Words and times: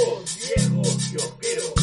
Dos 0.00 0.38
viejos 0.56 1.79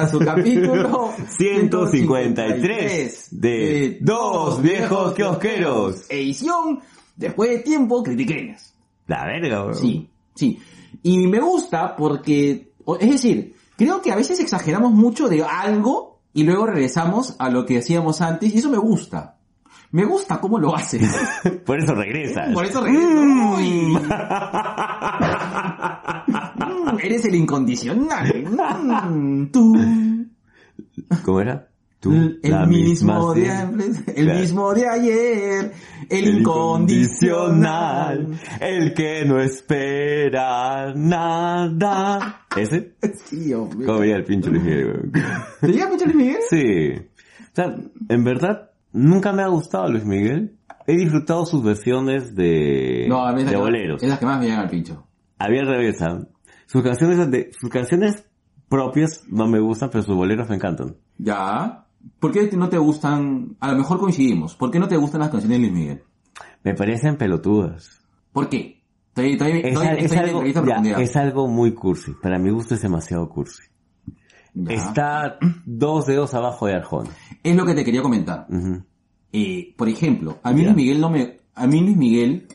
a 0.00 0.08
su 0.08 0.18
capítulo 0.18 1.12
153 1.36 3.28
de 3.32 3.98
Dos 4.00 4.62
Viejos 4.62 5.12
Kiosqueros. 5.14 6.06
Edición 6.08 6.80
después 7.16 7.50
de 7.50 7.58
tiempo 7.58 8.02
critiqueñas. 8.02 8.74
La 9.06 9.26
verga, 9.26 9.64
weón. 9.64 9.74
Sí, 9.74 10.08
sí. 10.34 10.58
Y 11.02 11.26
me 11.26 11.40
gusta 11.40 11.94
porque, 11.96 12.72
es 12.98 13.10
decir, 13.10 13.54
creo 13.76 14.00
que 14.00 14.10
a 14.10 14.16
veces 14.16 14.40
exageramos 14.40 14.92
mucho 14.92 15.28
de 15.28 15.44
algo 15.44 16.20
y 16.32 16.44
luego 16.44 16.66
regresamos 16.66 17.36
a 17.38 17.50
lo 17.50 17.66
que 17.66 17.78
hacíamos 17.78 18.22
antes 18.22 18.54
y 18.54 18.58
eso 18.58 18.70
me 18.70 18.78
gusta. 18.78 19.36
Me 19.92 20.04
gusta 20.04 20.40
cómo 20.40 20.58
lo 20.58 20.74
haces. 20.74 21.14
Por 21.66 21.78
eso 21.78 21.94
regresa. 21.94 22.46
Por 22.54 22.64
eso 22.64 22.80
regreso. 22.80 23.10
Uy. 23.10 23.90
Mm, 23.90 23.96
Eres 27.02 27.24
el 27.24 27.34
incondicional. 27.34 28.44
Mm, 29.10 29.46
Tú. 29.52 29.74
¿Cómo 31.24 31.40
era? 31.40 31.66
Tú, 32.00 32.12
el 32.42 32.66
mismo 32.66 33.34
de, 33.34 33.46
el 34.16 34.24
Claro. 34.24 34.40
mismo 34.40 34.72
de 34.72 34.88
ayer, 34.88 35.72
el, 36.08 36.38
incondicional. 36.38 38.38
el 38.58 38.94
que 38.94 39.26
no 39.26 39.38
espera 39.38 40.94
nada. 40.94 42.46
¿Ese? 42.56 42.94
Sí, 43.26 43.52
hombre. 43.52 43.84
¿Cómo 43.86 43.98
veía 43.98 44.16
el 44.16 44.24
pinche 44.24 44.48
Luis 44.50 44.62
Miguel? 44.62 45.10
¿Te 45.60 45.86
mucho 45.86 46.04
Luis 46.06 46.16
Miguel? 46.16 46.38
Sí. 46.48 46.92
O 46.96 47.54
sea, 47.54 47.74
en 48.08 48.24
verdad, 48.24 48.70
nunca 48.92 49.34
me 49.34 49.42
ha 49.42 49.48
gustado 49.48 49.90
Luis 49.90 50.06
Miguel. 50.06 50.56
He 50.86 50.96
disfrutado 50.96 51.44
sus 51.44 51.62
versiones 51.62 52.34
de, 52.34 53.04
No, 53.10 53.26
a 53.26 53.32
mí 53.34 53.40
es 53.40 53.46
de 53.46 53.52
que- 53.52 53.58
boleros. 53.58 54.02
Es 54.02 54.08
la 54.08 54.18
que 54.18 54.24
más 54.24 54.38
me 54.38 54.46
llegan 54.46 54.60
al 54.60 54.70
pincho. 54.70 55.06
Había 55.38 55.62
revés, 55.64 56.00
¿ah? 56.02 56.18
Sus 56.70 56.84
canciones 56.84 57.28
de, 57.32 57.50
sus 57.58 57.68
canciones 57.68 58.24
propias 58.68 59.24
no 59.28 59.48
me 59.48 59.58
gustan, 59.58 59.90
pero 59.90 60.04
sus 60.04 60.14
boleros 60.14 60.48
me 60.48 60.54
encantan. 60.54 60.94
Ya. 61.18 61.84
¿Por 62.20 62.30
qué 62.30 62.48
no 62.56 62.68
te 62.68 62.78
gustan? 62.78 63.56
A 63.58 63.72
lo 63.72 63.78
mejor 63.78 63.98
coincidimos. 63.98 64.54
¿Por 64.54 64.70
qué 64.70 64.78
no 64.78 64.86
te 64.86 64.96
gustan 64.96 65.20
las 65.20 65.30
canciones 65.30 65.58
de 65.58 65.66
Luis 65.66 65.76
Miguel? 65.76 66.04
Me 66.62 66.74
parecen 66.74 67.16
pelotudas. 67.16 68.00
¿Por 68.32 68.48
qué? 68.48 68.84
Estoy, 69.08 69.32
estoy, 69.32 69.50
Es, 69.64 70.04
estoy, 70.04 70.18
algo, 70.18 70.44
ya, 70.84 71.00
es 71.00 71.16
algo 71.16 71.48
muy 71.48 71.74
cursi. 71.74 72.12
Para 72.22 72.38
mi 72.38 72.50
gusto 72.50 72.76
es 72.76 72.82
demasiado 72.82 73.28
cursi. 73.28 73.64
Ya. 74.54 74.72
Está 74.72 75.38
dos 75.66 76.06
dedos 76.06 76.34
abajo 76.34 76.68
de 76.68 76.74
Arjona. 76.74 77.10
Es 77.42 77.56
lo 77.56 77.66
que 77.66 77.74
te 77.74 77.84
quería 77.84 78.02
comentar. 78.02 78.46
Eh, 79.32 79.74
por 79.76 79.88
ejemplo, 79.88 80.38
a 80.44 80.52
mí 80.52 80.60
Ya. 80.60 80.66
Luis 80.66 80.76
Miguel 80.76 81.00
no 81.00 81.10
me, 81.10 81.40
a 81.56 81.66
mí 81.66 81.80
Luis 81.80 81.96
Miguel 81.96 82.46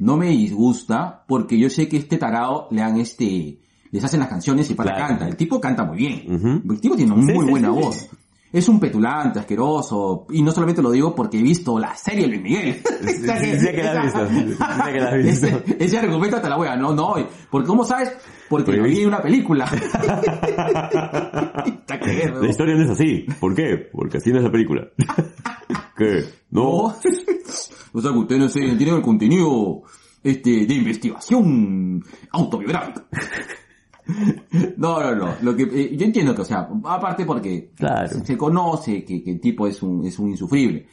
no 0.00 0.16
me 0.16 0.28
disgusta 0.30 1.24
porque 1.26 1.58
yo 1.58 1.70
sé 1.70 1.88
que 1.88 1.96
este 1.96 2.18
tarado 2.18 2.68
le 2.70 2.82
han 2.82 2.98
este, 2.98 3.58
les 3.90 4.04
hacen 4.04 4.20
las 4.20 4.28
canciones 4.28 4.70
y 4.70 4.74
para 4.74 4.94
Claro. 4.94 5.08
canta. 5.08 5.28
El 5.28 5.36
tipo 5.36 5.60
canta 5.60 5.84
muy 5.84 5.96
bien. 5.98 6.62
El 6.68 6.80
tipo 6.80 6.96
tiene 6.96 7.12
una 7.12 7.26
Sí, 7.26 7.32
muy 7.32 7.44
sí, 7.46 7.50
buena 7.50 7.68
sí. 7.72 7.74
voz. 7.80 8.08
Es 8.52 8.68
un 8.68 8.80
petulante, 8.80 9.40
asqueroso, 9.40 10.26
y 10.30 10.42
no 10.42 10.52
solamente 10.52 10.80
lo 10.80 10.90
digo 10.90 11.14
porque 11.14 11.38
he 11.38 11.42
visto 11.42 11.78
la 11.78 11.94
serie 11.94 12.22
de 12.22 12.28
Luis 12.28 12.42
Miguel. 12.42 12.82
Sí, 13.02 13.12
sí, 13.12 13.60
sí 13.60 13.66
que 13.72 13.82
la 13.82 13.92
has 13.92 14.04
visto, 14.04 14.28
sí, 14.28 14.34
sí 14.36 14.92
que 14.92 15.00
la 15.00 15.08
has 15.08 15.16
visto. 15.16 15.46
Ese, 15.46 15.64
ese 15.78 15.98
argumento 15.98 16.40
te 16.40 16.48
la 16.48 16.56
wea, 16.58 16.76
no, 16.76 16.94
no, 16.94 17.14
porque 17.50 17.66
¿cómo 17.66 17.84
sabes? 17.84 18.16
Porque 18.48 18.72
lo 18.72 18.84
vi 18.84 19.04
una 19.04 19.20
película. 19.20 19.66
La 21.88 22.48
historia 22.48 22.74
no 22.74 22.84
es 22.84 22.90
así. 22.90 23.26
¿Por 23.40 23.54
qué? 23.54 23.88
Porque 23.92 24.18
así 24.18 24.30
no 24.30 24.38
es 24.38 24.44
la 24.44 24.50
película. 24.50 24.88
¿Qué? 25.96 26.24
No. 26.50 26.62
No. 26.62 26.94
o 27.92 28.00
sea 28.00 28.12
que 28.12 28.18
ustedes 28.18 28.40
no 28.40 28.48
se 28.48 28.60
tienen 28.60 28.96
el 28.96 29.02
contenido 29.02 29.82
este 30.22 30.66
de 30.66 30.74
investigación 30.74 32.02
autobiográfica. 32.30 33.06
No, 34.76 35.00
no, 35.02 35.14
no. 35.14 35.34
Lo 35.42 35.54
que, 35.56 35.64
eh, 35.64 35.96
yo 35.96 36.04
entiendo 36.06 36.34
que, 36.34 36.42
o 36.42 36.44
sea, 36.44 36.68
aparte 36.84 37.24
porque 37.24 37.72
Claro. 37.76 38.24
se 38.24 38.36
conoce 38.36 39.04
que, 39.04 39.22
que 39.22 39.32
el 39.32 39.40
tipo 39.40 39.66
es 39.66 39.82
un, 39.82 40.04
es 40.04 40.18
un 40.18 40.30
insufrible. 40.30 40.86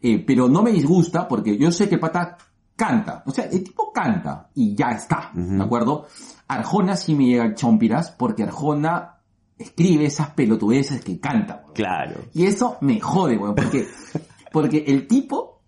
Eh, 0.00 0.22
pero 0.24 0.48
no 0.48 0.62
me 0.62 0.70
disgusta 0.72 1.26
porque 1.26 1.56
yo 1.56 1.70
sé 1.72 1.88
que 1.88 1.96
el 1.96 2.00
pata 2.00 2.36
canta. 2.76 3.22
O 3.26 3.30
sea, 3.30 3.46
el 3.46 3.64
tipo 3.64 3.90
canta 3.92 4.50
y 4.54 4.74
ya 4.74 4.90
está. 4.90 5.30
¿De 5.34 5.54
Ujú. 5.54 5.62
acuerdo? 5.62 6.06
Arjona 6.46 6.96
sí 6.96 7.14
me 7.14 7.26
llega 7.26 7.54
chompiras 7.54 8.10
porque 8.12 8.44
Arjona 8.44 9.14
escribe 9.58 10.04
esas 10.06 10.30
pelotudeces 10.30 11.02
que 11.02 11.18
canta. 11.18 11.62
weón. 11.64 11.74
Claro. 11.74 12.20
Y 12.34 12.44
eso 12.44 12.76
me 12.80 13.00
jode, 13.00 13.36
weón, 13.36 13.54
porque, 13.56 13.86
porque 14.52 14.84
el 14.86 15.08
tipo, 15.08 15.62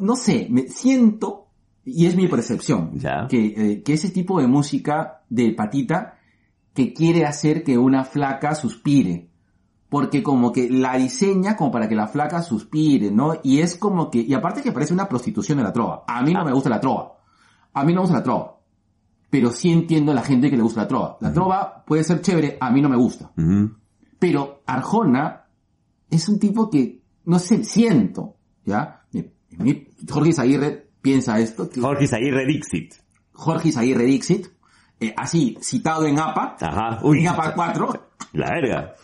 no 0.00 0.16
sé, 0.16 0.48
me 0.50 0.62
siento, 0.68 1.46
y 1.84 2.06
es 2.06 2.16
mi 2.16 2.26
percepción, 2.26 2.98
Ya. 2.98 3.28
que, 3.28 3.46
eh, 3.56 3.82
que 3.84 3.92
ese 3.92 4.10
tipo 4.10 4.40
de 4.40 4.48
música 4.48 5.22
de 5.30 5.52
patita 5.52 6.15
que 6.76 6.92
quiere 6.92 7.24
hacer 7.24 7.64
que 7.64 7.76
una 7.76 8.04
flaca 8.04 8.54
suspire. 8.54 9.30
Porque 9.88 10.22
como 10.22 10.52
que 10.52 10.68
la 10.70 10.96
diseña 10.96 11.56
como 11.56 11.72
para 11.72 11.88
que 11.88 11.96
la 11.96 12.06
flaca 12.06 12.42
suspire, 12.42 13.10
¿no? 13.10 13.34
Y 13.42 13.60
es 13.60 13.76
como 13.76 14.10
que, 14.10 14.20
y 14.20 14.34
aparte 14.34 14.62
que 14.62 14.72
parece 14.72 14.92
una 14.92 15.08
prostitución 15.08 15.58
de 15.58 15.64
la 15.64 15.72
trova. 15.72 16.04
A 16.06 16.22
mí 16.22 16.32
no 16.32 16.44
me 16.44 16.52
gusta 16.52 16.68
la 16.68 16.80
trova. 16.80 17.16
A 17.72 17.82
mí 17.84 17.92
no 17.92 18.00
me 18.00 18.02
gusta 18.02 18.18
la 18.18 18.22
trova. 18.22 18.58
Pero 19.30 19.50
sí 19.50 19.72
entiendo 19.72 20.12
a 20.12 20.14
la 20.14 20.22
gente 20.22 20.50
que 20.50 20.56
le 20.56 20.62
gusta 20.62 20.82
la 20.82 20.88
trova. 20.88 21.16
La 21.20 21.32
trova 21.32 21.84
puede 21.84 22.04
ser 22.04 22.20
chévere, 22.20 22.58
a 22.60 22.70
mí 22.70 22.80
no 22.80 22.88
me 22.88 22.96
gusta. 22.96 23.32
Ujú. 23.36 23.72
Pero 24.18 24.62
Arjona 24.66 25.46
es 26.10 26.28
un 26.28 26.38
tipo 26.38 26.70
que, 26.70 27.02
no 27.24 27.38
sé, 27.38 27.64
siento, 27.64 28.36
¿ya? 28.64 29.06
Jorge 30.08 30.30
Isaguirre 30.30 30.90
piensa 31.00 31.38
esto, 31.38 31.70
que 31.70 31.80
Jorge 31.80 32.04
Isaguirre 32.04 32.46
Dixit. 32.46 32.94
Jorge 33.32 33.68
Isaguirre 33.68 34.04
Dixit, 34.04 34.48
eh, 35.00 35.14
así, 35.16 35.56
citado 35.60 36.06
en 36.06 36.18
APA, 36.18 36.56
Ajá. 36.60 36.98
Uy. 37.02 37.20
en 37.20 37.28
APA 37.28 37.54
4, 37.54 38.08
La 38.32 38.50
verga. 38.50 38.94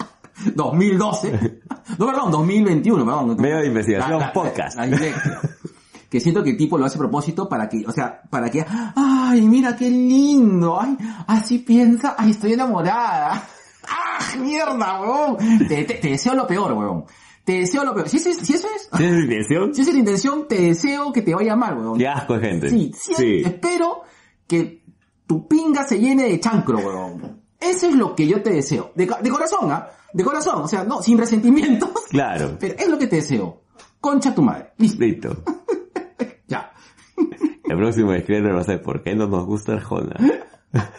2012, 0.54 1.60
no, 1.98 2.06
perdón, 2.06 2.30
2021, 2.30 3.04
perdón. 3.04 3.36
Medio 3.38 3.58
de 3.58 3.66
investigación, 3.66 4.18
La- 4.18 4.26
la- 4.26 4.32
podcast. 4.32 4.78
la 4.78 4.88
que 6.10 6.20
siento 6.20 6.42
que 6.42 6.50
el 6.50 6.56
tipo 6.56 6.76
lo 6.78 6.84
hace 6.86 6.96
a 6.96 7.00
propósito 7.00 7.48
para 7.48 7.68
que, 7.68 7.84
o 7.86 7.92
sea, 7.92 8.20
para 8.28 8.50
que, 8.50 8.64
ay, 8.96 9.40
mira 9.42 9.76
qué 9.76 9.88
lindo, 9.90 10.78
ay, 10.80 10.96
así 11.26 11.58
piensa, 11.58 12.14
ay, 12.18 12.30
estoy 12.32 12.52
enamorada. 12.54 13.42
¡Ah, 13.88 14.36
mierda, 14.38 15.00
weón! 15.00 15.36
Te, 15.68 15.84
te- 15.84 15.94
te 15.94 16.08
deseo 16.10 16.34
lo 16.34 16.46
peor, 16.46 16.72
weón. 16.72 17.04
Te 17.44 17.54
deseo 17.60 17.82
lo 17.84 17.92
peor. 17.94 18.08
Si, 18.08 18.18
ese- 18.18 18.34
si 18.34 18.54
eso 18.54 18.68
es, 18.76 18.88
¿Tienes 18.96 19.16
la 19.16 19.22
intención? 19.24 19.74
si 19.74 19.80
es 19.82 19.92
la 19.92 19.98
intención, 19.98 20.46
te 20.48 20.60
deseo 20.62 21.12
que 21.12 21.22
te 21.22 21.34
vaya 21.34 21.56
mal, 21.56 21.76
weón. 21.78 21.98
Qué 21.98 22.06
asco 22.08 22.38
gente. 22.38 22.70
Sí, 22.70 22.92
sí, 22.94 23.42
espero 23.44 24.02
que 24.46 24.81
tu 25.26 25.46
pinga 25.48 25.84
se 25.84 25.98
llene 25.98 26.24
de 26.24 26.40
chancro, 26.40 26.78
weón. 26.78 27.42
Eso 27.62 27.88
es 27.88 27.94
lo 27.94 28.14
que 28.14 28.26
yo 28.26 28.42
te 28.42 28.50
deseo. 28.50 28.92
De, 28.94 29.06
corazón, 29.06 29.70
¿ah? 29.70 29.88
De 30.12 30.24
corazón, 30.24 30.62
o 30.62 30.68
sea, 30.68 30.84
no, 30.84 31.00
sin 31.00 31.16
resentimientos. 31.16 31.90
Claro. 32.10 32.56
Pero 32.60 32.74
es 32.76 32.88
lo 32.88 32.98
que 32.98 33.06
te 33.06 33.16
deseo. 33.16 33.62
Concha 34.00 34.34
tu 34.34 34.42
madre. 34.42 34.72
Listo. 34.78 35.04
Listo. 35.04 35.36
Ya. 36.48 36.70
El 37.64 37.78
próximo 37.78 38.12
escritor 38.12 38.54
va 38.54 38.60
a 38.60 38.64
ser 38.64 38.82
¿Por 38.82 39.02
qué 39.02 39.14
no 39.14 39.26
nos 39.26 39.46
gusta 39.46 39.72
Arjona? 39.72 40.16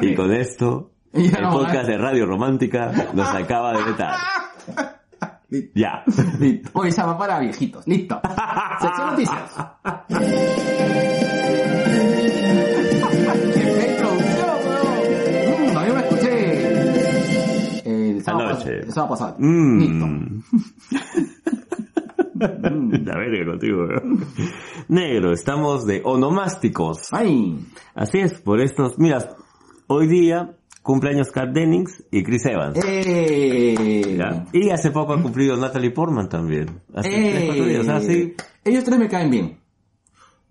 Y 0.00 0.14
con 0.14 0.32
esto, 0.32 0.92
el 1.12 1.30
no, 1.30 1.50
podcast 1.50 1.88
¿eh? 1.88 1.92
de 1.92 1.98
Radio 1.98 2.26
Romántica 2.26 2.90
nos 3.12 3.28
acaba 3.28 3.72
de 3.76 3.84
vetar. 3.84 4.16
Listo. 5.48 5.72
Ya. 5.74 6.04
Listo. 6.38 6.70
Hoy 6.72 6.90
se 6.90 7.02
va 7.02 7.16
para 7.18 7.38
viejitos. 7.38 7.86
Listo. 7.86 8.20
Sección 8.80 9.10
noticias. 9.10 9.50
El 18.64 18.64
sábado, 18.64 18.64
Anoche. 18.64 18.80
pas- 18.80 18.86
el 18.86 18.92
sábado 18.92 19.10
pasado. 19.10 19.36
Listo. 19.78 20.06
Mmm. 20.06 20.42
Mm. 22.34 23.04
La 23.06 23.16
verga 23.16 23.46
contigo, 23.46 23.84
weón. 23.84 24.26
Negro, 24.88 25.32
estamos 25.32 25.86
de 25.86 26.02
onomásticos. 26.04 27.08
Ay. 27.12 27.58
Así 27.94 28.18
es, 28.18 28.40
por 28.40 28.60
estos, 28.60 28.98
mira, 28.98 29.36
hoy 29.86 30.08
día 30.08 30.56
cumpleaños 30.82 31.30
Kat 31.30 31.50
Dennings 31.54 32.04
y 32.10 32.22
Chris 32.22 32.44
Evans. 32.46 32.78
Eh. 32.84 34.18
Y 34.52 34.70
hace 34.70 34.90
poco 34.90 35.14
ha 35.14 35.22
cumplido 35.22 35.56
Natalie 35.56 35.92
Portman 35.92 36.28
también. 36.28 36.82
Hace 36.94 37.08
tres, 37.08 37.44
cuatro 37.46 37.64
días, 37.66 37.80
o 37.80 37.84
sea, 37.84 38.00
sí. 38.00 38.34
Ellos 38.64 38.84
tres 38.84 38.98
me 38.98 39.08
caen 39.08 39.30
bien. 39.30 39.58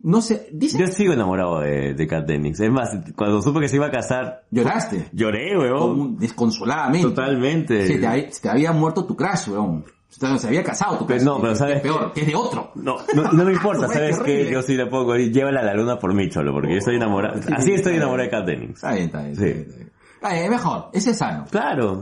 No 0.04 0.22
sé, 0.22 0.50
dice... 0.52 0.78
Yo 0.78 0.88
sigo 0.88 1.14
enamorado 1.14 1.62
de, 1.62 1.94
de 1.94 2.08
Kat 2.08 2.26
Dennings. 2.28 2.60
Es 2.60 2.70
más, 2.70 2.90
cuando 3.16 3.42
supe 3.42 3.62
que 3.62 3.70
se 3.70 3.78
iba 3.78 3.88
a 3.88 3.92
casar, 3.92 4.44
Lloraste. 4.52 5.08
lloré, 5.14 5.58
weón. 5.58 6.18
desconsoladamente. 6.18 7.08
Totalmente. 7.08 7.88
Se 7.88 7.98
te, 8.00 8.32
se 8.32 8.42
te 8.42 8.50
había 8.50 8.74
muerto 8.74 9.06
tu 9.06 9.16
crush, 9.16 9.48
weón. 9.50 9.86
se 10.10 10.48
había 10.48 10.62
casado 10.64 10.98
tu 10.98 11.08
Pero 11.08 11.20
caso. 11.20 11.32
no, 11.36 11.40
pero 11.42 11.54
Es 11.54 11.60
¿sabes 11.60 11.80
peor, 11.82 12.12
que 12.12 12.22
es 12.22 12.28
de 12.28 12.36
otro. 12.36 12.72
No, 12.76 12.98
no, 13.16 13.32
no 13.32 13.46
me 13.46 13.54
importa, 13.54 13.88
¿sabes 13.88 14.20
horrible. 14.20 14.52
Yo 14.52 14.62
sí 14.62 14.76
le 14.76 14.88
pongo, 14.88 15.16
llévala 15.16 15.62
a 15.62 15.64
la 15.64 15.74
luna 15.74 15.98
por 15.98 16.14
mí, 16.14 16.30
cholo, 16.30 16.52
porque 16.52 16.72
yo 16.74 16.78
estoy 16.80 16.98
enamorado. 16.98 17.42
Sí, 17.42 17.54
Así 17.56 17.72
estoy 17.74 17.96
enamorado 17.96 18.24
de 18.26 18.30
Kat 18.30 18.46
Dennings. 18.46 18.76
Está 18.76 18.92
bien, 18.92 19.06
está 19.06 19.22
bien. 19.24 19.36
Sí. 19.38 19.44
está 19.46 19.54
bien, 19.54 19.62
está 19.70 19.76
bien. 19.78 19.92
Está 20.16 20.34
bien, 20.34 20.50
mejor, 20.50 20.90
ese 20.94 21.12
es 21.12 21.18
sano. 21.18 21.46
Claro, 21.50 22.02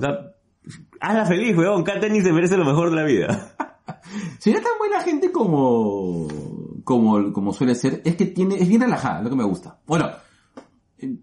hazla 0.99 1.25
feliz, 1.25 1.55
weón. 1.55 1.83
Kat 1.83 2.01
Dennings 2.01 2.23
se 2.25 2.33
merece 2.33 2.57
lo 2.57 2.65
mejor 2.65 2.89
de 2.89 2.95
la 2.95 3.03
vida. 3.03 3.53
Es 4.43 4.53
tan 4.53 4.77
buena 4.79 5.01
gente 5.01 5.31
como, 5.31 6.27
como, 6.83 7.31
como 7.33 7.53
suele 7.53 7.75
ser, 7.75 8.01
es 8.05 8.15
que 8.15 8.25
tiene, 8.27 8.55
es 8.55 8.67
bien 8.67 8.81
relajada, 8.81 9.21
lo 9.21 9.29
que 9.29 9.35
me 9.35 9.43
gusta. 9.43 9.77
Bueno, 9.87 10.07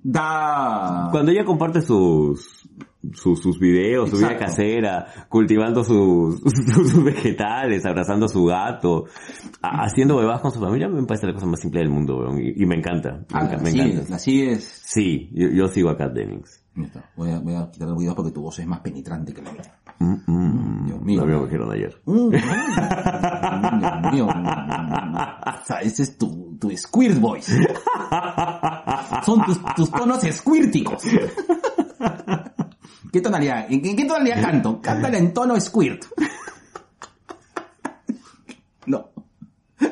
da... 0.02 1.08
Cuando 1.10 1.30
ella 1.32 1.44
comparte 1.44 1.80
sus, 1.82 2.68
sus, 3.12 3.40
sus 3.40 3.58
videos, 3.58 4.10
su 4.10 4.16
vida 4.18 4.36
casera, 4.36 5.06
cultivando 5.28 5.84
sus, 5.84 6.40
sus, 6.40 6.52
sus 6.90 7.04
vegetales, 7.04 7.84
abrazando 7.86 8.26
a 8.26 8.28
su 8.28 8.44
gato, 8.44 9.04
a- 9.62 9.84
haciendo 9.84 10.16
bebadas 10.16 10.40
con 10.40 10.50
su 10.50 10.60
familia, 10.60 10.88
me 10.88 11.02
parece 11.04 11.26
la 11.26 11.34
cosa 11.34 11.46
más 11.46 11.60
simple 11.60 11.80
del 11.80 11.90
mundo, 11.90 12.18
weón. 12.18 12.38
Y, 12.40 12.62
y 12.62 12.66
me 12.66 12.76
encanta. 12.76 13.12
Me, 13.18 13.24
Ah, 13.32 13.44
la 13.44 13.58
me 13.58 13.70
encanta. 13.70 14.10
la 14.10 14.18
sigues. 14.18 14.82
Sí, 14.84 15.30
yo, 15.32 15.48
yo 15.48 15.68
sigo 15.68 15.90
a 15.90 15.96
Kat 15.96 16.12
Dennings. 16.12 16.64
Ya 16.78 16.86
está, 16.86 17.10
Voy 17.16 17.30
a, 17.30 17.40
voy 17.40 17.54
a 17.54 17.68
quitar 17.70 17.88
el 17.88 17.96
video 17.96 18.14
porque 18.14 18.30
tu 18.30 18.42
voz 18.42 18.58
es 18.60 18.66
más 18.66 18.80
penetrante 18.80 19.34
que 19.34 19.42
la 19.42 19.50
mía. 19.50 19.62
Mm, 19.98 20.14
mm. 20.26 20.86
Dios 20.86 21.00
mío. 21.02 21.20
Lo 21.20 21.26
mismo 21.26 21.40
que 21.40 21.46
dijeron 21.46 21.72
ayer. 21.72 22.00
Mm, 22.04 22.30
Dios 24.12 24.12
mío. 24.12 24.26
O 24.28 25.66
sea, 25.66 25.80
ese 25.80 26.04
es 26.04 26.16
tu, 26.16 26.56
tu 26.60 26.70
squirt 26.76 27.18
voice. 27.18 27.52
Son 29.24 29.44
tus, 29.44 29.60
tus 29.74 29.90
tonos 29.90 30.22
squirticos. 30.22 31.02
¿Qué 33.12 33.20
tonalidad? 33.20 33.66
¿En 33.70 33.82
qué, 33.82 33.90
en 33.90 33.96
qué 33.96 34.04
tonalidad 34.04 34.40
canto? 34.40 34.80
Cántala 34.80 35.18
en 35.18 35.34
tono 35.34 35.60
squirt. 35.60 36.04
No. 38.86 39.10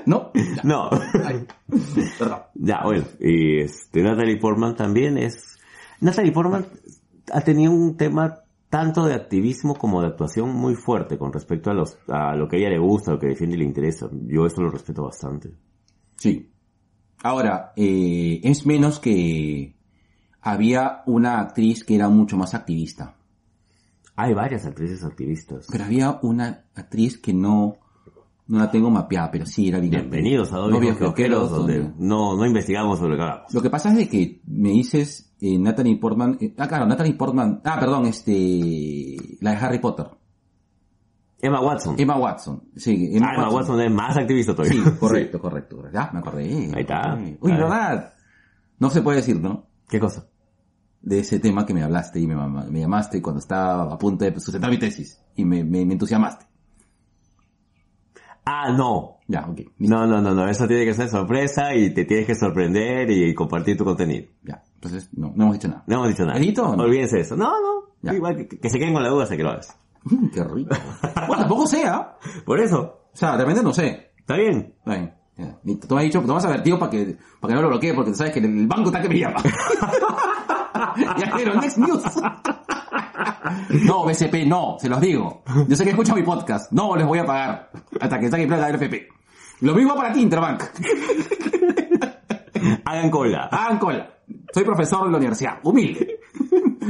¿No? 0.07 0.31
Ya. 0.35 0.63
No. 0.63 0.91
Ay. 1.25 1.47
Perdón. 2.19 2.43
Ya, 2.55 2.83
bueno, 2.85 3.05
y 3.21 3.61
este, 3.61 4.03
Natalie 4.03 4.39
Portman 4.39 4.77
también 4.77 5.19
es... 5.19 5.56
Natalie 6.01 6.33
Portman 6.33 6.67
ha 7.33 7.41
tenido 7.41 7.73
un 7.73 7.97
tema 7.97 8.43
tanto 8.69 9.05
de 9.05 9.15
activismo 9.15 9.75
como 9.75 10.01
de 10.01 10.09
actuación 10.09 10.55
muy 10.55 10.75
fuerte 10.75 11.19
con 11.19 11.33
respecto 11.33 11.71
a, 11.71 11.75
los, 11.75 11.99
a 12.09 12.35
lo 12.35 12.49
que 12.49 12.57
a 12.57 12.59
ella 12.59 12.71
le 12.71 12.79
gusta, 12.79 13.13
lo 13.13 13.19
que 13.19 13.29
defiende 13.29 13.57
y 13.57 13.61
le 13.61 13.65
interesa. 13.65 14.09
Yo 14.13 14.47
eso 14.47 14.61
lo 14.61 14.71
respeto 14.71 15.05
bastante. 15.05 15.51
Sí. 16.17 16.51
Ahora, 17.23 17.73
eh, 17.77 18.41
es 18.43 18.67
menos 18.67 18.99
que 18.99 19.75
había 20.43 21.03
una 21.07 21.41
actriz 21.41 21.85
que 21.85 21.95
era 21.95 22.09
mucho 22.09 22.37
más 22.37 22.55
activista. 22.55 23.17
Hay 24.15 24.33
varias 24.35 24.65
actrices 24.67 25.05
activistas. 25.05 25.67
Pero 25.71 25.85
había 25.85 26.19
una 26.23 26.65
actriz 26.75 27.19
que 27.19 27.35
no, 27.35 27.79
no 28.49 28.59
la 28.59 28.71
tengo 28.71 28.91
mapeada, 28.91 29.31
pero 29.31 29.45
sí 29.47 29.69
era 29.69 29.79
bien 29.81 29.91
Bienvenidos 29.93 30.53
a 30.53 30.57
No 30.57 30.63
Dos 30.63 30.71
Viejos 30.81 30.83
Viejos 31.01 31.01
Roqueros, 31.09 31.41
Roqueros, 31.43 31.59
donde 31.59 31.79
donde- 31.81 31.95
no, 32.07 32.37
no 32.37 32.47
investigamos 32.47 32.99
sobre 32.99 33.13
lo 33.13 33.17
que 33.17 33.23
hagamos. 33.23 33.55
Lo 33.55 33.63
que 33.63 33.71
pasa 33.71 33.91
es 33.91 33.97
de 33.97 34.09
que 34.09 34.41
me 34.47 34.71
dices 34.71 35.35
eh, 35.41 35.59
Natalie 35.59 35.97
Portman, 35.97 36.39
eh, 36.41 36.55
ah 36.59 36.69
claro, 36.69 36.87
Natalie 36.87 37.15
Portman, 37.15 37.61
ah 37.65 37.77
perdón, 37.81 38.07
este, 38.07 39.17
la 39.41 39.51
de 39.53 39.57
Harry 39.57 39.79
Potter, 39.81 40.07
Emma 41.41 41.61
Watson. 41.61 41.97
Emma 41.99 42.17
Watson, 42.17 42.63
sí, 42.77 43.11
Emma, 43.13 43.29
Ah, 43.31 43.35
Emma 43.35 43.51
Watson 43.51 43.81
es 43.81 43.93
más 43.93 44.17
activista 44.17 44.55
todavía. 44.55 44.83
Sí, 44.85 44.91
correcto, 44.99 45.39
correcto, 45.41 45.77
correcto. 45.77 45.99
Ya, 45.99 46.11
me 46.13 46.21
acordé. 46.21 46.45
Ahí 46.75 46.81
está. 46.83 47.15
Uy, 47.41 47.53
verdad. 47.53 48.15
No 48.79 48.91
se 48.91 49.03
puede 49.03 49.19
decir, 49.19 49.39
¿no? 49.41 49.67
¿Qué 49.89 50.01
cosa? 50.01 50.27
De 51.03 51.19
ese 51.21 51.39
tema 51.39 51.67
que 51.67 51.75
me 51.75 51.83
hablaste 51.83 52.19
y 52.21 52.27
me, 52.27 52.35
me 52.71 52.81
llamaste 52.81 53.21
cuando 53.23 53.41
estaba 53.41 53.93
a 53.93 53.99
punto 53.99 54.25
de 54.25 54.39
sustentar 54.41 54.71
mi 54.71 54.79
tesis 54.79 55.21
y 55.37 55.45
me, 55.45 55.63
me, 55.63 55.85
me 55.85 55.93
entusiasmaste. 55.93 56.47
Ah, 58.49 58.71
no. 58.71 59.19
Ya, 59.27 59.41
ok. 59.41 59.61
No, 59.79 60.07
no, 60.07 60.23
no, 60.23 60.33
no. 60.33 60.49
Eso 60.49 60.69
tiene 60.69 60.85
que 60.85 60.95
ser 60.95 61.09
sorpresa 61.09 61.75
y 61.75 61.93
te 61.93 62.05
tienes 62.05 62.27
que 62.27 62.37
sorprender 62.37 63.11
y 63.11 63.35
compartir 63.35 63.77
tu 63.77 63.85
contenido. 63.85 64.29
Ya, 64.45 64.63
entonces 64.77 65.11
no, 65.15 65.33
no 65.35 65.45
hemos 65.45 65.57
dicho 65.57 65.67
nada. 65.69 65.83
No 65.89 65.97
hemos 65.97 66.09
dicho 66.09 66.25
nada. 66.25 66.39
¿Edito 66.39 66.69
o 66.69 66.77
no? 66.77 66.85
Olvídense 66.85 67.17
de 67.17 67.23
eso. 67.23 67.37
No, 67.37 67.51
no. 67.61 67.87
Ya. 68.03 68.15
Igual 68.15 68.37
que, 68.37 68.47
que 68.47 68.71
se 68.71 68.79
queden 68.79 68.95
con 68.95 69.03
la 69.03 69.09
duda 69.09 69.25
hasta 69.25 69.37
que 69.37 69.43
lo 69.43 69.51
hagas. 69.51 69.77
Mm, 70.05 70.29
qué 70.29 70.45
rico. 70.45 70.77
bueno, 71.27 71.43
tampoco 71.43 71.67
sé, 71.67 71.85
¿ah? 71.87 72.17
Por 72.45 72.61
eso. 72.61 73.09
O 73.13 73.17
sea, 73.17 73.33
de 73.33 73.39
repente 73.39 73.65
no 73.65 73.73
sé. 73.73 74.13
Está 74.17 74.37
bien. 74.37 74.75
Está 74.79 74.93
bien. 74.93 75.15
Ya. 75.37 75.59
Tú 75.89 75.95
me 75.97 76.01
has 76.03 76.05
dicho, 76.05 76.21
tú 76.21 76.29
me 76.29 76.37
has 76.37 76.45
advertido 76.45 76.79
para 76.79 76.91
que, 76.91 77.17
para 77.41 77.51
que 77.51 77.55
no 77.57 77.63
lo 77.63 77.69
bloquee 77.69 77.95
porque 77.95 78.13
tú 78.13 78.17
sabes 78.17 78.33
que 78.33 78.39
el 78.39 78.67
banco 78.69 78.91
está 78.91 79.03
que 79.03 79.09
me 79.09 79.19
llama. 79.19 79.43
ya 81.19 81.31
quiero, 81.33 81.61
next 81.61 81.79
news. 81.79 82.03
No, 83.85 84.05
BCP, 84.05 84.47
no, 84.47 84.77
se 84.79 84.89
los 84.89 85.01
digo. 85.01 85.43
Yo 85.69 85.77
sé 85.77 85.85
que 85.85 85.91
escuchan 85.91 86.17
mi 86.17 86.23
podcast. 86.23 86.73
No 86.73 86.97
les 86.97 87.07
voy 87.07 87.19
a 87.19 87.27
pagar 87.27 87.71
hasta 88.01 88.19
que 88.19 88.31
saque 88.31 88.47
plata 88.47 88.67
del 88.67 88.77
FP. 88.77 89.09
Lo 89.61 89.75
mismo 89.75 89.95
para 89.95 90.13
ti, 90.13 90.21
Interbank. 90.21 90.63
Hagan 92.85 93.11
cola. 93.11 93.49
Hagan 93.51 93.79
cola. 93.79 94.11
Soy 94.53 94.65
profesor 94.65 95.05
de 95.07 95.11
la 95.13 95.19
universidad. 95.19 95.59
Humilde. 95.63 96.21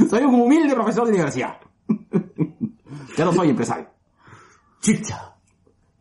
Soy 0.09 0.23
un 0.23 0.35
humilde 0.35 0.73
profesor 0.73 1.05
de 1.05 1.11
universidad. 1.11 1.57
ya 3.17 3.25
no 3.25 3.33
soy 3.33 3.49
empresario. 3.49 3.87
Chicha. 4.79 5.35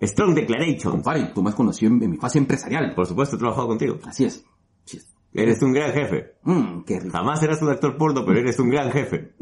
Strong 0.00 0.34
Declaration. 0.34 0.92
Compadre, 0.92 1.30
tú 1.34 1.42
me 1.42 1.50
has 1.50 1.56
conocido 1.56 1.92
en, 1.92 2.02
en 2.02 2.10
mi 2.10 2.16
fase 2.16 2.38
empresarial. 2.38 2.94
Por 2.94 3.06
supuesto 3.06 3.36
he 3.36 3.38
trabajado 3.38 3.68
contigo. 3.68 3.98
Así 4.04 4.24
es. 4.24 4.44
Así 4.84 4.98
es. 4.98 5.08
Eres 5.32 5.62
un 5.62 5.72
gran 5.72 5.92
jefe. 5.92 6.34
Qué 6.86 7.00
rico. 7.00 7.16
Jamás 7.16 7.40
serás 7.40 7.60
un 7.62 7.70
actor 7.70 7.96
porno, 7.96 8.24
pero 8.24 8.40
eres 8.40 8.58
un 8.58 8.70
gran 8.70 8.90
jefe. 8.90 9.34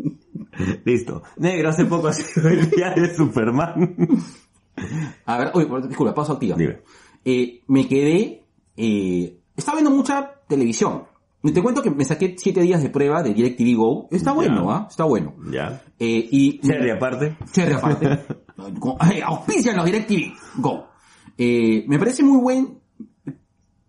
Listo. 0.85 1.23
Negro, 1.37 1.69
hace 1.71 1.85
poco 1.85 2.09
ha 2.09 2.13
sido 2.13 2.49
el 2.49 2.71
día 2.71 2.91
de 2.91 3.15
Superman. 3.15 3.97
A 5.27 5.39
ver, 5.39 5.53
uy, 5.55 5.67
disculpa, 5.87 6.15
pausa 6.15 6.33
activa. 6.33 6.57
Dime. 6.57 6.81
Eh, 7.25 7.63
me 7.69 7.87
quedé, 7.87 8.45
eh, 8.77 9.39
estaba 9.57 9.79
viendo 9.79 9.95
mucha 9.97 10.33
televisión. 10.49 11.05
Te 11.53 11.63
cuento 11.63 11.83
que 11.83 11.91
me 11.91 12.07
saqué 12.07 12.35
siete 12.39 12.63
días 12.63 12.83
de 12.83 12.89
prueba 12.89 13.23
de 13.23 13.35
DirecTV 13.35 13.77
Go. 13.77 14.09
Está 14.11 14.33
bueno, 14.33 14.71
¿ah? 14.73 14.87
Está 14.89 15.05
bueno. 15.05 15.35
Ya. 15.51 15.83
Eh, 15.99 16.27
y... 16.31 16.59
Cherry 16.61 16.91
aparte. 16.91 17.37
Cherry 17.53 17.75
aparte. 17.75 18.21
Auspician 19.27 19.77
los 19.77 19.85
DirecTV 19.85 20.33
Go. 20.57 20.89
Eh, 21.37 21.85
me 21.87 21.99
parece 21.99 22.23
muy 22.23 22.41
buen... 22.41 22.79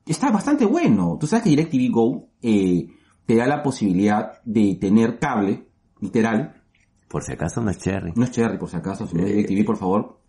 Está 0.05 0.31
bastante 0.31 0.65
bueno. 0.65 1.17
Tú 1.17 1.27
sabes 1.27 1.43
que 1.43 1.49
DirecTV 1.51 1.91
Go 1.91 2.27
eh, 2.41 2.87
te 3.25 3.35
da 3.35 3.47
la 3.47 3.63
posibilidad 3.63 4.33
de 4.43 4.75
tener 4.75 5.17
cable, 5.17 5.65
literal. 6.01 6.61
Por 7.07 7.23
si 7.23 7.33
acaso 7.33 7.61
no 7.61 7.69
es 7.71 7.77
Cherry. 7.77 8.13
No 8.15 8.23
es 8.25 8.31
Cherry, 8.31 8.57
por 8.57 8.69
si 8.69 8.77
acaso. 8.77 9.07
Si 9.07 9.15
no 9.15 9.23
es 9.25 9.31
Eh, 9.31 9.35
DirecTV, 9.35 9.65
por 9.65 9.77
favor. 9.77 10.19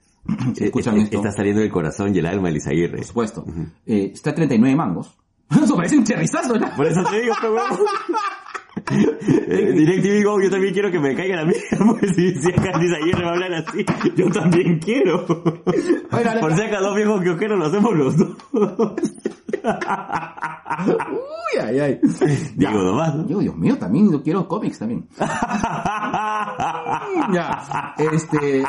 si 0.55 0.65
Eh, 0.65 0.67
escuchan 0.67 0.97
eh, 0.99 1.03
esto. 1.03 1.17
Está 1.19 1.33
saliendo 1.33 1.61
del 1.63 1.71
corazón 1.73 2.15
y 2.15 2.19
el 2.19 2.27
alma 2.27 2.49
de 2.49 2.55
Lizaguirre. 2.55 2.97
Por 2.99 3.07
supuesto. 3.07 3.45
Eh, 3.87 4.11
está 4.15 4.31
a 4.31 4.35
39 4.35 4.77
mangos. 4.77 5.17
Eso 5.51 5.77
parece 5.77 5.97
un 5.97 6.05
cherrizazo, 6.05 6.59
¿no? 6.59 6.69
Por 6.77 6.87
eso 6.87 7.05
te 7.09 7.21
digo, 7.21 7.35
pero. 7.41 7.55
Eh, 9.49 9.73
DirecTV 9.73 10.25
Go, 10.25 10.41
yo 10.41 10.51
también 10.51 10.73
quiero 10.73 10.91
que 10.91 10.99
me 10.99 11.15
caiga 11.15 11.37
la 11.37 11.45
mierda, 11.47 11.87
porque 11.87 12.09
si, 12.09 12.35
si 12.35 12.51
acá 12.51 12.79
Lizaguirre 12.79 13.23
va 13.25 13.31
a 13.31 13.35
hablar 13.35 13.55
así, 13.55 13.85
yo 14.17 14.31
también 14.31 14.79
quiero. 14.79 15.25
Oiga, 16.13 16.41
Por 16.41 16.55
si 16.55 16.63
acá 16.63 16.81
dos 16.81 16.97
viejos 16.97 17.23
que 17.23 17.31
ojeros 17.31 17.59
lo 17.59 17.67
hacemos 17.67 17.95
los 17.95 18.17
dos. 18.17 18.37
Uy, 21.11 21.61
ay, 21.63 21.79
ay. 21.79 22.01
Digo 22.55 22.73
nomás, 22.73 23.15
¿no? 23.15 23.27
Yo, 23.29 23.39
Dios 23.41 23.57
mío, 23.57 23.77
también 23.79 24.11
yo 24.11 24.23
quiero 24.23 24.47
cómics 24.49 24.79
también. 24.79 25.07
ya, 27.33 27.95
este... 27.99 28.65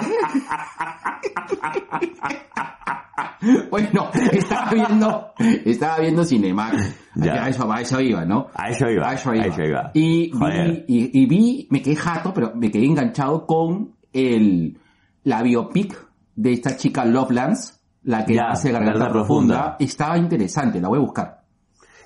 bueno, 3.70 4.10
estaba 4.32 4.72
viendo, 4.72 5.34
estaba 5.66 6.00
viendo 6.00 6.24
Cinemax. 6.24 7.07
Ya. 7.26 7.46
A 7.46 7.50
eso, 7.50 7.72
a 7.72 7.82
eso 7.82 8.00
iba, 8.00 8.26
¿no? 8.26 8.48
A 8.54 8.70
eso 8.70 8.90
iba. 8.90 9.10
A 9.10 9.14
eso 9.14 9.34
iba. 9.34 9.44
A 9.44 9.48
eso 9.48 9.64
iba. 9.64 9.92
Y, 9.94 10.32
vi, 10.32 10.86
y, 10.88 11.22
y 11.22 11.26
vi, 11.26 11.68
me 11.72 11.82
quedé 11.82 11.96
jato, 11.96 12.34
pero 12.34 12.54
me 12.56 12.70
quedé 12.70 12.86
enganchado 12.86 13.46
con 13.46 13.96
el, 14.14 14.78
la 15.24 15.42
biopic 15.42 16.08
de 16.36 16.54
esta 16.54 16.78
chica 16.78 17.06
Lovelands, 17.06 17.82
la 18.04 18.26
que 18.26 18.36
Ya, 18.36 18.50
hace 18.50 18.72
Garganta 18.72 19.00
Garganta 19.00 19.14
Profunda. 19.14 19.56
Profunda. 19.56 19.78
Estaba 19.80 20.18
interesante, 20.18 20.80
la 20.80 20.90
voy 20.90 21.00
a 21.00 21.02
buscar. 21.02 21.42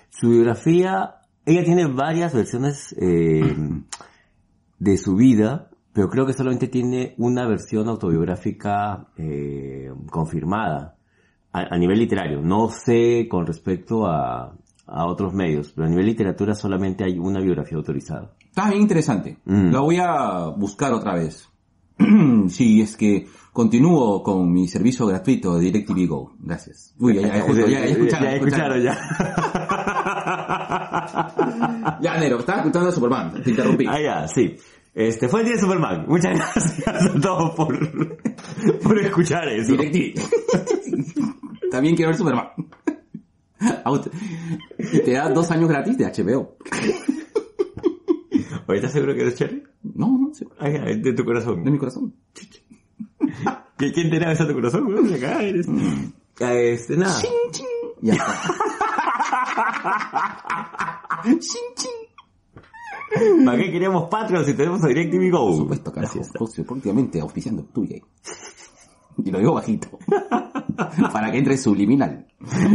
Su 0.10 0.30
biografía, 0.30 1.16
ella 1.46 1.64
tiene 1.64 1.88
varias 1.88 2.34
versiones 2.34 2.96
eh, 3.00 3.56
de 4.80 4.98
su 4.98 5.16
vida, 5.16 5.70
pero 5.94 6.10
creo 6.10 6.26
que 6.26 6.34
solamente 6.34 6.68
tiene 6.68 7.16
una 7.18 7.46
versión 7.48 7.90
autobiográfica 7.90 9.08
eh, 9.18 9.92
confirmada 10.10 10.96
a, 11.52 11.76
a 11.76 11.78
nivel 11.78 12.00
literario. 12.00 12.42
No 12.42 12.70
sé 12.70 13.28
con 13.30 13.46
respecto 13.46 14.08
a, 14.08 14.56
a 14.92 15.06
otros 15.06 15.34
medios, 15.34 15.72
pero 15.74 15.88
a 15.88 15.90
nivel 15.90 16.06
literatura 16.06 16.54
solamente 16.54 17.04
hay 17.04 17.18
una 17.18 17.40
biografía 17.40 17.78
autorizada. 17.78 18.34
Está 18.46 18.70
bien 18.70 18.82
interesante. 18.82 19.38
Mm. 19.46 19.72
La 19.72 19.80
voy 19.80 19.98
a 19.98 20.48
buscar 20.56 20.94
otra 20.94 21.16
vez. 21.16 21.48
si 22.50 22.82
es 22.82 22.98
que 22.98 23.28
continúo 23.54 24.24
con 24.24 24.52
mi 24.52 24.68
servicio 24.68 25.06
gratuito 25.06 25.56
de 25.56 25.66
DirecTV 25.66 26.08
Go. 26.08 26.34
Gracias. 26.40 26.94
Uy, 27.00 27.16
ya, 27.16 27.22
ya, 27.22 27.42
justo, 27.42 27.68
ya, 27.68 27.80
ya 27.80 27.86
escucharon. 27.92 28.26
ya 28.26 28.34
escucharon, 28.36 28.82
ya. 28.84 28.98
Ya, 32.02 32.18
Nero, 32.20 32.40
estaba 32.40 32.60
escuchando 32.60 32.90
a 32.90 32.92
Superman. 32.92 33.44
Te 33.44 33.50
interrumpí. 33.52 33.86
Ah, 33.88 34.02
ya, 34.02 34.28
sí. 34.28 34.56
Este, 34.94 35.30
fue 35.30 35.42
el 35.42 35.46
día 35.46 35.56
de 35.56 35.62
Superman. 35.62 36.06
Muchas 36.08 36.38
gracias 36.54 36.88
a 36.88 37.20
todos 37.20 37.52
por, 37.56 37.78
por 38.84 39.00
escuchar 39.00 39.48
eso. 39.50 39.72
DirecTV. 39.74 40.20
También 41.70 41.96
quiero 41.96 42.10
ver 42.10 42.18
Superman. 42.18 42.48
Y 44.80 45.00
te 45.00 45.12
da 45.14 45.30
dos 45.30 45.50
años 45.52 45.70
gratis 45.70 45.98
de 45.98 46.06
HBO. 46.06 46.58
Oye, 48.68 48.78
¿Estás 48.78 48.92
seguro 48.94 49.14
que 49.14 49.22
eres 49.22 49.36
Cherry? 49.36 49.64
No, 49.84 50.08
no, 50.18 50.32
ay, 50.60 51.00
de 51.02 51.14
tu 51.14 51.24
corazón. 51.26 51.64
de 51.64 51.72
mi 51.72 51.78
corazón. 51.78 52.14
¿Qui- 53.78 53.94
¿Quién 53.94 54.10
te 54.10 54.20
da 54.20 54.32
eso 54.32 54.44
a 54.44 54.48
tu 54.48 54.54
corazón? 54.54 54.86
weón? 54.88 55.14
Acá 55.14 55.42
eres. 55.44 55.68
Ah, 56.40 56.54
Este, 56.54 56.96
nada. 56.98 57.20
Chin, 57.22 57.30
chin. 57.52 57.66
Ya 58.02 58.14
está. 58.14 58.42
Chin, 61.24 61.40
chin. 61.76 63.46
¿Para 63.46 63.58
qué 63.58 63.72
queríamos 63.72 64.10
Patreon 64.10 64.46
si 64.46 64.54
tenemos 64.54 64.84
a 64.84 64.88
DirecTV 64.88 65.30
Go? 65.32 65.46
Por 65.48 65.56
supuesto, 65.58 65.92
carajo. 65.92 66.20
Próximamente 66.34 67.20
auspiciando 67.20 67.64
tu 67.66 67.84
gay. 67.86 68.02
Y 69.24 69.32
lo 69.32 69.40
digo 69.40 69.54
bajito. 69.54 69.88
Para 71.14 71.32
que 71.32 71.38
entre 71.38 71.58
subliminal. 71.58 72.28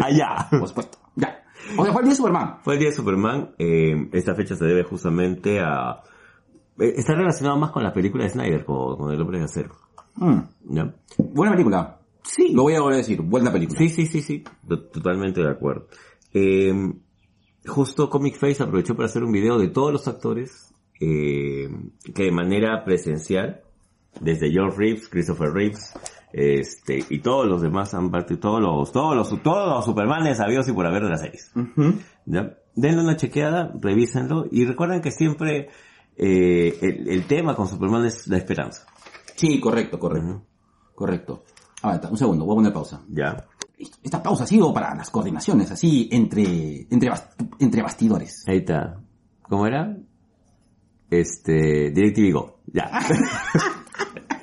Allá. 0.02 0.48
Por 0.50 0.68
supuesto. 0.68 0.98
Ya. 1.16 1.42
O 1.76 1.82
sea, 1.84 1.92
fue 1.92 2.02
el 2.02 2.06
día 2.06 2.12
de 2.12 2.16
Superman. 2.16 2.56
Fue 2.62 2.74
el 2.74 2.80
día 2.80 2.88
de 2.90 2.94
Superman. 2.96 3.50
eh, 3.58 4.08
esta 4.12 4.34
fecha 4.34 4.54
se 4.54 4.64
debe 4.64 4.84
justamente 4.84 5.58
a... 5.60 6.00
eh, 6.78 6.94
está 6.96 7.14
relacionado 7.14 7.58
más 7.58 7.70
con 7.72 7.82
la 7.82 7.92
película 7.92 8.24
de 8.24 8.30
Snyder, 8.30 8.64
con, 8.64 8.96
con 8.96 9.12
el 9.12 9.20
hombre 9.20 9.38
de 9.38 9.44
acero. 9.44 9.74
Mm. 10.16 10.38
¿Ya? 10.70 10.94
Buena 11.18 11.52
película. 11.52 11.98
Sí. 12.22 12.52
Lo 12.52 12.62
voy 12.62 12.74
a 12.74 12.80
volver 12.80 12.94
a 12.94 12.98
decir. 12.98 13.20
Buena 13.22 13.52
película. 13.52 13.78
Sí, 13.78 13.88
sí, 13.88 14.06
sí, 14.06 14.20
sí. 14.22 14.44
To- 14.68 14.82
Totalmente 14.88 15.40
de 15.42 15.50
acuerdo. 15.50 15.88
Eh, 16.32 16.72
justo 17.66 18.08
Comic 18.10 18.36
Face 18.36 18.62
aprovechó 18.62 18.94
para 18.94 19.06
hacer 19.06 19.24
un 19.24 19.32
video 19.32 19.58
de 19.58 19.68
todos 19.68 19.92
los 19.92 20.06
actores 20.08 20.72
eh, 21.00 21.68
que 22.14 22.24
de 22.24 22.32
manera 22.32 22.84
presencial, 22.84 23.62
desde 24.20 24.50
George 24.50 24.76
Reeves, 24.78 25.08
Christopher 25.08 25.50
Reeves, 25.52 25.92
este, 26.38 27.02
y 27.08 27.20
todos 27.20 27.46
los 27.46 27.62
demás 27.62 27.94
han 27.94 28.10
partido, 28.10 28.38
todos 28.38 28.60
los, 28.60 28.92
todos 28.92 29.16
los, 29.16 29.42
todos 29.42 29.74
los 29.74 29.84
Supermanes 29.86 30.36
sabidos 30.36 30.68
y 30.68 30.72
por 30.74 30.84
haber 30.84 31.04
de 31.04 31.08
las 31.08 31.22
series. 31.22 31.50
Ujú. 31.56 31.94
¿ya? 32.26 32.58
Denle 32.74 33.02
una 33.02 33.16
chequeada, 33.16 33.72
revísenlo, 33.80 34.44
y 34.50 34.66
recuerden 34.66 35.00
que 35.00 35.10
siempre 35.10 35.70
eh, 36.14 36.78
el, 36.82 37.08
el 37.08 37.26
tema 37.26 37.56
con 37.56 37.66
Superman 37.66 38.04
es 38.04 38.26
la 38.26 38.36
esperanza. 38.36 38.86
Sí, 39.34 39.58
correcto, 39.58 39.98
correcto. 39.98 40.42
Correcto. 40.94 41.44
Ah, 41.82 41.98
un 42.10 42.18
segundo, 42.18 42.44
voy 42.44 42.52
a 42.52 42.56
poner 42.56 42.72
pausa. 42.74 43.00
¿Ya? 43.08 43.46
Esta 44.02 44.22
pausa 44.22 44.44
ha 44.44 44.46
sido 44.46 44.74
para 44.74 44.94
las 44.94 45.08
coordinaciones, 45.08 45.70
así, 45.70 46.06
entre, 46.12 46.86
entre, 46.90 47.10
entre 47.60 47.80
bastidores. 47.80 48.44
Ahí 48.46 48.58
está. 48.58 49.00
¿Cómo 49.40 49.66
era? 49.66 49.96
Este, 51.08 51.90
DirecTV 51.92 52.32
Go. 52.34 52.58
Ya. 52.66 52.90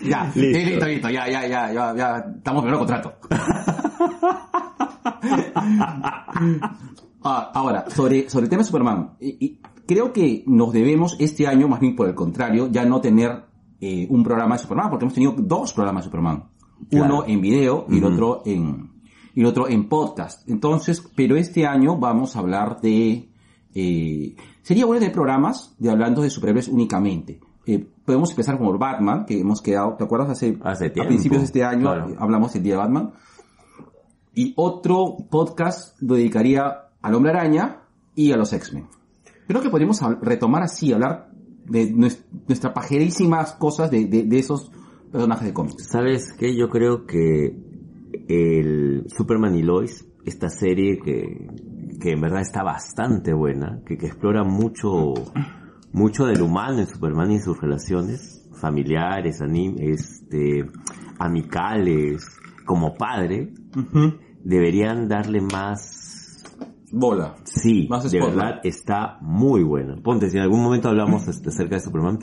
Ya, 0.03 0.25
Listo. 0.35 0.39
listo, 0.39 0.69
listo, 0.69 0.87
listo, 0.87 1.09
ya, 1.09 1.27
ya, 1.29 1.47
ya, 1.47 1.71
ya, 1.73 1.95
ya, 1.95 2.17
estamos 2.37 2.65
el 2.65 2.73
contrato. 2.77 3.13
Ah, 7.25 7.51
ahora, 7.53 7.85
sobre, 7.89 8.29
sobre 8.29 8.45
el 8.45 8.49
tema 8.49 8.61
de 8.63 8.67
Superman, 8.67 9.11
y- 9.21 9.37
y 9.45 9.59
creo 9.85 10.11
que 10.11 10.43
nos 10.45 10.73
debemos 10.73 11.15
este 11.19 11.47
año, 11.47 11.69
más 11.69 11.79
bien 11.79 11.95
por 11.95 12.07
el 12.09 12.15
contrario, 12.15 12.67
ya 12.69 12.83
no 12.85 12.99
tener 12.99 13.45
eh, 13.79 14.07
un 14.09 14.23
programa 14.23 14.55
de 14.55 14.61
Superman, 14.61 14.89
porque 14.89 15.05
hemos 15.05 15.13
tenido 15.13 15.33
dos 15.37 15.71
programas 15.73 16.03
de 16.03 16.07
Superman. 16.09 16.43
Uno 16.91 17.23
en 17.25 17.39
video 17.39 17.85
y 17.89 17.97
el 17.99 18.03
otro 18.03 18.41
en, 18.45 18.91
y 19.33 19.39
el 19.39 19.45
otro 19.45 19.69
en 19.69 19.87
podcast. 19.87 20.47
Entonces, 20.49 21.01
pero 21.15 21.37
este 21.37 21.65
año 21.65 21.95
vamos 21.97 22.35
a 22.35 22.39
hablar 22.39 22.81
de, 22.81 23.29
eh, 23.73 24.35
sería 24.61 24.85
bueno 24.85 24.99
tener 24.99 25.13
programas 25.13 25.73
de 25.79 25.89
hablando 25.91 26.21
de 26.21 26.29
superhéroes 26.29 26.67
únicamente. 26.67 27.39
Eh, 27.65 27.87
podemos 28.05 28.29
empezar 28.31 28.57
con 28.57 28.77
Batman, 28.77 29.25
que 29.25 29.39
hemos 29.39 29.61
quedado, 29.61 29.95
¿te 29.97 30.03
acuerdas? 30.03 30.29
Hace, 30.31 30.57
Hace 30.63 30.87
a 30.87 30.93
tiempo, 30.93 31.07
principios 31.09 31.41
de 31.41 31.45
este 31.45 31.63
año 31.63 31.81
claro. 31.83 32.15
hablamos 32.19 32.53
del 32.53 32.63
día 32.63 32.73
de 32.73 32.79
Batman. 32.79 33.11
Y 34.35 34.53
otro 34.57 35.15
podcast 35.29 36.01
lo 36.01 36.15
dedicaría 36.15 36.89
al 37.01 37.15
Hombre 37.15 37.31
Araña 37.31 37.81
y 38.15 38.31
a 38.31 38.37
los 38.37 38.51
X-Men. 38.51 38.87
Creo 39.47 39.61
que 39.61 39.69
podríamos 39.69 40.01
retomar 40.21 40.63
así, 40.63 40.91
hablar 40.91 41.29
de 41.65 41.93
nues- 41.93 42.23
nuestras 42.47 42.73
pajerísimas 42.73 43.53
cosas 43.53 43.91
de, 43.91 44.05
de, 44.07 44.23
de 44.23 44.39
esos 44.39 44.71
personajes 45.11 45.45
de 45.45 45.53
cómics. 45.53 45.87
¿Sabes 45.89 46.33
qué? 46.37 46.55
Yo 46.57 46.69
creo 46.69 47.05
que 47.05 47.55
el 48.27 49.05
Superman 49.07 49.55
y 49.55 49.61
Lois, 49.61 50.05
esta 50.25 50.49
serie 50.49 50.99
que, 50.99 51.47
que 52.01 52.11
en 52.11 52.21
verdad 52.21 52.41
está 52.41 52.63
bastante 52.63 53.33
buena, 53.33 53.81
que, 53.85 53.97
que 53.97 54.07
explora 54.07 54.43
mucho, 54.43 55.13
mucho 55.93 56.25
del 56.25 56.41
humano 56.41 56.79
en 56.79 56.87
Superman 56.87 57.31
y 57.31 57.39
sus 57.39 57.59
relaciones 57.61 58.49
familiares, 58.59 59.41
anim- 59.41 59.77
este, 59.79 60.65
amicales, 61.19 62.25
como 62.65 62.93
padre, 62.93 63.53
deberían 64.43 65.07
darle 65.07 65.41
más 65.41 66.43
Bola. 66.95 67.35
Sí, 67.45 67.87
Más 67.89 68.09
de 68.11 68.19
verdad 68.19 68.59
está 68.63 69.17
muy 69.21 69.63
buena. 69.63 69.95
Ponte, 69.95 70.29
si 70.29 70.37
en 70.37 70.43
algún 70.43 70.61
momento 70.61 70.89
hablamos 70.89 71.27
este, 71.27 71.49
acerca 71.49 71.75
de 71.75 71.81
Superman, 71.81 72.19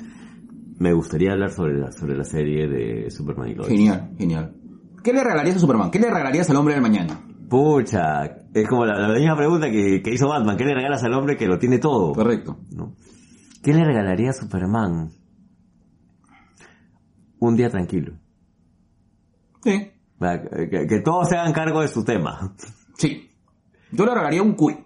me 0.78 0.92
gustaría 0.92 1.32
hablar 1.32 1.50
sobre 1.50 1.76
la, 1.78 1.90
sobre 1.90 2.16
la 2.16 2.22
serie 2.24 2.68
de 2.68 3.10
Superman 3.10 3.48
y 3.48 3.54
Lois. 3.54 3.68
Genial, 3.68 4.12
genial. 4.16 4.54
¿Qué 5.02 5.12
le 5.12 5.24
regalarías 5.24 5.56
a 5.56 5.58
Superman? 5.60 5.90
¿Qué 5.90 5.98
le 5.98 6.08
regalarías 6.08 6.48
al 6.50 6.56
hombre 6.56 6.74
del 6.74 6.82
mañana? 6.82 7.20
Pucha, 7.48 8.24
es 8.54 8.68
como 8.68 8.84
la, 8.86 9.08
la 9.08 9.18
misma 9.18 9.36
pregunta 9.36 9.68
que, 9.70 10.02
que 10.02 10.14
hizo 10.14 10.28
Batman. 10.28 10.56
¿Qué 10.56 10.64
le 10.64 10.74
regalas 10.74 11.02
al 11.02 11.14
hombre 11.14 11.36
que 11.36 11.46
lo 11.48 11.58
tiene 11.58 11.78
todo? 11.78 12.12
Correcto. 12.12 12.58
¿No? 12.70 12.94
¿Qué 13.62 13.74
le 13.74 13.84
regalaría 13.84 14.30
a 14.30 14.32
Superman? 14.32 15.12
Un 17.38 17.56
día 17.56 17.70
tranquilo. 17.70 18.14
Sí. 19.62 19.92
Que, 20.18 20.86
que 20.88 21.00
todos 21.00 21.28
se 21.28 21.36
hagan 21.36 21.52
cargo 21.52 21.80
de 21.80 21.88
su 21.88 22.04
tema. 22.04 22.54
Sí. 22.96 23.30
Yo 23.92 24.04
le 24.04 24.12
regalaría 24.12 24.42
un 24.42 24.54
cuy. 24.54 24.76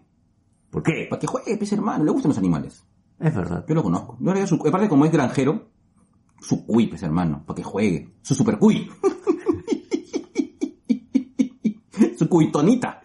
¿Por 0.70 0.82
qué? 0.82 1.06
Para 1.08 1.20
que 1.20 1.26
juegue, 1.26 1.56
pues 1.56 1.72
hermano. 1.72 2.04
Le 2.04 2.10
gustan 2.10 2.30
los 2.30 2.38
animales. 2.38 2.84
Es 3.20 3.34
verdad. 3.34 3.64
Yo 3.68 3.74
lo 3.74 3.82
conozco. 3.82 4.16
Yo 4.20 4.34
le 4.34 4.46
su, 4.46 4.56
aparte 4.56 4.88
como 4.88 5.04
es 5.04 5.12
granjero, 5.12 5.70
su 6.40 6.66
cuy, 6.66 6.88
pues 6.88 7.02
hermano. 7.02 7.44
Para 7.46 7.56
que 7.56 7.62
juegue. 7.62 8.14
Su 8.22 8.34
super 8.34 8.58
cuy. 8.58 8.90
su 12.18 12.28
cuitonita. 12.28 13.00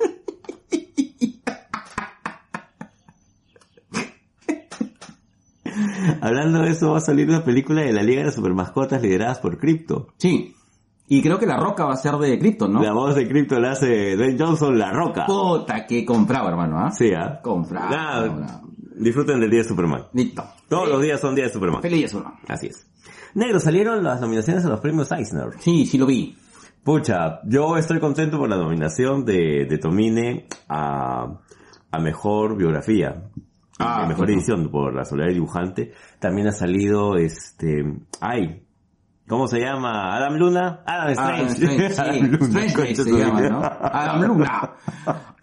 Hablando 6.22 6.62
de 6.62 6.72
eso, 6.72 6.92
va 6.92 6.98
a 6.98 7.02
salir 7.02 7.28
una 7.28 7.44
película 7.44 7.82
de 7.82 7.94
la 7.94 8.04
Liga 8.04 8.24
de 8.24 8.32
Supermascotas 8.32 9.02
lideradas 9.02 9.40
por 9.40 9.58
Crypto. 9.58 10.08
Sí. 10.18 10.56
Y 11.12 11.24
creo 11.24 11.40
que 11.40 11.48
la 11.48 11.58
roca 11.58 11.86
va 11.86 11.94
a 11.94 11.98
ser 11.98 12.16
de 12.18 12.38
Krypton, 12.38 12.72
¿no? 12.72 12.84
La 12.84 12.94
voz 12.94 13.16
de 13.16 13.28
Crypto 13.28 13.60
la 13.60 13.72
hace 13.72 14.16
Dwayne 14.16 14.38
Johnson, 14.38 14.78
La 14.78 14.92
Roca. 14.92 15.26
Puta 15.26 15.88
que 15.88 16.06
compraba, 16.06 16.50
hermano, 16.50 16.78
¿ah? 16.78 16.92
Sí, 16.92 17.12
¿ah? 17.12 17.40
Compraba. 17.42 17.90
Nada, 17.90 18.62
disfruten 18.96 19.40
del 19.40 19.50
día 19.50 19.64
de 19.64 19.68
Superman. 19.68 20.04
Listo. 20.14 20.44
Todos 20.68 20.88
los 20.88 21.02
días 21.02 21.20
son 21.20 21.34
días 21.34 21.48
de 21.48 21.54
Superman. 21.54 21.82
Feliz 21.82 22.14
uno. 22.14 22.36
Así 22.48 22.68
es. 22.68 22.88
Negro, 23.34 23.60
salieron 23.60 24.04
las 24.04 24.22
nominaciones 24.22 24.64
a 24.66 24.70
los 24.70 24.80
premios 24.82 25.12
Eisner. 25.12 25.50
Sí, 25.60 25.88
sí 25.88 25.98
lo 25.98 26.06
vi. 26.06 26.38
Pucha, 26.84 27.42
yo 27.44 27.76
estoy 27.78 28.00
contento 28.00 28.38
por 28.38 28.48
la 28.48 28.58
nominación 28.58 29.26
de, 29.26 29.66
de 29.68 29.78
Tomine 29.80 30.48
a, 30.68 31.40
a 31.92 32.00
Mejor 32.00 32.56
Biografía. 32.56 33.30
Ah, 33.80 34.06
Mejor. 34.08 34.30
Edición 34.30 34.70
por 34.70 34.94
La 34.94 35.06
Soledad 35.06 35.28
del 35.28 35.36
Dibujante. 35.36 35.94
También 36.20 36.48
ha 36.48 36.52
salido 36.52 37.16
este... 37.16 37.84
Ay, 38.20 38.64
¿cómo 39.28 39.48
se 39.48 39.60
llama? 39.62 40.16
¿Adam 40.16 40.36
Luna? 40.36 40.82
Adam 40.86 41.14
Adam 41.18 41.48
Strange. 41.48 41.94
Adam 42.02 42.32
Luna, 42.32 42.66
Strange 42.66 42.96
se 42.96 43.12
llama. 43.12 43.42
¿no? 43.42 43.62
Adam 43.64 44.22
Luna. 44.22 44.72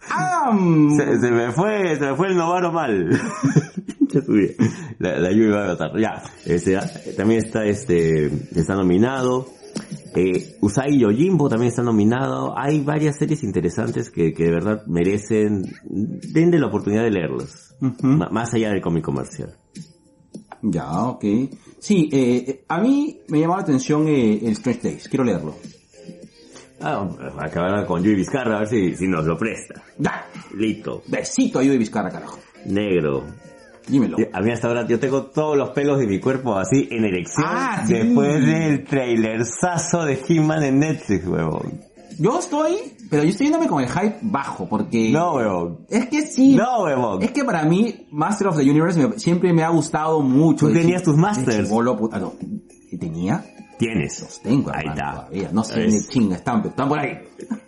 Adam. 0.09 0.95
Se, 0.95 1.19
se 1.19 1.31
me 1.31 1.51
fue, 1.51 1.95
se 1.95 2.11
me 2.11 2.15
fue 2.15 2.27
el 2.27 2.37
novaro 2.37 2.71
mal. 2.71 3.09
La, 4.99 5.19
la 5.19 5.31
lluvia 5.31 5.57
va 5.57 5.65
a 5.65 5.67
matar. 5.69 5.91
Ya, 5.99 6.23
este, 6.45 6.77
también 7.15 7.43
está 7.45 7.65
este, 7.65 8.27
está 8.55 8.73
nominado. 8.75 9.47
Eh, 10.19 10.57
Usagi 10.61 10.97
Yojimbo 10.99 11.47
también 11.47 11.69
está 11.69 11.83
nominado. 11.83 12.57
Hay 12.57 12.79
varias 12.81 13.17
series 13.17 13.43
interesantes 13.43 14.09
que, 14.09 14.33
que 14.33 14.45
de 14.45 14.51
verdad 14.51 14.83
merecen, 14.87 15.63
denle 15.83 16.57
la 16.59 16.67
oportunidad 16.67 17.03
de 17.03 17.11
leerlas. 17.11 17.75
Ujú. 17.81 18.07
Ma- 18.07 18.29
Más 18.29 18.53
allá 18.53 18.69
del 18.71 18.81
cómic 18.81 19.03
comercial. 19.03 19.55
Ya, 20.63 20.89
ok. 21.03 21.23
Sí, 21.79 22.09
eh, 22.11 22.63
a 22.67 22.79
mí 22.81 23.19
me 23.27 23.39
llamó 23.39 23.55
la 23.57 23.61
atención 23.61 24.07
eh, 24.07 24.39
el 24.41 24.53
Strange 24.53 24.79
Days. 24.81 25.07
Quiero 25.07 25.23
leerlo. 25.23 25.55
Ah, 26.81 27.07
acabar 27.39 27.85
con 27.85 28.03
Yui 28.03 28.15
Vizcarra 28.15 28.57
a 28.57 28.59
ver 28.59 28.67
si, 28.67 28.95
si 28.95 29.07
nos 29.07 29.25
lo 29.25 29.37
presta. 29.37 29.83
Ya. 29.97 30.25
Listo. 30.55 31.03
Besito 31.07 31.59
a 31.59 31.63
Yui 31.63 31.77
Vizcarra, 31.77 32.09
carajo. 32.09 32.39
Negro. 32.65 33.23
Dímelo. 33.87 34.17
A 34.33 34.41
mí 34.41 34.51
hasta 34.51 34.67
ahora 34.67 34.85
yo 34.87 34.99
tengo 34.99 35.23
todos 35.23 35.57
los 35.57 35.69
pelos 35.69 35.97
de 35.99 36.07
mi 36.07 36.19
cuerpo 36.19 36.55
así 36.55 36.87
en 36.91 37.05
erección 37.05 37.45
Ah, 37.47 37.83
sí. 37.87 37.93
después 37.93 38.45
del 38.45 38.83
trailerzazo 38.83 40.05
de 40.05 40.19
He-Man 40.27 40.63
en 40.63 40.79
Netflix, 40.79 41.25
huevón. 41.25 41.81
Yo 42.19 42.39
estoy, 42.39 42.77
pero 43.11 43.23
yo 43.23 43.29
estoy 43.29 43.45
yéndome 43.47 43.67
con 43.67 43.83
el 43.83 43.89
hype 43.89 44.17
bajo, 44.23 44.67
porque... 44.67 45.11
No, 45.11 45.35
weón. 45.35 45.85
Es 45.87 46.07
que 46.07 46.23
sí. 46.23 46.55
No, 46.55 46.83
weón. 46.83 47.21
Es 47.21 47.31
que 47.31 47.43
para 47.43 47.63
mí, 47.63 48.07
Master 48.11 48.47
of 48.47 48.57
the 48.57 48.63
Universe 48.63 48.99
me- 49.07 49.19
siempre 49.19 49.53
me 49.53 49.63
ha 49.63 49.69
gustado 49.69 50.21
mucho. 50.21 50.67
Tú 50.67 50.73
tenías 50.73 51.03
tus 51.03 51.15
Masters. 51.15 51.69
puta, 51.69 52.17
no, 52.19 52.33
¿Tenía? 52.99 53.45
Tienes. 53.77 54.19
Los 54.21 54.41
tengo, 54.41 54.71
Ahí 54.73 54.87
está. 54.87 55.11
todavía. 55.11 55.49
No 55.53 55.63
sé, 55.63 55.85
ni 55.87 56.01
chinga, 56.07 56.37
están, 56.37 56.65
están 56.65 56.89
por 56.89 56.97
ahí. 56.99 57.19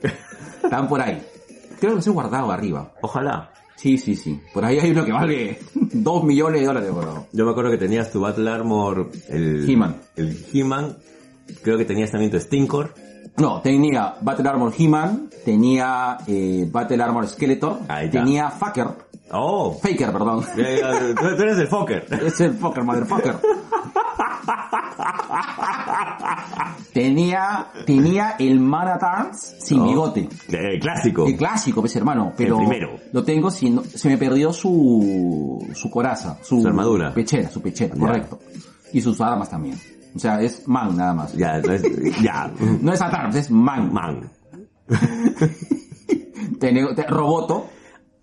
están 0.64 0.88
por 0.88 1.00
ahí. 1.02 1.22
Creo 1.80 1.92
que 1.92 1.96
los 1.98 2.08
he 2.08 2.10
guardado 2.10 2.52
arriba. 2.52 2.92
Ojalá. 3.04 3.52
Sí, 3.80 3.98
sí, 3.98 4.16
sí. 4.16 4.40
Por 4.54 4.66
ahí 4.66 4.78
hay 4.78 4.92
uno 4.92 5.06
que 5.06 5.12
vale 5.14 5.60
2 5.74 6.24
millones 6.26 6.60
de 6.62 6.68
dólares, 6.68 6.94
bro. 6.94 7.28
Yo 7.32 7.46
me 7.46 7.52
acuerdo 7.52 7.72
que 7.72 7.78
tenías 7.78 8.12
tu 8.12 8.20
Battle 8.20 8.50
Armor, 8.50 9.10
el... 9.30 9.70
He-Man. 9.70 9.96
El 10.18 10.38
He-Man. 10.54 10.98
Creo 11.64 11.78
que 11.78 11.86
tenías 11.86 12.12
también 12.12 12.30
tu 12.32 12.40
Stinkor. 12.40 12.94
No, 13.38 13.62
tenía 13.62 14.16
Battle 14.22 14.50
Armor 14.50 14.74
He-Man, 14.78 15.30
tenía 15.46 16.18
eh, 16.28 16.68
Battle 16.70 17.02
Armor 17.02 17.26
Skeletor, 17.28 17.80
Ahí 17.88 18.08
está. 18.08 18.20
tenía 18.20 18.50
Fucker, 18.50 18.88
Oh. 19.32 19.74
Faker, 19.82 20.12
perdón. 20.12 20.44
Tú 20.56 20.62
eres 20.62 21.58
el 21.60 21.68
Fokker. 21.68 22.06
Es 22.26 22.40
el 22.42 22.54
fucker, 22.56 22.84
motherfucker. 22.84 23.36
tenía, 26.94 27.68
tenía 27.86 28.36
el 28.40 28.60
Man 28.60 28.88
at 28.88 29.04
Arms 29.04 29.56
sin 29.60 29.82
Oh. 29.82 29.88
bigote. 29.88 30.30
Eh, 30.50 30.80
clásico. 30.80 31.26
El 31.28 31.36
clásico, 31.38 31.82
pues 31.82 31.96
hermano, 31.96 32.34
pero 32.36 32.58
primero. 32.58 32.98
lo 33.12 33.24
tengo 33.24 33.52
sin, 33.52 33.84
se 33.84 34.10
me 34.10 34.18
perdió 34.18 34.52
su, 34.54 35.66
su 35.74 35.90
coraza, 35.90 36.38
su, 36.42 36.62
Su 36.62 36.68
armadura. 36.68 37.14
pechera, 37.14 37.50
su 37.50 37.62
pechera, 37.62 37.96
correcto. 37.96 38.40
Y 38.94 39.02
sus 39.02 39.20
armas 39.22 39.50
también. 39.50 39.78
O 40.16 40.20
sea, 40.20 40.42
es 40.42 40.68
man 40.68 40.98
nada 40.98 41.14
más. 41.14 41.34
Ya, 41.34 41.60
no 41.60 41.72
es, 41.74 41.84
ya. 42.22 42.52
No 42.82 42.92
es 42.94 43.02
at 43.02 43.14
arms, 43.14 43.36
es 43.36 43.52
man. 43.52 43.94
Man. 43.94 44.32
Te- 46.60 47.04
roboto. 47.08 47.68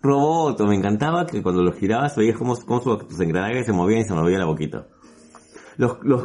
Roboto, 0.07 0.65
me 0.65 0.75
encantaba 0.75 1.25
que 1.25 1.43
cuando 1.43 1.61
lo 1.61 1.71
girabas 1.73 2.15
veías 2.15 2.37
cómo, 2.37 2.55
cómo 2.65 2.81
sus 2.81 3.19
engranajes 3.19 3.65
se 3.65 3.73
movían 3.73 4.01
y 4.01 4.05
se 4.05 4.13
movía 4.13 4.39
la 4.39 4.45
boquita. 4.45 4.87
Los, 5.77 5.97
los, 6.01 6.23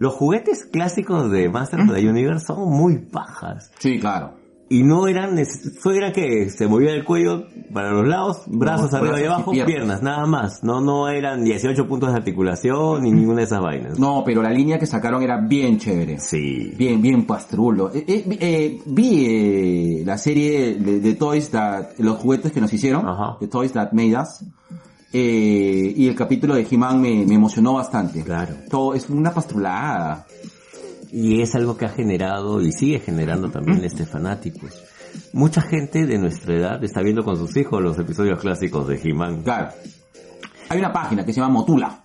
los 0.00 0.14
juguetes 0.14 0.64
clásicos 0.64 1.30
de 1.30 1.48
Master 1.48 1.80
of 1.80 1.94
the 1.94 2.08
Universe 2.08 2.46
son 2.46 2.70
muy 2.70 2.98
pajas. 2.98 3.70
Sí, 3.78 4.00
claro. 4.00 4.41
Y 4.68 4.84
no 4.84 5.06
eran, 5.06 5.36
solo 5.44 5.96
era 5.96 6.12
que 6.12 6.48
se 6.48 6.66
movía 6.66 6.92
el 6.92 7.04
cuello 7.04 7.44
para 7.74 7.90
los 7.90 8.08
lados, 8.08 8.42
brazos 8.46 8.90
No, 8.90 8.98
arriba 8.98 9.20
y 9.20 9.24
abajo, 9.24 9.50
piernas. 9.52 9.66
piernas. 9.74 10.02
nada 10.02 10.24
más. 10.24 10.64
No, 10.64 10.80
no 10.80 11.08
eran 11.10 11.44
18 11.44 11.86
puntos 11.86 12.10
de 12.10 12.16
articulación 12.16 13.02
ni 13.02 13.12
ninguna 13.12 13.38
de 13.40 13.44
esas 13.44 13.60
vainas. 13.60 13.98
No, 13.98 14.22
pero 14.24 14.42
la 14.42 14.50
línea 14.50 14.78
que 14.78 14.86
sacaron 14.86 15.22
era 15.22 15.38
bien 15.38 15.78
chévere. 15.78 16.18
Sí. 16.20 16.72
Bien, 16.78 17.02
bien 17.02 17.26
pastrulo. 17.26 17.90
Eh, 17.92 18.02
eh, 18.08 18.24
eh, 18.40 18.80
vi 18.86 19.26
eh, 19.26 20.02
la 20.06 20.16
serie 20.16 20.74
de, 20.76 21.00
de 21.00 21.14
Toys 21.16 21.50
That, 21.50 21.98
los 21.98 22.16
juguetes 22.16 22.50
que 22.52 22.60
nos 22.62 22.72
hicieron, 22.72 23.06
Ajá. 23.06 23.36
de 23.40 23.48
Toys 23.48 23.72
That 23.72 23.92
Made 23.92 24.16
Us, 24.18 24.42
eh, 25.12 25.92
y 25.94 26.08
el 26.08 26.14
capítulo 26.14 26.54
de 26.54 26.66
He-Man 26.70 26.98
me, 26.98 27.26
me 27.26 27.34
emocionó 27.34 27.74
bastante. 27.74 28.22
Claro. 28.22 28.54
Todo 28.70 28.94
es 28.94 29.10
una 29.10 29.34
pastrulada. 29.34 30.24
Y 31.12 31.42
es 31.42 31.54
algo 31.54 31.76
que 31.76 31.84
ha 31.84 31.90
generado 31.90 32.60
y 32.62 32.72
sigue 32.72 32.98
generando 32.98 33.50
también 33.50 33.84
este 33.84 34.06
fanáticos. 34.06 34.70
Mucha 35.34 35.60
gente 35.60 36.06
de 36.06 36.16
nuestra 36.18 36.54
edad 36.56 36.82
está 36.84 37.02
viendo 37.02 37.22
con 37.22 37.36
sus 37.36 37.54
hijos 37.56 37.82
los 37.82 37.98
episodios 37.98 38.40
clásicos 38.40 38.88
de 38.88 38.98
He-Man. 39.02 39.42
Claro. 39.42 39.68
Hay 40.70 40.78
una 40.78 40.92
página 40.92 41.24
que 41.26 41.32
se 41.34 41.40
llama 41.40 41.52
Motula. 41.52 42.02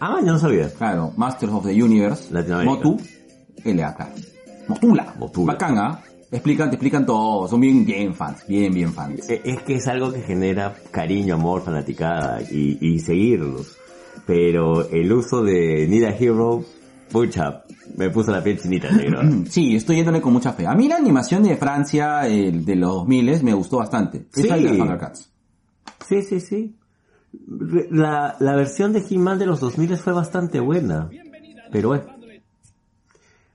Ah, 0.00 0.18
yo 0.20 0.32
no 0.32 0.38
sabía. 0.38 0.72
Claro, 0.72 1.12
Masters 1.16 1.52
of 1.52 1.66
the 1.66 1.82
Universe. 1.82 2.32
Latinoamérica. 2.32 2.74
Motu, 2.76 3.00
LAK. 3.64 4.06
Motula. 4.68 5.14
Motula. 5.18 5.52
Bacán, 5.54 5.78
¿ah? 5.78 6.00
Explican, 6.30 6.68
te 6.70 6.76
explican 6.76 7.04
todo. 7.04 7.48
Son 7.48 7.58
bien, 7.60 7.84
bien 7.84 8.14
fans. 8.14 8.44
Bien, 8.46 8.72
bien 8.72 8.92
fans. 8.92 9.28
E- 9.28 9.40
Es 9.44 9.62
que 9.62 9.76
es 9.76 9.88
algo 9.88 10.12
que 10.12 10.20
genera 10.22 10.76
cariño, 10.92 11.34
amor, 11.34 11.62
fanaticada 11.62 12.40
y, 12.42 12.78
y 12.80 13.00
seguirlos. 13.00 13.76
Pero 14.26 14.88
el 14.90 15.12
uso 15.12 15.42
de 15.42 15.88
Need 15.88 16.04
a 16.04 16.10
Hero, 16.16 16.64
pucha, 17.10 17.64
me 17.96 18.10
puso 18.10 18.30
la 18.32 18.42
piel 18.42 18.60
chinita, 18.60 18.90
negro. 18.90 19.20
Sí, 19.48 19.76
estoy 19.76 19.96
yéndole 19.96 20.20
con 20.20 20.32
mucha 20.32 20.52
fe. 20.52 20.66
A 20.66 20.74
mí 20.74 20.88
la 20.88 20.96
animación 20.96 21.42
de 21.42 21.56
Francia 21.56 22.26
el 22.26 22.64
de 22.64 22.76
los 22.76 22.90
2000 22.96 23.42
me 23.42 23.54
gustó 23.54 23.78
bastante. 23.78 24.26
Sí. 24.32 24.42
Sí, 26.08 26.22
sí, 26.22 26.40
sí. 26.40 26.74
La, 27.90 28.36
la 28.40 28.56
versión 28.56 28.92
de 28.92 29.04
He-Man 29.08 29.38
de 29.38 29.46
los 29.46 29.60
2000 29.60 29.96
fue 29.98 30.12
bastante 30.12 30.60
buena. 30.60 31.08
Pero 31.70 31.88
bueno. 31.88 32.04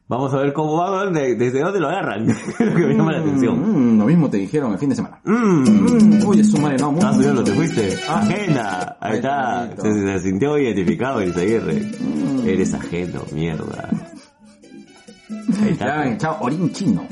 Vamos 0.07 0.33
a 0.33 0.37
ver 0.37 0.53
cómo 0.53 0.77
va, 0.77 1.09
de- 1.09 1.35
desde 1.35 1.61
dónde 1.61 1.79
lo 1.79 1.87
agarran. 1.87 2.29
Es 2.29 2.59
lo 2.59 2.75
que 2.75 2.85
me 2.87 2.93
llama 2.93 3.13
la 3.13 3.19
atención. 3.21 3.95
Mm, 3.95 3.99
lo 3.99 4.05
mismo 4.05 4.29
te 4.29 4.37
dijeron 4.37 4.73
el 4.73 4.77
fin 4.77 4.89
de 4.89 4.95
semana. 4.95 5.19
Mmm, 5.23 5.63
Mm, 5.63 6.25
oye, 6.27 6.43
su 6.43 6.57
madre, 6.59 6.77
no. 6.77 6.91
muy- 6.91 6.99
estás 6.99 7.15
subiendo, 7.15 7.43
te 7.43 7.51
fuiste. 7.53 7.97
Ajena. 8.07 8.97
Ahí 8.99 9.15
está. 9.15 9.69
Se, 9.81 9.93
se 9.93 10.19
sintió 10.19 10.57
identificado 10.57 11.23
y 11.23 11.31
seguirle. 11.31 11.91
Eres 12.45 12.73
ajeno, 12.73 13.21
mierda. 13.33 13.89
Ahí 15.61 16.11
está. 16.11 16.31
Orín 16.39 16.71
chino. 16.71 17.07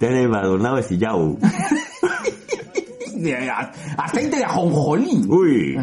De 0.00 0.82
Sillao. 0.82 1.38
Aceite 3.96 4.36
de 4.36 4.44
ajonjolí. 4.44 5.24
Uy. 5.28 5.78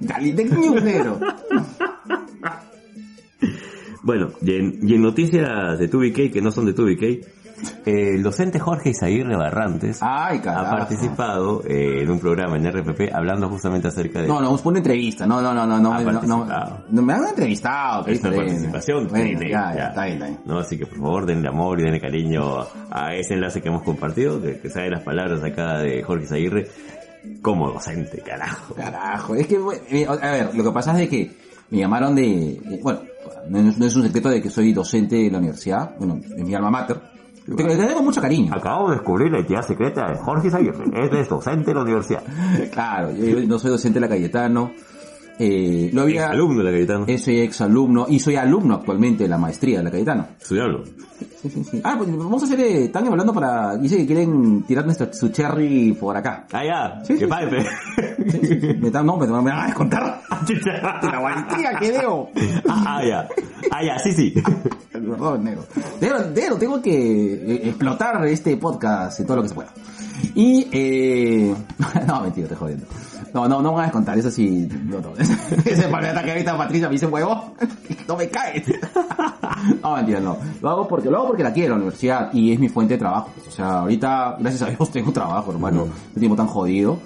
Dale, 0.00 0.32
de 0.32 0.44
ñunero. 0.44 1.18
Bueno, 4.02 4.30
y 4.40 4.54
en, 4.54 4.88
y 4.88 4.94
en 4.94 5.02
noticias 5.02 5.78
de 5.78 5.90
2BK 5.90 6.32
que 6.32 6.40
no 6.40 6.50
son 6.50 6.66
de 6.66 6.74
2BK, 6.74 7.02
eh, 7.02 7.20
el 7.84 8.22
docente 8.22 8.58
Jorge 8.58 8.90
Isaguirre 8.90 9.36
Barrantes 9.36 9.98
Ay, 10.02 10.40
ha 10.44 10.70
participado 10.70 11.62
eh, 11.64 12.02
en 12.02 12.10
un 12.10 12.20
programa 12.20 12.56
en 12.56 12.70
RPP 12.70 13.12
hablando 13.12 13.48
justamente 13.48 13.88
acerca 13.88 14.22
de 14.22 14.28
No, 14.28 14.40
no, 14.40 14.56
fue 14.58 14.70
una 14.70 14.78
entrevista. 14.78 15.26
No, 15.26 15.40
no, 15.40 15.54
no, 15.54 15.66
no, 15.66 15.78
no. 15.78 15.98
No, 15.98 16.46
no, 16.88 17.02
me 17.02 17.12
han 17.12 17.26
entrevistado. 17.28 18.06
esta 18.06 18.28
diferente. 18.28 18.52
participación. 18.52 19.08
Bueno, 19.08 19.40
ya, 19.42 19.74
ya, 19.74 19.88
está 19.88 20.04
bien, 20.04 20.14
está 20.14 20.26
bien. 20.26 20.40
¿no? 20.44 20.58
Así 20.58 20.78
que 20.78 20.86
por 20.86 20.98
favor 20.98 21.26
denle 21.26 21.48
amor 21.48 21.80
y 21.80 21.84
denle 21.84 22.00
cariño 22.00 22.66
a 22.90 23.14
ese 23.14 23.34
enlace 23.34 23.60
que 23.60 23.68
hemos 23.68 23.82
compartido, 23.82 24.40
que, 24.40 24.58
que 24.58 24.70
sabe 24.70 24.90
las 24.90 25.02
palabras 25.02 25.42
acá 25.42 25.78
de 25.78 26.02
Jorge 26.02 26.24
Isaguirre 26.24 26.68
como 27.42 27.70
docente, 27.70 28.20
carajo. 28.20 28.74
Carajo, 28.74 29.34
es 29.34 29.46
que, 29.46 29.58
bueno, 29.58 29.82
eh, 29.90 30.06
a 30.06 30.30
ver, 30.30 30.54
lo 30.54 30.64
que 30.64 30.70
pasa 30.70 30.92
es 30.92 30.98
de 30.98 31.08
que 31.08 31.30
me 31.70 31.78
llamaron 31.78 32.14
de, 32.14 32.52
eh, 32.52 32.80
bueno, 32.82 33.02
no 33.48 33.58
es, 33.58 33.78
no 33.78 33.86
es 33.86 33.96
un 33.96 34.02
secreto 34.04 34.28
de 34.30 34.42
que 34.42 34.50
soy 34.50 34.72
docente 34.72 35.16
de 35.16 35.30
la 35.30 35.38
universidad, 35.38 35.94
bueno, 35.98 36.20
en 36.36 36.46
mi 36.46 36.54
alma 36.54 36.70
mater, 36.70 37.00
te, 37.56 37.64
te 37.64 37.86
tengo 37.86 38.02
mucho 38.02 38.20
cariño. 38.20 38.52
Acabo 38.54 38.88
de 38.88 38.96
descubrir 38.96 39.30
la 39.30 39.38
identidad 39.38 39.62
secreta 39.62 40.08
de 40.08 40.18
Jorge 40.18 40.48
Isaguirre, 40.48 40.84
es 41.20 41.28
docente 41.28 41.66
de 41.70 41.74
la 41.74 41.82
universidad. 41.82 42.22
Claro, 42.72 43.12
yo 43.12 43.40
no 43.46 43.58
soy 43.58 43.70
docente 43.70 43.98
de 43.98 44.06
la 44.06 44.08
Cayetano, 44.08 44.72
eh, 45.38 45.90
lo 45.92 46.02
había, 46.02 46.30
alumno 46.30 46.58
de 46.58 46.64
la 46.64 46.70
Cayetano. 46.70 47.06
soy 47.18 47.40
ex 47.40 47.60
alumno, 47.60 48.06
y 48.08 48.18
soy 48.18 48.36
alumno 48.36 48.74
actualmente 48.74 49.24
de 49.24 49.28
la 49.28 49.38
maestría 49.38 49.78
de 49.78 49.84
la 49.84 49.90
Cayetano. 49.90 50.28
Estudiarlo. 50.40 50.84
Sí, 51.40 51.50
sí, 51.50 51.64
sí. 51.64 51.80
Ah, 51.84 51.94
pues 51.96 52.10
vamos 52.16 52.42
a 52.42 52.46
hacer, 52.46 52.60
eh, 52.60 52.84
están 52.84 53.06
hablando 53.06 53.32
para, 53.32 53.76
dice 53.76 53.96
que 53.98 54.06
quieren 54.06 54.62
tirar 54.64 54.84
nuestro, 54.84 55.12
su 55.12 55.28
cherry 55.28 55.92
por 55.92 56.16
acá. 56.16 56.46
Ah, 56.52 56.64
ya, 56.64 57.04
Sí, 57.04 57.14
que 57.14 57.20
sí, 57.20 57.26
pague. 57.26 57.64
Me 58.80 58.88
están, 58.88 59.06
no, 59.06 59.16
me, 59.16 59.26
me 59.26 59.32
van 59.32 59.48
a 59.48 59.66
descontar 59.66 60.20
de 60.46 61.08
la 61.08 61.20
maestría 61.20 61.78
que 61.78 61.92
debo. 61.92 62.30
ah, 62.68 62.98
ah, 62.98 63.04
ya. 63.04 63.28
Ah, 63.70 63.84
ya, 63.84 63.98
sí, 63.98 64.12
sí. 64.12 64.34
Perdón, 64.92 65.44
negro. 65.44 65.64
Negro, 66.00 66.30
negro, 66.30 66.56
tengo 66.56 66.82
que 66.82 67.34
eh, 67.34 67.68
explotar 67.68 68.24
este 68.26 68.56
podcast 68.56 69.20
y 69.20 69.24
todo 69.24 69.36
lo 69.36 69.42
que 69.42 69.48
se 69.48 69.54
pueda. 69.54 69.72
Y, 70.34 70.68
eh... 70.72 71.54
no, 72.06 72.22
mentira, 72.22 72.48
te 72.48 72.56
jodiendo. 72.56 72.86
No, 73.34 73.48
no, 73.48 73.62
no 73.62 73.72
me 73.72 73.80
hagas 73.80 73.92
contar, 73.92 74.18
eso 74.18 74.30
sí, 74.30 74.68
no, 74.84 75.00
no. 75.00 75.12
Ese 75.64 75.88
paleta 75.88 76.22
que 76.22 76.32
ahorita 76.32 76.56
Patricia 76.56 76.88
me 76.88 76.92
dice 76.92 77.06
huevo, 77.06 77.54
no 78.08 78.16
me 78.16 78.28
cae. 78.28 78.64
no, 79.82 79.96
mentira, 79.96 80.20
no. 80.20 80.36
Lo 80.60 80.70
hago 80.70 80.88
porque, 80.88 81.10
lo 81.10 81.18
hago 81.18 81.28
porque 81.28 81.42
la 81.42 81.52
quiero, 81.52 81.70
la 81.70 81.76
universidad, 81.76 82.32
y 82.32 82.52
es 82.52 82.58
mi 82.58 82.68
fuente 82.68 82.94
de 82.94 82.98
trabajo. 82.98 83.30
pues. 83.34 83.48
O 83.48 83.50
sea, 83.50 83.80
ahorita, 83.80 84.36
gracias 84.38 84.62
a 84.62 84.66
Dios, 84.70 84.90
tengo 84.90 85.12
trabajo, 85.12 85.52
hermano. 85.52 85.86
No 86.14 86.18
tiempo 86.18 86.36
tan 86.36 86.46
jodido. 86.46 86.98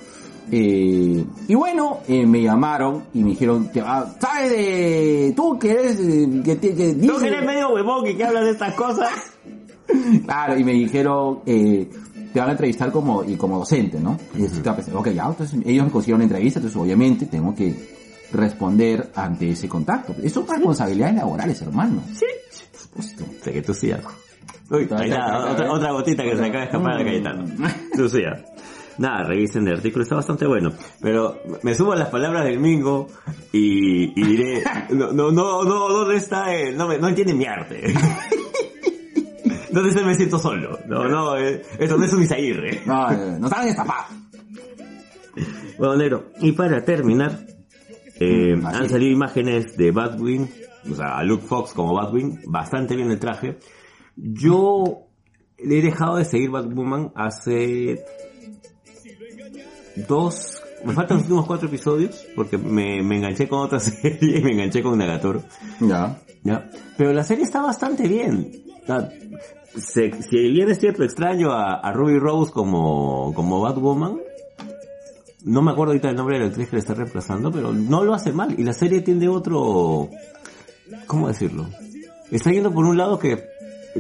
Eh, 0.51 1.25
y 1.49 1.55
bueno, 1.55 2.01
eh, 2.09 2.27
me 2.27 2.43
llamaron 2.43 3.05
y 3.15 3.23
me 3.23 3.31
dijeron, 3.31 3.69
que, 3.69 3.81
ah, 3.81 4.07
¿sabes 4.21 4.51
de 4.51 5.33
tú 5.37 5.59
que 5.59 5.71
eres, 5.71 6.01
eh, 6.01 6.43
que, 6.45 6.59
que, 6.59 6.75
que 6.75 6.95
¿Tú 6.95 7.19
que 7.19 7.29
eres 7.29 7.47
medio 7.47 7.71
huevón 7.73 8.07
y 8.07 8.15
que 8.15 8.25
hablas 8.25 8.45
de 8.45 8.51
estas 8.51 8.75
cosas? 8.75 9.11
Claro, 10.25 10.59
y 10.59 10.65
me 10.65 10.73
dijeron, 10.73 11.41
eh, 11.47 11.89
te 12.33 12.41
van 12.41 12.49
a 12.49 12.53
entrevistar 12.53 12.91
como, 12.93 13.23
y 13.25 13.37
como 13.37 13.59
docente, 13.59 13.99
¿no? 14.01 14.19
Y 14.37 14.45
ok, 14.45 15.09
ya, 15.11 15.27
entonces 15.27 15.59
ellos 15.65 15.85
me 15.87 15.91
consiguieron 15.91 16.19
una 16.21 16.25
entrevista, 16.25 16.59
entonces 16.59 16.81
obviamente 16.81 17.27
tengo 17.27 17.55
que 17.55 17.75
responder 18.33 19.11
ante 19.15 19.51
ese 19.51 19.69
contacto. 19.69 20.15
Eso 20.23 20.45
son 20.47 20.57
responsabilidades 20.57 21.17
laborales, 21.17 21.61
hermano. 21.63 22.03
Sí. 22.15 22.27
Por 22.95 23.03
supuesto. 23.05 23.25
Sé 23.43 23.53
que 23.53 23.63
tú 23.63 23.75
sí, 23.75 23.93
algo. 23.93 24.11
Uy, 24.71 24.89
ahí 24.97 25.11
está, 25.11 25.51
otra, 25.51 25.73
otra 25.73 25.93
gotita 25.93 26.23
que 26.23 26.37
se 26.37 26.45
acaba 26.45 26.61
de 26.61 26.65
escapar 26.65 26.93
de 26.97 27.05
la 27.05 27.11
Cayetano. 27.11 27.45
Tú 27.95 28.09
sí. 28.09 28.23
Nada, 28.99 29.25
revisen 29.25 29.67
el 29.69 29.75
artículo, 29.77 30.03
está 30.03 30.17
bastante 30.17 30.47
bueno. 30.47 30.71
Pero 31.01 31.39
me 31.63 31.75
sumo 31.75 31.93
a 31.93 31.97
las 31.97 32.09
palabras 32.09 32.45
del 32.45 32.59
Mingo 32.59 33.09
y, 33.53 34.19
y 34.21 34.25
diré, 34.27 34.63
no, 34.91 35.13
no, 35.13 35.31
no, 35.31 35.65
no, 35.65 35.89
¿dónde 35.89 36.17
está? 36.17 36.55
eh? 36.55 36.73
no, 36.73 36.89
me- 36.89 36.99
no 36.99 37.09
entiende 37.09 37.35
mi 37.35 37.45
arte. 37.47 37.83
¿Dónde 39.73 39.93
se 39.93 40.05
me 40.05 40.15
siento 40.15 40.39
solo? 40.39 40.79
No, 40.87 41.09
no, 41.09 41.37
eh, 41.39 41.63
eso 41.79 41.97
no 41.97 42.05
es 42.05 42.13
un 42.13 42.23
Isaguirre. 42.23 42.83
No, 42.85 43.11
eh, 43.11 43.39
nos 43.39 43.53
han 43.53 43.69
estafado. 43.69 44.15
Bueno, 45.79 45.97
negro, 45.97 46.31
y 46.41 46.53
para 46.53 46.85
terminar, 46.85 47.47
eh, 48.21 48.55
han 48.63 48.89
salido 48.89 49.11
imágenes 49.11 49.77
de 49.77 49.91
Batwing, 49.91 50.49
o 50.91 50.95
sea, 50.95 51.23
Luke 51.25 51.45
Fox 51.47 51.73
como 51.73 51.95
Batwing, 51.95 52.43
bastante 52.47 52.95
bien 52.95 53.11
el 53.11 53.19
traje. 53.19 53.59
Yo 54.15 55.09
le 55.59 55.79
he 55.79 55.83
dejado 55.83 56.17
de 56.17 56.25
seguir 56.25 56.51
Batwoman 56.51 57.13
hace 57.15 58.05
dos, 60.07 60.63
me 60.85 60.93
faltan 60.93 61.17
los 61.17 61.25
últimos 61.25 61.47
cuatro 61.47 61.69
episodios, 61.69 62.27
porque 62.37 62.59
me, 62.59 63.03
me 63.03 63.17
enganché 63.17 63.49
con 63.49 63.61
otra 63.61 63.81
serie 63.81 64.39
y 64.39 64.43
me 64.43 64.53
enganché 64.53 64.83
con 64.83 64.99
Nagatoro. 64.99 65.43
Ya. 65.81 66.19
¿ya? 66.43 66.69
Pero 66.97 67.13
la 67.13 67.25
serie 67.25 67.45
está 67.45 67.63
bastante 67.63 68.07
bien. 68.07 68.53
Se- 69.77 70.23
si 70.23 70.37
bien 70.51 70.69
es 70.71 70.79
cierto, 70.79 71.03
extraño 71.03 71.51
a, 71.53 71.75
a 71.75 71.93
Ruby 71.93 72.19
Rose 72.19 72.53
como, 72.53 73.33
como 73.35 73.61
Batwoman, 73.61 74.19
no 75.45 75.63
me 75.63 75.71
acuerdo 75.73 75.93
ahorita 75.93 76.11
el 76.11 76.17
nombre 76.17 76.37
de 76.37 76.43
la 76.45 76.49
actriz 76.51 76.69
que 76.69 76.77
le 76.77 76.81
está 76.81 76.95
reemplazando, 76.95 77.51
pero 77.51 77.73
no 77.73 78.05
lo 78.05 78.15
hace 78.15 78.33
mal. 78.33 78.55
Y 78.59 78.63
la 78.65 78.73
serie 78.75 79.01
tiene 79.01 79.29
otro, 79.29 80.09
¿cómo 81.07 81.29
decirlo? 81.29 81.67
Está 82.31 82.51
yendo 82.53 82.73
por 82.73 82.85
un 82.85 82.97
lado 82.97 83.19
que 83.19 83.43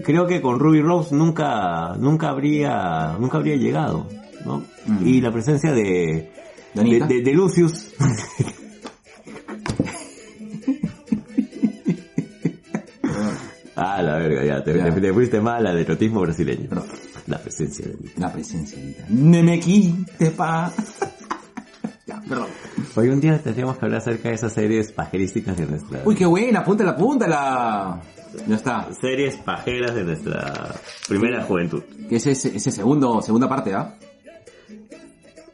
creo 0.05 0.27
que 0.27 0.41
con 0.41 0.59
Ruby 0.59 0.83
Rose 0.83 1.15
nunca, 1.15 1.97
nunca 1.99 2.29
habría, 2.31 3.17
nunca 3.19 3.39
habría 3.39 3.57
llegado, 3.57 4.07
¿no? 4.45 4.63
Mm. 4.87 5.07
Y 5.07 5.21
la 5.21 5.33
presencia 5.33 5.73
de, 5.73 5.83
de, 5.83 6.31
¿Danita? 6.75 7.07
de- 7.07 7.23
de 7.23 7.33
Lucius, 7.33 7.93
Ah, 13.77 14.03
la 14.03 14.17
verga, 14.19 14.45
ya, 14.45 14.63
te, 14.63 14.73
te- 14.75 15.01
te 15.01 15.13
fuiste 15.13 15.41
mal 15.41 15.67
al 15.67 15.79
erotismo 15.79 16.21
brasileño. 16.21 16.69
Perdón. 16.69 16.87
La 17.27 17.39
presencia 17.39 17.87
de 17.87 17.97
La 18.17 18.33
presencia 18.33 18.79
ahorita. 18.79 19.05
Ne 19.09 19.43
me 19.43 19.59
quite 19.61 20.31
pa. 20.33 20.71
ya, 22.07 22.21
perdón. 22.29 22.49
Hoy 22.97 23.09
un 23.09 23.21
día 23.21 23.39
tendríamos 23.43 23.79
que 23.79 23.85
hablar 23.87 24.01
acerca 24.01 24.29
de 24.29 24.35
esas 24.35 24.53
series 24.53 24.93
pajerísticas 24.93 25.57
de 25.57 25.67
nuestra... 25.67 26.03
Uy, 26.05 26.15
qué 26.15 26.27
buena, 26.27 26.61
apúntala, 26.61 26.91
apúntala. 26.91 28.01
Ya 28.47 28.57
está. 28.57 28.89
Series 29.01 29.37
pajeras 29.37 29.95
de 29.95 30.05
nuestra 30.05 30.75
primera 31.09 31.43
juventud. 31.45 31.83
Que 32.09 32.17
ese 32.17 32.33
es 32.33 32.45
ese 32.47 32.71
segundo, 32.71 33.23
segunda 33.23 33.49
parte, 33.49 33.73
¿ah? 33.75 33.95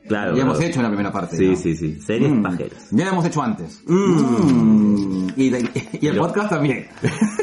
Claro. 0.09 0.35
ya 0.35 0.43
hemos 0.43 0.57
claro. 0.57 0.71
hecho 0.71 0.79
en 0.81 0.83
la 0.85 0.89
primera 0.89 1.13
parte. 1.13 1.37
Sí, 1.37 1.49
¿no? 1.49 1.57
sí, 1.57 1.77
sí. 1.77 2.01
Series 2.01 2.31
Mm, 2.33 2.43
pajeras. 2.43 2.89
Ya 2.91 3.05
lo 3.05 3.11
hemos 3.13 3.27
hecho 3.27 3.43
antes. 3.43 3.83
Mm. 3.87 5.25
Mm. 5.27 5.33
Y, 5.37 5.43
y 6.01 6.07
el 6.07 6.15
Yo- 6.17 6.23
podcast 6.23 6.51
también. 6.51 6.87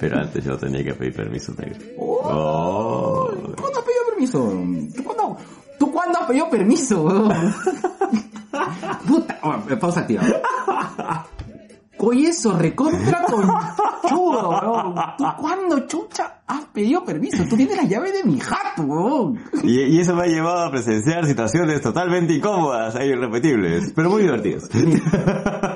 Pero 0.00 0.18
antes 0.18 0.42
yo 0.42 0.56
tenía 0.56 0.82
que 0.82 0.94
pedir 0.94 1.14
permiso 1.14 1.52
negro. 1.58 1.78
Oh. 1.98 2.20
Oh. 2.24 3.30
¿Cuándo 3.60 3.78
has 3.78 3.84
pedido 3.84 4.04
permiso? 4.08 4.52
¿Tú 4.96 5.04
cuándo, 5.04 5.36
¿tú 5.78 5.92
cuándo 5.92 6.18
has 6.18 6.26
pedido 6.26 6.48
permiso? 6.48 7.04
Puta, 9.06 9.38
oh, 9.42 9.78
pausa 9.78 10.00
activa. 10.00 10.22
Oye, 11.98 12.28
eso, 12.28 12.56
recontra 12.56 13.24
conchudo, 13.24 14.48
weón. 14.48 14.94
¿Tú 15.18 15.24
cuándo, 15.38 15.80
chucha, 15.80 16.39
has 16.50 16.64
pedido 16.66 17.04
permiso? 17.04 17.44
Tú 17.48 17.56
tienes 17.56 17.76
la 17.76 17.84
llave 17.84 18.12
de 18.12 18.24
mi 18.24 18.38
jato, 18.40 18.82
weón. 18.82 19.38
Y, 19.62 19.80
y 19.80 20.00
eso 20.00 20.14
me 20.14 20.22
ha 20.24 20.26
llevado 20.26 20.64
a 20.64 20.70
presenciar 20.70 21.24
situaciones 21.26 21.80
totalmente 21.80 22.32
incómodas 22.34 22.94
e 22.96 23.06
irrepetibles, 23.06 23.92
pero 23.94 24.10
muy 24.10 24.22
divertidas. 24.22 24.68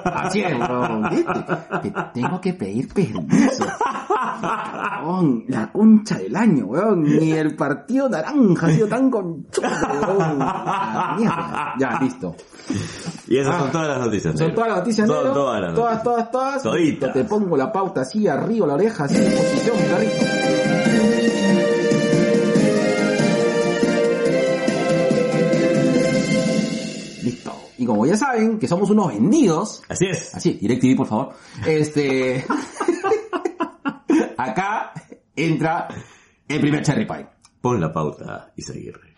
Así 0.04 0.40
es, 0.40 0.52
weón. 0.58 1.08
Te, 1.10 1.90
te 1.90 1.94
tengo 2.14 2.40
que 2.40 2.52
pedir 2.54 2.88
permiso. 2.92 3.64
Weón, 5.04 5.44
la 5.48 5.70
concha 5.72 6.18
del 6.18 6.34
año, 6.36 6.66
weón. 6.66 7.02
Ni 7.04 7.32
el 7.32 7.54
partido 7.56 8.08
naranja 8.08 8.66
ha 8.66 8.70
sido 8.70 8.86
tan 8.88 9.10
conchudo, 9.10 9.68
weón. 10.08 10.38
La 10.38 11.14
mierda. 11.18 11.74
Ya, 11.78 11.98
listo. 12.00 12.34
Y 13.28 13.38
esas 13.38 13.54
Ah. 13.54 13.58
son 13.60 13.70
todas 13.72 13.88
las 13.88 13.98
noticias. 14.06 14.38
Son 14.38 14.54
todas 14.54 14.68
las 14.70 14.78
noticias, 14.78 15.06
Son 15.06 15.16
negro. 15.18 15.32
todas 15.34 15.60
las 15.60 15.74
Todas, 15.74 15.92
noticias. 16.04 16.04
todas, 16.04 16.30
todas. 16.30 16.62
Toditas. 16.62 17.12
Te 17.12 17.24
pongo 17.24 17.56
la 17.56 17.70
pauta 17.72 18.00
así, 18.02 18.26
arriba 18.28 18.66
la 18.66 18.74
oreja, 18.74 19.04
así 19.04 19.16
en 19.16 19.32
posición, 19.32 19.76
perrito. 19.76 20.63
Listo. 27.22 27.70
Y 27.78 27.86
como 27.86 28.06
ya 28.06 28.16
saben 28.16 28.58
que 28.58 28.68
somos 28.68 28.90
unos 28.90 29.08
vendidos, 29.08 29.82
Así 29.88 30.06
es. 30.06 30.34
Así, 30.34 30.54
DirecTV, 30.60 30.96
por 30.96 31.06
favor. 31.06 31.34
Este. 31.66 32.44
Acá 34.36 34.92
entra 35.34 35.88
el 36.48 36.60
primer 36.60 36.82
Cherry 36.82 37.06
Pie. 37.06 37.26
Pon 37.60 37.80
la 37.80 37.92
pauta, 37.92 38.52
Isaguirre. 38.56 39.14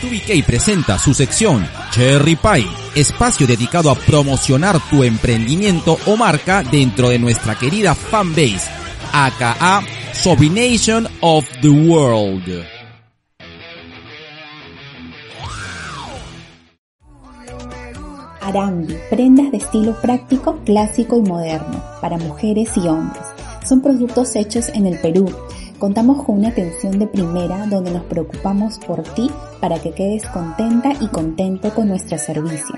TubiK 0.00 0.44
presenta 0.44 0.98
su 0.98 1.14
sección 1.14 1.66
Cherry 1.90 2.34
Pie, 2.34 2.66
espacio 2.96 3.46
dedicado 3.46 3.90
a 3.90 3.94
promocionar 3.94 4.80
tu 4.90 5.04
emprendimiento 5.04 5.96
o 6.06 6.16
marca 6.16 6.62
dentro 6.64 7.08
de 7.08 7.20
nuestra 7.20 7.56
querida 7.56 7.94
fanbase, 7.94 8.68
aka 9.12 9.82
Sobination 10.12 11.06
of 11.20 11.48
the 11.60 11.68
World. 11.68 12.64
Arambi, 18.40 18.96
prendas 19.10 19.50
de 19.50 19.58
estilo 19.58 20.00
práctico, 20.00 20.58
clásico 20.64 21.18
y 21.18 21.22
moderno, 21.22 21.82
para 22.00 22.16
mujeres 22.16 22.70
y 22.76 22.86
hombres. 22.86 23.22
Son 23.68 23.80
productos 23.80 24.36
hechos 24.36 24.68
en 24.68 24.86
el 24.86 24.98
Perú. 25.00 25.28
Contamos 25.78 26.24
con 26.24 26.38
una 26.38 26.48
atención 26.48 26.98
de 26.98 27.06
primera 27.06 27.66
donde 27.66 27.90
nos 27.90 28.04
preocupamos 28.04 28.78
por 28.78 29.02
ti 29.02 29.30
para 29.60 29.78
que 29.80 29.90
quedes 29.90 30.26
contenta 30.28 30.92
y 31.00 31.08
contento 31.08 31.74
con 31.74 31.88
nuestro 31.88 32.18
servicio. 32.18 32.76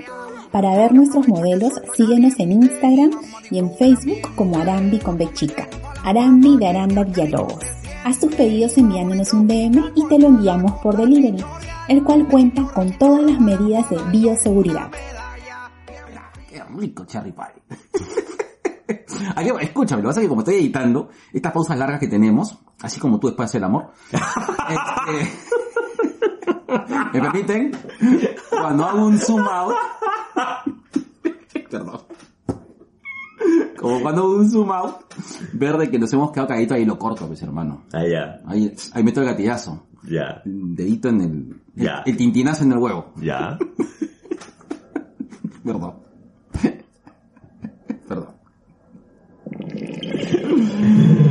Para 0.50 0.74
ver 0.74 0.94
nuestros 0.94 1.28
modelos, 1.28 1.74
síguenos 1.94 2.32
en 2.38 2.52
Instagram 2.52 3.10
y 3.50 3.58
en 3.58 3.70
Facebook 3.76 4.34
como 4.34 4.58
Arambi 4.58 4.98
con 4.98 5.18
B 5.18 5.28
chica. 5.98 6.08
Arambi 6.08 6.56
de 6.56 6.68
Aranda 6.68 7.04
Villalobos. 7.04 7.64
Haz 8.04 8.20
tus 8.20 8.34
pedidos 8.34 8.76
enviándonos 8.78 9.32
un 9.32 9.46
DM 9.46 9.92
y 9.94 10.06
te 10.08 10.18
lo 10.18 10.28
enviamos 10.28 10.72
por 10.80 10.96
delivery, 10.96 11.44
el 11.88 12.02
cual 12.02 12.26
cuenta 12.28 12.62
con 12.62 12.96
todas 12.98 13.22
las 13.22 13.40
medidas 13.40 13.90
de 13.90 13.98
bioseguridad. 14.10 14.90
Qué 16.48 16.62
rico 16.76 17.04
Cherry 17.04 17.32
Pie. 17.32 17.78
Aquí, 19.36 19.50
escúchame, 19.60 20.02
lo 20.02 20.08
que 20.08 20.10
pasa 20.10 20.20
es 20.20 20.24
que 20.24 20.28
como 20.28 20.40
estoy 20.40 20.54
editando, 20.56 21.10
estas 21.32 21.52
pausas 21.52 21.76
largas 21.76 22.00
que 22.00 22.08
tenemos, 22.08 22.58
así 22.80 22.98
como 22.98 23.18
tú 23.18 23.26
después 23.26 23.46
haces 23.46 23.56
el 23.56 23.64
amor, 23.64 23.90
este, 24.12 25.32
me 27.12 27.20
permiten, 27.20 27.72
cuando 28.50 28.86
hago 28.86 29.06
un 29.06 29.18
zoom 29.18 29.46
out, 29.46 29.74
perdón, 31.70 32.00
como 33.78 34.00
cuando 34.00 34.30
un 34.30 34.50
zoom 34.50 34.70
out, 34.70 34.96
ver 35.52 35.76
de 35.78 35.90
que 35.90 35.98
nos 35.98 36.12
hemos 36.12 36.30
quedado 36.32 36.48
calladitos 36.48 36.76
ahí 36.76 36.84
lo 36.84 36.98
corto, 36.98 37.26
pues 37.26 37.42
hermano. 37.42 37.84
Ah, 37.92 38.06
ya, 38.06 38.40
Ahí, 38.46 38.72
ahí 38.92 39.02
meto 39.04 39.20
el 39.20 39.26
gatillazo. 39.26 39.86
ya, 40.08 40.42
Dedito 40.44 41.08
en 41.10 41.20
el, 41.20 41.60
Ya. 41.74 42.02
el 42.06 42.16
tintinazo 42.16 42.64
en 42.64 42.72
el 42.72 42.78
huevo. 42.78 43.12
ya. 43.16 43.58
Perdón. 45.64 45.94
Perdón. 48.08 48.28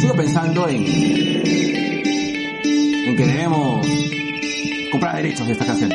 Sigo 0.00 0.14
pensando 0.14 0.68
en 0.68 0.84
en 0.86 1.89
que 3.20 3.26
debemos 3.26 3.86
comprar 4.90 5.16
derechos 5.16 5.46
de 5.46 5.52
esta 5.52 5.66
canción. 5.66 5.92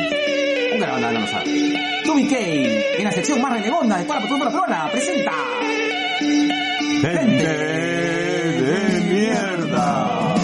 Un 0.74 0.78
gran 0.78 0.92
banda 0.92 1.10
no 1.18 1.26
sabe. 1.26 1.44
Tubi 2.04 2.28
K, 2.28 2.36
en 2.38 3.04
la 3.04 3.10
sección 3.10 3.42
más 3.42 3.52
renegona 3.52 3.98
de 3.98 4.04
toda 4.04 4.20
la 4.20 4.28
cultura 4.28 4.50
peruana, 4.50 4.88
presenta 4.92 5.32
Gente 7.02 7.48
de 8.62 9.00
mierda. 9.12 10.34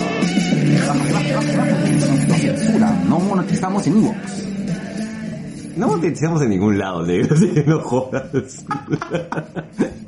No 3.08 3.18
monetizamos 3.20 3.86
en 3.86 3.96
Evox. 3.98 4.46
No 5.76 5.86
monetizamos 5.86 6.42
en 6.42 6.50
ningún 6.50 6.78
lado, 6.78 7.06
negro, 7.06 7.36
no 7.66 7.80
jodas. 7.80 8.64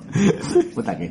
Puta 0.74 0.96
que, 0.96 1.09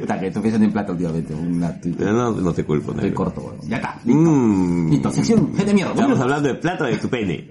puta 0.00 0.20
que 0.20 0.26
estoy 0.28 0.42
pensando 0.42 0.64
en 0.66 0.72
plata 0.72 0.92
últimamente, 0.92 1.34
una 1.34 1.76
Pero 1.80 2.12
no, 2.12 2.30
no 2.32 2.52
te 2.52 2.64
culpo, 2.64 2.90
Estoy 2.92 3.04
negro. 3.10 3.16
corto, 3.24 3.40
weón. 3.42 3.68
Ya 3.68 3.76
está, 3.76 3.98
listo. 4.04 4.20
Mm. 4.22 4.90
Listo, 4.90 5.10
sección, 5.10 5.54
gente 5.56 5.74
mierda. 5.74 5.92
Estamos 5.92 6.20
hablando 6.20 6.48
de 6.48 6.54
plata 6.56 6.84
de 6.86 6.96
tu 6.98 7.08
pene. 7.08 7.48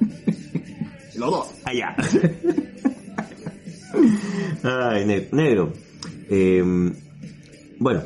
Los 1.16 1.30
dos. 1.30 1.48
Allá. 1.64 1.94
Ay, 4.62 5.04
ne- 5.06 5.28
negro. 5.32 5.72
Eh, 6.28 6.62
bueno, 7.78 8.02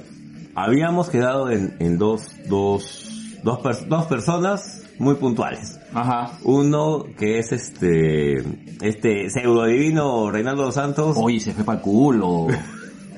habíamos 0.55 1.11
quedado 1.11 1.51
en, 1.51 1.75
en 1.79 1.99
dos, 1.99 2.29
dos, 2.49 3.39
dos, 3.43 3.59
pers- 3.61 3.87
dos 3.87 4.07
personas 4.07 4.83
muy 4.99 5.15
puntuales. 5.17 5.79
Ajá. 5.95 6.33
Uno 6.43 7.05
que 7.17 7.39
es 7.39 7.53
este, 7.53 8.43
este 8.83 9.31
pseudo 9.31 9.65
divino 9.67 10.31
Reinaldo 10.31 10.71
Santos. 10.73 11.17
Oye, 11.19 11.41
se 11.41 11.53
fue 11.53 11.65
para 11.65 11.79
el 11.79 11.83
culo. 11.83 12.49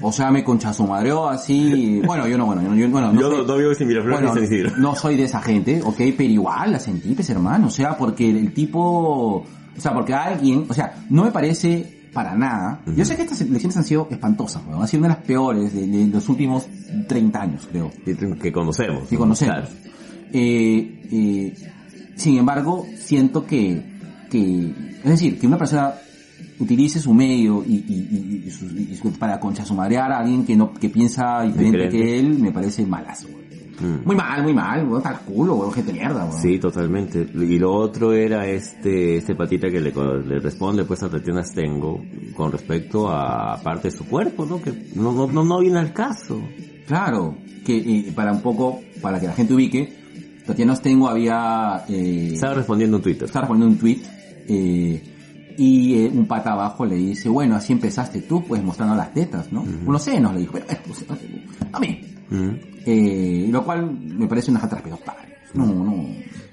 O 0.03 0.13
sea, 0.13 0.31
me 0.31 0.45
conchazo 0.45 0.87
madreó 0.87 1.29
así. 1.29 2.01
Bueno, 2.05 2.29
yo 2.29 2.37
no, 2.37 2.47
bueno, 2.47 2.63
yo, 2.75 2.89
bueno, 2.91 3.13
no 3.13 3.21
Yo 3.21 3.31
sé. 3.31 3.37
no, 3.39 3.45
no 3.45 3.57
vivo 3.57 3.71
Miraflores 3.81 4.51
Bueno, 4.51 4.71
no 4.77 4.95
soy 4.95 5.17
de 5.17 5.25
esa 5.25 5.41
gente, 5.41 5.81
ok, 5.83 5.97
pero 6.17 6.31
igual 6.31 6.73
la 6.73 6.79
sentí, 6.79 7.15
pues 7.15 7.31
hermano, 7.31 7.69
o 7.69 7.71
sea, 7.71 7.97
porque 7.97 8.29
el 8.29 8.53
tipo, 8.53 8.81
o 9.39 9.47
sea, 9.79 9.95
porque 9.95 10.13
alguien, 10.13 10.67
o 10.69 10.75
sea, 10.75 10.95
no 11.09 11.25
me 11.25 11.31
parece 11.31 12.09
para 12.13 12.35
nada. 12.35 12.81
Yo 12.95 13.05
sé 13.05 13.17
que 13.17 13.23
estas 13.23 13.41
elecciones 13.41 13.77
han 13.77 13.85
sido 13.85 14.07
espantosas, 14.11 14.63
weón, 14.67 14.83
han 14.83 14.89
sido 14.89 15.01
una 15.01 15.09
de 15.09 15.15
las 15.15 15.27
peores 15.27 15.75
de, 15.75 15.87
de 15.87 16.07
los 16.09 16.29
últimos 16.29 16.67
30 17.09 17.41
años, 17.41 17.69
creo, 17.71 17.91
Que 18.41 18.53
conocemos. 18.53 19.09
que 19.09 19.17
conocemos. 19.17 19.55
Claro. 19.55 19.69
Eh, 20.33 21.09
eh, 21.11 21.55
sin 22.17 22.37
embargo, 22.39 22.87
siento 22.99 23.47
que, 23.47 23.81
que, 24.31 24.73
es 25.05 25.11
decir, 25.11 25.39
que 25.39 25.47
una 25.47 25.59
persona 25.59 25.95
utilice 26.59 26.99
su 27.01 27.13
medio 27.15 27.63
y, 27.67 27.75
y, 27.75 28.09
y- 28.11 28.43
y 28.47 28.51
su- 28.51 28.67
y 28.77 28.97
su- 28.97 29.13
para 29.13 29.39
conchasumarear 29.39 30.11
a 30.13 30.19
alguien 30.21 30.45
que 30.45 30.57
no, 30.57 30.73
que 30.75 30.89
piensa 30.89 31.43
diferente, 31.43 31.79
Diferente. 31.85 31.97
que 31.99 32.19
él, 32.19 32.39
me 32.39 32.51
parece 32.53 32.85
malazo. 32.87 33.29
Mm. 33.79 34.07
Muy 34.07 34.17
mal, 34.17 34.43
muy 34.43 34.55
mal, 34.55 34.89
weón, 34.89 35.03
tal 35.03 35.21
culo, 35.21 35.57
weón, 35.57 35.71
gente 35.73 35.93
mierda, 35.93 36.25
weón. 36.25 36.41
Sí, 36.41 36.59
totalmente. 36.59 37.27
Y 37.35 37.59
lo 37.59 37.75
otro 37.75 38.15
era 38.15 38.47
este, 38.49 39.19
este 39.19 39.35
patita 39.35 39.69
que 39.69 39.81
le, 39.81 39.93
le 40.27 40.39
responde 40.41 40.85
pues 40.87 41.03
a 41.03 41.11
Tatiana 41.11 41.45
Stengo 41.45 42.01
con 42.35 42.51
respecto 42.53 43.11
a 43.11 43.61
parte 43.63 43.89
de 43.91 43.97
su 43.97 44.07
cuerpo, 44.07 44.47
¿no? 44.47 44.63
Que 44.63 44.73
no, 44.95 45.13
no, 45.13 45.27
no, 45.27 45.45
no 45.45 45.59
viene 45.61 45.79
al 45.79 45.93
caso. 45.93 46.41
Claro, 46.87 47.37
que 47.67 47.77
eh, 47.77 48.13
para 48.15 48.33
un 48.33 48.41
poco, 48.41 48.81
para 49.03 49.21
que 49.21 49.27
la 49.27 49.35
gente 49.35 49.53
ubique, 49.53 49.93
Tatiana 50.47 50.73
Ostengo 50.75 51.09
había, 51.09 51.85
eh, 51.89 52.31
Estaba 52.35 52.55
respondiendo 52.55 52.99
en 52.99 53.03
Twitter. 53.03 53.25
estaba 53.25 53.49
poniendo 53.49 53.73
un 53.73 53.79
tweet, 53.79 54.01
eh, 54.49 55.03
y 55.59 55.95
eh, 55.99 56.11
un 56.13 56.27
pata 56.27 56.53
abajo 56.53 56.85
le 56.85 56.97
dice, 56.97 57.29
bueno, 57.29 57.57
así 57.57 57.73
empezaste 57.73 58.23
tú, 58.23 58.45
pues 58.45 58.63
mostrando 58.63 58.95
las 58.95 59.13
tetas, 59.13 59.51
¿no? 59.53 59.63
Unos 59.87 60.03
senos, 60.03 60.35
le 60.35 60.41
dijo, 60.41 60.53
pues, 60.53 61.05
a 61.73 61.81
mí. 61.81 62.01
Mm. 62.31 62.51
Eh, 62.87 63.49
lo 63.51 63.65
cual 63.65 63.91
me 63.91 64.27
parece 64.27 64.51
una 64.51 64.61
jatra 64.61 64.81
pero. 64.83 64.99
No, 65.55 65.67
no. 65.67 66.07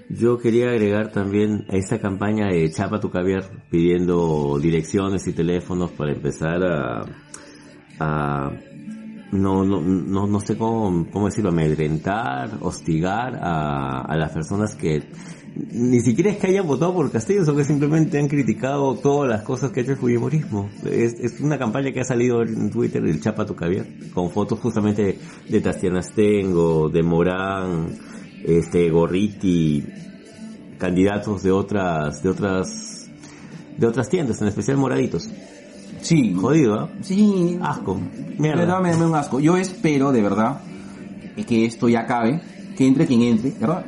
Yo 0.10 0.38
quería 0.38 0.70
agregar 0.70 1.12
también 1.12 1.66
a 1.70 1.76
esta 1.76 2.00
campaña 2.00 2.48
de 2.48 2.70
Chapa 2.72 3.00
tu 3.00 3.10
caviar 3.10 3.44
pidiendo 3.70 4.60
direcciones 4.60 5.28
y 5.28 5.34
teléfonos 5.34 5.92
para 5.92 6.12
empezar 6.12 6.64
a, 6.64 7.06
a 8.00 8.52
no, 9.34 9.64
no, 9.64 9.82
no, 9.82 10.28
no 10.28 10.40
sé 10.40 10.58
cómo, 10.58 11.08
cómo 11.12 11.26
decirlo, 11.26 11.50
amedrentar, 11.50 12.58
hostigar 12.62 13.36
a, 13.42 14.02
a 14.02 14.16
las 14.16 14.32
personas 14.32 14.76
que 14.76 15.04
ni 15.56 16.00
siquiera 16.02 16.32
es 16.32 16.38
que 16.38 16.48
hayan 16.48 16.66
votado 16.66 16.94
por 16.94 17.12
Castillo, 17.12 17.44
sino 17.46 17.56
que 17.56 17.64
simplemente 17.64 18.18
han 18.18 18.28
criticado 18.28 18.96
todas 18.96 19.30
las 19.30 19.44
cosas 19.44 19.72
que 19.72 19.80
ha 19.80 19.84
hecho 19.84 19.92
el 19.92 19.98
Fujimorismo. 19.98 20.70
Es, 20.86 21.14
es 21.20 21.40
una 21.42 21.58
campaña 21.60 21.92
que 21.92 22.02
ha 22.02 22.06
salido 22.06 22.42
en 22.42 22.72
Twitter 22.72 23.04
del 23.04 23.22
Chapa 23.22 23.46
tu 23.46 23.56
caviar, 23.56 23.86
con 24.14 24.32
fotos 24.32 24.60
justamente 24.60 25.20
de, 25.48 25.62
Tastiana 25.62 26.02
Stengo, 26.02 26.90
de 26.90 27.04
Morán, 27.04 27.88
este, 28.44 28.90
Gorriti, 28.90 29.86
candidatos 30.80 31.44
de 31.44 31.52
otras, 31.52 32.24
de 32.24 32.30
otras, 32.30 33.12
de 33.78 33.88
otras 33.88 34.10
tiendas, 34.10 34.42
en 34.42 34.48
especial 34.48 34.78
moraditos. 34.78 35.30
Sí. 36.04 36.34
Jodido, 36.40 36.80
¿ah? 36.82 36.90
Sí. 37.02 37.58
Asco. 37.62 37.96
De 37.96 38.36
Mierda. 38.40 38.60
verdad 38.62 38.82
me 38.82 38.92
da 38.92 39.08
un 39.08 39.16
asco. 39.16 39.40
Yo 39.40 39.58
espero, 39.58 40.12
de 40.12 40.22
verdad, 40.22 40.60
que 41.48 41.66
esto 41.66 41.90
ya 41.90 42.02
acabe, 42.02 42.42
que 42.78 42.86
entre 42.88 43.06
quien 43.08 43.22
entre, 43.24 43.52
¿verdad? 43.60 43.86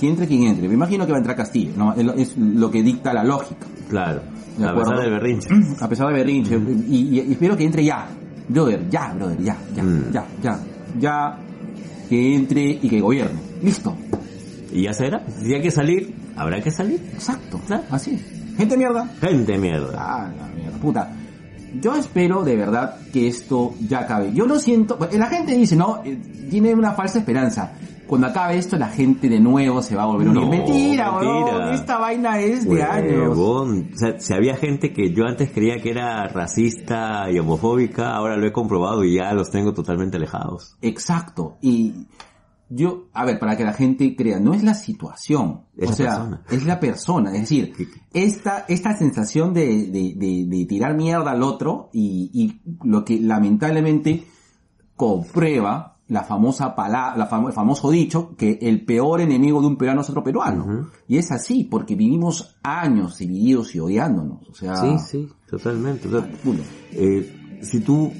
Que 0.00 0.08
entre 0.08 0.26
quien 0.26 0.44
entre. 0.44 0.66
Me 0.68 0.74
imagino 0.74 1.04
que 1.06 1.12
va 1.12 1.18
a 1.18 1.20
entrar 1.20 1.36
Castillo, 1.36 1.72
¿no? 1.76 1.92
Es 1.94 2.36
lo- 2.36 2.70
que 2.70 2.82
dicta 2.82 3.12
la 3.14 3.22
lógica. 3.24 3.66
Claro. 3.88 4.22
De 4.58 4.66
A 4.66 4.74
pesar 4.74 4.98
del 5.00 5.10
berrinche. 5.10 5.48
A 5.80 5.88
pesar 5.88 6.08
de 6.08 6.14
berrinche. 6.14 6.58
Y, 6.88 6.96
y- 6.96 7.20
y 7.20 7.32
espero 7.32 7.56
que 7.56 7.64
entre 7.64 7.84
ya. 7.84 8.06
Brother, 8.48 8.88
ya, 8.90 9.12
brother, 9.14 9.38
ya, 9.42 9.56
ya, 9.76 9.82
Mm. 9.82 10.12
ya, 10.12 10.26
ya. 10.42 10.58
Ya. 10.98 11.38
Que 12.08 12.34
entre 12.34 12.62
y 12.82 12.88
que 12.88 13.00
gobierne. 13.00 13.38
Listo. 13.62 13.96
Y 14.72 14.82
ya 14.82 14.92
será. 14.92 15.24
Si 15.42 15.54
hay 15.54 15.62
que 15.62 15.70
salir, 15.70 16.14
habrá 16.36 16.60
que 16.60 16.70
salir. 16.70 17.00
Exacto. 17.14 17.60
Claro. 17.66 17.84
Así. 17.90 18.18
Gente 18.56 18.76
mierda. 18.76 19.06
Gente 19.20 19.56
mierda. 19.58 19.94
Ah, 19.96 20.30
la 20.36 20.46
mierda, 20.48 20.71
puta. 20.82 21.10
Yo 21.80 21.94
espero 21.94 22.44
de 22.44 22.56
verdad 22.56 22.96
que 23.12 23.28
esto 23.28 23.74
ya 23.88 24.00
acabe. 24.00 24.32
Yo 24.34 24.44
lo 24.44 24.58
siento, 24.58 24.98
la 25.10 25.26
gente 25.26 25.56
dice, 25.56 25.74
no, 25.76 26.02
Eh, 26.04 26.18
tiene 26.50 26.74
una 26.74 26.92
falsa 26.92 27.20
esperanza. 27.20 27.72
Cuando 28.06 28.26
acabe 28.26 28.58
esto, 28.58 28.76
la 28.76 28.88
gente 28.88 29.26
de 29.30 29.40
nuevo 29.40 29.80
se 29.80 29.96
va 29.96 30.02
a 30.02 30.06
volver 30.06 30.28
a 30.28 30.30
unir. 30.32 30.42
No, 30.42 30.50
mentira, 30.50 31.12
mentira. 31.12 31.72
esta 31.72 31.96
vaina 31.96 32.40
es 32.40 32.68
de 32.68 32.82
años. 32.82 33.38
O 33.38 33.66
sea, 33.94 34.20
si 34.20 34.34
había 34.34 34.54
gente 34.56 34.92
que 34.92 35.14
yo 35.14 35.24
antes 35.24 35.50
creía 35.50 35.78
que 35.78 35.90
era 35.92 36.28
racista 36.28 37.30
y 37.30 37.38
homofóbica, 37.38 38.10
ahora 38.14 38.36
lo 38.36 38.46
he 38.46 38.52
comprobado 38.52 39.02
y 39.04 39.16
ya 39.16 39.32
los 39.32 39.50
tengo 39.50 39.72
totalmente 39.72 40.18
alejados. 40.18 40.76
Exacto. 40.82 41.56
Y 41.62 42.06
yo, 42.74 43.08
a 43.12 43.24
ver, 43.24 43.38
para 43.38 43.56
que 43.56 43.64
la 43.64 43.72
gente 43.72 44.14
crea, 44.16 44.40
no 44.40 44.54
es 44.54 44.62
la 44.62 44.74
situación. 44.74 45.62
Es 45.76 45.90
o 45.90 45.92
sea, 45.94 46.10
persona. 46.10 46.42
es 46.50 46.64
la 46.64 46.80
persona. 46.80 47.32
Es 47.34 47.40
decir, 47.42 47.72
esta, 48.12 48.64
esta 48.68 48.96
sensación 48.96 49.52
de, 49.52 49.86
de, 49.88 50.14
de, 50.16 50.46
de 50.48 50.64
tirar 50.66 50.94
mierda 50.96 51.32
al 51.32 51.42
otro 51.42 51.90
y, 51.92 52.30
y 52.32 52.60
lo 52.86 53.04
que 53.04 53.20
lamentablemente 53.20 54.24
comprueba 54.96 55.96
la 56.08 56.24
famosa 56.24 56.74
palabra, 56.74 57.16
la 57.16 57.28
famo- 57.30 57.46
el 57.48 57.54
famoso 57.54 57.90
dicho 57.90 58.34
que 58.36 58.58
el 58.60 58.84
peor 58.84 59.20
enemigo 59.22 59.60
de 59.62 59.66
un 59.68 59.76
peruano 59.76 60.02
es 60.02 60.10
otro 60.10 60.22
peruano. 60.22 60.90
Y 61.08 61.16
es 61.16 61.30
así, 61.32 61.64
porque 61.64 61.94
vivimos 61.94 62.56
años 62.62 63.16
divididos 63.18 63.74
y 63.74 63.80
odiándonos. 63.80 64.46
O 64.48 64.54
sea, 64.54 64.76
Sí, 64.76 64.98
sí, 64.98 65.28
totalmente. 65.48 66.08
O 66.08 66.10
sea, 66.10 66.30
eh, 66.92 67.38
si 67.62 67.80
tú 67.80 68.12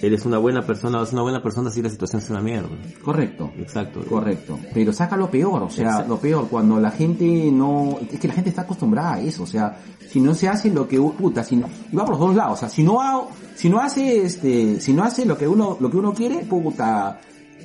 eres 0.00 0.24
una 0.24 0.38
buena 0.38 0.62
persona, 0.62 0.98
vas 0.98 1.12
una 1.12 1.22
buena 1.22 1.42
persona, 1.42 1.70
si 1.70 1.82
la 1.82 1.90
situación 1.90 2.22
es 2.22 2.30
una 2.30 2.40
mierda. 2.40 2.68
Correcto. 3.02 3.50
Exacto. 3.58 4.00
Correcto. 4.08 4.58
Pero 4.72 4.92
saca 4.92 5.16
lo 5.16 5.30
peor, 5.30 5.64
o 5.64 5.70
sea, 5.70 5.86
Exacto. 5.86 6.08
lo 6.14 6.18
peor, 6.20 6.48
cuando 6.48 6.78
la 6.80 6.90
gente 6.90 7.50
no, 7.52 7.98
es 8.10 8.18
que 8.20 8.28
la 8.28 8.34
gente 8.34 8.50
está 8.50 8.62
acostumbrada 8.62 9.14
a 9.14 9.20
eso, 9.20 9.42
o 9.42 9.46
sea, 9.46 9.76
si 10.08 10.20
no 10.20 10.32
se 10.32 10.48
hace 10.48 10.70
lo 10.70 10.86
que, 10.86 10.98
puta, 11.00 11.42
si 11.42 11.56
no, 11.56 11.68
y 11.90 11.96
va 11.96 12.04
por 12.04 12.12
los 12.14 12.20
dos 12.20 12.34
lados, 12.36 12.54
o 12.54 12.60
sea, 12.60 12.68
si 12.68 12.82
no 12.84 13.00
ha- 13.00 13.26
si 13.56 13.68
no 13.68 13.80
hace, 13.80 14.24
este, 14.24 14.80
si 14.80 14.92
no 14.92 15.02
hace 15.04 15.24
lo 15.26 15.36
que 15.36 15.46
uno, 15.48 15.76
lo 15.80 15.90
que 15.90 15.96
uno 15.96 16.12
quiere, 16.14 16.38
puta, 16.44 17.18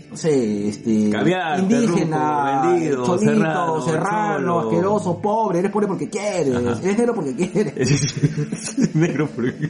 no 0.09 0.17
sé, 0.17 0.69
este, 0.69 1.09
Caviar, 1.11 1.59
indígena, 1.59 2.61
terruco, 2.61 2.73
vendido, 2.73 3.05
cholito, 3.05 3.81
serrano, 3.81 4.59
asqueroso, 4.61 5.19
pobre, 5.21 5.59
eres 5.59 5.71
pobre 5.71 5.87
porque 5.87 6.09
quieres, 6.09 6.55
Ajá. 6.55 6.79
eres 6.81 6.97
negro 6.97 7.13
porque 7.15 7.35
quieres. 7.35 8.95
negro 8.95 9.29
porque... 9.35 9.69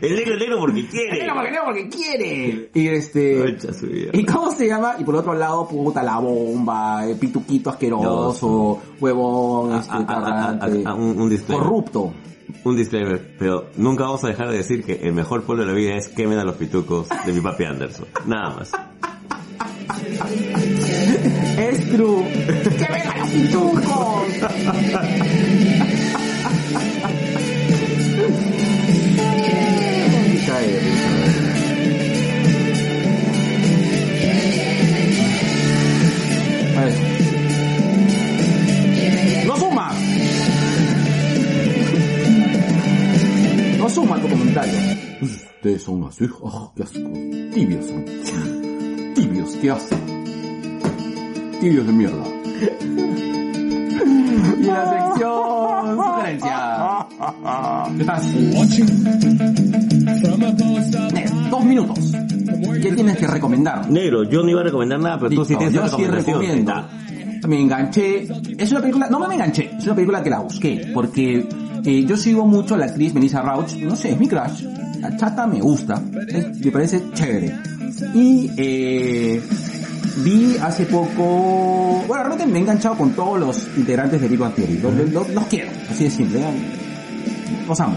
El 0.00 0.16
negro 0.16 0.34
es 0.34 0.40
negro 0.40 0.58
porque 0.60 0.88
quiere. 0.88 1.18
Negro 1.18 1.34
porque 1.34 1.50
negro 1.50 1.64
porque 1.66 1.88
quiere. 1.88 2.70
Y 2.72 2.88
este, 2.88 3.38
Concha 3.38 3.74
su 3.74 3.86
vida. 3.86 4.10
¿Y 4.14 4.24
cómo 4.24 4.50
se 4.50 4.66
llama? 4.66 4.94
Y 4.98 5.04
por 5.04 5.16
otro 5.16 5.34
lado, 5.34 5.68
puta, 5.68 6.02
la 6.02 6.18
bomba, 6.18 7.04
el 7.04 7.18
pituquito 7.18 7.70
asqueroso, 7.70 8.80
huevón, 8.98 9.72
Ah, 9.72 9.78
este, 9.80 9.92
ah, 9.92 10.58
ah, 10.62 10.68
ah, 10.86 10.94
un, 10.94 11.20
un 11.20 11.36
corrupto. 11.36 12.12
Un 12.64 12.76
disclaimer, 12.76 13.34
pero 13.38 13.70
nunca 13.76 14.04
vamos 14.04 14.24
a 14.24 14.28
dejar 14.28 14.50
de 14.50 14.58
decir 14.58 14.84
que 14.84 14.94
el 14.94 15.12
mejor 15.12 15.44
pueblo 15.44 15.64
de 15.64 15.70
la 15.70 15.76
vida 15.76 15.96
es 15.96 16.08
quemen 16.08 16.38
a 16.38 16.44
los 16.44 16.56
pitucos 16.56 17.08
de 17.24 17.32
mi 17.32 17.40
papi 17.40 17.64
Anderson. 17.64 18.06
Nada 18.26 18.56
más. 18.56 18.72
Es 21.58 21.90
true. 21.90 22.24
¡Que 22.28 22.92
vengan 22.92 23.18
los 23.18 23.30
pitucos! 23.30 24.18
Cae 30.46 31.27
Suma 43.98 44.16
tu 44.20 44.28
comentario. 44.28 44.78
Ustedes 45.20 45.82
son 45.82 46.04
así. 46.04 46.24
¡Oh, 46.40 46.72
qué 46.76 46.84
asco! 46.84 47.00
Tibios 47.52 47.84
son. 47.84 48.04
Tibios, 49.12 49.50
qué 49.60 49.70
asco. 49.72 49.96
Tibios 51.60 51.84
de 51.84 51.92
mierda. 51.92 52.24
Y 54.56 54.62
la 54.66 55.10
sección 55.10 55.96
sugerencia. 55.96 57.06
¿Qué 57.96 58.02
estás? 58.02 58.22
Dos 61.50 61.64
minutos. 61.64 62.12
¿Qué 62.80 62.92
tienes 62.92 63.16
que 63.16 63.26
recomendar? 63.26 63.90
Negro, 63.90 64.22
yo 64.22 64.44
no 64.44 64.50
iba 64.50 64.60
a 64.60 64.64
recomendar 64.64 65.00
nada, 65.00 65.18
pero 65.18 65.30
tú 65.30 65.44
sí 65.44 65.54
Listo, 65.54 65.70
tienes 65.70 65.90
yo 65.90 65.98
sí 65.98 66.04
recomiendo. 66.04 66.72
Me 67.48 67.60
enganché. 67.60 68.28
Es 68.56 68.70
una 68.70 68.80
película, 68.80 69.08
no 69.10 69.18
me 69.26 69.34
enganché, 69.34 69.72
es 69.76 69.84
una 69.86 69.96
película 69.96 70.22
que 70.22 70.30
la 70.30 70.38
busqué, 70.38 70.88
porque 70.94 71.48
eh, 71.84 72.04
yo 72.06 72.16
sigo 72.16 72.46
mucho 72.46 72.74
a 72.74 72.78
la 72.78 72.86
actriz 72.86 73.14
Melissa 73.14 73.42
Rauch, 73.42 73.74
no 73.76 73.96
sé, 73.96 74.12
es 74.12 74.18
mi 74.18 74.26
crush. 74.28 74.64
La 75.00 75.16
chata 75.16 75.46
me 75.46 75.60
gusta, 75.60 76.02
es- 76.28 76.58
me 76.64 76.70
parece 76.72 77.02
chévere. 77.14 77.54
Y 78.14 78.50
eh, 78.56 79.40
vi 80.24 80.56
hace 80.62 80.84
poco, 80.86 82.02
bueno, 82.06 82.24
realmente 82.24 82.46
me 82.46 82.58
he 82.58 82.62
enganchado 82.62 82.96
con 82.96 83.10
todos 83.12 83.38
los 83.40 83.66
integrantes 83.76 84.20
de 84.20 84.28
Big 84.28 84.38
Bang 84.38 84.54
Theory, 84.54 84.78
los, 84.78 84.94
los- 85.12 85.28
los 85.30 85.44
quiero, 85.46 85.70
así 85.90 86.04
de 86.04 86.10
simple, 86.10 86.40
¿no? 86.40 86.48
los 87.68 87.80
amo. 87.80 87.96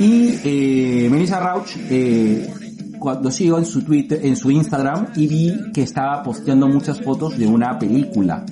Y 0.00 0.38
eh, 0.44 1.08
Melissa 1.10 1.38
Rauch, 1.40 1.68
eh, 1.90 2.48
cuando 2.98 3.30
sigo 3.30 3.58
en 3.58 3.66
su 3.66 3.82
Twitter, 3.82 4.20
en 4.24 4.34
su 4.34 4.50
Instagram, 4.50 5.08
y 5.14 5.26
vi 5.26 5.60
que 5.72 5.82
estaba 5.82 6.22
posteando 6.22 6.66
muchas 6.68 7.00
fotos 7.02 7.36
de 7.38 7.46
una 7.46 7.78
película 7.78 8.44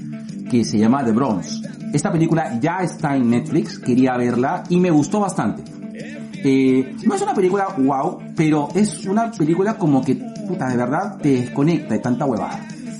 que 0.50 0.64
se 0.64 0.78
llama 0.78 1.02
The 1.04 1.12
Bronze. 1.12 1.62
Esta 1.92 2.10
película 2.10 2.58
ya 2.60 2.78
está 2.78 3.16
en 3.16 3.30
Netflix, 3.30 3.78
quería 3.78 4.16
verla 4.16 4.64
y 4.68 4.78
me 4.78 4.90
gustó 4.90 5.20
bastante. 5.20 5.62
Eh, 6.44 6.96
no 7.04 7.14
es 7.14 7.22
una 7.22 7.34
película 7.34 7.68
wow, 7.78 8.18
pero 8.34 8.68
es 8.74 9.06
una 9.06 9.30
película 9.30 9.76
como 9.76 10.02
que, 10.02 10.16
puta, 10.16 10.68
de 10.68 10.76
verdad 10.76 11.18
te 11.18 11.42
desconecta 11.42 11.94
de 11.94 12.00
tanta 12.00 12.24
huevada. 12.24 12.58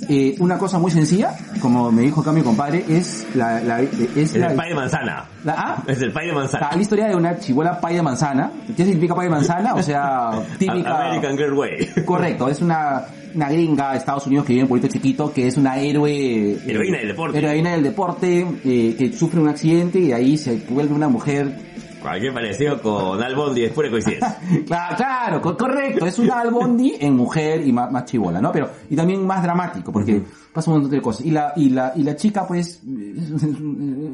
Eh, 0.08 0.34
una 0.40 0.58
cosa 0.58 0.78
muy 0.78 0.90
sencilla, 0.90 1.34
como 1.60 1.90
me 1.92 2.02
dijo 2.02 2.20
acá 2.22 2.32
mi 2.32 2.42
compadre, 2.42 2.84
es 2.88 3.26
la, 3.34 3.60
la- 3.60 3.80
es 3.82 4.16
Es 4.16 4.34
la, 4.36 4.48
el 4.48 4.56
pay 4.56 4.68
de 4.70 4.74
manzana. 4.74 5.24
la- 5.44 5.54
¿ah? 5.56 5.82
Es 5.86 6.02
el 6.02 6.12
pay 6.12 6.26
de 6.26 6.32
manzana. 6.32 6.70
La 6.74 6.80
historia 6.80 7.06
de 7.06 7.14
una 7.14 7.38
chibola 7.38 7.80
pay 7.80 7.94
de 7.96 8.02
manzana. 8.02 8.50
¿Qué 8.76 8.84
significa 8.84 9.14
pay 9.14 9.24
de 9.26 9.30
manzana? 9.30 9.74
O 9.74 9.82
sea, 9.82 10.30
típica... 10.58 11.06
American 11.08 11.36
Girl 11.36 11.54
Way. 11.54 12.04
Correcto, 12.04 12.48
es 12.48 12.60
una, 12.60 13.04
una 13.34 13.48
gringa 13.48 13.92
de 13.92 13.98
Estados 13.98 14.26
Unidos 14.26 14.44
que 14.44 14.54
vive 14.54 14.60
en 14.60 14.64
un 14.64 14.68
pueblito 14.70 14.92
chiquito, 14.92 15.32
que 15.32 15.46
es 15.46 15.56
una 15.56 15.78
héroe... 15.78 16.56
Heroína 16.66 16.98
del 16.98 17.08
deporte. 17.08 17.38
Heroína 17.38 17.70
del 17.72 17.82
deporte, 17.84 18.46
eh, 18.64 18.96
que 18.98 19.12
sufre 19.12 19.40
un 19.40 19.48
accidente 19.48 20.00
y 20.00 20.12
ahí 20.12 20.36
se 20.36 20.56
vuelve 20.68 20.94
una 20.94 21.08
mujer... 21.08 21.70
Cualquier 22.02 22.34
parecido 22.34 22.82
con 22.82 23.22
Al 23.22 23.34
Bondi 23.36 23.64
es 23.64 23.72
pura 23.72 23.88
coincidencia. 23.90 24.38
Claro, 24.66 24.96
claro, 24.96 25.40
co- 25.40 25.56
correcto, 25.56 26.04
es 26.06 26.18
una 26.18 26.40
albondi 26.40 26.94
en 27.00 27.14
mujer 27.14 27.66
y 27.66 27.72
más, 27.72 27.90
más 27.92 28.04
chibola, 28.06 28.40
¿no? 28.40 28.50
Pero, 28.52 28.68
y 28.90 28.96
también 28.96 29.24
más 29.26 29.42
dramático, 29.42 29.92
porque 29.92 30.22
pasa 30.52 30.70
un 30.70 30.78
montón 30.78 30.90
de 30.90 31.00
cosas. 31.00 31.24
Y 31.26 31.30
la, 31.30 31.52
y 31.56 31.70
la, 31.70 31.92
y 31.96 32.02
la 32.02 32.16
chica, 32.16 32.46
pues, 32.46 32.80
es, 32.86 33.30
es, 33.30 33.42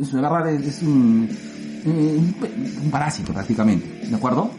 es, 0.08 0.82
un, 0.82 1.28
un, 1.86 2.34
un 2.84 2.90
parásito 2.90 3.32
prácticamente, 3.32 4.06
¿de 4.06 4.14
acuerdo? 4.14 4.50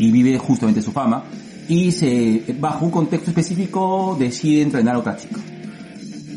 y 0.00 0.12
vive 0.12 0.38
justamente 0.38 0.80
su 0.80 0.92
fama 0.92 1.24
y 1.68 1.90
se 1.90 2.44
bajo 2.60 2.84
un 2.84 2.90
contexto 2.92 3.30
específico 3.30 4.16
decide 4.18 4.62
entrenar 4.62 4.94
a 4.94 4.98
otra 5.00 5.16
chica. 5.16 5.40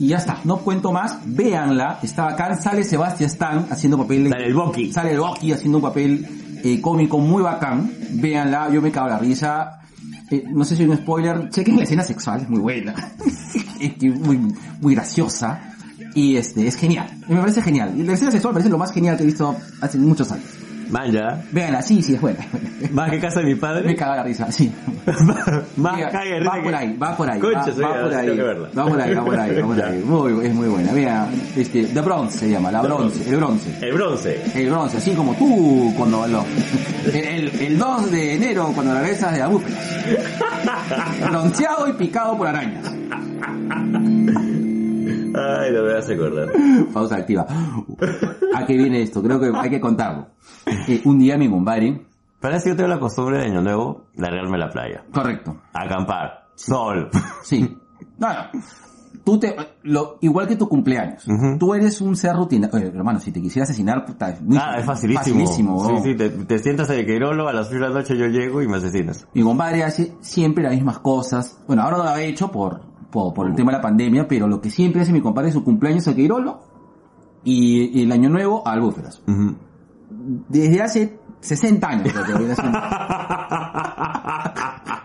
Y 0.02 0.08
ya 0.08 0.18
está, 0.18 0.40
no 0.46 0.58
cuento 0.58 0.92
más, 0.92 1.20
véanla, 1.26 2.00
está 2.02 2.24
bacán, 2.24 2.60
sale 2.60 2.84
Sebastián 2.84 3.30
Stan 3.30 3.68
haciendo 3.70 4.00
papel 4.00 4.30
Sale 4.30 4.48
el 4.48 4.56
Bucky. 4.56 4.92
sale 4.92 5.12
el 5.12 5.20
Bucky 5.20 5.52
haciendo 5.52 5.78
un 5.78 5.84
papel 5.84 6.28
eh, 6.64 6.82
cómico 6.82 7.20
muy 7.20 7.44
bacán, 7.44 7.94
véanla, 8.14 8.72
yo 8.72 8.82
me 8.82 8.92
cago 8.92 9.10
la 9.10 9.20
risa, 9.20 9.80
Eh, 10.32 10.44
no 10.50 10.66
sé 10.66 10.76
si 10.76 10.82
hay 10.82 10.90
un 10.90 10.98
spoiler, 10.98 11.50
chequen 11.52 11.78
la 11.78 11.84
escena 11.84 12.02
sexual, 12.02 12.42
es 12.42 12.50
muy 12.50 12.62
buena, 12.62 12.96
es 13.80 13.94
que 13.94 14.10
muy, 14.10 14.40
muy 14.82 14.96
graciosa. 14.96 15.76
Y 16.16 16.36
este, 16.36 16.66
es 16.66 16.78
genial, 16.78 17.08
me 17.28 17.40
parece 17.40 17.62
genial, 17.62 17.94
la 17.96 18.14
escena 18.14 18.32
sexual 18.32 18.54
me 18.54 18.56
parece 18.56 18.72
lo 18.72 18.80
más 18.80 18.92
genial 18.92 19.18
que 19.18 19.22
he 19.22 19.28
visto 19.28 19.56
hace 19.82 20.00
muchos 20.00 20.32
años. 20.32 20.48
Manja. 20.92 21.42
Véanla, 21.52 21.82
sí, 21.82 22.02
sí, 22.04 22.16
es 22.16 22.22
buena, 22.22 22.40
es 22.44 22.52
buena. 22.52 22.70
Más 22.92 23.10
que 23.10 23.20
casa 23.20 23.40
de 23.40 23.46
mi 23.46 23.54
Me 23.56 23.60
padre. 23.60 23.96
caga 23.96 24.18
la 24.18 24.24
risa, 24.24 24.52
sí. 24.52 24.72
Más 25.78 26.02
caga 26.12 26.24
de 26.24 26.40
va 26.46 26.54
risa 26.56 26.64
por 26.64 26.76
ahí, 26.76 26.98
va 26.98 27.18
por 27.18 27.30
ahí, 27.30 27.40
Concha, 27.40 27.72
va, 27.82 27.88
va 27.90 28.02
por 28.04 28.14
ahí, 28.14 28.30
va 28.38 28.86
por 28.86 29.02
ahí, 29.02 29.14
va 29.16 29.24
por 29.26 29.40
ahí, 29.40 29.56
va 29.56 29.66
por 29.68 29.82
ahí. 29.82 30.00
Muy, 30.04 30.46
es 30.46 30.54
muy 30.54 30.68
buena. 30.68 30.92
Vea, 30.92 31.28
este, 31.56 31.86
The 31.86 32.02
Bronze 32.02 32.38
se 32.40 32.50
llama, 32.50 32.72
la 32.72 32.82
bronce, 32.82 33.30
el 33.30 33.38
bronce. 33.38 33.70
El 33.82 33.94
bronce. 33.94 34.42
El 34.54 34.70
bronce, 34.70 34.98
así 34.98 35.12
como 35.12 35.34
tú 35.36 35.94
cuando 35.98 36.28
lo, 36.28 36.46
el, 37.14 37.16
el, 37.16 37.62
el 37.62 37.78
2 37.80 38.12
de 38.12 38.36
enero 38.36 38.72
cuando 38.76 38.94
regresas 38.94 39.34
de 39.34 39.40
la 39.40 39.48
búsqueda. 39.50 39.78
Bronceado 41.30 41.88
y 41.88 41.94
picado 41.94 42.38
por 42.38 42.48
arañas. 42.48 42.92
Ay, 45.34 45.72
lo 45.72 45.84
me 45.86 45.94
hace 45.98 46.14
acordar. 46.16 46.50
Pausa 46.94 47.16
activa. 47.16 47.46
¿A 48.56 48.66
qué 48.66 48.78
viene 48.78 49.02
esto? 49.02 49.22
Creo 49.22 49.40
que 49.40 49.52
hay 49.54 49.70
que 49.70 49.80
contarlo. 49.80 50.28
Eh, 50.88 51.02
un 51.06 51.20
día 51.20 51.38
mi 51.38 51.50
compadre, 51.50 52.06
Parece 52.40 52.64
que 52.64 52.70
yo 52.72 52.76
tengo 52.76 52.90
la 52.90 53.00
costumbre 53.00 53.38
de 53.38 53.46
año 53.46 53.62
nuevo 53.62 54.06
largarme 54.16 54.56
a 54.56 54.60
la 54.62 54.70
playa. 54.70 55.04
correcto, 55.14 55.62
Acampar. 55.74 56.48
Sol. 56.56 57.10
Sí. 57.44 57.78
No, 58.18 58.28
no. 58.30 58.62
Tú 59.24 59.40
te, 59.40 59.56
lo, 59.84 60.18
igual 60.22 60.48
que 60.48 60.56
tu 60.56 60.68
cumpleaños. 60.68 61.28
Ujú. 61.28 61.58
Tú 61.60 61.76
eres 61.76 62.02
un 62.02 62.16
ser 62.16 62.36
rutinario. 62.36 62.76
Oye, 62.76 62.88
hermano, 62.88 63.20
si 63.20 63.32
te 63.32 63.40
quisiera 63.40 63.66
asesinar, 63.66 64.04
puta, 64.06 64.32
es 64.32 64.42
muy 64.42 64.58
ah, 64.60 64.78
es 64.80 64.86
facilísimo. 64.86 65.46
Facilísimo, 65.46 65.86
sí, 65.88 66.04
sí, 66.04 66.16
te, 66.16 66.30
te 66.30 66.58
sientas 66.60 66.90
en 66.90 67.00
el 67.00 67.06
Queirolo, 67.06 67.48
a 67.48 67.54
las 67.54 67.68
6 67.68 67.80
de 67.80 67.88
la 67.88 67.94
noche 67.94 68.18
yo 68.18 68.26
llego 68.26 68.64
y 68.64 68.68
me 68.68 68.78
asesinas. 68.78 69.28
Mi 69.36 69.44
compadre 69.44 69.84
hace 69.84 70.16
siempre 70.22 70.64
las 70.64 70.74
mismas 70.74 70.98
cosas. 71.00 71.62
Bueno, 71.68 71.84
ahora 71.84 71.98
no 71.98 72.04
lo 72.06 72.10
ha 72.10 72.22
hecho 72.24 72.52
por, 72.52 72.82
por, 73.12 73.34
por 73.34 73.48
el 73.48 73.56
tema 73.56 73.72
de 73.72 73.78
la 73.78 73.82
pandemia, 73.82 74.28
pero 74.28 74.48
lo 74.48 74.62
que 74.62 74.70
siempre 74.70 75.02
hace 75.02 75.12
mi 75.12 75.22
compadre 75.22 75.50
es 75.50 75.54
su 75.54 75.64
cumpleaños 75.64 76.08
al 76.08 76.16
Queirolo 76.16 76.62
y, 77.44 78.00
y 78.00 78.04
el 78.04 78.12
año 78.12 78.30
nuevo 78.30 78.66
al 78.66 78.82
Búferas. 78.82 79.22
Ujú. 79.28 79.56
Desde 80.50 80.82
hace 80.82 81.20
60 81.42 81.88
años. 81.88 82.14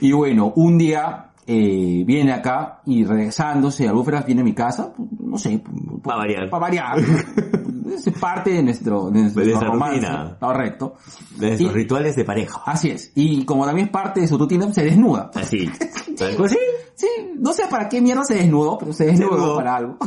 Y 0.00 0.12
bueno, 0.12 0.52
un 0.56 0.78
día 0.78 1.31
eh, 1.46 2.02
viene 2.06 2.32
acá 2.32 2.80
y 2.86 3.04
regresándose 3.04 3.88
a 3.88 3.92
Búferas 3.92 4.24
viene 4.26 4.42
a 4.42 4.44
mi 4.44 4.54
casa, 4.54 4.92
no 5.20 5.38
sé, 5.38 5.62
Pa' 6.02 6.16
variar. 6.16 6.50
Para 6.50 6.60
variar. 6.60 6.98
Es 7.92 8.08
parte 8.18 8.48
de 8.50 8.62
nuestro, 8.62 9.10
de 9.10 9.20
nuestro 9.20 9.42
De 9.42 9.48
nuestra 9.50 9.68
romance. 9.68 9.96
rutina. 9.96 10.36
Correcto. 10.40 10.94
De 11.36 11.54
Y- 11.62 11.68
rituales 11.68 12.16
de 12.16 12.24
pareja. 12.24 12.62
Así 12.64 12.88
es. 12.88 13.12
Y 13.14 13.44
como 13.44 13.66
también 13.66 13.88
es 13.88 13.92
parte 13.92 14.20
de 14.22 14.28
su 14.28 14.38
rutina, 14.38 14.72
se 14.72 14.82
desnuda. 14.84 15.30
Así. 15.34 15.68
¿Sabes 16.16 16.36
cómo? 16.36 16.48
Sí. 16.48 16.56
Sí, 16.94 17.06
no 17.38 17.52
sé 17.52 17.64
para 17.70 17.88
qué 17.90 18.00
mierda 18.00 18.24
se 18.24 18.34
desnudó, 18.36 18.78
pero 18.78 18.92
se 18.94 19.04
desnudó 19.06 19.30
desnudó. 19.32 19.56
para 19.56 19.76
algo. 19.76 19.98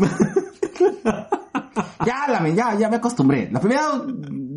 ya, 2.06 2.28
la, 2.28 2.48
ya, 2.50 2.76
ya 2.78 2.90
me 2.90 2.98
acostumbré. 2.98 3.50
Las 3.52 3.62
primeras 3.62 3.86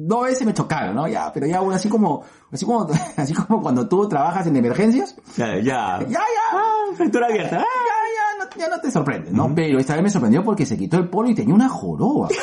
dos 0.08 0.24
veces 0.24 0.46
me 0.46 0.54
chocaron, 0.54 0.96
¿no? 0.96 1.06
Ya, 1.06 1.30
pero 1.32 1.46
ya 1.46 1.60
uno 1.60 1.74
así 1.76 1.88
como, 1.88 2.22
así 2.50 2.64
como, 2.64 2.88
así 3.16 3.34
como 3.34 3.60
cuando 3.62 3.88
tú 3.88 4.08
trabajas 4.08 4.46
en 4.46 4.56
emergencias, 4.56 5.14
Ya, 5.36 5.56
ya. 5.56 6.00
ya, 6.00 6.08
ya, 6.08 6.20
Ah, 6.52 6.94
fractura 6.96 7.26
abierta. 7.26 7.58
ya, 7.58 7.62
Ah. 7.62 8.38
ya, 8.38 8.44
no, 8.44 8.50
ya 8.60 8.68
no 8.76 8.80
te 8.80 8.90
sorprende, 8.90 9.30
¿no? 9.32 9.54
Pero 9.54 9.78
esta 9.78 9.94
vez 9.94 10.02
me 10.02 10.10
sorprendió 10.10 10.42
porque 10.42 10.64
se 10.66 10.76
quitó 10.78 10.96
el 10.96 11.08
polo 11.08 11.28
y 11.28 11.34
tenía 11.34 11.54
una 11.54 11.68
joroba. 11.68 12.28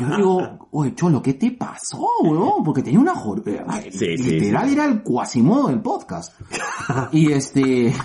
Yo 0.00 0.16
digo, 0.16 0.68
oye, 0.70 0.94
Cholo, 0.94 1.20
¿qué 1.22 1.34
te 1.34 1.50
pasó, 1.50 2.06
weón? 2.22 2.62
Porque 2.64 2.82
tenía 2.82 3.00
una 3.00 3.14
joroba. 3.14 3.80
Sí, 3.90 4.16
sí, 4.16 4.16
Literal 4.16 4.68
era 4.70 4.84
el 4.86 5.02
cuasimodo 5.02 5.68
del 5.68 5.80
podcast. 5.80 6.32
Y 7.12 7.32
este... 7.32 7.92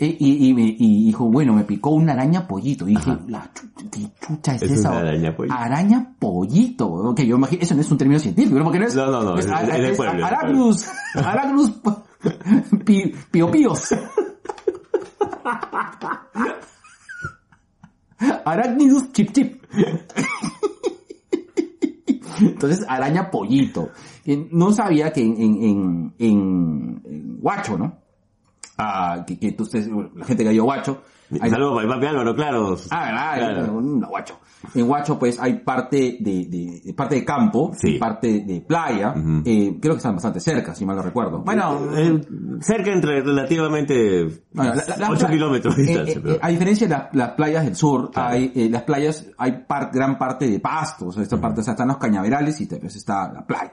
Y, 0.00 0.16
y, 0.20 0.48
y 0.48 0.54
me 0.54 0.62
y 0.62 1.04
dijo, 1.06 1.28
bueno, 1.28 1.52
me 1.52 1.64
picó 1.64 1.90
una 1.90 2.12
araña 2.12 2.46
pollito. 2.46 2.86
Y 2.86 2.94
dije, 2.94 3.16
la 3.26 3.50
chu- 3.52 3.68
¿qué 3.90 4.08
chucha 4.24 4.54
es, 4.54 4.62
Es 4.62 4.70
esa? 4.72 4.90
una 4.90 5.00
araña 5.00 5.36
pollito. 5.36 5.56
Araña 5.56 6.14
pollito. 6.18 7.14
Que 7.16 7.26
yo 7.26 7.36
imagino, 7.36 7.62
eso 7.62 7.74
no 7.74 7.80
es 7.80 7.90
un 7.90 7.98
término 7.98 8.20
científico, 8.20 8.56
¿no? 8.58 8.64
Porque 8.64 8.78
no 8.78 8.86
es... 8.86 8.94
No, 8.94 9.10
no, 9.10 9.22
no, 9.22 9.38
es, 9.38 9.46
es- 9.46 9.52
es 9.52 9.90
es 9.90 9.96
pueblo, 9.96 10.24
Arachnus, 10.24 10.86
Arachnus 11.14 11.72
pi-. 12.84 13.12
Arachnidus 18.44 19.12
chip 19.12 19.32
chip. 19.32 19.62
Entonces, 22.40 22.84
araña 22.88 23.30
pollito. 23.30 23.90
No 24.52 24.72
sabía 24.72 25.12
que 25.12 25.22
en, 25.22 25.36
en, 25.40 25.62
en, 25.62 26.14
en- 26.18 27.38
Huacho, 27.40 27.78
¿no? 27.78 27.98
Ah, 28.78 29.24
que, 29.26 29.38
que 29.38 29.48
entonces, 29.48 29.88
la 30.14 30.24
gente 30.24 30.44
que 30.44 30.50
ha 30.50 30.52
ido 30.52 30.62
a 30.64 30.66
Huacho. 30.68 31.02
hay- 31.40 31.50
Saludos 31.50 31.74
para 31.74 31.86
el 31.88 31.92
papi 31.94 32.06
Álvaro, 32.06 32.34
claro. 32.34 32.76
Ah, 32.90 33.04
verdad, 33.36 33.54
Claro. 33.64 33.72
un 33.78 34.04
Huacho. 34.08 34.38
En 34.74 34.88
Huacho, 34.90 35.18
pues, 35.18 35.38
hay 35.40 35.54
parte 35.60 36.16
de, 36.20 36.46
de, 36.50 36.80
de- 36.84 36.94
parte 36.94 37.16
de 37.16 37.24
campo, 37.24 37.72
Sí. 37.76 37.98
parte 37.98 38.40
de 38.40 38.60
playa. 38.60 39.14
Eh, 39.44 39.78
creo 39.80 39.94
que 39.94 39.98
están 39.98 40.14
bastante 40.14 40.40
cerca, 40.40 40.74
si 40.74 40.84
mal 40.86 40.96
no 40.96 41.02
recuerdo. 41.02 41.40
Bueno, 41.40 41.78
Eh, 41.96 42.20
cerca 42.60 42.90
entre 42.92 43.20
relativamente 43.20 44.24
Bueno, 44.52 44.74
la- 44.74 44.84
la- 44.88 44.96
la 44.96 45.10
8 45.10 45.26
pla- 45.26 45.30
kilómetros 45.30 45.76
de 45.76 45.82
eh, 45.82 45.86
distancia. 45.86 46.14
eh, 46.14 46.20
pero- 46.22 46.34
eh, 46.36 46.38
a 46.42 46.48
diferencia 46.48 46.88
de 46.88 46.96
las, 47.18 47.30
playas 47.32 47.64
del 47.64 47.76
sur, 47.76 48.10
Claro. 48.10 48.30
hay, 48.34 48.52
eh, 48.54 48.68
las 48.70 48.82
playas, 48.82 49.26
hay 49.38 49.64
par- 49.66 49.90
gran 49.92 50.18
parte 50.18 50.48
de 50.48 50.58
pastos, 50.60 51.16
esta 51.18 51.40
parte, 51.40 51.60
o 51.60 51.62
sea, 51.64 51.72
están 51.74 51.88
los 51.88 51.98
cañaverales 51.98 52.60
y 52.60 52.66
después 52.66 52.94
está 52.96 53.32
la 53.32 53.44
playa. 53.46 53.72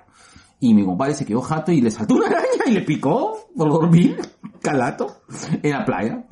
Y 0.60 0.74
mi 0.74 0.84
compadre 0.86 1.14
se 1.14 1.26
quedó 1.26 1.42
jato 1.42 1.72
y 1.72 1.82
le 1.82 1.92
saltó 1.92 2.16
una 2.16 2.28
araña 2.28 2.64
y 2.66 2.72
le 2.72 2.82
picó 2.82 3.38
por 3.56 3.70
dormir, 3.70 4.20
calato, 4.62 5.18
en 5.62 5.72
la 5.72 5.86
playa, 5.86 6.26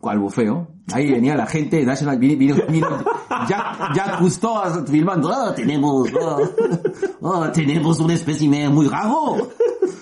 cual 0.00 0.18
bufeo. 0.18 0.68
Ahí 0.92 1.10
venía 1.10 1.36
la 1.36 1.46
gente 1.46 1.76
de 1.76 1.84
National, 1.86 2.18
vino, 2.18 2.36
vino, 2.38 2.56
vino 2.68 2.88
Jack, 3.48 3.94
Jack 3.94 4.18
Cousteau 4.18 4.86
filmando, 4.86 5.30
"Ah, 5.30 5.54
tenemos, 5.54 6.08
ah, 6.20 6.38
ah, 7.22 7.52
tenemos 7.52 8.00
un 8.00 8.10
espécimen 8.10 8.74
muy 8.74 8.88
raro. 8.88 9.36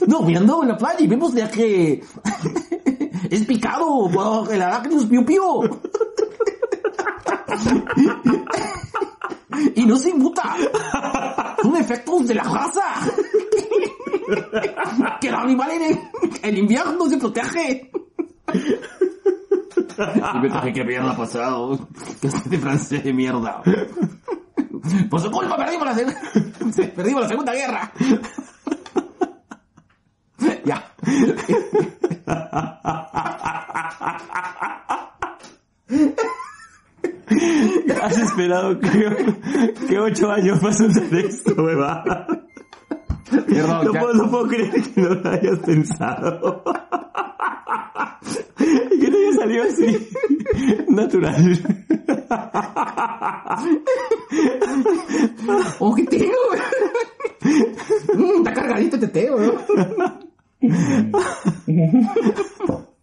No, 0.07 0.23
mirando 0.23 0.63
en 0.63 0.69
la 0.69 0.77
playa 0.77 1.01
y 1.01 1.07
vemos 1.07 1.35
ya 1.35 1.51
que 1.51 2.03
es 3.31 3.45
picado 3.45 4.09
por 4.13 4.53
el 4.53 4.63
Arachnus 4.63 5.05
piu 5.07 5.25
piu. 5.25 5.63
Y 9.75 9.85
no 9.85 9.97
se 9.97 10.11
inmuta. 10.11 10.57
Son 11.63 11.77
efectos 11.77 12.27
de 12.29 12.35
la 12.35 12.45
raza. 12.45 12.83
que 15.21 15.29
el 15.29 15.35
animal 15.35 15.71
en 15.71 16.01
el 16.43 16.59
invierno 16.59 17.09
se 17.09 17.17
protege. 17.19 17.91
Y 19.99 20.39
me 20.39 20.73
que 20.73 20.85
mierda 20.85 21.17
pasado. 21.17 21.89
Que 22.21 22.29
este 22.29 22.59
francés 22.59 23.05
de 23.05 23.13
mierda. 23.13 23.63
Por 25.11 25.21
su 25.21 25.31
culpa 25.31 25.57
perdimos 25.57 25.87
la, 25.87 25.95
perdimos 26.95 27.23
la 27.23 27.29
segunda 27.29 27.53
guerra. 27.53 27.93
ya. 30.65 30.93
Has 38.03 38.19
esperado 38.19 38.79
que, 38.79 39.35
que 39.89 39.99
ocho 39.99 40.31
años 40.31 40.59
para 40.61 40.73
soltar 40.75 41.15
esto, 41.15 41.55
huevada. 41.63 42.27
Perdón, 43.31 43.85
No 43.87 43.93
ya. 43.93 44.01
puedo, 44.01 44.15
no 44.15 44.31
puedo 44.31 44.47
creer 44.49 44.71
que 44.83 45.01
no 45.01 45.15
lo 45.15 45.31
hayas 45.31 45.59
pensado. 45.59 46.63
Y 48.61 48.99
que 49.01 49.11
te 49.11 49.17
haya 49.17 49.33
salido 49.37 49.65
así. 49.65 50.09
Natural. 50.89 51.59
¡Oh, 55.79 55.95
qué 55.95 56.05
teo! 56.05 56.31
Mm, 58.15 58.39
está 58.39 58.53
cargadito 58.55 58.97
este 58.97 59.09
teo, 59.09 59.39
¿no? 59.39 59.53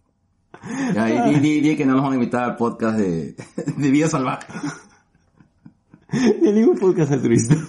Ya, 0.94 1.08
y 1.30 1.34
di, 1.34 1.40
di- 1.40 1.60
di 1.60 1.76
que 1.76 1.84
no 1.86 1.92
nos 1.94 2.02
van 2.02 2.12
a 2.12 2.16
invitar 2.16 2.44
al 2.44 2.56
podcast 2.56 2.96
de, 2.98 3.34
de 3.76 3.90
vida 3.90 4.08
salvaje. 4.08 4.46
Ni 6.42 6.52
ningún 6.52 6.78
podcast 6.78 7.12
altruista. 7.12 7.54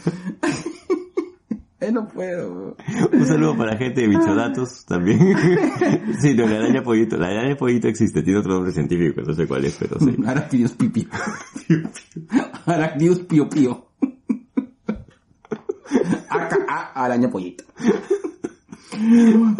Eh, 1.82 1.92
no 1.92 2.08
puedo. 2.08 2.76
Un 3.12 3.28
saludo 3.28 3.56
para 3.58 3.74
la 3.74 3.78
gente 3.78 4.02
de 4.02 4.08
Bichodatos 4.08 4.86
también. 4.86 5.20
Sí, 6.20 6.34
no, 6.34 6.48
la 6.48 6.56
araña 6.56 6.82
pollito. 6.82 7.16
La 7.18 7.28
araña 7.28 7.56
pollito 7.58 7.88
existe, 7.88 8.24
tiene 8.24 8.40
otro 8.40 8.54
nombre 8.54 8.72
científico, 8.72 9.22
no 9.22 9.34
sé 9.36 9.46
cuál 9.46 9.66
es, 9.66 9.76
pero 9.78 10.00
sí. 10.00 10.16
Aracnidius 10.26 10.72
pipio. 10.72 11.04
Aracnidius 12.66 13.20
pio 13.20 13.48
pio. 13.50 13.88
AKA 16.30 16.92
araña 16.96 17.30
pollito. 17.30 17.66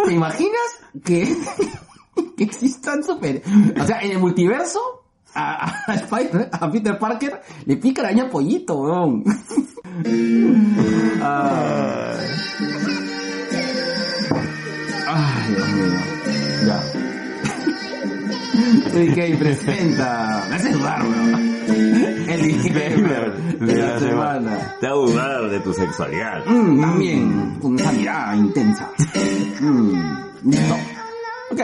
¿Te 0.06 0.14
imaginas 0.14 0.80
que, 1.04 1.36
que 2.38 2.44
existan 2.44 3.04
super... 3.04 3.42
O 3.80 3.86
sea, 3.86 4.00
en 4.02 4.12
el 4.12 4.20
multiverso, 4.20 4.80
a, 5.34 5.66
a, 5.88 5.96
Spider- 5.96 6.50
a 6.52 6.72
Peter 6.72 6.98
Parker 6.98 7.42
le 7.66 7.78
pica 7.78 8.02
araña 8.02 8.30
pollito, 8.30 8.76
weón. 8.80 9.24
Ah. 11.22 12.14
Ay, 15.08 15.54
Dios 15.54 15.70
mío. 15.70 16.00
Ya. 16.66 16.82
TDK 18.92 19.38
presenta. 19.40 20.44
Me 20.50 20.56
hace 20.56 20.72
dudar, 20.72 21.02
weón. 21.04 21.56
El 22.28 22.42
disclaimer 22.42 23.34
de 23.60 23.76
la 23.76 24.00
semana. 24.00 24.76
Te 24.80 24.88
va 24.88 24.94
a 24.94 24.98
dudar 24.98 25.50
de 25.50 25.60
tu 25.60 25.74
sexualidad. 25.74 26.44
Mm, 26.46 26.82
también 26.82 27.56
con 27.62 27.80
esa 27.80 27.92
mirada 27.92 28.36
intensa. 28.36 28.90
Mm, 29.62 30.50
listo. 30.50 30.76
Ok. 31.52 31.62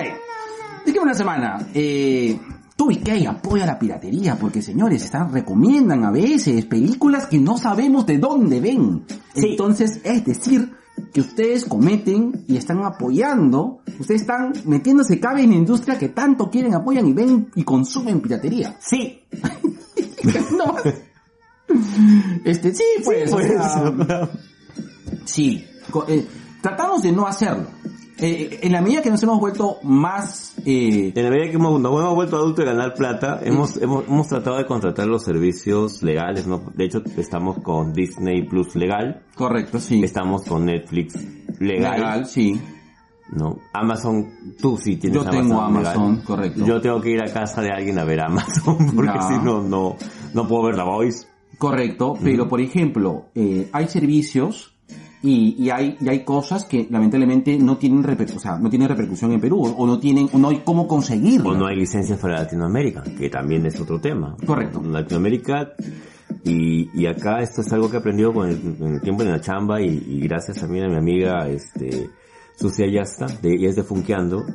De 0.85 1.05
la 1.05 1.13
semana. 1.13 1.67
Eh, 1.73 2.39
TubiK 2.75 3.27
apoya 3.27 3.65
la 3.65 3.77
piratería 3.77 4.35
porque, 4.37 4.61
señores, 4.61 5.03
están, 5.03 5.31
recomiendan 5.31 6.03
a 6.03 6.11
veces 6.11 6.65
películas 6.65 7.27
que 7.27 7.37
no 7.37 7.57
sabemos 7.57 8.05
de 8.05 8.17
dónde 8.17 8.59
ven. 8.59 9.03
Sí. 9.35 9.49
Entonces, 9.51 9.99
es 10.03 10.25
decir, 10.25 10.71
que 11.13 11.21
ustedes 11.21 11.65
cometen 11.65 12.43
y 12.47 12.57
están 12.57 12.83
apoyando, 12.83 13.81
ustedes 13.99 14.21
están 14.21 14.53
metiéndose 14.65 15.19
cabe 15.19 15.43
en 15.43 15.51
la 15.51 15.55
industria 15.57 15.97
que 15.97 16.09
tanto 16.09 16.49
quieren, 16.49 16.73
apoyan 16.73 17.05
y 17.07 17.13
ven 17.13 17.49
y 17.55 17.63
consumen 17.63 18.21
piratería. 18.21 18.75
Sí. 18.79 19.21
no. 20.57 20.75
Este, 22.43 22.73
sí, 22.73 22.83
pues, 23.03 23.31
Pues, 23.31 23.47
sea, 23.47 24.29
Sí, 25.25 25.63
co- 25.89 26.05
eh, 26.07 26.25
tratamos 26.61 27.03
de 27.03 27.11
no 27.11 27.27
hacerlo. 27.27 27.67
Eh, 28.21 28.59
en 28.61 28.71
la 28.71 28.81
medida 28.81 29.01
que 29.01 29.09
nos 29.09 29.21
hemos 29.23 29.39
vuelto 29.39 29.77
más... 29.83 30.53
Eh, 30.65 31.11
En 31.15 31.23
la 31.23 31.29
medida 31.31 31.49
que 31.49 31.55
hemos, 31.57 31.81
nos 31.81 31.91
hemos 31.99 32.13
vuelto 32.15 32.37
adultos 32.37 32.63
y 32.63 32.67
ganar 32.67 32.93
plata, 32.93 33.39
hemos, 33.43 33.77
hemos, 33.77 34.07
hemos 34.07 34.27
tratado 34.27 34.57
de 34.57 34.65
contratar 34.67 35.07
los 35.07 35.23
servicios 35.23 36.03
legales, 36.03 36.45
¿no? 36.45 36.61
De 36.75 36.85
hecho, 36.85 37.01
estamos 37.17 37.57
con 37.63 37.93
Disney 37.93 38.47
Plus 38.47 38.75
legal, 38.75 39.23
correcto, 39.35 39.79
sí. 39.79 40.03
estamos 40.03 40.43
con 40.43 40.65
Netflix 40.65 41.15
legal, 41.59 41.95
Legal, 41.99 42.25
sí. 42.27 42.61
¿no? 43.31 43.57
Amazon, 43.73 44.29
tú 44.61 44.77
sí 44.77 44.97
tienes 44.97 45.23
Yo 45.23 45.29
tengo 45.29 45.59
Amazon 45.59 45.77
legal. 45.83 45.95
Amazon, 45.97 46.21
correcto. 46.25 46.65
Yo 46.65 46.81
tengo 46.81 47.01
que 47.01 47.09
ir 47.11 47.21
a 47.23 47.31
casa 47.33 47.61
de 47.61 47.71
alguien 47.71 47.97
a 47.97 48.03
ver 48.03 48.21
Amazon, 48.21 48.77
porque 48.95 49.11
No. 49.13 49.27
si 49.27 49.37
no, 49.43 49.61
no, 49.61 49.95
no 50.33 50.47
puedo 50.47 50.63
ver 50.65 50.75
la 50.75 50.83
voice. 50.83 51.27
Correcto, 51.57 52.13
pero 52.23 52.47
por 52.47 52.59
ejemplo, 52.61 53.25
eh, 53.35 53.69
hay 53.71 53.87
servicios 53.87 54.73
y, 55.23 55.55
y 55.63 55.69
hay 55.69 55.97
y 55.99 56.09
hay 56.09 56.23
cosas 56.23 56.65
que 56.65 56.87
lamentablemente 56.89 57.57
no 57.57 57.77
tienen 57.77 58.03
reper- 58.03 58.35
o 58.35 58.39
sea, 58.39 58.57
no 58.57 58.69
tienen 58.69 58.89
repercusión 58.89 59.31
en 59.31 59.39
Perú 59.41 59.61
o 59.77 59.85
no 59.85 59.99
tienen 59.99 60.29
o 60.33 60.37
no 60.37 60.49
hay 60.49 60.61
cómo 60.63 60.87
conseguirlo. 60.87 61.51
O 61.51 61.55
no 61.55 61.67
hay 61.67 61.75
licencias 61.75 62.19
para 62.19 62.39
Latinoamérica, 62.39 63.03
que 63.03 63.29
también 63.29 63.65
es 63.65 63.79
otro 63.79 63.99
tema. 63.99 64.35
Correcto. 64.45 64.81
Latinoamérica, 64.81 65.73
y, 66.43 66.89
y 66.99 67.05
acá 67.05 67.39
esto 67.41 67.61
es 67.61 67.71
algo 67.71 67.89
que 67.89 67.97
he 67.97 67.99
aprendido 67.99 68.33
con 68.33 68.49
el, 68.49 68.59
con 68.77 68.93
el 68.95 69.01
tiempo 69.01 69.23
en 69.23 69.31
la 69.31 69.41
chamba 69.41 69.81
y, 69.81 69.87
y 70.07 70.21
gracias 70.21 70.59
también 70.59 70.85
a 70.85 70.89
mi 70.89 70.97
amiga, 70.97 71.47
este, 71.47 72.09
Sucia 72.55 72.87
Yasta, 72.87 73.27
de, 73.41 73.53
ella 73.53 73.69
es 73.69 73.75
de 73.75 73.83
Funkeando, 73.83 74.45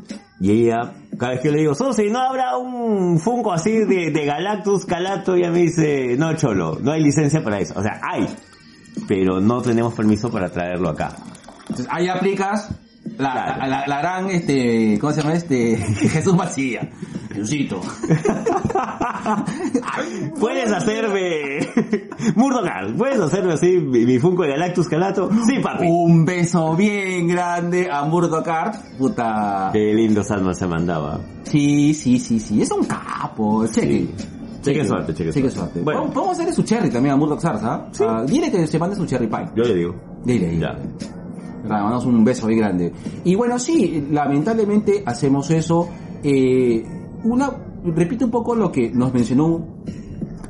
y 0.41 0.51
ella, 0.51 0.95
cada 1.19 1.33
vez 1.33 1.41
que 1.41 1.51
le 1.51 1.61
digo, 1.61 1.75
Susi, 1.75 2.11
¿no 2.11 2.19
habrá 2.21 2.57
un 2.57 3.19
Funko 3.19 3.53
así 3.53 3.71
de, 3.71 4.11
de 4.11 4.25
Galactus, 4.25 4.85
Calato? 4.85 5.37
Y 5.37 5.41
ella 5.41 5.51
me 5.51 5.61
dice, 5.61 6.17
no, 6.17 6.35
cholo, 6.35 6.79
no 6.81 6.93
hay 6.93 7.03
licencia 7.03 7.43
para 7.43 7.59
eso. 7.59 7.75
O 7.77 7.83
sea, 7.83 8.01
hay, 8.03 8.27
pero 9.09 9.41
no 9.41 9.63
tenemos 9.63 9.95
permiso 9.95 10.31
para 10.31 10.51
traerlo 10.51 10.91
acá. 10.91 11.17
Entonces, 11.63 11.87
ahí 11.91 12.09
aplicas 12.09 12.69
la, 13.19 13.33
Claro. 13.33 13.61
la, 13.61 13.67
la- 13.69 13.87
la 13.87 13.99
gran, 14.01 14.31
este, 14.31 14.99
¿cómo 15.01 15.13
se 15.13 15.23
llama 15.23 15.35
este? 15.35 15.77
Jesús 15.77 16.35
Macía. 16.35 16.91
Jesucito. 17.33 17.81
Puedes 20.41 20.73
hacerme, 20.73 21.59
Murdogar, 22.35 22.95
puedes 22.97 23.19
hacerme 23.21 23.53
así 23.55 23.79
mi, 23.79 24.05
mi 24.07 24.19
Funko 24.19 24.43
de 24.45 24.51
Galactus, 24.51 24.89
Calato? 24.89 25.31
Sí, 25.47 25.59
papi. 25.61 25.87
Un 25.87 26.25
beso 26.25 26.75
bien 26.77 27.29
grande 27.29 27.89
a 27.91 28.05
Murdocart. 28.05 28.77
Puta. 28.99 29.71
Qué 29.73 29.93
lindo 29.95 30.23
Salma 30.23 30.55
se 30.55 30.67
mandaba. 30.67 31.21
Sí, 31.45 31.95
sí, 31.95 32.19
sí, 32.19 32.39
sí. 32.41 32.63
Es 32.63 32.71
un 32.71 32.85
capo. 32.87 33.65
Cheque. 34.73 34.87
Suerte, 34.87 35.15
cheque 35.15 35.33
suerte. 35.33 35.51
suerte. 35.51 35.81
Bueno. 35.83 36.11
Podemos- 36.11 36.33
hacerle 36.35 36.53
su 36.53 36.63
cherry 36.63 36.91
también 36.91 37.15
a 37.15 37.17
Murdoc 37.17 37.41
Sars, 37.41 37.61
¿ah? 37.63 37.89
Ah, 38.01 38.25
dile 38.27 38.51
que 38.51 38.67
se 38.67 38.79
mande 38.79 38.97
su 38.97 39.07
cherry 39.07 39.27
pie. 39.27 39.49
Yo 39.57 39.65
le 39.65 39.75
digo. 39.75 39.95
Dile, 40.25 40.49
dile. 40.49 40.61
Ya. 40.61 40.73
Le 41.63 41.69
mandamos 41.69 42.07
un 42.07 42.25
beso 42.25 42.47
bien 42.47 42.61
grande. 42.61 42.93
Y 43.25 43.35
bueno, 43.35 43.59
sí, 43.59 44.07
lamentablemente 44.11 45.03
hacemos 45.05 45.51
eso. 45.51 45.89
Eh, 46.23 46.85
una, 47.25 47.51
repito 47.85 48.25
un 48.27 48.31
poco 48.31 48.55
lo 48.55 48.71
que 48.71 48.91
nos 48.91 49.13
mencionó 49.13 49.77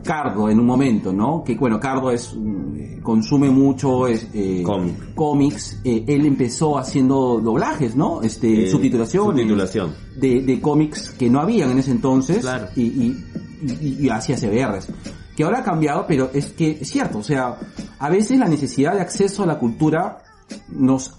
Cardo 0.05 0.49
en 0.49 0.61
un 0.61 0.67
momento, 0.67 1.13
¿no? 1.13 1.43
Que 1.43 1.57
bueno, 1.57 1.81
Cardo 1.81 2.11
es, 2.13 2.33
mm, 2.37 3.01
consume 3.03 3.51
mucho 3.51 4.07
es, 4.07 4.29
eh, 4.35 4.63
Cómic. 4.65 5.15
cómics. 5.17 5.81
Eh, 5.85 6.05
él 6.07 6.27
empezó 6.27 6.79
haciendo 6.79 7.41
doblajes, 7.41 7.97
¿no? 7.97 8.23
Este, 8.23 8.65
Eh, 8.65 8.71
subtitulaciones. 8.71 9.33
subtitulación. 9.43 9.95
De, 10.17 10.43
de 10.43 10.61
cómics 10.61 11.11
que 11.19 11.29
no 11.29 11.41
habían 11.41 11.71
en 11.73 11.79
ese 11.79 11.91
entonces. 11.91 12.39
Claro. 12.39 12.69
Y, 12.77 12.83
y, 12.83 13.25
y, 13.63 14.07
y 14.07 14.09
hacía 14.09 14.37
CBRs. 14.37 14.89
Que 15.37 15.45
ahora 15.45 15.61
ha 15.61 15.65
cambiado, 15.65 16.07
pero 16.07 16.31
es 16.33 16.47
que 16.53 16.79
es 16.81 16.89
cierto, 16.89 17.19
o 17.19 17.23
sea, 17.23 17.59
a 17.99 18.09
veces 18.09 18.39
la 18.39 18.49
necesidad 18.49 18.95
de 18.95 19.01
acceso 19.01 19.43
a 19.43 19.47
la 19.47 19.59
cultura 19.59 20.23
nos, 20.69 21.15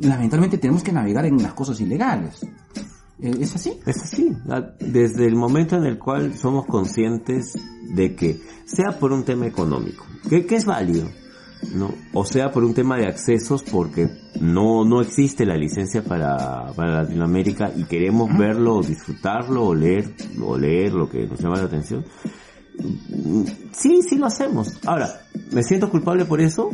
lamentablemente 0.00 0.58
tenemos 0.58 0.82
que 0.82 0.92
navegar 0.92 1.26
en 1.26 1.42
las 1.42 1.54
cosas 1.54 1.80
ilegales. 1.80 2.40
¿Es 3.20 3.54
así? 3.54 3.78
Es 3.86 4.02
así. 4.02 4.36
Desde 4.80 5.26
el 5.26 5.36
momento 5.36 5.76
en 5.76 5.84
el 5.84 5.98
cual 5.98 6.34
somos 6.34 6.66
conscientes 6.66 7.52
de 7.94 8.16
que, 8.16 8.40
sea 8.64 8.98
por 8.98 9.12
un 9.12 9.24
tema 9.24 9.46
económico, 9.46 10.04
que, 10.28 10.44
que 10.44 10.56
es 10.56 10.64
válido, 10.64 11.08
¿no? 11.74 11.94
O 12.12 12.24
sea 12.24 12.50
por 12.50 12.64
un 12.64 12.74
tema 12.74 12.96
de 12.96 13.06
accesos 13.06 13.62
porque 13.62 14.08
no, 14.40 14.84
no 14.84 15.00
existe 15.00 15.46
la 15.46 15.56
licencia 15.56 16.02
para, 16.02 16.72
para 16.74 17.02
Latinoamérica 17.02 17.72
y 17.76 17.84
queremos 17.84 18.36
verlo, 18.36 18.82
disfrutarlo, 18.82 19.66
o 19.66 19.74
leer, 19.74 20.14
o 20.42 20.56
leer 20.56 20.92
lo 20.92 21.08
que 21.08 21.26
nos 21.26 21.40
llama 21.40 21.56
la 21.56 21.64
atención. 21.64 22.04
Mm, 22.78 23.42
Sí, 23.72 24.02
sí 24.02 24.16
lo 24.16 24.26
hacemos. 24.26 24.78
Ahora, 24.86 25.22
¿me 25.50 25.62
siento 25.62 25.90
culpable 25.90 26.24
por 26.24 26.40
eso? 26.40 26.70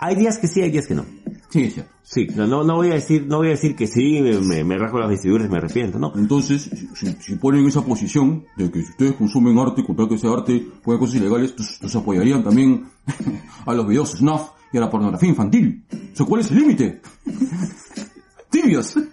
Hay 0.00 0.16
días 0.16 0.38
que 0.38 0.48
sí, 0.48 0.62
hay 0.62 0.70
días 0.70 0.86
que 0.86 0.94
no. 0.94 1.04
Sí, 1.50 1.62
es 1.64 1.74
cierto. 1.74 1.92
Sí, 2.02 2.26
no, 2.34 2.46
no, 2.46 2.64
no 2.64 2.76
voy 2.76 2.90
a 2.90 2.94
decir, 2.94 3.26
no 3.26 3.36
voy 3.38 3.48
a 3.48 3.50
decir 3.50 3.76
que 3.76 3.86
sí, 3.86 4.20
me, 4.20 4.64
me, 4.64 4.78
las 4.78 5.08
vestiduras 5.08 5.46
y 5.46 5.50
me 5.50 5.58
arrepiento, 5.58 5.98
no. 5.98 6.12
Entonces, 6.16 6.70
si, 6.94 7.06
si- 7.20 7.36
ponen 7.36 7.66
esa 7.66 7.82
posición 7.84 8.44
de 8.56 8.70
que 8.70 8.82
si 8.82 8.90
ustedes 8.90 9.12
consumen 9.14 9.58
arte, 9.58 9.84
con 9.84 9.94
tal 9.96 10.08
que 10.08 10.16
sea 10.18 10.30
arte, 10.30 10.64
pueden 10.82 10.98
cosas 11.00 11.16
ilegales, 11.16 11.50
entonces, 11.50 11.74
entonces 11.76 12.00
apoyarían 12.00 12.42
también 12.42 12.84
a 13.66 13.74
los 13.74 13.86
videos 13.86 14.10
snuff 14.12 14.48
y 14.72 14.78
a 14.78 14.80
la 14.80 14.90
pornografía 14.90 15.28
infantil. 15.28 15.84
O 16.12 16.16
sea, 16.16 16.24
¿cuál 16.26 16.40
es 16.40 16.50
el 16.50 16.58
límite? 16.58 17.00
Tibios. 18.50 18.94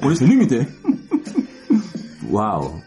¿Cuál 0.00 0.12
es 0.12 0.20
el 0.22 0.28
límite? 0.28 0.68
Wow. 2.30 2.82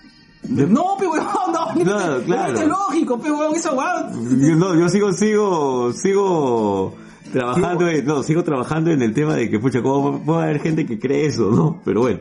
No, 0.50 0.96
pero 0.98 1.12
weón, 1.12 1.26
no, 1.54 1.84
Claro, 1.84 2.22
claro. 2.24 2.48
límite 2.54 2.68
lógico, 2.68 3.20
pero 3.22 3.38
weón, 3.40 3.56
esa 3.56 3.74
weón. 3.74 4.60
No, 4.60 4.76
yo 4.76 4.90
sigo, 4.90 5.12
sigo, 5.14 5.92
sigo 5.94 6.96
trabajando 7.34 7.88
en, 7.90 8.06
no, 8.06 8.24
sigo 8.24 8.44
trabajando 8.44 8.92
en 8.92 9.02
el 9.02 9.14
tema 9.14 9.36
de 9.36 9.50
que, 9.50 9.60
pucha, 9.60 9.82
cómo 9.82 10.20
puede 10.24 10.44
haber 10.44 10.62
gente 10.62 10.86
que 10.86 10.98
cree 11.00 11.26
eso, 11.26 11.52
¿no? 11.52 11.82
Pero 11.84 12.02
bueno. 12.02 12.20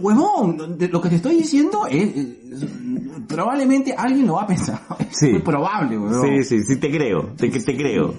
Huevón, 0.00 0.56
lo 0.90 1.00
que 1.00 1.08
te 1.08 1.16
estoy 1.16 1.36
diciendo 1.36 1.86
es, 1.88 2.16
es- 2.16 2.66
probablemente 3.28 3.94
alguien 3.96 4.26
lo 4.26 4.34
va 4.34 4.42
a 4.42 4.46
pensar. 4.46 4.80
Es 5.10 5.18
Sí. 5.18 5.28
muy 5.30 5.40
probable, 5.42 5.98
weón. 5.98 6.22
Sí, 6.22 6.44
sí, 6.44 6.64
sí, 6.64 6.76
te 6.80 6.90
creo, 6.90 7.32
te, 7.36 7.48
te 7.48 7.76
creo. 7.76 8.14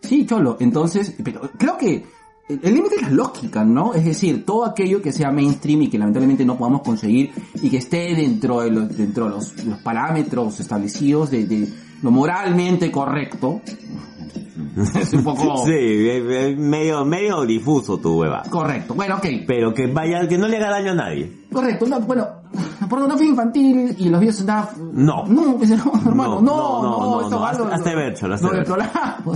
Sí, 0.00 0.26
Cholo, 0.26 0.56
entonces, 0.60 1.14
pero 1.22 1.42
creo 1.56 1.78
que 1.78 2.04
el 2.48 2.74
límite 2.74 2.96
es 2.96 3.02
la 3.02 3.10
lógica, 3.10 3.64
¿no? 3.64 3.94
Es 3.94 4.04
decir, 4.04 4.44
todo 4.44 4.64
aquello 4.66 5.00
que 5.00 5.12
sea 5.12 5.30
mainstream 5.30 5.82
y 5.82 5.88
que 5.88 5.98
lamentablemente 5.98 6.44
no 6.44 6.56
podamos 6.58 6.82
conseguir 6.82 7.30
y 7.62 7.70
que 7.70 7.78
esté 7.78 8.14
dentro 8.14 8.60
de 8.60 8.70
los, 8.70 8.96
dentro 8.96 9.24
de 9.24 9.30
los, 9.30 9.64
los 9.64 9.78
parámetros 9.78 10.60
establecidos 10.60 11.30
de, 11.30 11.46
de 11.46 11.68
lo 12.02 12.10
moralmente 12.10 12.90
correcto, 12.90 13.60
es 15.00 15.12
un 15.14 15.24
poco 15.24 15.64
Sí, 15.66 15.72
es- 15.72 16.24
es 16.24 16.58
medio, 16.58 17.04
medio 17.04 17.44
difuso 17.46 17.98
tu 17.98 18.20
hueva. 18.20 18.42
correcto. 18.50 18.94
Bueno, 18.94 19.16
ok, 19.16 19.26
Pero 19.46 19.72
que 19.72 19.86
vaya, 19.86 20.26
que 20.28 20.36
no 20.38 20.48
le 20.48 20.56
haga 20.56 20.70
daño 20.70 20.92
a 20.92 20.94
nadie. 20.94 21.32
correcto. 21.52 21.86
No, 21.86 22.00
bueno, 22.00 22.26
pornografía 22.88 23.26
infantil 23.28 23.94
y 23.98 24.08
los 24.08 24.20
videos 24.20 24.36
snuff. 24.36 24.76
No. 24.92 25.24
No, 25.26 25.58
no, 25.58 25.58
hermano, 25.62 26.40
no, 26.40 26.42
no, 26.42 26.42
No, 26.42 26.82
no, 26.82 27.20
no, 27.22 27.30
no, 27.30 27.40
va 27.40 27.52
hazte- 27.52 27.58
lo-. 27.58 27.70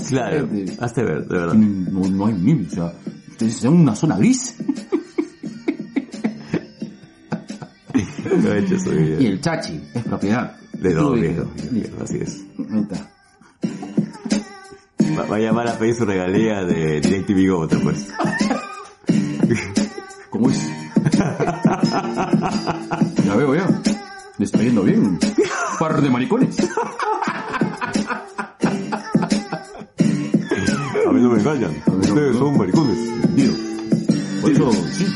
Claro, 0.09 0.49
hazte 0.81 1.03
ver, 1.05 1.27
de 1.27 1.39
verdad. 1.39 1.55
No, 1.55 2.09
no 2.09 2.27
hay 2.27 2.35
límite, 2.35 2.81
o 2.81 2.89
sea, 3.39 3.51
son 3.51 3.75
una 3.81 3.95
zona 3.95 4.17
gris. 4.17 4.57
Lo 8.43 8.53
he 8.53 8.59
hecho, 8.59 8.79
soy- 8.79 9.17
Y 9.21 9.27
el 9.27 9.41
chachi 9.41 9.81
es 9.95 10.03
propiedad. 10.05 10.57
De 10.75 10.93
dos, 10.93 11.15
Tú, 11.15 11.21
viejo. 11.21 11.45
listo. 11.73 11.97
Así 12.03 12.19
es. 12.19 12.45
Ahí 12.71 12.81
está. 12.83 13.11
Va, 15.31 15.37
a 15.37 15.39
llamar 15.39 15.67
a 15.69 15.79
pedir 15.79 15.95
su 15.95 16.05
regalía 16.05 16.63
de 16.65 17.01
DirecTV 17.01 17.49
Go, 17.51 17.67
pues. 17.83 18.09
¿Cómo 20.31 20.51
es? 20.51 20.69
Ya 23.27 23.35
veo 23.35 23.55
ya. 23.55 23.67
Le 24.39 24.45
está 24.45 24.63
yendo 24.63 24.83
bien. 24.83 25.19
Par 25.79 26.01
de 26.01 26.11
maricones. 26.11 26.57
A 31.07 31.13
mí 31.13 31.21
no 31.21 31.31
me 31.31 31.39
engañan. 31.41 31.73
Ustedes 31.87 32.35
no. 32.35 32.39
son 32.39 32.59
maricones. 32.59 32.99
Tío. 33.35 33.51
Por 34.41 34.51
eso, 34.53 34.73
sí, 34.93 35.07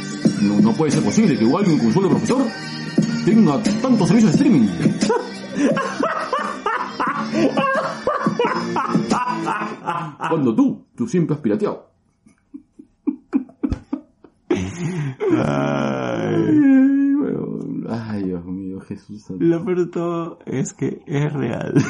no, 0.42 0.60
no 0.60 0.72
puede 0.72 0.90
ser 0.90 1.02
posible 1.04 1.38
que 1.38 1.44
alguien 1.44 1.78
con 1.78 1.92
sueldo 1.92 2.08
de 2.08 2.16
profesor 2.16 2.46
tenga 3.24 3.62
tantos 3.80 4.08
servicios 4.08 4.32
de 4.32 4.38
streaming. 4.38 4.68
Cuando 10.28 10.54
tú, 10.54 10.86
tú 10.96 11.06
siempre 11.06 11.36
has 11.36 11.40
pirateado. 11.40 11.90
Ay. 15.42 16.99
Ay, 17.90 18.24
Dios 18.24 18.44
mío, 18.44 18.80
Jesús. 18.80 19.22
santo. 19.22 19.44
Lo 19.44 19.64
peor 19.64 19.78
de 19.78 19.86
todo 19.86 20.38
es 20.46 20.72
que 20.72 21.02
es 21.06 21.32
real. 21.32 21.74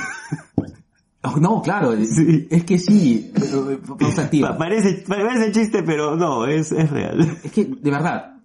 Oh, 1.22 1.36
no, 1.38 1.60
claro, 1.60 1.92
es- 1.92 2.16
Sí. 2.16 2.48
es 2.50 2.64
que 2.64 2.78
sí, 2.78 3.30
eh, 3.36 3.78
pausa 3.98 4.22
activa. 4.22 4.52
Pa- 4.52 4.56
parece, 4.60 5.04
parece 5.06 5.52
chiste, 5.52 5.82
pero 5.82 6.16
no, 6.16 6.46
es, 6.46 6.72
es 6.72 6.88
real. 6.90 7.20
Es 7.44 7.52
que, 7.52 7.66
de 7.66 7.90
verdad, 7.90 8.36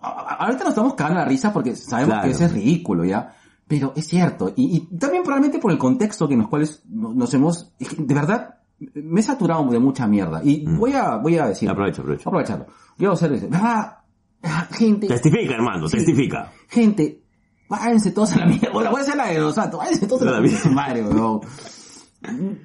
ahorita 0.00 0.64
nos 0.64 0.68
estamos 0.70 0.94
cagando 0.94 1.20
la 1.20 1.24
risa 1.24 1.52
porque 1.52 1.76
sabemos 1.76 2.14
Claro. 2.14 2.24
que 2.24 2.30
eso 2.34 2.44
es 2.44 2.52
ridículo, 2.52 3.04
¿ya? 3.04 3.32
Pero 3.68 3.92
es 3.94 4.06
cierto, 4.08 4.52
y, 4.56 4.76
y 4.76 4.96
también 4.98 5.22
probablemente 5.22 5.60
por 5.60 5.70
el 5.70 5.78
contexto 5.78 6.26
que 6.26 6.34
en 6.34 6.40
los 6.40 6.48
cuales 6.48 6.82
no- 6.88 7.14
nos 7.14 7.32
hemos, 7.32 7.72
es 7.78 7.88
que, 7.88 8.02
de 8.02 8.14
verdad, 8.14 8.56
me 8.94 9.20
he 9.20 9.22
saturado 9.22 9.64
de 9.70 9.78
mucha 9.78 10.06
mierda. 10.08 10.40
Y 10.44 10.66
Mm. 10.66 10.78
voy 10.78 10.92
a, 10.94 11.16
voy 11.16 11.38
a 11.38 11.46
decir, 11.46 11.70
Aprovecho, 11.70 12.02
aprovecho. 12.02 12.28
aprovecharlo. 12.28 12.66
Quiero 12.98 13.12
eso. 13.14 13.28
¿Verdad? 13.28 13.98
Gente, 14.72 15.06
Testifica, 15.08 15.54
hermano, 15.54 15.88
Sí. 15.88 15.96
testifica. 15.98 16.52
gente, 16.68 17.20
váyanse 17.68 18.10
todos 18.12 18.32
a 18.34 18.40
la 18.40 18.46
mierda. 18.46 18.70
Bueno, 18.72 18.90
voy 18.90 19.00
a 19.00 19.02
hacer 19.02 19.16
la 19.16 19.26
de 19.28 19.38
los 19.38 19.54
santos, 19.54 19.78
váyanse 19.80 20.06
todos 20.06 20.22
a 20.22 20.30
la 20.30 20.40
mierda. 20.40 20.70
Madre, 20.70 21.02
weón. 21.02 21.40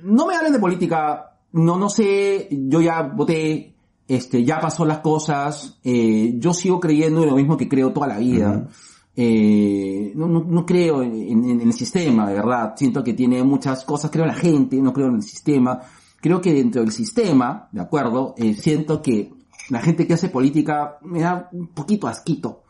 No 0.03 0.25
me 0.27 0.35
hablen 0.35 0.53
de 0.53 0.59
política, 0.59 1.37
no, 1.53 1.77
no 1.77 1.89
sé, 1.89 2.47
yo 2.51 2.81
ya 2.81 3.01
voté, 3.01 3.75
este, 4.07 4.43
ya 4.43 4.59
pasó 4.59 4.85
las 4.85 4.99
cosas, 4.99 5.79
eh, 5.83 6.33
yo 6.37 6.53
sigo 6.53 6.79
creyendo 6.79 7.23
en 7.23 7.29
lo 7.29 7.35
mismo 7.35 7.57
que 7.57 7.67
creo 7.67 7.91
toda 7.91 8.07
la 8.07 8.17
vida. 8.19 8.67
Eh, 9.15 10.13
no, 10.15 10.27
no, 10.27 10.45
no 10.45 10.65
creo 10.65 11.03
en, 11.03 11.13
en- 11.13 11.43
en 11.49 11.61
el 11.61 11.73
sistema, 11.73 12.29
de 12.29 12.35
verdad. 12.35 12.73
Siento 12.77 13.03
que 13.03 13.13
tiene 13.13 13.43
muchas 13.43 13.83
cosas, 13.83 14.09
creo 14.11 14.23
en 14.23 14.29
la 14.31 14.35
gente, 14.37 14.77
no 14.81 14.93
creo 14.93 15.07
en 15.07 15.15
el 15.15 15.23
sistema. 15.23 15.79
Creo 16.21 16.39
que 16.41 16.53
dentro 16.53 16.81
del 16.81 16.91
sistema, 16.91 17.67
de 17.71 17.81
acuerdo, 17.81 18.33
eh, 18.37 18.53
siento 18.53 19.01
que 19.01 19.33
la 19.69 19.81
gente 19.81 20.05
que 20.07 20.13
hace 20.13 20.29
política 20.29 20.97
me 21.03 21.21
da 21.21 21.49
un 21.51 21.67
poquito 21.67 22.07
asquito. 22.07 22.63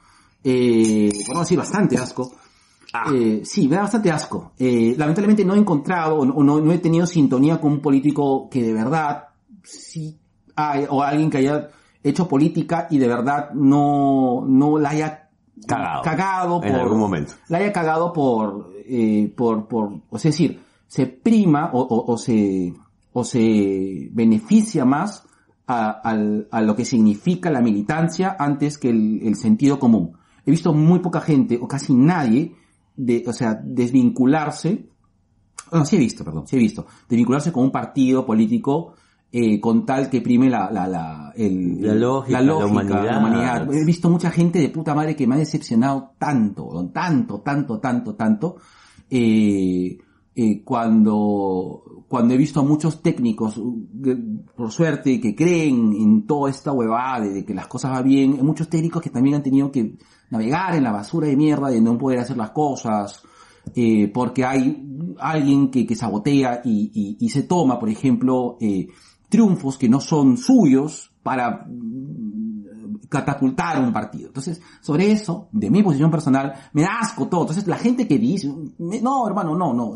Eh, 0.44 1.10
por 1.26 1.36
no 1.36 1.42
decir 1.42 1.58
bastante 1.58 1.98
asco. 1.98 2.32
Eh, 3.14 3.42
sí, 3.44 3.68
me 3.68 3.76
da 3.76 3.84
bastante 3.84 4.12
asco. 4.12 4.54
Eh, 4.58 4.96
lamentablemente 4.98 5.46
no 5.46 5.54
he 5.54 5.58
encontrado 5.60 6.18
o 6.20 6.26
no, 6.26 6.34
no- 6.44 6.60
no 6.60 6.72
he 6.72 6.80
tenido 6.80 7.06
sintonía 7.06 7.60
con 7.62 7.74
un 7.74 7.80
político 7.82 8.50
que 8.50 8.64
de 8.64 8.74
verdad 8.74 9.26
sí 9.64 10.18
hay, 10.56 10.86
o 10.90 11.02
alguien 11.04 11.30
que 11.30 11.38
haya 11.38 11.70
hecho 12.04 12.28
política 12.28 12.88
y 12.90 12.98
de 12.98 13.08
verdad 13.08 13.52
no, 13.54 14.44
no 14.48 14.80
la 14.80 14.90
haya 14.90 15.30
Cagado. 15.68 16.02
cagado 16.04 16.64
En 16.64 16.72
por- 16.72 16.82
algún 16.82 17.00
momento. 17.00 17.34
la 17.50 17.58
haya 17.60 17.72
cagado 17.74 18.12
por, 18.14 18.72
eh, 18.86 19.32
por, 19.36 19.68
por, 19.68 19.92
o 20.10 20.18
sea, 20.18 20.30
es 20.30 20.36
decir, 20.38 20.60
se 20.88 21.06
prima 21.06 21.70
o, 21.74 21.82
o, 21.82 22.14
o 22.14 22.18
se, 22.18 22.74
o 23.14 23.24
se 23.24 24.10
beneficia 24.14 24.86
más 24.86 25.26
a, 25.70 25.92
al- 25.92 26.48
a 26.52 26.62
lo 26.62 26.76
que 26.76 26.84
significa 26.84 27.50
la 27.52 27.62
militancia 27.62 28.36
antes 28.40 28.78
que 28.80 28.90
el, 28.90 29.22
el 29.24 29.36
sentido 29.36 29.78
común. 29.80 30.14
He 30.46 30.52
visto 30.52 30.74
muy 30.74 31.00
poca 31.00 31.22
gente, 31.22 31.60
o 31.62 31.68
casi 31.68 31.94
nadie, 31.94 32.56
de, 32.96 33.24
o 33.28 33.32
sea, 33.34 33.54
desvincularse, 33.64 34.90
no, 35.72 35.86
sí 35.86 35.96
he 35.96 36.00
visto, 36.00 36.26
perdón, 36.26 36.48
sí 36.48 36.56
he 36.56 36.60
visto, 36.60 36.88
desvincularse 37.08 37.52
con 37.52 37.64
un 37.66 37.72
partido 37.72 38.26
político 38.26 38.96
eh, 39.32 39.60
con 39.62 39.86
tal 39.86 40.10
que 40.10 40.22
prime 40.22 40.50
la, 40.50 40.72
la, 40.72 40.88
la, 40.88 41.34
el- 41.36 41.80
La 41.86 41.94
lógica, 41.94 42.42
la 42.42 42.66
humanidad. 42.66 43.18
humanidad. 43.20 43.74
He 43.76 43.86
visto 43.86 44.10
mucha 44.10 44.32
gente 44.32 44.58
de 44.58 44.70
puta 44.70 44.96
madre 44.96 45.16
que 45.16 45.28
me 45.28 45.36
ha 45.36 45.38
decepcionado 45.38 46.14
tanto, 46.18 46.90
tanto, 46.92 47.42
tanto, 47.42 47.80
tanto, 47.80 48.16
tanto, 48.16 48.56
eh, 49.08 50.00
eh, 50.42 50.62
cuando, 50.64 52.04
cuando 52.08 52.34
he 52.34 52.38
visto 52.38 52.60
a 52.60 52.64
muchos 52.64 53.02
técnicos, 53.02 53.58
uh, 53.58 53.88
por 54.56 54.72
suerte, 54.72 55.20
que 55.20 55.36
creen 55.36 55.94
en 55.94 56.26
toda 56.26 56.50
esta 56.50 56.72
huevada 56.72 57.26
de, 57.26 57.44
que 57.46 57.54
las 57.54 57.68
cosas 57.68 57.92
van 57.92 58.04
bien, 58.06 58.34
hay 58.38 58.44
muchos 58.44 58.70
técnicos 58.70 59.02
que 59.02 59.10
también 59.10 59.36
han 59.36 59.44
tenido 59.44 59.72
que 59.72 59.98
navegar 60.30 60.76
en 60.76 60.84
la 60.84 60.92
basura 60.92 61.28
de 61.28 61.36
mierda 61.36 61.70
de 61.70 61.82
no 61.82 61.98
poder 61.98 62.20
hacer 62.20 62.38
las 62.38 62.52
cosas, 62.52 63.22
eh, 63.76 64.10
porque 64.14 64.46
hay 64.46 64.86
alguien 65.20 65.70
que, 65.72 65.86
que 65.86 65.96
sabotea 65.96 66.62
y, 66.64 66.92
y- 66.94 67.18
y 67.26 67.30
se 67.30 67.44
toma, 67.44 67.78
por 67.80 67.90
ejemplo, 67.90 68.58
eh, 68.62 68.88
triunfos 69.28 69.78
que 69.78 69.90
no 69.90 70.00
son 70.00 70.38
suyos 70.38 71.12
para 71.24 71.66
catapultar 73.10 73.80
un 73.82 73.92
partido. 73.92 74.28
Entonces, 74.28 74.62
sobre 74.82 75.12
eso, 75.12 75.50
de 75.52 75.70
mi 75.72 75.82
posición 75.84 76.12
personal, 76.12 76.54
me 76.74 76.84
da 76.84 77.00
asco 77.02 77.28
todo. 77.28 77.42
Entonces, 77.42 77.68
la 77.68 77.78
gente 77.78 78.08
que 78.08 78.18
dice, 78.20 78.54
me- 78.78 79.02
no, 79.02 79.28
hermano, 79.28 79.56
no, 79.56 79.74
no. 79.74 79.96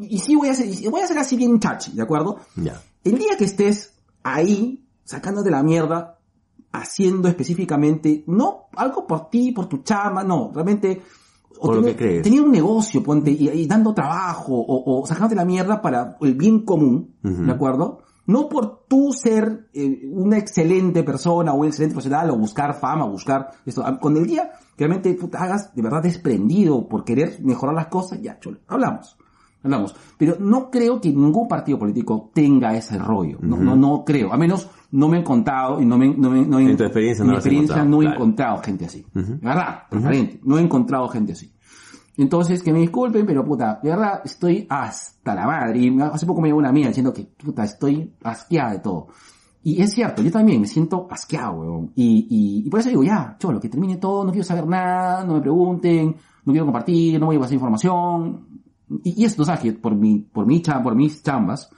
Y 0.00 0.18
sí 0.18 0.34
voy 0.34 0.48
a 0.48 0.52
hacer, 0.52 0.68
voy 0.90 1.00
a 1.00 1.04
hacer 1.04 1.18
así 1.18 1.36
bien 1.36 1.58
chachi, 1.60 1.92
¿de 1.92 2.02
acuerdo? 2.02 2.38
Ya. 2.56 2.80
El 3.04 3.18
día 3.18 3.36
que 3.38 3.44
estés 3.44 3.94
ahí, 4.24 4.84
sacándote 5.04 5.50
la 5.50 5.62
mierda, 5.62 6.18
haciendo 6.72 7.28
específicamente, 7.28 8.24
no 8.26 8.64
algo 8.76 9.06
por 9.06 9.30
ti, 9.30 9.52
por 9.52 9.66
tu 9.66 9.78
chama, 9.78 10.24
no, 10.24 10.50
realmente... 10.52 11.02
o 11.58 11.66
Por 11.66 11.76
lo 11.76 11.80
tener- 11.82 11.96
que 11.96 12.04
crees. 12.04 12.22
Tener 12.24 12.40
un 12.40 12.50
negocio, 12.50 13.00
ponte, 13.02 13.30
y, 13.30 13.48
y 13.48 13.66
dando 13.66 13.94
trabajo, 13.94 14.54
o, 14.56 15.00
o 15.02 15.06
sacándote 15.06 15.36
la 15.36 15.44
mierda 15.44 15.80
para 15.80 16.16
el 16.20 16.34
bien 16.34 16.64
común. 16.64 17.14
¿de 17.22 17.52
acuerdo? 17.52 18.00
No 18.26 18.48
por 18.48 18.84
tú 18.88 19.12
ser 19.12 19.68
eh, 19.74 20.02
una 20.10 20.38
excelente 20.38 21.02
persona 21.02 21.52
o 21.52 21.56
un 21.60 21.66
excelente 21.66 21.94
profesional 21.94 22.30
o 22.30 22.36
buscar 22.38 22.74
fama, 22.74 23.04
buscar 23.06 23.50
esto. 23.66 23.82
Ah, 23.84 23.98
Con 23.98 24.16
el 24.16 24.26
día 24.26 24.50
que 24.76 24.86
realmente 24.86 25.12
tú 25.14 25.28
te 25.28 25.36
hagas 25.36 25.74
de 25.74 25.82
verdad 25.82 26.02
desprendido 26.02 26.88
por 26.88 27.04
querer 27.04 27.38
mejorar 27.42 27.74
las 27.74 27.86
cosas, 27.88 28.20
ya, 28.22 28.38
cholo, 28.40 28.58
hablamos. 28.66 29.16
hablamos. 29.62 29.94
Pero 30.18 30.36
no 30.40 30.70
creo 30.70 31.00
que 31.00 31.10
ningún 31.10 31.46
partido 31.48 31.78
político 31.78 32.30
tenga 32.34 32.74
ese 32.76 32.98
rollo. 32.98 33.38
No, 33.42 33.56
no, 33.56 33.76
no 33.76 34.04
creo. 34.04 34.32
A 34.32 34.36
menos 34.36 34.68
no 34.90 35.08
me 35.08 35.16
he 35.16 35.20
encontrado 35.20 35.80
y 35.80 35.84
no 35.86 35.98
me, 35.98 36.14
no 36.16 36.30
me- 36.30 36.46
no 36.46 36.58
En 36.60 36.76
tu 36.76 36.84
experiencia 36.84 37.22
en 37.22 37.26
no 37.28 37.32
mi 37.32 37.36
experiencia 37.38 37.74
encontrado, 37.76 37.90
no 37.90 38.02
he 38.02 38.04
claro. 38.06 38.16
encontrado 38.16 38.62
gente 38.62 38.84
así. 38.86 39.06
Verdad, 39.12 39.82
transparente. 39.90 40.40
No 40.44 40.58
he 40.58 40.62
encontrado 40.62 41.08
gente 41.08 41.32
así. 41.32 41.50
Entonces, 42.16 42.62
que 42.62 42.72
me 42.72 42.78
disculpen, 42.80 43.26
pero 43.26 43.44
puta, 43.44 43.80
de 43.82 43.90
verdad, 43.90 44.20
estoy 44.24 44.66
hasta 44.70 45.34
la 45.34 45.46
madre. 45.46 45.78
Y 45.80 46.00
hace 46.00 46.26
poco 46.26 46.40
me 46.40 46.48
llegó 46.48 46.58
una 46.58 46.68
amiga 46.68 46.88
diciendo 46.88 47.12
que, 47.12 47.24
puta, 47.24 47.64
estoy 47.64 48.14
asqueada 48.22 48.72
de 48.72 48.78
todo. 48.78 49.08
Y 49.64 49.80
es 49.80 49.92
cierto, 49.94 50.22
yo 50.22 50.30
también 50.30 50.60
me 50.60 50.66
siento 50.66 51.08
asqueado, 51.10 51.54
weón. 51.54 51.92
Y, 51.96 52.26
y, 52.30 52.66
y 52.66 52.70
por 52.70 52.80
eso 52.80 52.90
digo, 52.90 53.02
ya, 53.02 53.36
cholo, 53.38 53.58
que 53.58 53.68
termine 53.68 53.96
todo, 53.96 54.24
no 54.24 54.30
quiero 54.30 54.44
saber 54.44 54.66
nada, 54.66 55.24
no 55.24 55.34
me 55.34 55.40
pregunten, 55.40 56.14
no 56.44 56.52
quiero 56.52 56.66
compartir, 56.66 57.18
no 57.18 57.26
voy 57.26 57.36
a 57.36 57.40
pasar 57.40 57.54
información. 57.54 58.46
Y, 59.02 59.22
y 59.22 59.24
esto, 59.24 59.44
¿sabes? 59.44 59.60
Que 59.62 59.72
por 59.72 59.94
mi, 59.96 60.18
por 60.20 60.46
mi 60.46 60.60
chamba, 60.62 60.82
por 60.84 60.94
mis 60.94 61.22
chambas, 61.22 61.70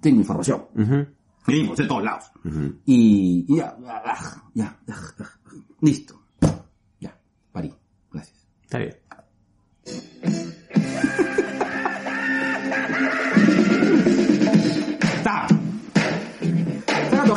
tengo 0.00 0.18
información. 0.20 0.64
Ujú, 0.76 1.06
Venimos 1.46 1.78
de 1.78 1.86
todos 1.86 2.02
lados. 2.02 2.24
ujú. 2.44 2.74
Y, 2.84 3.46
y 3.48 3.56
ya, 3.56 3.74
ya, 3.80 4.02
ya, 4.04 4.14
ya, 4.54 4.78
ya. 4.86 4.96
listo. 5.80 6.20
Ya, 7.00 7.16
parí. 7.52 7.72
Gracias. 8.12 8.46
Está 8.64 8.78
bien. 8.78 8.96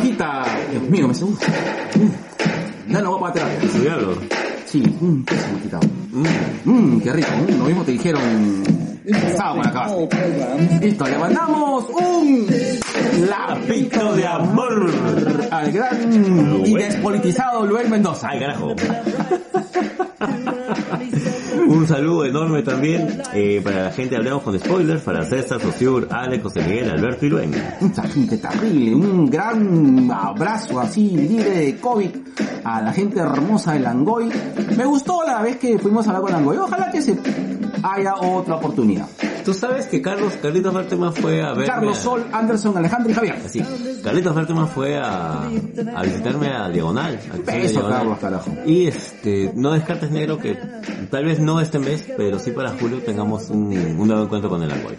Hojita! 0.01 0.43
Dios 0.71 0.83
mío, 0.83 1.07
me 1.07 1.13
seguro. 1.13 1.37
Ya 2.87 3.01
no 3.01 3.11
voy 3.11 3.31
para 3.31 3.45
atrás. 3.45 3.63
Estudiarlo. 3.63 4.17
Sí, 4.65 4.81
mmm, 4.81 5.23
qué 5.23 5.35
se 5.35 5.47
me 5.51 5.57
ha 5.57 5.61
quitado. 5.61 5.87
Mmm, 6.65 6.99
qué 6.99 7.13
rico. 7.13 7.29
mm, 7.31 7.57
lo 7.57 7.65
mismo 7.65 7.83
te 7.83 7.91
dijeron 7.91 8.21
con 9.03 9.59
la 9.61 9.71
cabeza. 9.71 9.95
Listo, 10.81 11.05
le 11.05 11.17
mandamos 11.17 11.85
un 11.89 12.47
lapito 13.29 14.13
de 14.13 14.27
amor 14.27 14.91
al 15.51 15.71
gran 15.71 16.65
y 16.65 16.73
despolitizado 16.75 17.65
Luis 17.65 17.89
Mendoza. 17.89 18.29
Ay, 18.29 18.39
carajo. 18.39 18.75
Un 21.71 21.87
saludo 21.87 22.25
enorme 22.25 22.63
también 22.63 23.21
eh, 23.33 23.61
para 23.63 23.83
la 23.83 23.91
gente, 23.91 24.17
hablemos 24.17 24.43
con 24.43 24.59
spoilers, 24.59 25.03
para 25.03 25.23
César, 25.23 25.61
Sociur, 25.61 26.05
Alex, 26.11 26.43
José 26.43 26.63
Miguel, 26.63 26.89
Alberto 26.89 27.25
y 27.25 27.29
Luen. 27.29 27.51
Mucha 27.79 28.03
gente 28.03 28.37
terrible, 28.37 28.93
un 28.93 29.29
gran 29.29 30.11
abrazo 30.11 30.81
así 30.81 31.11
libre 31.11 31.49
de 31.49 31.77
COVID 31.77 32.09
a 32.65 32.81
la 32.81 32.91
gente 32.91 33.21
hermosa 33.21 33.71
de 33.71 33.79
Langoy. 33.79 34.29
Me 34.75 34.83
gustó 34.83 35.23
la 35.25 35.41
vez 35.41 35.55
que 35.57 35.79
fuimos 35.79 36.05
a 36.07 36.09
hablar 36.09 36.23
con 36.23 36.31
Langoy. 36.33 36.57
Ojalá 36.57 36.91
que 36.91 37.01
se 37.01 37.17
haya 37.83 38.15
otra 38.15 38.55
oportunidad. 38.55 39.07
Tú 39.43 39.53
sabes 39.53 39.87
que 39.87 40.01
Carlos, 40.01 40.33
Carlitos 40.41 40.73
Berteman 40.73 41.13
fue 41.13 41.41
a 41.41 41.53
ver... 41.53 41.67
Carlos 41.67 41.97
Sol, 41.97 42.25
Anderson, 42.31 42.77
Alejandro 42.77 43.11
y 43.11 43.13
Javier. 43.15 43.35
Así, 43.45 43.63
Carlitos 44.03 44.35
Berteman 44.35 44.67
fue 44.67 44.97
a, 44.97 45.43
a 45.43 46.03
visitarme 46.03 46.47
a 46.47 46.69
Diagonal. 46.69 47.19
Beso, 47.45 47.73
Diagonal. 47.79 47.97
Carlos, 47.99 48.19
carajo. 48.19 48.51
Y 48.65 48.87
este, 48.87 49.51
no 49.55 49.71
descartes 49.71 50.11
negro 50.11 50.37
que 50.37 50.57
tal 51.09 51.25
vez 51.25 51.39
no 51.39 51.59
este 51.59 51.79
mes, 51.79 52.05
pero 52.17 52.39
sí 52.39 52.51
para 52.51 52.71
julio 52.71 52.99
tengamos 53.03 53.49
un, 53.49 53.75
un 53.75 54.07
nuevo 54.07 54.23
encuentro 54.23 54.49
con 54.49 54.61
el 54.63 54.69
Langoy. 54.69 54.95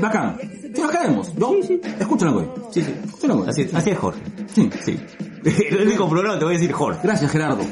Bacán. 0.00 0.38
Sí, 0.74 0.80
nos 0.82 0.90
quedemos. 0.90 1.34
Yo 1.36 1.54
escucho 2.00 2.24
Langoy. 2.26 2.50
Sí, 2.70 2.82
sí. 2.82 2.94
Escucho 3.04 3.26
Langoy. 3.28 3.48
Así, 3.48 3.68
así 3.72 3.90
es 3.90 3.98
Jorge. 3.98 4.20
Sí. 4.54 4.70
Sí. 4.84 5.00
El 5.70 5.86
único 5.86 6.08
programa 6.08 6.38
te 6.38 6.44
voy 6.44 6.54
a 6.54 6.58
decir 6.58 6.72
Jorge. 6.72 7.00
Gracias, 7.02 7.30
Gerardo. 7.30 7.64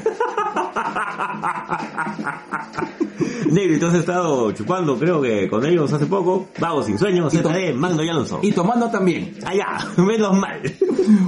Tú 3.83 3.89
has 3.89 3.95
estado 3.95 4.51
chupando, 4.53 4.97
creo 4.97 5.21
que 5.21 5.49
con 5.49 5.65
ellos 5.65 5.91
hace 5.91 6.05
poco. 6.05 6.47
Vago 6.57 6.81
sin 6.83 6.97
sueño, 6.97 7.29
ZD, 7.29 7.73
Magno 7.75 8.01
y 8.01 8.07
Alonso. 8.07 8.39
Y 8.41 8.53
tomando 8.53 8.89
también. 8.89 9.35
Allá, 9.45 9.77
menos 9.97 10.37
mal. 10.37 10.61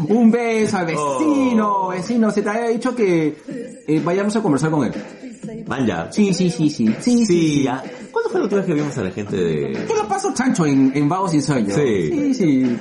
Un 0.07 0.31
beso 0.31 0.77
al 0.77 0.85
vecino, 0.85 1.89
vecino. 1.89 2.31
Se 2.31 2.41
te 2.41 2.49
había 2.49 2.69
dicho 2.69 2.95
que 2.95 3.37
eh, 3.87 4.01
vayamos 4.05 4.33
a 4.37 4.41
conversar 4.41 4.71
con 4.71 4.85
él. 4.85 4.93
Manja. 5.67 6.09
Sí, 6.13 6.33
sí, 6.33 6.49
sí, 6.49 6.69
sí. 6.69 6.95
Sí, 7.01 7.25
Sí, 7.25 7.63
ya. 7.63 7.83
¿Cuándo 8.11 8.29
fue 8.29 8.39
la 8.39 8.43
última 8.45 8.61
vez 8.61 8.67
que 8.67 8.73
vimos 8.73 8.97
a 8.97 9.03
la 9.03 9.11
gente 9.11 9.35
de... 9.35 9.85
Yo 9.89 9.95
lo 9.95 10.07
paso 10.07 10.33
chancho 10.33 10.65
en, 10.65 10.93
en 10.95 11.09
Vagos 11.09 11.33
y 11.33 11.41
Sueño. 11.41 11.75
Sí. 11.75 12.09
Sí, 12.09 12.33
sí. 12.33 12.77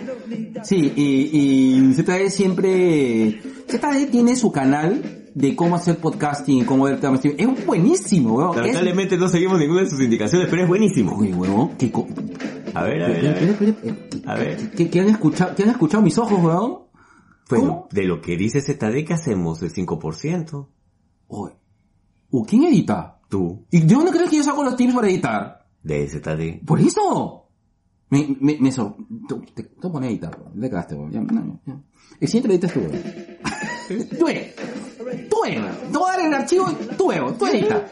Sí, 0.63 0.93
y, 0.95 1.91
y 1.91 2.31
siempre... 2.31 3.41
ZD 3.69 4.11
tiene 4.11 4.37
su 4.37 4.53
canal 4.53 5.24
de 5.35 5.57
cómo 5.57 5.75
hacer 5.77 5.99
podcasting, 5.99 6.65
cómo 6.65 6.85
ver 6.85 7.01
temas. 7.01 7.21
Es 7.25 7.67
buenísimo, 7.67 8.35
weón. 8.37 8.51
Es... 8.53 8.57
Lamentablemente 8.59 9.17
no 9.17 9.29
seguimos 9.29 9.59
ninguna 9.59 9.83
de 9.83 9.91
sus 9.91 10.01
indicaciones, 10.01 10.49
pero 10.49 10.63
es 10.63 10.69
buenísimo. 10.69 11.17
Uy, 11.17 11.33
weón, 11.33 11.77
qué... 11.77 11.91
co- 11.91 12.07
A 12.75 12.83
ver, 12.85 13.03
a 13.03 13.09
ver, 13.09 13.27
a 13.29 13.33
ver. 13.33 14.09
A 14.27 14.35
ver. 14.37 14.71
¿Qué, 14.71 14.89
qué 14.89 15.01
han 15.01 15.09
escuchado, 15.09 15.55
¿Qué 15.55 15.65
han 15.65 15.71
escuchado 15.71 16.03
mis 16.03 16.17
ojos, 16.19 16.41
weón? 16.43 16.85
Bueno, 17.51 17.67
¿Cómo? 17.69 17.89
de 17.93 18.05
lo 18.05 18.21
que 18.23 18.37
dice 18.37 18.61
ZD, 18.63 19.05
¿qué 19.07 19.13
hacemos? 19.15 19.61
El 19.63 19.73
5%. 19.73 20.69
Uy. 21.29 21.51
¿O 22.31 22.45
quién 22.45 22.65
edita? 22.65 23.21
Tú, 23.29 23.67
¿Y 23.71 23.81
de 23.81 23.95
dónde 23.95 24.13
crees 24.13 24.31
que 24.31 24.37
yo 24.37 24.43
saco 24.45 24.63
los 24.63 24.77
tips 24.77 24.95
para 24.95 25.09
editar? 25.09 25.67
de 25.83 26.09
ZD. 26.09 26.65
¡Por 26.65 26.81
eso! 26.81 27.49
Me, 28.11 28.37
me, 28.41 28.57
me. 28.61 28.71
Tú, 28.71 29.43
te, 29.55 29.65
pones 29.65 30.09
a 30.09 30.11
editar, 30.11 30.39
weón. 30.41 30.61
Le 30.61 30.71
cagaste, 30.71 30.95
weón. 30.95 31.11
Ya, 31.11 31.21
no, 31.21 31.61
ya. 31.67 31.81
El 32.21 32.29
siguiente 32.29 32.49
lo 32.49 32.55
editas 32.55 32.73
tú, 32.73 32.81
weón. 32.81 32.93
Weón. 35.43 35.67
Te 35.93 35.99
voy 35.99 36.11
a 36.11 36.17
dar 36.17 36.27
el 36.27 36.35
archivo 36.35 36.67
weón. 36.99 37.39
Tú 37.39 37.47
editas. 37.47 37.83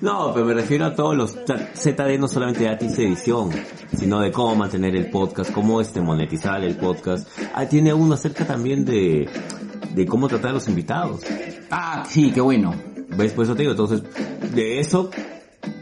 No, 0.00 0.32
pero 0.32 0.46
me 0.46 0.54
refiero 0.54 0.86
a 0.86 0.94
todos 0.94 1.16
los... 1.16 1.32
ZD 1.32 2.18
no 2.18 2.28
solamente 2.28 2.64
de 2.64 2.70
edición, 2.70 3.50
sino 3.96 4.20
de 4.20 4.30
cómo 4.30 4.54
mantener 4.54 4.94
el 4.94 5.10
podcast, 5.10 5.50
cómo 5.52 5.80
este 5.80 6.00
monetizar 6.00 6.62
el 6.62 6.76
podcast. 6.76 7.28
Ah, 7.54 7.66
tiene 7.66 7.92
uno 7.92 8.14
acerca 8.14 8.46
también 8.46 8.84
de, 8.84 9.28
de 9.94 10.06
cómo 10.06 10.28
tratar 10.28 10.50
a 10.50 10.54
los 10.54 10.68
invitados. 10.68 11.22
Ah, 11.70 12.04
sí, 12.08 12.30
qué 12.30 12.40
bueno. 12.40 12.74
¿Ves? 13.16 13.32
Por 13.32 13.44
eso 13.44 13.54
te 13.54 13.62
digo, 13.62 13.72
entonces, 13.72 14.02
de 14.54 14.80
eso, 14.80 15.10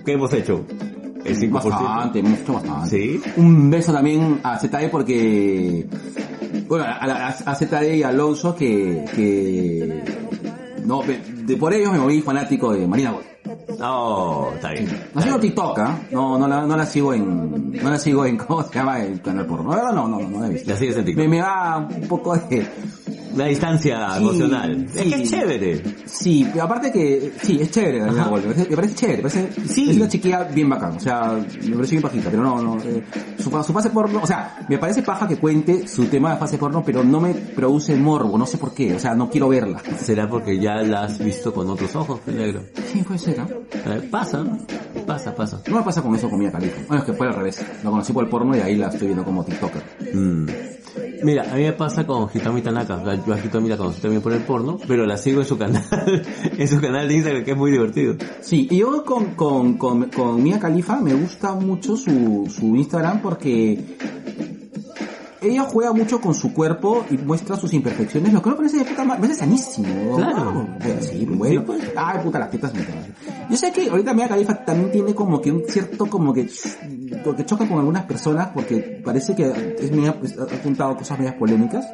¿qué 0.04 0.12
hemos 0.12 0.32
hecho? 0.32 0.64
El 1.24 1.38
5%. 1.38 1.50
Bastante, 1.50 2.18
hemos 2.20 2.38
hecho 2.38 2.52
bastante. 2.52 2.90
Sí. 2.90 3.22
Un 3.36 3.70
beso 3.70 3.92
también 3.92 4.40
a 4.42 4.58
ZD 4.58 4.90
porque... 4.90 5.86
Bueno, 6.68 6.84
a, 6.84 6.96
a, 7.04 7.28
a 7.28 7.54
ZD 7.54 7.94
y 7.94 8.02
Alonso 8.02 8.54
que... 8.54 9.04
que 9.14 10.02
no, 10.84 11.02
de, 11.02 11.18
de- 11.18 11.56
por 11.56 11.72
ellos 11.72 11.92
me 11.92 11.98
volví 11.98 12.20
fanático 12.20 12.72
de 12.72 12.86
Marina 12.86 13.12
Gold. 13.12 13.24
Oh, 13.80 14.50
está 14.54 14.70
bien. 14.72 14.88
La 15.14 15.22
sigo 15.22 15.38
TikTok, 15.38 15.78
¿ah? 15.78 15.98
No, 16.10 16.38
no 16.38 16.46
la, 16.46 16.66
no 16.66 16.76
la 16.76 16.86
sigo 16.86 17.12
en, 17.14 17.72
no 17.72 17.90
la 17.90 17.98
sigo 17.98 18.24
en, 18.26 18.36
¿cómo 18.38 18.62
se 18.62 18.74
llama? 18.74 19.02
El 19.02 19.20
canal 19.20 19.46
porno. 19.46 19.74
No, 19.74 19.92
no, 19.92 20.08
no, 20.08 20.18
no, 20.20 20.28
no 20.28 20.40
la 20.40 20.46
he 20.48 20.50
visto. 20.50 20.70
La 20.70 20.76
sigues 20.76 20.96
en 20.96 21.04
TikTok. 21.06 21.22
Me, 21.24 21.28
me 21.28 21.38
da 21.38 21.78
un 21.78 22.06
poco 22.08 22.36
de, 22.36 22.66
La 23.36 23.46
distancia 23.46 24.10
Sí, 24.16 24.22
emocional. 24.22 24.86
sí. 24.92 24.98
Es 24.98 25.14
que 25.14 25.22
es 25.22 25.30
chévere. 25.30 25.82
sí, 26.06 26.46
aparte 26.60 26.92
que, 26.92 27.32
sí, 27.42 27.58
es 27.60 27.70
chévere 27.70 28.02
Ajá. 28.02 28.30
Me 28.30 28.40
parece, 28.42 28.70
me 28.70 28.76
parece 28.76 28.94
chévere, 28.94 29.22
parece, 29.22 29.48
Sí. 29.66 29.90
es 29.90 29.96
una 29.96 30.08
chiquilla 30.08 30.44
bien 30.44 30.68
bacán. 30.68 30.96
O 30.96 31.00
sea, 31.00 31.32
me 31.62 31.74
parece 31.76 31.90
bien 31.92 32.02
pajita, 32.02 32.30
pero 32.30 32.42
no, 32.42 32.62
no, 32.62 32.76
eh, 32.82 33.02
su, 33.38 33.44
su 33.50 33.72
fase 33.72 33.90
porno, 33.90 34.20
o 34.22 34.26
sea, 34.26 34.64
me 34.68 34.78
parece 34.78 35.02
paja 35.02 35.26
que 35.28 35.36
cuente 35.36 35.86
su 35.88 36.04
tema 36.06 36.32
de 36.32 36.38
fase 36.38 36.58
porno, 36.58 36.82
pero 36.84 37.02
no 37.04 37.20
me 37.20 37.34
produce 37.34 37.96
morbo, 37.96 38.36
no 38.38 38.46
sé 38.46 38.58
por 38.58 38.72
qué, 38.74 38.94
o 38.94 38.98
sea, 38.98 39.14
no 39.14 39.28
quiero 39.30 39.48
verla. 39.48 39.80
¿Será 39.98 40.28
porque 40.28 40.58
ya 40.58 40.76
la 40.82 41.04
has 41.04 41.18
visto 41.18 41.52
con 41.52 41.68
otros 41.70 41.94
ojos, 41.96 42.20
negro? 42.26 42.62
Sí, 42.92 43.02
puede 43.02 43.18
ser. 43.18 43.34
Eh, 43.72 44.08
pasa, 44.10 44.44
pasa, 45.06 45.34
pasa. 45.34 45.60
No 45.68 45.76
me 45.78 45.82
pasa 45.82 46.02
con 46.02 46.14
eso 46.14 46.28
con 46.30 46.38
Mia 46.38 46.52
Khalifa. 46.52 46.82
Bueno, 46.88 47.02
es 47.02 47.06
que 47.10 47.12
fue 47.16 47.26
al 47.26 47.34
revés. 47.34 47.64
La 47.82 47.90
conocí 47.90 48.12
por 48.12 48.24
el 48.24 48.30
porno 48.30 48.56
y 48.56 48.60
ahí 48.60 48.76
la 48.76 48.88
estoy 48.88 49.08
viendo 49.08 49.24
como 49.24 49.44
TikToker. 49.44 49.82
Mm. 50.14 50.46
Mira, 51.24 51.50
a 51.50 51.56
mí 51.56 51.62
me 51.62 51.72
pasa 51.72 52.06
con 52.06 52.28
Hitomi 52.32 52.60
Tanaka. 52.60 53.02
Yo 53.26 53.32
a 53.32 53.38
Hitomi 53.38 53.66
la 53.70 53.78
conocí 53.78 53.98
también 53.98 54.20
por 54.20 54.34
el 54.34 54.42
porno, 54.42 54.78
pero 54.86 55.06
la 55.06 55.16
sigo 55.16 55.40
en 55.40 55.46
su 55.46 55.56
canal, 55.56 55.82
en 56.58 56.68
su 56.68 56.82
canal 56.82 57.08
de 57.08 57.14
Instagram, 57.14 57.44
que 57.44 57.52
es 57.52 57.56
muy 57.56 57.70
divertido. 57.70 58.16
Sí, 58.42 58.68
y 58.70 58.76
yo 58.76 59.02
con, 59.06 59.34
con, 59.34 59.78
con, 59.78 60.10
con 60.10 60.42
Mia 60.42 60.58
Khalifa 60.58 61.00
me 61.00 61.14
gusta 61.14 61.54
mucho 61.54 61.96
su, 61.96 62.46
su 62.54 62.76
Instagram 62.76 63.22
porque 63.22 63.96
ella 65.48 65.62
juega 65.62 65.92
mucho 65.92 66.20
con 66.20 66.34
su 66.34 66.52
cuerpo 66.52 67.04
y 67.10 67.16
muestra 67.18 67.56
sus 67.56 67.72
imperfecciones, 67.72 68.32
lo 68.32 68.42
que 68.42 68.50
me 68.50 68.56
parece 68.56 68.78
de 68.78 68.84
puta 68.84 69.04
madre, 69.04 69.20
parece 69.22 69.40
sanísimo. 69.40 70.16
Claro. 70.16 70.66
Sí, 71.00 71.26
bueno. 71.26 71.60
Sí, 71.60 71.66
pues. 71.66 71.92
Ay, 71.96 72.18
puta, 72.22 72.38
las 72.38 72.50
tetas 72.50 72.74
me 72.74 72.84
cagan. 72.84 73.14
Yo 73.50 73.56
sé 73.56 73.72
que 73.72 73.88
ahorita 73.88 74.14
Mia 74.14 74.28
Khalifa 74.28 74.64
también 74.64 74.90
tiene 74.92 75.14
como 75.14 75.40
que 75.40 75.52
un 75.52 75.64
cierto, 75.68 76.06
como 76.06 76.32
que, 76.32 76.46
que 76.46 77.44
choca 77.44 77.68
con 77.68 77.78
algunas 77.78 78.04
personas 78.04 78.48
porque 78.54 79.02
parece 79.04 79.34
que 79.34 79.76
es 79.78 79.90
media, 79.92 80.18
pues, 80.18 80.38
ha 80.38 80.42
apuntado 80.42 80.96
cosas 80.96 81.18
medias 81.18 81.34
polémicas. 81.34 81.86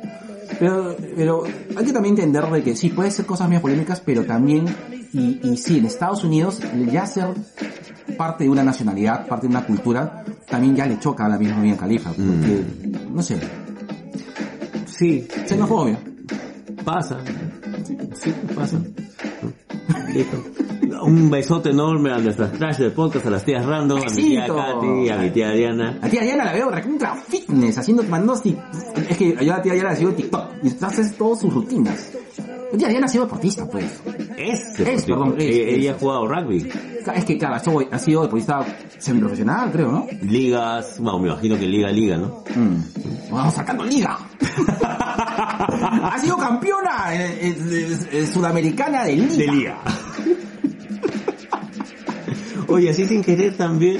Pero, 0.61 0.94
pero 1.16 1.42
hay 1.44 1.84
que 1.84 1.92
también 1.92 2.14
entender 2.14 2.44
de 2.48 2.62
que 2.62 2.76
sí, 2.76 2.90
puede 2.90 3.11
ser 3.11 3.26
cosas 3.26 3.48
medias 3.48 3.62
polémicas, 3.62 4.00
pero 4.00 4.24
también, 4.24 4.66
y, 5.12 5.40
y 5.42 5.56
sí, 5.56 5.78
en 5.78 5.86
Estados 5.86 6.22
Unidos 6.22 6.61
ya 6.92 7.06
ser 7.06 7.28
parte 8.16 8.44
de 8.44 8.50
una 8.50 8.62
nacionalidad, 8.62 9.26
parte 9.26 9.48
de 9.48 9.52
una 9.52 9.66
cultura, 9.66 10.24
también 10.48 10.76
ya 10.76 10.86
le 10.86 10.98
choca 10.98 11.24
a 11.24 11.28
la 11.28 11.38
misma 11.38 11.56
Mia 11.58 11.76
Khalifa, 11.76 12.11
porque, 12.11 12.62
no 13.11 13.22
sé, 13.22 13.40
Sí, 15.00 15.26
xenofobia. 15.46 15.98
Pasa. 16.85 17.18
Sí, 18.14 18.33
pasa. 18.55 18.81
Listo. 20.12 20.43
Un 21.03 21.31
besote 21.31 21.71
enorme 21.71 22.12
a 22.12 22.18
nuestras 22.18 22.51
crash 22.51 22.79
de 22.79 22.91
podcast, 22.91 23.27
a 23.27 23.31
las 23.31 23.45
tías 23.45 23.64
random, 23.64 24.01
a 24.01 24.11
mi 24.11 24.23
tía. 24.23 24.47
Katy, 24.47 25.09
a 25.09 25.16
mi 25.16 25.31
tía 25.31 25.51
Diana. 25.51 25.99
A 26.03 26.09
tía 26.09 26.23
Diana 26.23 26.45
la 26.45 26.53
veo 26.53 26.71
recontra 26.71 27.14
fitness, 27.14 27.79
haciendo, 27.79 28.03
mandando. 28.03 28.43
Es 29.09 29.16
que 29.16 29.37
yo 29.45 29.55
a 29.55 29.57
la 29.59 29.62
tía 29.62 29.73
Diana 29.75 29.91
la 29.91 29.97
sigo 29.97 30.11
en 30.11 30.16
TikTok 30.16 30.45
y 30.62 30.85
haces 30.85 31.16
todas 31.16 31.41
sus 31.41 31.55
rutinas. 31.55 32.12
La 32.73 32.79
tía 32.79 32.89
Diana 32.89 33.07
ha 33.07 33.09
sido 33.09 33.25
deportista, 33.25 33.66
pues. 33.68 33.85
Es, 34.37 34.79
Es, 34.81 35.05
perdón, 35.05 35.35
es, 35.39 35.45
es. 35.45 35.75
Ella 35.79 35.91
ha 35.93 35.95
jugado 35.99 36.27
rugby. 36.29 36.68
Es 37.14 37.25
que, 37.25 37.39
claro, 37.39 37.59
sido- 37.59 37.89
ha 37.91 37.99
sido 37.99 38.23
deportista 38.23 38.64
semiprofesional, 38.99 39.71
creo, 39.73 39.91
¿no? 39.91 40.07
Ligas, 40.23 40.97
bueno, 40.99 41.18
me 41.18 41.29
imagino 41.29 41.59
que 41.59 41.66
liga, 41.66 41.91
liga, 41.91 42.16
¿no? 42.16 42.45
Mm. 42.55 43.31
Vamos 43.33 43.55
sacando 43.55 43.85
liga. 43.85 44.18
ha 44.83 46.18
sido 46.21 46.37
campeona 46.37 47.14
eh, 47.14 47.57
eh, 48.12 48.27
sudamericana 48.27 49.05
de 49.05 49.16
liga. 49.16 49.37
De 49.37 49.47
liga. 49.47 49.79
Oye, 52.68 52.91
así 52.91 53.05
sin 53.07 53.23
querer 53.23 53.57
también, 53.57 53.99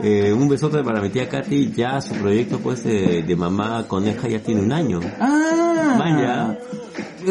eh, 0.00 0.32
un 0.32 0.48
besote 0.48 0.84
para 0.84 1.00
mi 1.00 1.10
tía 1.10 1.28
Katy, 1.28 1.72
ya 1.72 2.00
su 2.00 2.14
proyecto 2.14 2.58
pues 2.60 2.84
de, 2.84 3.22
de 3.24 3.36
mamá 3.36 3.86
coneja 3.88 4.28
ya 4.28 4.38
tiene 4.40 4.60
un 4.62 4.72
año. 4.72 5.00
Ah. 5.18 5.96
Vaya. 5.98 6.58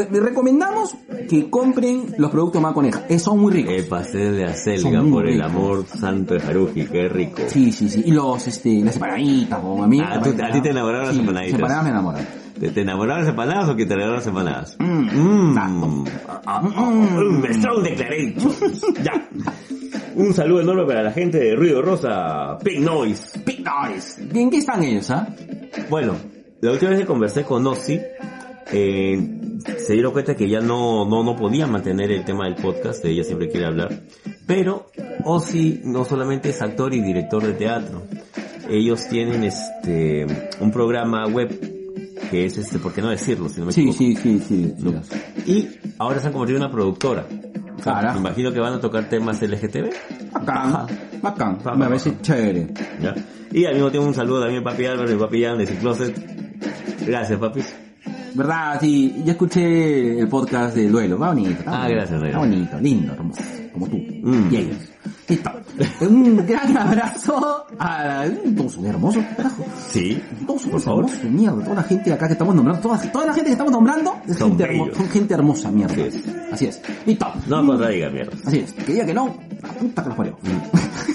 Eh, 0.01 0.07
Les 0.11 0.21
recomendamos 0.23 0.95
que 1.29 1.49
compren 1.49 2.15
los 2.17 2.29
productos 2.31 2.61
más 2.61 2.73
coneja. 2.73 3.03
Eh, 3.09 3.19
son 3.19 3.39
muy 3.39 3.51
ricos. 3.53 3.73
El 3.73 3.85
pastel 3.85 4.35
de 4.37 4.45
acelga 4.45 5.01
por 5.03 5.27
el 5.27 5.41
amor 5.41 5.85
santo 5.85 6.33
de 6.35 6.41
Haruji, 6.41 6.85
qué 6.85 7.07
rico. 7.09 7.41
Sí, 7.47 7.71
sí, 7.71 7.89
sí. 7.89 8.03
Y 8.05 8.11
los, 8.11 8.47
este, 8.47 8.81
las 8.83 8.95
empanaditas, 8.95 9.59
o 9.63 9.83
a 9.83 9.87
mí. 9.87 9.99
Ah, 10.03 10.21
tú- 10.23 10.35
a 10.43 10.51
ti 10.51 10.61
te 10.61 10.69
enamoraron 10.69 11.07
las 11.07 11.17
empanaditas. 11.17 11.59
Las 11.59 11.69
empanadas 11.69 11.83
me 11.83 11.89
enamoran. 11.89 12.27
¿Te, 12.59 12.69
te 12.71 12.81
enamoraron 12.81 13.19
las 13.21 13.29
empanadas 13.29 13.69
o 13.69 13.75
que 13.75 13.85
te 13.85 13.93
regalaron 13.93 14.15
las 14.17 14.27
empanadas? 14.27 14.75
Mm. 14.79 15.55
Mmm. 15.55 16.05
Un 17.17 17.45
strong 17.53 17.83
declaration. 17.83 18.51
ya. 19.03 19.29
Un 20.15 20.33
saludo 20.33 20.61
enorme 20.61 20.85
para 20.85 21.03
la 21.03 21.11
gente 21.11 21.37
de 21.37 21.55
Ruido 21.55 21.81
Rosa, 21.81 22.57
Pink 22.63 22.79
Noise. 22.79 23.39
Big 23.45 23.63
Noise. 23.63 24.23
¿En 24.33 24.49
qué 24.49 24.57
están 24.57 24.83
ellos, 24.83 25.09
ah? 25.11 25.27
Bueno, 25.89 26.15
la 26.61 26.71
última 26.71 26.89
vez 26.91 27.01
que 27.01 27.05
conversé 27.05 27.43
con 27.43 27.65
Ozzy, 27.67 27.99
eh, 28.72 29.59
se 29.78 29.93
dieron 29.93 30.11
cuenta 30.11 30.36
que 30.36 30.49
ya 30.49 30.59
no, 30.59 31.05
no, 31.05 31.24
no 31.24 31.36
podía 31.36 31.68
mantener 31.68 32.11
el 32.11 32.26
tema 32.26 32.45
del 32.45 32.55
podcast, 32.55 33.03
ella 33.05 33.24
siempre 33.24 33.49
quiere 33.49 33.65
hablar. 33.65 34.01
Pero 34.45 34.88
Ozzy 35.24 35.82
no 35.84 36.05
solamente 36.05 36.49
es 36.49 36.61
actor 36.61 36.93
y 36.93 37.01
director 37.01 37.43
de 37.43 37.53
teatro. 37.53 38.03
Ellos 38.70 39.07
tienen 39.09 39.43
este, 39.43 40.26
un 40.59 40.72
programa 40.72 41.26
web 41.28 41.78
que 42.30 42.45
es 42.45 42.57
este, 42.57 42.80
¿por 42.80 42.93
qué 42.93 43.01
no 43.01 43.09
decirlo? 43.09 43.49
Si 43.49 43.59
no 43.59 43.68
me 43.68 43.72
Sí, 43.72 43.91
sí, 43.93 44.15
sí, 44.15 44.39
sí. 44.39 44.76
sí. 44.78 45.51
Y 45.51 45.70
ahora 45.97 46.20
se 46.20 46.28
han 46.28 46.34
convertido 46.34 46.57
en 46.57 46.63
una 46.63 46.72
productora. 46.72 47.26
O 47.78 47.84
sea, 47.84 48.13
me 48.13 48.20
imagino 48.20 48.51
que 48.51 48.59
van 48.59 48.74
a 48.74 48.80
tocar 48.80 49.07
temas 49.07 49.41
LGTB. 49.41 49.89
Bacán. 50.34 50.88
Bacán. 51.22 51.57
Me 51.78 51.86
parece 51.86 52.13
chévere. 52.22 52.68
¿ya? 53.01 53.15
Y 53.51 53.65
al 53.65 53.76
mismo 53.76 53.91
tiempo 53.91 54.07
un 54.07 54.13
saludo 54.13 54.41
también 54.41 54.61
a 54.61 54.63
papi 54.63 54.86
Álvaro 54.86 55.11
y 55.11 55.15
papi 55.15 55.43
Jan 55.43 55.57
de 55.57 55.68
Cicloset. 55.68 57.05
Gracias, 57.05 57.39
papi. 57.39 57.61
¿Verdad? 58.38 58.77
Sí, 58.79 59.21
ya 59.25 59.31
escuché 59.31 60.19
el 60.19 60.27
podcast 60.27 60.75
del 60.75 60.91
duelo. 60.91 61.17
Va 61.17 61.29
bonito. 61.29 61.49
está 61.51 61.71
Ah, 61.71 61.77
bonito, 61.83 61.95
gracias, 61.97 62.23
Está 62.23 62.38
bonito, 62.38 62.79
lindo, 62.79 63.13
hermoso. 63.13 63.41
Como 63.73 63.88
tú. 63.88 63.97
Mm. 63.97 64.47
Y 64.51 64.55
ellos. 64.57 64.77
Listo. 65.27 65.51
Un 66.01 66.45
gran 66.47 66.77
abrazo 66.77 67.65
a 67.79 68.25
todos 68.55 68.77
hermosos, 68.83 69.23
carajo. 69.35 69.65
Sí. 69.91 70.21
Todos 70.45 70.61
son 70.61 70.71
Por 70.71 70.81
favor. 70.81 71.05
hermosos, 71.05 71.29
mierda. 71.31 71.63
Toda 71.63 71.75
la 71.75 71.83
gente 71.83 72.13
acá 72.13 72.27
que 72.27 72.33
estamos 72.33 72.55
nombrando, 72.55 72.81
toda, 72.81 73.11
toda 73.11 73.25
la 73.25 73.33
gente 73.33 73.47
que 73.47 73.51
estamos 73.53 73.71
nombrando 73.73 74.15
es 74.27 74.38
Son 74.38 74.49
gente, 74.49 74.63
hermo- 74.63 74.88
son 74.95 75.09
gente 75.09 75.33
hermosa, 75.33 75.71
mierda. 75.71 75.93
Así 75.93 76.01
es. 76.07 76.23
Así 76.53 76.65
es. 76.67 76.81
Listo. 77.05 77.27
No 77.47 77.65
contradiga, 77.65 78.09
mierda. 78.09 78.33
Así 78.45 78.59
es. 78.59 78.73
Que 78.73 78.93
diga 78.93 79.05
que 79.05 79.13
no, 79.13 79.35
la 79.61 79.69
puta 79.69 80.03
que 80.03 80.09
los 80.09 80.17
parió. 80.17 80.38
Strong 80.43 81.06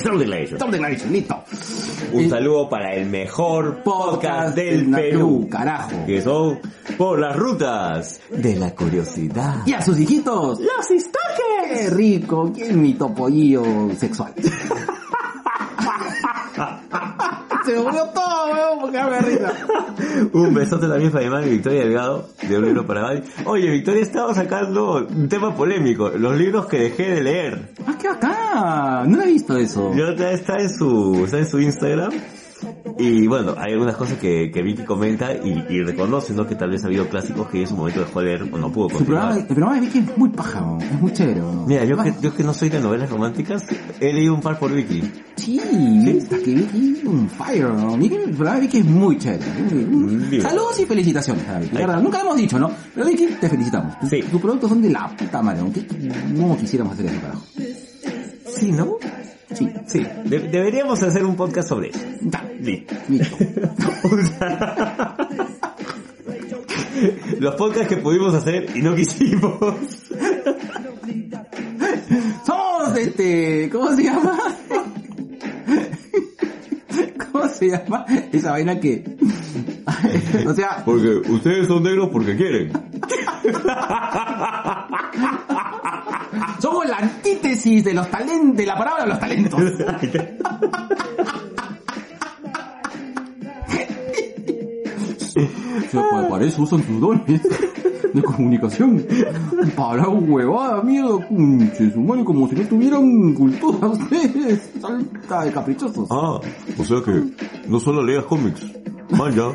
Stop 0.00 0.70
declaration, 0.70 1.12
listo. 1.12 1.44
Un 2.12 2.28
saludo 2.30 2.68
para 2.68 2.94
el 2.94 3.06
mejor 3.06 3.82
podcast 3.82 4.56
del 4.56 4.90
Perú. 4.90 5.46
carajo. 5.50 6.06
Que 6.06 6.22
son 6.22 6.58
por 6.96 7.18
las 7.18 7.36
rutas 7.36 8.20
de 8.30 8.56
la 8.56 8.74
curiosidad. 8.74 9.66
Y 9.66 9.72
a 9.72 9.82
sus 9.82 9.98
hijitos. 9.98 10.58
¡Los 10.60 10.86
stalkers! 10.86 11.80
¡Qué 11.80 11.90
rico! 11.90 12.50
¿Quién 12.54 12.70
es 12.70 12.76
mi 12.76 12.94
topollillo 12.94 13.62
sexual? 13.96 14.32
Se 17.70 17.76
me 17.84 17.92
todo, 18.14 18.52
weón, 18.52 18.80
porque 18.80 18.98
me 19.02 19.20
risa. 19.20 19.52
Un 20.32 20.54
besote 20.54 20.88
también 20.88 21.10
para 21.12 21.24
mi 21.24 21.30
madre 21.30 21.50
Victoria 21.50 21.80
Delgado, 21.80 22.28
de 22.48 22.58
un 22.58 22.64
libro 22.64 22.86
para 22.86 23.00
Gaby. 23.02 23.22
Oye, 23.46 23.70
Victoria 23.70 24.02
estaba 24.02 24.34
sacando 24.34 25.06
un 25.08 25.28
tema 25.28 25.54
polémico, 25.54 26.08
los 26.10 26.36
libros 26.36 26.66
que 26.66 26.78
dejé 26.78 27.14
de 27.14 27.22
leer. 27.22 27.72
¡Ah, 27.86 27.94
qué 28.00 28.08
bacán! 28.08 29.10
No 29.10 29.16
lo 29.18 29.22
he 29.22 29.26
visto 29.26 29.56
eso. 29.56 29.92
Está- 29.94 30.32
está 30.32 30.56
en 30.58 30.70
su, 30.70 31.22
está 31.24 31.38
en 31.38 31.46
su 31.48 31.60
Instagram. 31.60 32.10
Y 32.98 33.26
bueno, 33.26 33.54
hay 33.56 33.72
algunas 33.72 33.96
cosas 33.96 34.18
que, 34.18 34.50
que 34.52 34.62
Vicky 34.62 34.84
comenta 34.84 35.32
y, 35.34 35.64
y 35.70 35.82
reconoce, 35.82 36.34
¿no? 36.34 36.46
Que 36.46 36.54
tal 36.54 36.70
vez 36.70 36.84
ha 36.84 36.88
habido 36.88 37.08
clásicos 37.08 37.48
que 37.48 37.60
en 37.62 37.66
su 37.66 37.74
momento 37.76 38.00
dejó 38.00 38.20
de 38.20 38.26
leer 38.26 38.42
o 38.52 38.58
no 38.58 38.70
pudo 38.70 38.90
Su 38.90 39.04
programa, 39.04 39.34
continuar. 39.34 39.38
el 39.38 39.46
programa 39.46 39.74
de 39.74 39.80
Vicky 39.80 39.98
es 40.00 40.18
muy 40.18 40.28
paja, 40.30 40.78
es 40.80 41.00
muy 41.00 41.12
chévere. 41.12 41.40
Mira, 41.66 41.84
yo 41.84 41.96
que, 42.02 42.14
yo 42.20 42.34
que 42.34 42.42
no 42.44 42.52
soy 42.52 42.68
de 42.68 42.80
novelas 42.80 43.08
románticas, 43.10 43.64
he 44.00 44.12
leído 44.12 44.34
un 44.34 44.40
par 44.40 44.58
por 44.58 44.72
Vicky. 44.72 45.02
Sí, 45.36 45.58
está 46.06 46.36
que 46.38 46.54
Vicky 46.54 46.98
es 46.98 47.04
un 47.04 47.28
fire, 47.30 47.70
¿no? 47.70 47.96
Vicky, 47.96 48.16
el 48.16 48.30
programa 48.34 48.56
de 48.56 48.60
Vicky 48.62 48.78
es 48.78 48.84
muy 48.84 49.16
chévere. 49.16 49.44
Bien. 50.28 50.42
Saludos 50.42 50.78
y 50.80 50.84
felicitaciones 50.86 51.48
a 51.48 51.58
Vicky. 51.58 51.76
Verdad, 51.76 52.02
nunca 52.02 52.18
lo 52.18 52.24
hemos 52.24 52.36
dicho, 52.36 52.58
¿no? 52.58 52.70
Pero 52.94 53.06
Vicky, 53.06 53.26
te 53.40 53.48
felicitamos. 53.48 53.94
Sí. 54.10 54.22
Tus 54.30 54.40
productos 54.40 54.68
son 54.68 54.82
de 54.82 54.90
la 54.90 55.08
puta 55.16 55.40
madre, 55.42 55.60
aunque 55.60 55.86
no 56.34 56.56
quisiéramos 56.58 56.92
hacer 56.94 57.06
eso, 57.06 57.20
carajo. 57.20 57.42
Sí, 58.58 58.72
¿no? 58.72 58.96
Sí, 59.54 59.68
Sí, 59.86 60.06
de- 60.24 60.38
deberíamos 60.38 61.02
hacer 61.02 61.24
un 61.24 61.34
podcast 61.36 61.68
sobre 61.68 61.90
eso. 61.90 62.00
listo. 62.60 62.94
Los 67.38 67.54
podcasts 67.56 67.88
que 67.88 67.96
pudimos 67.96 68.34
hacer 68.34 68.66
y 68.76 68.82
no 68.82 68.94
quisimos. 68.94 69.56
Somos 72.46 72.96
este, 72.98 73.68
¿cómo 73.72 73.94
se 73.96 74.02
llama? 74.04 74.38
¿Cómo 77.32 77.48
se 77.48 77.70
llama? 77.70 78.04
Esa 78.32 78.50
vaina 78.52 78.78
que, 78.78 79.04
o 80.46 80.52
sea, 80.54 80.82
Porque 80.84 81.08
ustedes 81.30 81.66
son 81.68 81.82
negros 81.82 82.10
porque 82.12 82.36
quieren. 82.36 82.72
Somos 86.70 86.86
la 86.86 86.98
antítesis 86.98 87.84
de 87.84 87.94
los 87.94 88.10
talentos, 88.10 88.56
de 88.56 88.66
la 88.66 88.76
palabra 88.76 89.04
de 89.04 89.10
los 89.10 89.18
talentos. 89.18 89.60
O 95.30 95.90
sea, 95.90 96.02
para, 96.28 96.44
eso 96.44 96.62
usan 96.62 96.84
sus 96.84 97.00
dones 97.00 97.40
de 98.12 98.22
comunicación. 98.22 99.04
Para 99.76 100.08
huevada, 100.08 100.82
mierda, 100.82 101.26
conche, 101.26 101.92
su 101.92 102.00
madre, 102.00 102.24
como 102.24 102.48
si 102.48 102.54
no 102.54 102.68
tuvieran 102.68 103.34
cultura 103.34 103.88
ustedes. 103.88 104.70
Salta 104.80 105.44
de 105.44 105.52
caprichosos. 105.52 106.08
Ah, 106.10 106.40
o 106.78 106.84
sea 106.84 107.02
que 107.02 107.24
no 107.68 107.80
solo 107.80 108.04
leas 108.04 108.24
cómics. 108.24 108.64
Vaya. 109.10 109.48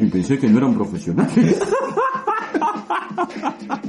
Y 0.00 0.06
pensé 0.06 0.38
que 0.38 0.48
no 0.48 0.58
eran 0.58 0.74
profesionales. 0.74 1.60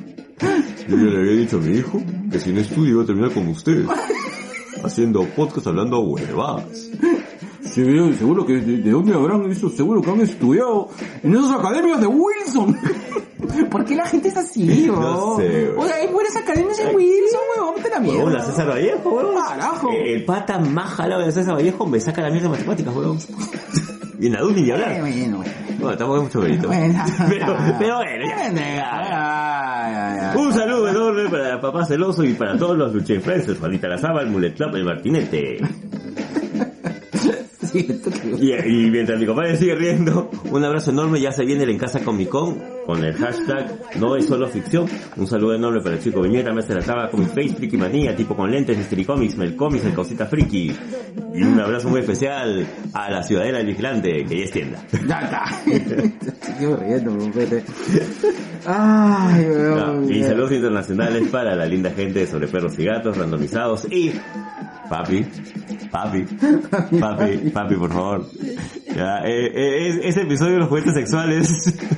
Yo 0.89 0.97
ya 0.97 1.03
le 1.03 1.17
había 1.19 1.31
dicho 1.33 1.57
a 1.57 1.59
mi 1.59 1.77
hijo 1.77 2.01
que 2.31 2.39
si 2.39 2.51
no 2.51 2.59
estudia 2.61 2.91
iba 2.91 3.03
a 3.03 3.05
terminar 3.05 3.31
con 3.31 3.47
usted. 3.47 3.85
Haciendo 4.83 5.23
podcast 5.35 5.67
hablando 5.67 5.99
huevadas. 5.99 6.89
Sí, 7.63 7.83
seguro 8.17 8.45
que 8.45 8.53
de, 8.53 8.77
de 8.77 8.91
dónde 8.91 9.13
habrán 9.13 9.49
eso, 9.51 9.69
seguro 9.69 10.01
que 10.01 10.09
han 10.09 10.21
estudiado 10.21 10.89
en 11.21 11.35
esas 11.35 11.51
academias 11.51 12.01
de 12.01 12.07
Wilson. 12.07 12.77
¿Por 13.69 13.85
qué 13.85 13.95
la 13.95 14.05
gente 14.05 14.29
es 14.29 14.37
así, 14.37 14.85
No 14.87 14.95
bro? 14.95 15.35
sé, 15.37 15.71
güey. 15.75 15.85
Oye, 15.87 15.93
hay 15.93 16.07
buenas 16.11 16.35
academias 16.35 16.79
en 16.79 16.95
Wilson, 16.95 17.39
weón, 17.57 17.75
vete 17.75 17.87
a 17.87 17.91
la 17.91 17.99
mierda. 17.99 18.17
Huevón, 18.19 18.33
la 18.33 18.43
César 18.45 18.69
Vallejo, 18.69 19.09
huevón. 19.09 19.35
Carajo. 19.47 19.91
Eh, 19.91 20.13
El 20.15 20.25
pata 20.25 20.57
más 20.59 20.89
jalado 20.93 21.21
de 21.25 21.31
César 21.31 21.55
Vallejo 21.55 21.85
me 21.85 21.99
saca 21.99 22.21
la 22.21 22.29
mierda 22.29 22.47
de 22.49 22.53
matemáticas, 22.55 22.95
huevón. 22.95 23.17
Y 24.21 24.25
en 24.27 24.33
la 24.33 24.41
ni 24.43 24.67
Eh, 24.69 24.73
hablar. 24.73 24.99
bueno, 24.99 25.37
bueno. 25.37 25.51
Bueno, 25.79 25.97
tampoco 25.97 26.17
es 26.17 26.23
mucho 26.23 26.39
mérito. 26.41 26.67
Bueno. 26.67 27.03
Pero, 27.29 27.55
pero 27.79 27.95
bueno, 27.95 28.59
ya. 28.59 30.33
Un 30.37 30.51
saludo 30.53 30.68
para 31.29 31.61
papá 31.61 31.85
celoso 31.85 32.23
y 32.23 32.33
para 32.33 32.57
todos 32.57 32.77
los 32.77 32.93
lucha 32.93 33.13
influencers, 33.13 33.59
Juanita 33.59 33.87
Lazaba, 33.87 34.21
el 34.21 34.27
Mulet 34.27 34.55
Club, 34.55 34.75
el 34.75 34.83
Martinete. 34.83 35.59
Y, 37.73 38.51
y 38.53 38.91
mientras 38.91 39.19
mi 39.19 39.25
compadre 39.25 39.57
sigue 39.57 39.75
riendo, 39.75 40.29
un 40.51 40.63
abrazo 40.63 40.91
enorme, 40.91 41.19
ya 41.19 41.31
se 41.31 41.45
viene 41.45 41.63
el 41.63 41.69
En 41.71 41.77
Casa 41.77 41.99
Comic 42.01 42.29
Con, 42.29 42.57
con 42.85 43.03
el 43.03 43.13
hashtag 43.13 43.79
No 43.99 44.15
es 44.15 44.25
solo 44.25 44.47
ficción. 44.47 44.87
Un 45.17 45.27
saludo 45.27 45.55
enorme 45.55 45.81
para 45.81 45.95
el 45.95 46.01
chico 46.01 46.21
Viñeta, 46.21 46.51
Mestre 46.53 46.75
la 46.75 46.85
Cava, 46.85 47.09
Comic 47.09 47.29
Face, 47.29 47.55
Friki 47.55 47.77
Manía, 47.77 48.15
tipo 48.15 48.35
con 48.35 48.49
lentes, 48.51 48.77
Mystery 48.77 49.05
Comics, 49.05 49.37
Mel 49.37 49.55
Comics, 49.55 49.85
el 49.85 49.93
Cosita 49.93 50.25
Friki. 50.25 50.71
Y 51.33 51.43
un 51.43 51.59
abrazo 51.59 51.89
muy 51.89 52.01
especial 52.01 52.65
a 52.93 53.11
la 53.11 53.23
Ciudadela 53.23 53.59
del 53.59 53.67
Vigilante, 53.67 54.25
que 54.25 54.37
ya 54.39 54.45
es 54.45 54.51
tienda. 54.51 54.83
Ya 55.07 55.19
está. 55.19 55.45
sigo 56.57 56.75
riendo, 56.75 57.17
pete. 57.31 57.63
Ay, 58.65 59.45
weón. 59.45 60.11
y 60.11 60.23
saludos 60.23 60.51
internacionales 60.51 61.27
para 61.29 61.55
la 61.55 61.65
linda 61.65 61.91
gente 61.91 62.27
sobre 62.27 62.47
perros 62.47 62.77
y 62.77 62.85
gatos 62.85 63.17
randomizados 63.17 63.85
y 63.91 64.11
papi, 64.89 65.25
papi, 65.91 66.25
papi, 66.99 67.49
papi, 67.51 67.75
por 67.75 67.91
favor. 67.91 68.25
Ya, 68.95 69.19
eh, 69.25 69.51
eh, 69.53 69.87
es- 69.89 69.99
ese 70.03 70.21
episodio 70.23 70.53
de 70.53 70.59
los 70.59 70.69
juguetes 70.69 70.93
sexuales 70.93 71.47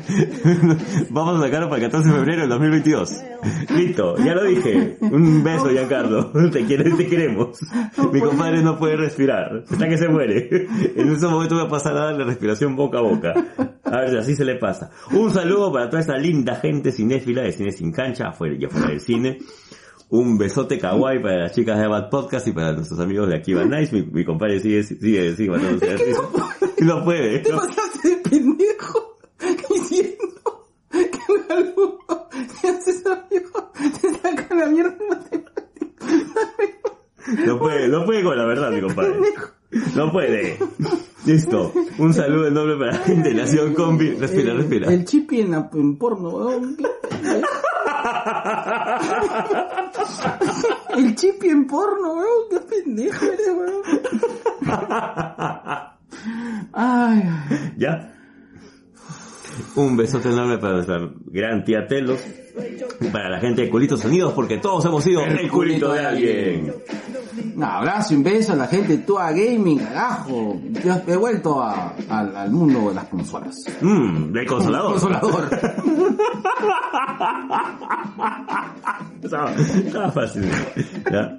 vamos 1.09 1.39
a 1.39 1.45
sacarlo 1.45 1.69
para 1.69 1.81
el 1.83 1.89
14 1.91 2.09
de 2.09 2.15
febrero 2.15 2.41
del 2.41 2.49
2022. 2.49 3.11
Listo, 3.75 4.15
ya 4.17 4.35
lo 4.35 4.43
dije. 4.43 4.97
Un 5.01 5.43
beso, 5.43 5.69
Giancarlo. 5.69 6.31
Te, 6.51 6.65
quiere- 6.65 6.91
te 6.91 7.07
queremos. 7.07 7.59
Mi 8.11 8.19
compadre 8.19 8.61
no 8.61 8.77
puede 8.77 8.97
respirar. 8.97 9.63
Está 9.69 9.87
que 9.87 9.97
se 9.97 10.09
muere. 10.09 10.67
En 10.95 11.11
ese 11.11 11.27
momento 11.27 11.55
voy 11.55 11.65
a 11.65 11.69
pasar 11.69 11.93
a 11.97 12.05
darle 12.05 12.25
respiración 12.25 12.75
boca 12.75 12.99
a 12.99 13.01
boca. 13.01 13.33
A 13.83 13.99
ver 14.01 14.09
si 14.11 14.17
así 14.17 14.35
se 14.35 14.45
le 14.45 14.55
pasa. 14.55 14.89
Un 15.11 15.31
saludo 15.31 15.71
para 15.71 15.89
toda 15.89 16.01
esta 16.01 16.17
linda 16.17 16.55
gente 16.55 16.91
cinéfila 16.91 17.41
de 17.43 17.51
cine 17.51 17.71
sin 17.71 17.91
cancha, 17.91 18.27
afuera 18.29 18.55
y 18.59 18.65
afuera 18.65 18.87
del 18.89 18.99
cine. 18.99 19.37
Un 20.11 20.37
besote 20.37 20.77
kawaii 20.77 21.19
para 21.21 21.37
las 21.43 21.53
chicas 21.53 21.79
de 21.79 21.87
Bad 21.87 22.09
Podcast 22.09 22.45
y 22.45 22.51
para 22.51 22.73
nuestros 22.73 22.99
amigos 22.99 23.29
de 23.29 23.35
Akiva 23.35 23.63
Nice. 23.63 23.95
Mi, 23.95 24.01
mi 24.03 24.25
compadre 24.25 24.59
sigue, 24.59 24.83
sigue, 24.83 25.33
sigue 25.37 25.49
matándose 25.49 25.95
risa. 25.95 26.21
No 26.81 27.05
puede. 27.05 27.39
¿Te 27.43 27.49
pasaste 27.49 28.09
de 28.09 28.17
pendejo 28.17 29.17
diciendo 29.69 30.67
que 30.91 31.31
un 31.31 31.45
alumno 31.49 32.27
te 32.29 32.67
haces 32.67 33.05
amigo, 33.05 33.71
te 34.01 34.13
saca 34.15 34.53
la 34.53 34.65
mierda 34.65 34.97
en 34.99 35.09
matemáticas? 35.09 35.63
No 37.45 37.57
puede, 37.57 37.87
no 37.87 38.03
puede 38.03 38.21
con 38.21 38.37
la 38.37 38.45
verdad, 38.45 38.69
mi 38.71 38.81
compadre. 38.81 39.15
No 39.95 40.11
puede. 40.11 40.57
Listo. 41.25 41.71
Un 41.97 42.13
saludo 42.13 42.47
enorme 42.47 42.77
para 42.77 42.91
la 42.97 43.03
gente 43.05 43.29
de 43.29 43.35
Nación 43.35 43.73
Combi. 43.73 44.11
Respira, 44.15 44.53
respira. 44.53 44.91
El 44.91 45.05
chipi 45.05 45.41
en, 45.41 45.51
la, 45.51 45.69
en 45.73 45.97
porno, 45.97 46.29
weón. 46.29 46.77
El 50.97 51.15
chipi 51.15 51.49
en 51.49 51.67
porno, 51.67 52.13
weón. 52.15 52.49
Qué 52.49 52.59
pendejo 52.59 53.25
eres, 53.25 53.47
weón. 53.47 53.81
Ay, 56.73 57.23
ay. 57.23 57.73
¿Ya? 57.77 58.13
Un 59.75 59.95
besote 59.97 60.29
enorme 60.29 60.57
para 60.57 60.73
nuestra 60.75 61.09
gran 61.25 61.63
tía 61.63 61.87
Telos. 61.87 62.19
Y 62.99 63.07
para 63.07 63.29
la 63.29 63.39
gente 63.39 63.63
de 63.63 63.69
Culitos 63.69 64.03
Unidos, 64.05 64.33
porque 64.33 64.57
todos 64.57 64.83
hemos 64.85 65.03
sido 65.03 65.23
el, 65.23 65.49
culito 65.49 65.91
de 65.93 66.05
alguien. 66.05 66.73
Un 67.55 67.63
abrazo, 67.63 68.13
un 68.13 68.23
beso 68.23 68.53
a 68.53 68.55
la 68.55 68.67
gente 68.67 68.97
de 68.97 69.03
Tua 69.03 69.31
Gaming, 69.31 69.79
carajo. 69.79 70.59
Yo 70.83 70.93
he 71.07 71.15
vuelto 71.15 71.61
a- 71.61 71.95
al- 72.09 72.35
al 72.35 72.51
mundo 72.51 72.89
de 72.89 72.95
las 72.95 73.05
consolas. 73.05 73.55
Mmm, 73.81 74.31
del 74.31 74.45
consolador. 74.45 74.91
Consolador. 74.93 75.49
Estaba, 79.23 79.51
estaba 79.53 80.11
fácil. 80.11 80.43
¿Ya? 81.11 81.37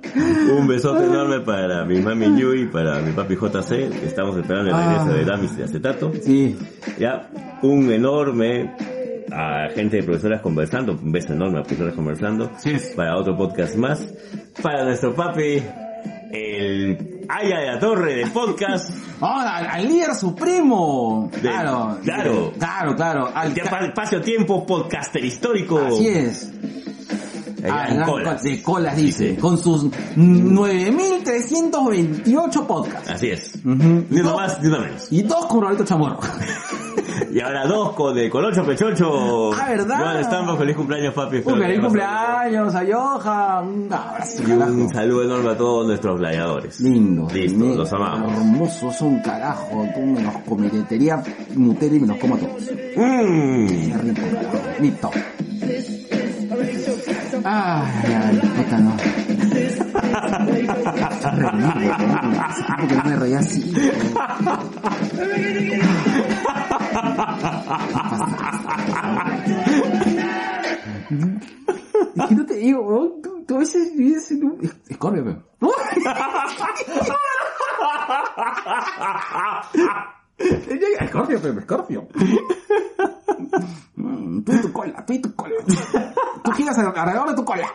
Un 0.56 0.66
besote 0.68 1.04
enorme 1.04 1.40
para 1.40 1.84
mi 1.84 2.00
mami 2.00 2.38
Yui, 2.40 2.66
para 2.68 3.00
mi 3.00 3.12
papi 3.12 3.34
JC, 3.34 3.68
que 3.90 4.06
estamos 4.06 4.36
esperando 4.36 4.70
el 4.70 4.76
regreso 4.76 5.06
Ah. 5.10 5.14
de 5.14 5.24
Damis 5.24 5.56
de 5.56 5.64
acetato. 5.64 6.12
Sí. 6.22 6.56
Ya, 6.98 7.28
un 7.62 7.90
enorme 7.90 8.74
a 9.34 9.68
gente 9.74 9.96
de 9.98 10.02
profesoras 10.02 10.40
conversando, 10.42 10.92
un 10.92 11.10
beso 11.12 11.32
enorme 11.32 11.60
a 11.60 11.62
profesoras 11.62 11.94
conversando, 11.94 12.50
Sí. 12.58 12.74
para 12.96 13.16
otro 13.16 13.34
podcast 13.36 13.76
más, 13.76 14.04
para 14.62 14.84
nuestro 14.84 15.14
papi, 15.14 15.62
el 16.32 17.20
Aya 17.28 17.58
de 17.60 17.66
la 17.66 17.78
Torre 17.78 18.14
del 18.16 18.30
podcast, 18.30 18.90
Ahora, 19.20 19.56
al, 19.58 19.66
al 19.66 19.86
líder 19.88 20.14
supremo. 20.14 21.30
Claro. 21.40 21.98
claro. 22.02 22.52
Claro, 22.58 22.94
claro. 22.96 23.30
Al, 23.34 23.54
ya 23.54 23.64
para 23.64 23.84
el 23.84 23.88
espacio 23.90 24.20
tiempo 24.20 24.66
podcaster 24.66 25.24
histórico. 25.24 25.78
así 25.78 26.08
es. 26.08 26.52
Ah, 27.64 27.86
Colas. 28.04 28.42
co- 28.42 28.48
de 28.48 28.60
colas 28.60 28.96
dice, 28.96 29.36
con 29.36 29.56
sus 29.56 29.84
9328 30.16 32.66
podcasts. 32.66 33.08
Así 33.10 33.28
es. 33.30 33.54
Ujú. 33.64 34.04
Ni 34.10 34.20
uno 34.20 34.34
más, 34.36 34.60
ni 34.60 34.66
uno 34.68 34.80
menos. 34.80 35.06
Y 35.12 35.22
dos 35.22 35.46
con 35.46 35.60
Roberto 35.62 35.84
Chamorro. 35.84 36.18
Y 37.34 37.40
ahora 37.40 37.66
dos 37.66 37.92
con 37.94 38.16
el 38.18 38.28
Colocho 38.28 38.62
Pechocho. 38.64 39.52
Ah, 39.54 39.68
¿verdad? 39.70 39.98
Joan 40.00 40.16
Estampa, 40.18 40.56
feliz 40.56 40.76
cumpleaños 40.76 41.14
papi. 41.14 41.38
Un 41.44 41.58
feliz 41.58 41.80
cumpleaños 41.80 42.74
a 42.74 42.82
Johan. 42.86 43.68
Un 43.68 43.92
abrazo, 43.92 44.42
Y 44.46 44.50
un 44.52 44.88
saludo 44.90 45.24
enorme 45.24 45.50
a 45.52 45.56
todos 45.56 45.86
nuestros 45.86 46.18
gladiadores. 46.20 46.78
Lindo. 46.80 47.26
Listo, 47.32 47.58
Me- 47.58 47.74
los 47.76 47.90
amamos. 47.92 48.32
Hermosos 48.32 48.96
son 48.96 49.18
carajo. 49.20 49.86
Tú 49.94 50.00
me 50.02 50.22
los 50.22 50.36
cometería 50.46 51.22
Nutella 51.56 51.96
y 51.96 52.00
me 52.00 52.06
los 52.08 52.18
como 52.18 52.34
a 52.34 52.38
todos. 52.38 52.62
Mmm. 52.96 53.66
Qué. 53.66 54.14
Listo. 54.80 55.10
Ay, 57.44 58.14
ay, 58.14 58.40
puta 58.56 58.78
no. 58.78 58.92
Weón. 61.38 61.62
Hace 62.44 62.62
tiempo 62.64 62.88
que 62.88 62.94
no 62.96 63.04
me 63.04 63.16
reía 63.16 63.38
así. 63.38 63.72
weón. 71.10 71.40
Es 72.14 72.26
que 72.26 72.34
no 72.34 72.46
te 72.46 72.54
digo, 72.54 72.80
weón, 72.82 73.22
tú, 73.22 73.44
tú 73.46 73.56
a 73.56 73.58
veces 73.58 73.96
vives 73.96 74.30
en 74.30 74.44
un... 74.44 74.70
Escorpio, 74.88 75.22
weón. 75.24 75.44
Escorpio, 81.00 81.38
pero 81.40 81.58
Escorpio. 81.58 82.08
Tú 84.44 84.52
y 84.52 84.60
tu 84.60 84.72
cola, 84.72 85.04
tú 85.06 85.12
y 85.12 85.20
tu 85.20 85.34
cola. 85.34 85.54
Tú 86.42 86.50
giras 86.52 86.78
alrededor 86.78 87.28
de 87.28 87.36
tu 87.36 87.44
cola. 87.44 87.68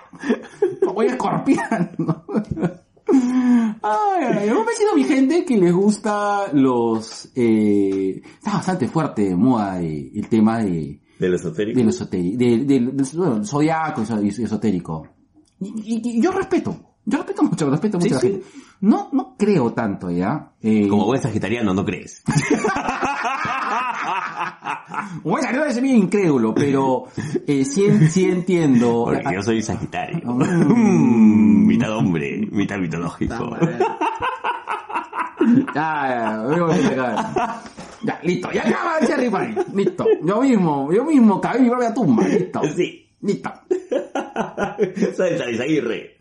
Voy 0.94 1.06
escorpión. 1.08 1.92
Ay, 3.10 4.24
ay, 4.38 4.50
hemos 4.50 4.66
vencido 4.66 4.96
mi 4.96 5.04
gente 5.04 5.46
que 5.46 5.58
les 5.58 5.74
gusta 5.74 6.52
los... 6.54 7.30
Eh, 7.36 8.22
está 8.38 8.54
bastante 8.54 8.88
fuerte 8.88 9.24
de 9.30 9.36
moda 9.36 9.82
eh, 9.82 10.12
el 10.14 10.28
tema 10.28 10.60
de, 10.60 11.02
Del 11.20 11.34
esotérico. 11.36 11.78
de 11.78 11.84
lo 11.84 11.90
esotérico, 11.92 12.38
de, 12.38 12.58
de, 12.66 12.80
de- 12.80 13.18
bueno, 13.18 13.44
zodiaco 13.46 14.02
y 14.02 14.04
eso- 14.04 14.42
y 14.42 14.44
esotérico. 14.46 15.08
Y, 15.60 15.68
y- 15.96 16.18
y 16.18 16.22
yo 16.22 16.32
respeto, 16.32 16.76
yo 17.06 17.18
respeto 17.20 17.44
mucho, 17.44 17.70
respeto 17.70 17.98
mucho 17.98 18.08
Sí, 18.10 18.14
a 18.14 18.16
la 18.16 18.22
sí. 18.22 18.28
gente. 18.32 18.46
No, 18.82 19.10
no 19.14 19.36
creo 19.38 19.74
tanto, 19.74 20.12
¿ya? 20.12 20.52
Eh, 20.62 20.88
Como 20.88 21.06
buen 21.06 21.22
sagitariano, 21.22 21.74
¿no 21.74 21.84
crees? 21.86 22.24
Esa, 25.38 25.52
no 25.52 25.66
es 25.66 25.82
medio 25.82 25.96
incrédulo, 25.96 26.54
pero 26.54 27.06
eh, 27.48 27.66
sí, 27.66 27.86
sí 28.10 28.26
entiendo. 28.26 29.06
Porque 29.06 29.36
yo 29.36 29.42
soy 29.42 29.62
sagitario. 29.62 30.22
Mm. 30.24 31.64
Mm, 31.64 31.68
mitad 31.68 31.96
hombre, 31.96 32.48
mitad 32.52 32.78
mitológico. 32.78 33.58
Ya, 35.74 36.08
ya, 36.10 36.44
veo 36.44 36.68
que 36.68 36.76
se 36.76 36.88
acaba. 36.88 37.62
ya, 38.04 38.20
listo, 38.24 38.52
ya 38.52 38.68
acaba 38.68 38.98
el 39.00 39.08
Cherry 39.08 39.30
Pie. 39.30 39.66
Listo. 39.74 40.06
Yo 40.24 40.42
mismo, 40.42 40.92
yo 40.92 41.06
mismo 41.06 41.40
caí 41.40 41.62
mi 41.62 41.70
propia 41.70 41.94
tumba. 41.94 42.24
Listo. 42.28 42.62
Sí. 42.76 43.08
Listo. 43.22 43.52
Soy 45.16 45.60
Aguirre. 45.60 46.18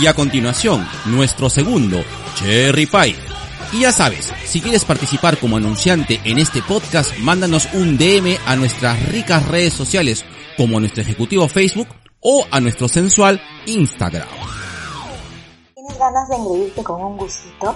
Y 0.00 0.06
a 0.06 0.14
continuación, 0.14 0.86
nuestro 1.06 1.50
segundo, 1.50 2.02
Cherry 2.34 2.86
Pie. 2.86 3.31
Y 3.72 3.80
ya 3.80 3.90
sabes, 3.90 4.30
si 4.44 4.60
quieres 4.60 4.84
participar 4.84 5.38
como 5.38 5.56
anunciante 5.56 6.20
en 6.24 6.38
este 6.38 6.60
podcast, 6.60 7.16
mándanos 7.20 7.72
un 7.72 7.96
DM 7.96 8.36
a 8.46 8.54
nuestras 8.54 9.08
ricas 9.08 9.48
redes 9.48 9.72
sociales, 9.72 10.26
como 10.58 10.76
a 10.76 10.80
nuestro 10.80 11.00
ejecutivo 11.00 11.48
Facebook 11.48 11.88
o 12.20 12.44
a 12.50 12.60
nuestro 12.60 12.86
sensual 12.86 13.40
Instagram. 13.64 14.28
¿Tienes 15.74 15.98
ganas 15.98 16.28
de 16.28 16.36
engreírte 16.36 16.84
con 16.84 17.02
un 17.02 17.16
gustito? 17.16 17.74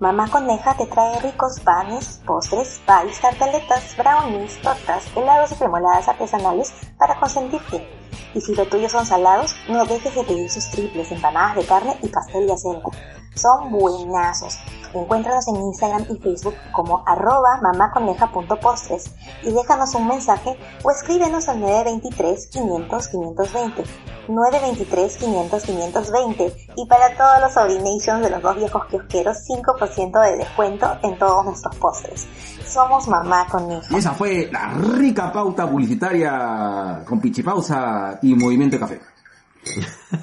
Mamá 0.00 0.28
Coneja 0.28 0.76
te 0.76 0.86
trae 0.86 1.20
ricos 1.20 1.60
panes, 1.60 2.20
postres, 2.26 2.80
pies, 2.84 3.20
tartaletas, 3.20 3.96
brownies, 3.96 4.60
tortas, 4.60 5.04
helados 5.14 5.52
y 5.52 5.54
cremoladas 5.54 6.08
artesanales 6.08 6.74
para 6.98 7.20
consentirte. 7.20 7.88
Y 8.34 8.40
si 8.40 8.52
lo 8.56 8.66
tuyo 8.66 8.88
son 8.88 9.06
salados, 9.06 9.54
no 9.68 9.84
dejes 9.86 10.12
de 10.12 10.24
pedir 10.24 10.50
sus 10.50 10.68
triples, 10.72 11.12
empanadas 11.12 11.54
de 11.54 11.64
carne 11.64 11.96
y 12.02 12.08
pastel 12.08 12.48
de 12.48 12.52
acelga. 12.52 12.90
Son 13.36 13.70
buenazos. 13.70 14.58
Encuéntranos 14.94 15.46
en 15.48 15.56
Instagram 15.56 16.06
y 16.08 16.16
Facebook 16.16 16.54
como 16.72 17.02
arroba 17.06 17.60
mamaconeja.postres 17.62 19.10
y 19.42 19.52
déjanos 19.52 19.94
un 19.94 20.08
mensaje 20.08 20.56
o 20.82 20.90
escríbenos 20.90 21.46
al 21.50 21.60
923 21.60 22.48
500 22.48 23.08
520. 23.08 23.84
923 24.28 25.16
500 25.18 25.62
520 25.62 26.56
y 26.76 26.86
para 26.86 27.14
todos 27.16 27.40
los 27.42 27.52
sobrinations 27.52 28.22
de 28.22 28.30
los 28.30 28.42
dos 28.42 28.56
viejos 28.56 28.86
kiosqueros 28.86 29.36
5% 29.46 30.22
de 30.22 30.36
descuento 30.38 30.98
en 31.02 31.18
todos 31.18 31.44
nuestros 31.44 31.76
postres. 31.76 32.26
Somos 32.66 33.06
Mamá 33.06 33.46
Coneja. 33.50 33.96
Esa 33.96 34.12
fue 34.12 34.48
la 34.50 34.68
rica 34.68 35.30
pauta 35.30 35.68
publicitaria 35.68 37.04
con 37.06 37.20
pichipausa 37.20 38.18
y 38.22 38.34
movimiento 38.34 38.76
de 38.76 38.80
café. 38.80 39.15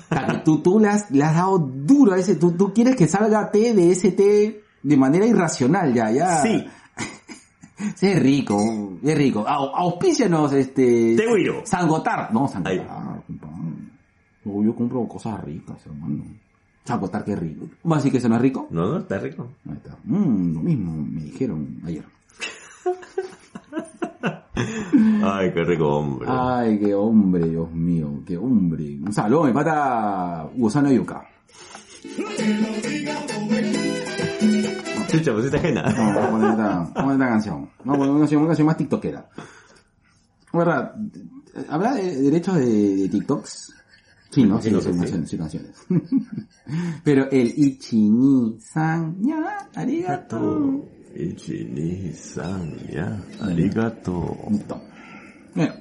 Claro, 0.09 0.41
tú, 0.43 0.59
tú 0.61 0.79
le, 0.79 0.87
has, 0.89 1.09
le 1.11 1.23
has 1.23 1.35
dado 1.35 1.57
duro 1.59 2.13
a 2.13 2.17
ese, 2.19 2.35
tú, 2.35 2.51
tú 2.51 2.73
quieres 2.73 2.95
que 2.95 3.07
salga 3.07 3.49
té 3.51 3.73
de 3.73 3.91
ese 3.91 4.11
té 4.11 4.63
de 4.81 4.97
manera 4.97 5.25
irracional 5.25 5.93
ya, 5.93 6.11
ya. 6.11 6.41
Sí. 6.41 6.65
Sí, 7.95 8.07
es 8.07 8.21
rico, 8.21 8.93
es 9.03 9.17
rico. 9.17 9.43
Au- 9.45 9.71
auspícianos, 9.75 10.53
este... 10.53 11.15
Te 11.17 11.27
huiro. 11.27 11.63
Sangotar. 11.65 12.33
No, 12.33 12.47
Sangotar. 12.47 13.21
No, 14.45 14.63
yo 14.63 14.73
compro 14.75 15.05
cosas 15.07 15.43
ricas, 15.43 15.85
hermano. 15.85 16.23
Sangotar, 16.85 17.25
qué 17.25 17.35
rico. 17.35 17.67
¿Vas 17.83 17.97
a 17.97 17.99
decir 17.99 18.11
que 18.13 18.17
eso 18.19 18.29
no 18.29 18.35
es 18.35 18.41
rico? 18.41 18.67
No, 18.69 18.87
no, 18.89 18.99
está 18.99 19.17
rico. 19.17 19.49
Ahí 19.67 19.75
está. 19.75 19.97
Mm, 20.05 20.53
lo 20.53 20.59
mismo 20.61 20.93
me 20.93 21.23
dijeron 21.23 21.81
ayer. 21.85 22.05
Ay, 25.23 25.51
qué 25.53 25.63
rico 25.63 25.87
hombre. 25.97 26.27
Ay, 26.29 26.79
qué 26.79 26.93
hombre, 26.93 27.47
Dios 27.47 27.71
mío, 27.71 28.23
qué 28.25 28.37
hombre. 28.37 28.97
Un 29.01 29.13
saludo, 29.13 29.45
mi 29.45 29.53
pata 29.53 30.49
Gusano 30.55 30.91
Yuca. 30.91 31.27
Chucha, 35.07 35.33
pusiste 35.33 35.57
ajena. 35.57 35.83
No, 35.83 36.13
vamos 36.13 36.23
a 36.23 36.31
poner 36.31 36.49
esta, 36.51 36.63
vamos 36.63 36.89
a 36.89 37.03
poner 37.03 37.13
esta 37.13 37.27
canción. 37.27 37.69
Una 37.85 37.97
canción, 38.19 38.41
una 38.41 38.47
canción 38.47 38.67
más 38.67 38.77
tiktokera. 38.77 39.29
¿Verdad? 40.51 40.95
¿Habrá 41.69 41.93
de 41.95 42.21
derechos 42.21 42.55
de, 42.55 42.95
de 42.95 43.09
TikToks? 43.09 43.73
Sí, 44.31 44.43
¿no? 44.45 44.59
Sí, 44.59 44.71
canciones, 44.71 45.29
sí, 45.29 45.37
canciones. 45.37 45.85
Pero 47.03 47.29
el 47.29 47.53
Ichini 47.55 48.57
San 48.59 49.17
ya, 49.21 49.69
arigato. 49.75 50.85
Ichini-san, 51.15 52.77
ya. 52.91 53.21
Arigato. 53.41 54.35
Bueno, 55.55 55.73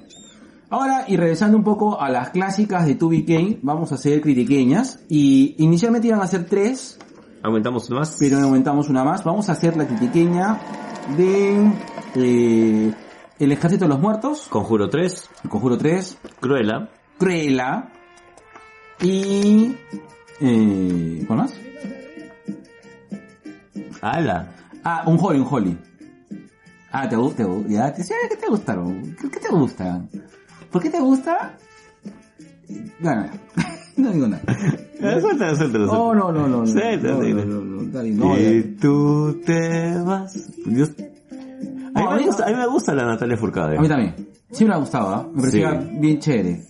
ahora 0.69 1.05
y 1.07 1.17
regresando 1.17 1.57
un 1.57 1.63
poco 1.63 1.99
a 1.99 2.09
las 2.09 2.29
clásicas 2.29 2.85
de 2.85 2.97
2BK, 2.97 3.59
vamos 3.61 3.91
a 3.91 3.95
hacer 3.95 4.21
critiqueñas. 4.21 4.99
Y 5.09 5.55
inicialmente 5.57 6.07
iban 6.07 6.21
a 6.21 6.27
ser 6.27 6.45
tres, 6.45 6.99
Aumentamos 7.41 7.89
más. 7.89 8.15
pero 8.19 8.39
aumentamos 8.39 8.89
una 8.89 9.03
más. 9.03 9.23
Vamos 9.23 9.49
a 9.49 9.53
hacer 9.53 9.75
la 9.75 9.85
critiqueña 9.85 10.59
de 11.17 11.71
eh, 12.15 12.93
El 13.39 13.51
Ejército 13.51 13.85
de 13.85 13.89
los 13.89 13.99
Muertos, 13.99 14.47
Conjuro 14.49 14.89
3. 14.89 15.29
El 15.43 15.49
Conjuro 15.49 15.77
3, 15.77 16.17
Cruella. 16.39 16.89
Cruella 17.17 17.89
y... 19.01 19.75
Eh, 20.39 21.23
¿Cuál 21.27 21.39
más? 21.39 21.53
Ala. 24.01 24.55
Ah, 24.83 25.03
un 25.07 25.17
Holly, 25.19 25.39
un 25.39 25.47
Holly. 25.49 25.77
Ah, 26.91 27.07
te 27.09 27.15
gusta, 27.15 27.43
ya, 27.67 27.93
te, 27.93 28.03
sí, 28.03 28.13
¿qué 28.29 28.35
te 28.35 28.47
gustaron? 28.47 29.15
¿Qué, 29.19 29.39
te 29.39 29.49
gusta? 29.49 30.05
¿Por 30.71 30.81
qué 30.81 30.89
te 30.89 30.99
gusta? 30.99 31.57
Bueno, 32.99 33.25
ya. 33.25 33.63
no 33.97 34.11
digo 34.11 34.27
nada. 34.29 34.43
Suéltalo, 35.19 35.55
suéltalo. 35.55 35.85
No, 35.87 36.13
no, 36.13 36.31
no, 36.31 36.47
no. 36.47 36.67
Suéltalo, 36.67 37.23
No, 37.23 38.37
y 38.37 38.63
ya. 38.63 38.79
tú 38.79 39.41
te 39.45 39.97
vas. 40.03 40.47
Dios. 40.65 40.91
A 41.95 42.15
mí, 42.15 42.21
me 42.21 42.25
gusta, 42.27 42.45
a 42.45 42.49
mí 42.49 42.55
me 42.55 42.67
gusta 42.67 42.93
la 42.93 43.05
Natalia 43.05 43.37
Furcade. 43.37 43.77
A 43.77 43.81
mí 43.81 43.87
también. 43.87 44.15
Sí 44.51 44.65
me 44.65 44.77
gustaba, 44.77 45.21
¿eh? 45.23 45.31
me 45.33 45.41
parecía 45.41 45.81
Sí. 45.81 45.97
bien 45.99 46.19
chévere. 46.19 46.63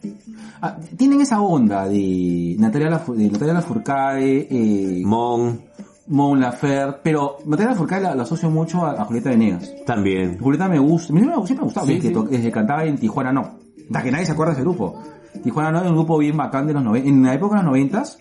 Ah, 0.61 0.77
tienen 0.97 1.19
esa 1.21 1.41
onda 1.41 1.85
de 1.87 2.55
Natalia, 2.59 2.89
Lafu- 2.89 3.15
de 3.15 3.29
Natalia 3.29 3.53
Lafourcade, 3.55 4.47
eh, 4.49 5.01
Mon, 5.05 5.59
Mon 6.07 6.39
Laferte, 6.39 6.99
pero 7.03 7.37
Natalia 7.45 7.71
Lafourcade 7.71 8.01
la, 8.03 8.15
la 8.15 8.23
asocio 8.23 8.49
mucho 8.49 8.85
a, 8.85 8.91
a 9.01 9.05
Julieta 9.05 9.29
Venegas. 9.29 9.71
también. 9.85 10.37
Julieta 10.39 10.67
me 10.67 10.79
gusta, 10.79 11.13
me, 11.13 11.21
siempre 11.21 11.55
me 11.57 11.63
gustaba, 11.63 11.87
Sí, 11.87 12.01
sí. 12.01 12.13
desde 12.29 12.43
que 12.43 12.51
cantaba 12.51 12.83
en 12.83 12.97
Tijuana 12.97 13.31
No. 13.31 13.59
Hasta 13.87 14.03
que 14.03 14.11
nadie 14.11 14.25
se 14.25 14.31
acuerda 14.33 14.51
de 14.53 14.59
ese 14.59 14.63
grupo. 14.63 15.01
Tijuana 15.43 15.71
No 15.71 15.81
es 15.81 15.87
un 15.89 15.95
grupo 15.95 16.17
bien 16.17 16.37
bacán 16.37 16.67
de 16.67 16.73
los 16.73 16.83
90, 16.83 17.07
en 17.09 17.23
la 17.23 17.33
época 17.33 17.55
de 17.57 17.63
los 17.63 17.71
noventas, 17.71 18.17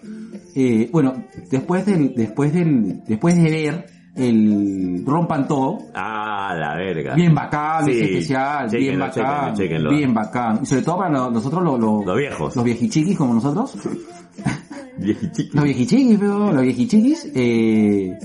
eh, 0.54 0.88
bueno, 0.92 1.12
después 1.50 1.84
del, 1.86 2.14
después 2.14 2.52
del, 2.52 3.02
después 3.06 3.36
de 3.36 3.50
ver 3.50 3.86
el 4.14 5.02
Rompan 5.06 5.48
Todo, 5.48 5.78
Ah, 5.94 6.54
la 6.58 6.74
verga. 6.76 7.14
bien 7.14 7.34
bacán, 7.34 7.84
Sí. 7.86 7.92
ese 7.92 8.04
especial, 8.04 8.68
bien 8.70 8.98
bacán, 8.98 9.54
bien 9.90 10.12
bacán. 10.14 10.60
Y 10.62 10.66
sobre 10.66 10.82
todo 10.82 10.98
para 10.98 11.10
nosotros 11.10 11.62
lo- 11.64 11.78
lo- 11.78 12.04
Los 12.04 12.16
viejos. 12.18 12.54
los 12.56 12.64
viejichiquis 12.64 13.16
como 13.16 13.34
nosotros, 13.34 13.74
Viejichiqui. 14.98 15.50
los 15.54 15.64
viejichiquis, 15.64 16.18
pero 16.18 16.52
los 16.52 16.62
viejichiquis, 16.62 17.30
eh, 17.34 18.18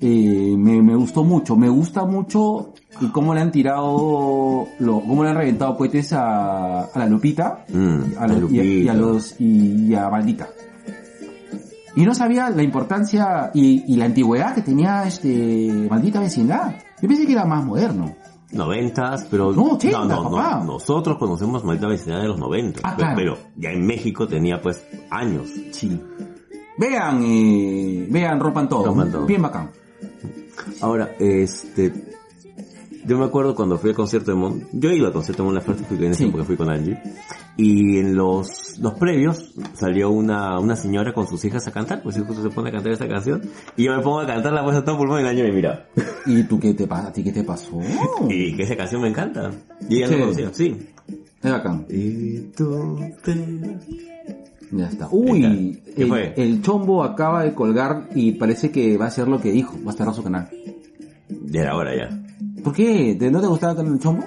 eh, 0.00 0.54
me, 0.56 0.82
me 0.82 0.96
gustó 0.96 1.24
mucho, 1.24 1.56
me 1.56 1.68
gusta 1.68 2.04
mucho 2.04 2.72
y 3.00 3.06
cómo 3.08 3.34
le 3.34 3.40
han 3.40 3.52
tirado, 3.52 4.66
lo, 4.78 5.00
cómo 5.00 5.22
le 5.24 5.30
han 5.30 5.36
reventado 5.36 5.76
cohetes 5.76 6.12
a, 6.12 6.82
a 6.84 6.98
la 6.98 7.06
Lupita, 7.06 7.64
Mm, 7.72 8.00
a 8.18 8.26
la- 8.26 8.38
y, 8.50 8.60
a, 8.60 8.64
y 8.64 8.88
a 8.88 8.94
los, 8.94 9.36
y, 9.40 9.86
y 9.88 9.94
a 9.94 10.08
Maldita. 10.10 10.48
Y 11.96 12.04
no 12.04 12.14
sabía 12.14 12.50
la 12.50 12.62
importancia 12.62 13.50
y, 13.52 13.84
y 13.92 13.96
la 13.96 14.04
antigüedad 14.06 14.54
que 14.54 14.62
tenía 14.62 15.04
este 15.06 15.86
Maldita 15.90 16.20
Vecindad. 16.20 16.74
Yo 17.02 17.08
pensé 17.08 17.26
que 17.26 17.32
era 17.32 17.44
más 17.44 17.64
moderno. 17.64 18.14
Noventas, 18.52 19.26
pero... 19.30 19.52
No, 19.52 19.74
ochenta, 19.74 20.04
no, 20.04 20.24
no, 20.24 20.30
papá. 20.30 20.62
Nosotros 20.64 21.18
conocemos 21.18 21.64
Maldita 21.64 21.88
Vecindad 21.88 22.20
de 22.20 22.28
los 22.28 22.38
90. 22.38 22.80
Ah, 22.82 22.94
pero, 22.96 22.96
claro. 22.96 23.16
pero 23.16 23.38
ya 23.56 23.70
en 23.70 23.86
México 23.86 24.26
tenía 24.26 24.60
pues 24.60 24.84
años. 25.10 25.48
Sí. 25.70 26.00
Vean, 26.76 27.22
eh, 27.22 28.06
vean, 28.10 28.40
rompan 28.40 28.68
todo. 28.68 28.86
Rompan 28.86 29.12
Todo. 29.12 29.26
Bien 29.26 29.42
bacán. 29.42 29.70
Ahora, 30.80 31.14
este... 31.18 32.18
Yo 33.06 33.18
me 33.18 33.24
acuerdo 33.24 33.54
cuando 33.54 33.78
fui 33.78 33.90
al 33.90 33.96
concierto 33.96 34.30
de 34.30 34.36
Mon... 34.36 34.62
Yo 34.72 34.90
iba 34.90 35.06
al 35.08 35.12
concierto 35.12 35.42
de 35.42 35.46
Mon 35.46 35.54
Laferte, 35.54 35.84
fui 35.84 35.96
en 35.98 36.12
ese 36.12 36.24
Sí. 36.24 36.30
porque 36.30 36.44
fui 36.46 36.56
con 36.56 36.70
Angie. 36.70 36.98
Y 37.56 37.98
en 37.98 38.14
los, 38.14 38.78
los 38.78 38.94
previos 38.94 39.54
salió 39.74 40.10
una, 40.10 40.58
una 40.58 40.76
señora 40.76 41.12
con 41.12 41.26
sus 41.26 41.44
hijas 41.44 41.66
a 41.66 41.72
cantar, 41.72 42.02
pues 42.02 42.16
justo 42.18 42.42
se 42.42 42.50
pone 42.50 42.68
a 42.68 42.72
cantar 42.72 42.92
esta 42.92 43.08
canción. 43.08 43.42
Y 43.76 43.84
yo 43.84 43.96
me 43.96 44.02
pongo 44.02 44.20
a 44.20 44.26
cantar 44.26 44.52
la 44.52 44.62
voz 44.62 44.74
a 44.74 44.84
todo 44.84 44.98
pulmón 44.98 45.20
y 45.20 45.24
la 45.24 45.32
niña 45.32 45.44
me 45.44 45.52
mira. 45.52 45.86
¿Y 46.26 46.42
tú 46.44 46.58
qué 46.60 46.74
te 46.74 46.86
pasa? 46.86 47.08
¿A 47.08 47.12
ti 47.12 47.24
qué 47.24 47.32
te 47.32 47.42
pasó? 47.44 47.78
Y 48.28 48.54
que 48.56 48.62
esa 48.64 48.76
canción 48.76 49.00
me 49.02 49.08
encanta. 49.08 49.50
Y 49.88 49.96
ella 49.98 50.08
Sí. 50.08 50.14
no 50.14 50.20
conocía, 50.20 50.50
sí. 50.52 50.76
Es 51.42 51.50
bacán. 51.50 51.86
Y 51.88 52.38
tú 52.56 52.98
te... 53.24 53.34
Ya 54.72 54.86
está. 54.86 55.08
Uy, 55.10 55.82
¿Qué 55.96 56.32
el, 56.36 56.62
chombo 56.62 57.02
acaba 57.02 57.42
de 57.42 57.54
colgar 57.54 58.08
y 58.14 58.32
parece 58.32 58.70
que 58.70 58.96
va 58.96 59.06
a 59.06 59.08
hacer 59.08 59.26
lo 59.26 59.40
que 59.40 59.50
dijo. 59.50 59.76
Va 59.84 59.90
a 59.90 59.94
cerrar 59.94 60.14
su 60.14 60.22
canal. 60.22 60.48
Ya 61.46 61.62
era 61.62 61.76
hora 61.76 61.96
ya. 61.96 62.08
¿Por 62.62 62.72
qué? 62.72 63.14
¿De- 63.14 63.30
¿No 63.30 63.40
te 63.40 63.46
gustaba 63.46 63.80
el 63.80 63.98
chombo? 63.98 64.24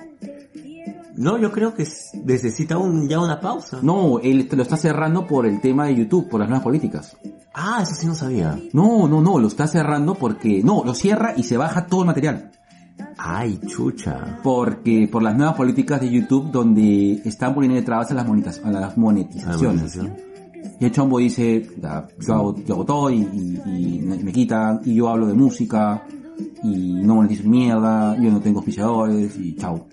No, 1.15 1.37
yo 1.37 1.51
creo 1.51 1.75
que 1.75 1.87
necesita 2.25 2.77
un, 2.77 3.07
ya 3.07 3.19
una 3.19 3.39
pausa. 3.39 3.79
No, 3.83 4.19
él 4.19 4.47
te 4.47 4.55
lo 4.55 4.63
está 4.63 4.77
cerrando 4.77 5.27
por 5.27 5.45
el 5.45 5.61
tema 5.61 5.85
de 5.85 5.95
YouTube, 5.95 6.27
por 6.27 6.39
las 6.39 6.49
nuevas 6.49 6.63
políticas. 6.63 7.15
Ah, 7.53 7.81
eso 7.83 7.93
sí 7.93 8.07
no 8.07 8.15
sabía. 8.15 8.59
No, 8.73 9.07
no, 9.07 9.21
no, 9.21 9.37
lo 9.37 9.47
está 9.47 9.67
cerrando 9.67 10.15
porque... 10.15 10.63
No, 10.63 10.83
lo 10.83 10.95
cierra 10.95 11.33
y 11.37 11.43
se 11.43 11.55
baja 11.55 11.85
todo 11.85 12.01
el 12.01 12.07
material. 12.07 12.51
Ay, 13.17 13.59
chucha. 13.67 14.39
Porque 14.41 15.07
por 15.11 15.21
las 15.21 15.35
nuevas 15.37 15.55
políticas 15.55 16.01
de 16.01 16.09
YouTube 16.09 16.49
donde 16.51 17.21
están 17.25 17.53
poniendo 17.53 17.83
trabas 17.83 18.09
a 18.09 18.15
las, 18.15 18.25
a 18.65 18.71
las 18.71 18.97
monetizaciones. 18.97 19.99
Y 20.79 20.85
el 20.85 20.91
chombo 20.91 21.19
dice, 21.19 21.67
yo, 22.19 22.33
hago, 22.33 22.55
yo 22.65 22.73
hago 22.73 22.85
todo 22.85 23.09
y, 23.11 23.17
y- 23.17 23.61
y 23.65 23.99
me, 24.01 24.17
me 24.17 24.31
quitan, 24.31 24.81
y 24.83 24.95
yo 24.95 25.09
hablo 25.09 25.27
de 25.27 25.33
música, 25.35 26.03
y 26.63 26.93
no 27.03 27.15
monetizo 27.15 27.47
mierda, 27.47 28.15
yo 28.17 28.31
no 28.31 28.39
tengo 28.39 28.59
auspiciadores, 28.59 29.37
y 29.37 29.55
chao. 29.55 29.87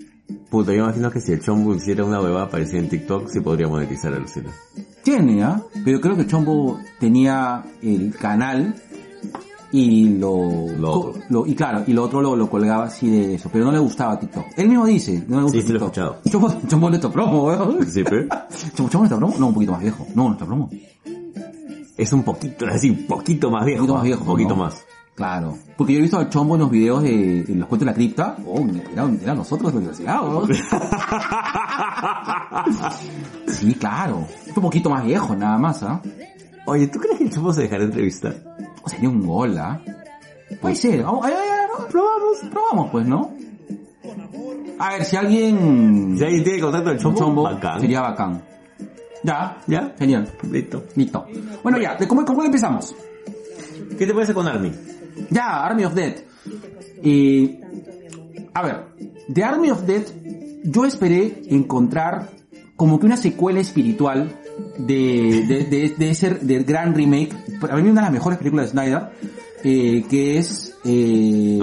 Puta, 0.51 0.72
yo 0.72 0.84
imagino 0.84 1.11
que 1.11 1.20
si 1.20 1.32
el 1.32 1.41
chombo 1.41 1.74
hiciera 1.74 2.05
una 2.05 2.20
huevada 2.20 2.49
parecida 2.49 2.78
en 2.80 2.88
TikTok, 2.88 3.28
sí 3.28 3.41
podría 3.41 3.68
monetizar 3.68 4.12
el 4.14 4.26
cine. 4.28 4.49
Tiene, 5.05 5.43
¿ah? 5.43 5.61
Pero 5.84 6.01
creo 6.01 6.16
que 6.16 6.22
el 6.22 6.28
chombo 6.28 6.78
tenía 6.99 7.64
el 7.82 8.14
canal 8.16 8.74
y 9.72 10.18
lo, 10.18 10.66
Lo 10.78 10.91
otro. 10.93 11.22
lo- 11.28 11.47
y 11.47 11.55
claro, 11.55 11.84
y 11.86 11.93
lo 11.93 12.03
otro 12.05 12.20
lo, 12.20 12.34
lo 12.34 12.51
colgaba 12.51 12.84
así 12.86 13.09
de 13.09 13.34
eso, 13.34 13.49
pero 13.53 13.64
no 13.64 13.72
le 13.72 13.78
gustaba 13.78 14.18
TikTok. 14.18 14.47
Él 14.57 14.68
mismo 14.68 14.86
dice, 14.86 15.24
no 15.28 15.36
le 15.36 15.43
gusta 15.45 15.59
Sí, 15.61 15.66
sí 15.66 15.72
lo 15.72 15.78
he 15.78 15.82
TikTok. 15.91 15.97
escuchado. 15.97 16.16
Chombo, 16.28 16.68
chombo 16.68 16.88
nuestro 16.88 17.12
promo, 17.12 17.45
weón. 17.47 17.86
Sí, 17.86 18.03
pero 18.03 18.26
Chombo, 18.76 18.99
nuestro 18.99 19.18
promo, 19.18 19.34
no, 19.38 19.47
un 19.49 19.55
poquito 19.55 19.72
más 19.72 19.80
viejo. 19.82 20.07
No, 20.16 20.24
nuestro 20.24 20.47
promo. 20.49 20.68
es 21.97 22.12
un 22.12 22.22
poquito, 22.24 22.66
así, 22.66 22.91
un 22.91 23.07
poquito 23.07 23.51
más 23.51 23.62
Un 23.62 23.66
viejo. 23.66 23.80
poquito 23.82 23.95
más 23.95 24.03
viejo. 24.05 24.20
Un 24.22 24.26
poquito 24.26 24.49
¿no? 24.51 24.57
más. 24.57 24.84
Claro. 25.21 25.59
Porque 25.77 25.93
yo 25.93 25.99
he 25.99 26.03
visto 26.03 26.16
al 26.16 26.31
chombo 26.31 26.55
en 26.55 26.61
los 26.62 26.71
videos 26.71 27.03
de, 27.03 27.41
en 27.41 27.61
los 27.61 27.68
cuentos 27.68 27.81
de 27.81 27.85
la 27.85 27.93
cripta. 27.93 28.37
Oh, 28.47 28.66
eran, 28.91 29.21
eran 29.23 29.37
nosotros 29.37 29.71
de 29.71 29.75
la 29.75 29.79
universidad, 29.81 30.23
¿no? 30.23 30.47
Sí, 33.47 33.75
claro. 33.75 34.27
Es 34.47 34.57
un 34.57 34.62
poquito 34.62 34.89
más 34.89 35.05
viejo, 35.05 35.37
nada 35.37 35.59
más, 35.59 35.83
¿ah? 35.83 36.01
Oye, 36.64 36.87
¿tú 36.87 36.99
crees 37.01 37.18
que 37.18 37.25
el 37.25 37.31
chombo 37.31 37.53
se 37.53 37.64
dejará 37.64 37.85
entrevistar? 37.85 38.35
O 38.83 38.89
sería 38.89 39.11
un 39.11 39.27
gol, 39.27 39.59
¿ah? 39.59 39.79
Puede 40.59 40.75
ser. 40.75 41.03
Vamos, 41.03 41.27
ay, 41.27 41.35
ay, 41.37 41.49
ay, 41.51 41.66
no, 41.68 41.87
probamos, 41.87 42.39
probamos, 42.51 42.91
pues, 42.91 43.07
¿no? 43.07 43.31
A 44.79 44.93
ver, 44.93 45.05
si 45.05 45.16
alguien... 45.16 46.16
Si 46.16 46.25
alguien 46.25 46.45
tiene 46.45 46.61
contacto 46.61 46.89
del 46.89 46.99
chombo, 46.99 47.18
chombo, 47.18 47.43
bacán. 47.43 47.79
sería 47.79 48.01
bacán. 48.01 48.43
Ya, 49.23 49.59
¿Ya? 49.66 49.93
genial. 49.99 50.33
Listo. 50.51 50.85
Listo. 50.97 51.27
Bueno, 51.62 51.77
ya, 51.77 51.95
¿de 51.97 52.09
cómo, 52.09 52.25
cómo 52.25 52.43
empezamos? 52.43 52.95
¿Qué 53.99 54.07
te 54.07 54.14
parece 54.14 54.33
con 54.33 54.49
Army? 54.49 54.73
Ya, 55.30 55.64
Army 55.64 55.84
of 55.84 55.94
Dead. 55.94 56.14
Y... 57.02 57.58
A 58.52 58.62
ver, 58.62 58.84
de 59.28 59.44
Army 59.44 59.70
of 59.70 59.82
Dead 59.82 60.02
yo 60.64 60.84
esperé 60.84 61.42
encontrar 61.48 62.30
como 62.76 62.98
que 62.98 63.06
una 63.06 63.16
secuela 63.16 63.61
espiritual 63.61 64.40
de, 64.78 65.44
de, 65.46 65.64
de, 65.64 65.94
de 65.96 66.11
ese 66.11 66.34
del 66.34 66.64
gran 66.64 66.94
remake, 66.94 67.34
para 67.61 67.76
mí 67.76 67.82
una 67.82 68.00
de 68.00 68.06
las 68.06 68.12
mejores 68.12 68.38
películas 68.38 68.66
de 68.66 68.72
Snyder, 68.72 69.11
eh, 69.64 70.04
que 70.08 70.38
es... 70.38 70.74
Eh, 70.84 71.58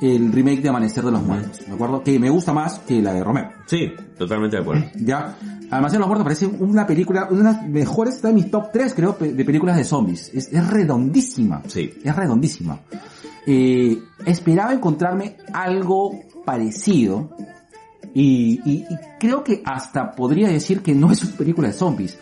el 0.00 0.32
remake 0.32 0.60
de 0.60 0.68
Amanecer 0.68 1.04
de 1.04 1.12
los 1.12 1.22
Muertos, 1.22 1.66
¿de 1.66 1.72
acuerdo? 1.72 2.02
Que 2.02 2.18
me 2.18 2.28
gusta 2.28 2.52
más 2.52 2.80
que 2.80 3.00
la 3.00 3.14
de 3.14 3.24
Romero. 3.24 3.50
Sí, 3.66 3.90
totalmente 4.18 4.56
de 4.56 4.62
acuerdo. 4.62 4.84
Ya, 4.96 5.36
Amanecer 5.78 5.98
de 5.98 6.00
los 6.00 6.08
Muertos 6.08 6.24
parece 6.24 6.46
una 6.46 6.86
película, 6.86 7.28
una 7.30 7.38
de 7.38 7.44
las 7.58 7.68
mejores, 7.68 8.16
está 8.16 8.28
en 8.30 8.34
mis 8.36 8.50
top 8.50 8.70
3 8.72 8.94
creo, 8.94 9.12
de 9.18 9.44
películas 9.44 9.76
de 9.76 9.84
zombies. 9.84 10.30
Es, 10.34 10.52
es 10.52 10.66
redondísima. 10.68 11.62
Sí. 11.66 11.92
Es 12.02 12.14
redondísima. 12.16 12.78
Eh, 13.46 13.98
esperaba 14.24 14.72
encontrarme 14.72 15.36
algo 15.52 16.12
parecido 16.44 17.30
y, 18.14 18.60
y- 18.64 18.84
y 18.88 18.96
creo 19.20 19.42
que 19.44 19.62
hasta 19.64 20.10
podría 20.12 20.48
decir 20.48 20.82
que 20.82 20.94
no 20.94 21.10
es 21.10 21.22
una 21.24 21.36
película 21.36 21.68
de 21.68 21.74
zombies 21.74 22.18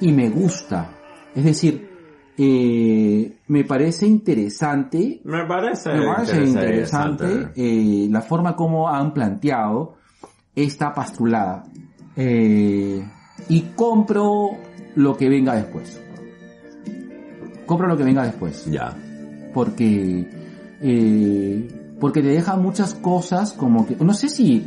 y 0.00 0.10
me 0.12 0.28
gusta. 0.30 0.90
Es 1.34 1.44
decir, 1.44 1.88
eh, 2.36 3.32
me 3.48 3.64
parece 3.64 4.06
interesante 4.06 5.20
Me 5.24 5.44
parece, 5.46 5.92
me 5.94 6.06
parece 6.06 6.44
interesante 6.44 7.48
eh, 7.54 8.08
la 8.10 8.22
forma 8.22 8.56
como 8.56 8.88
han 8.88 9.12
planteado 9.14 9.94
esta 10.56 10.92
pastrulada. 10.92 11.64
Eh, 12.16 13.04
y 13.48 13.60
compro 13.74 14.50
lo 14.94 15.16
que 15.16 15.28
venga 15.28 15.54
después. 15.54 16.00
Compro 17.66 17.88
lo 17.88 17.96
que 17.96 18.04
venga 18.04 18.24
después. 18.24 18.66
Ya. 18.66 18.96
Porque, 19.52 20.28
eh, 20.80 21.68
porque 22.00 22.22
te 22.22 22.28
deja 22.28 22.56
muchas 22.56 22.94
cosas 22.94 23.52
como 23.52 23.86
que, 23.86 23.96
no 23.96 24.12
sé 24.14 24.28
si, 24.28 24.64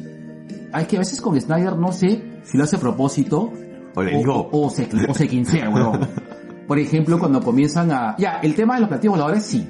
hay 0.72 0.86
que 0.86 0.96
a 0.96 1.00
veces 1.00 1.22
con 1.22 1.40
Snyder 1.40 1.76
no 1.78 1.92
sé 1.92 2.22
si 2.44 2.58
lo 2.58 2.64
hace 2.64 2.78
a 2.78 2.80
propósito 2.80 3.52
O 3.96 4.02
le 4.04 4.18
digo. 4.18 4.34
o, 4.52 4.68
o 4.68 4.70
se, 4.70 4.88
o 5.08 5.14
se 5.14 5.28
quincea, 5.28 5.70
huevón. 5.70 6.08
Por 6.68 6.80
ejemplo, 6.80 7.18
cuando 7.20 7.42
comienzan 7.42 7.92
a... 7.92 8.16
Ya, 8.18 8.40
el 8.44 8.54
tema 8.56 8.76
de 8.76 8.82
los 8.82 8.90
platillos 8.90 9.14
voladores 9.14 9.44
sí. 9.44 9.66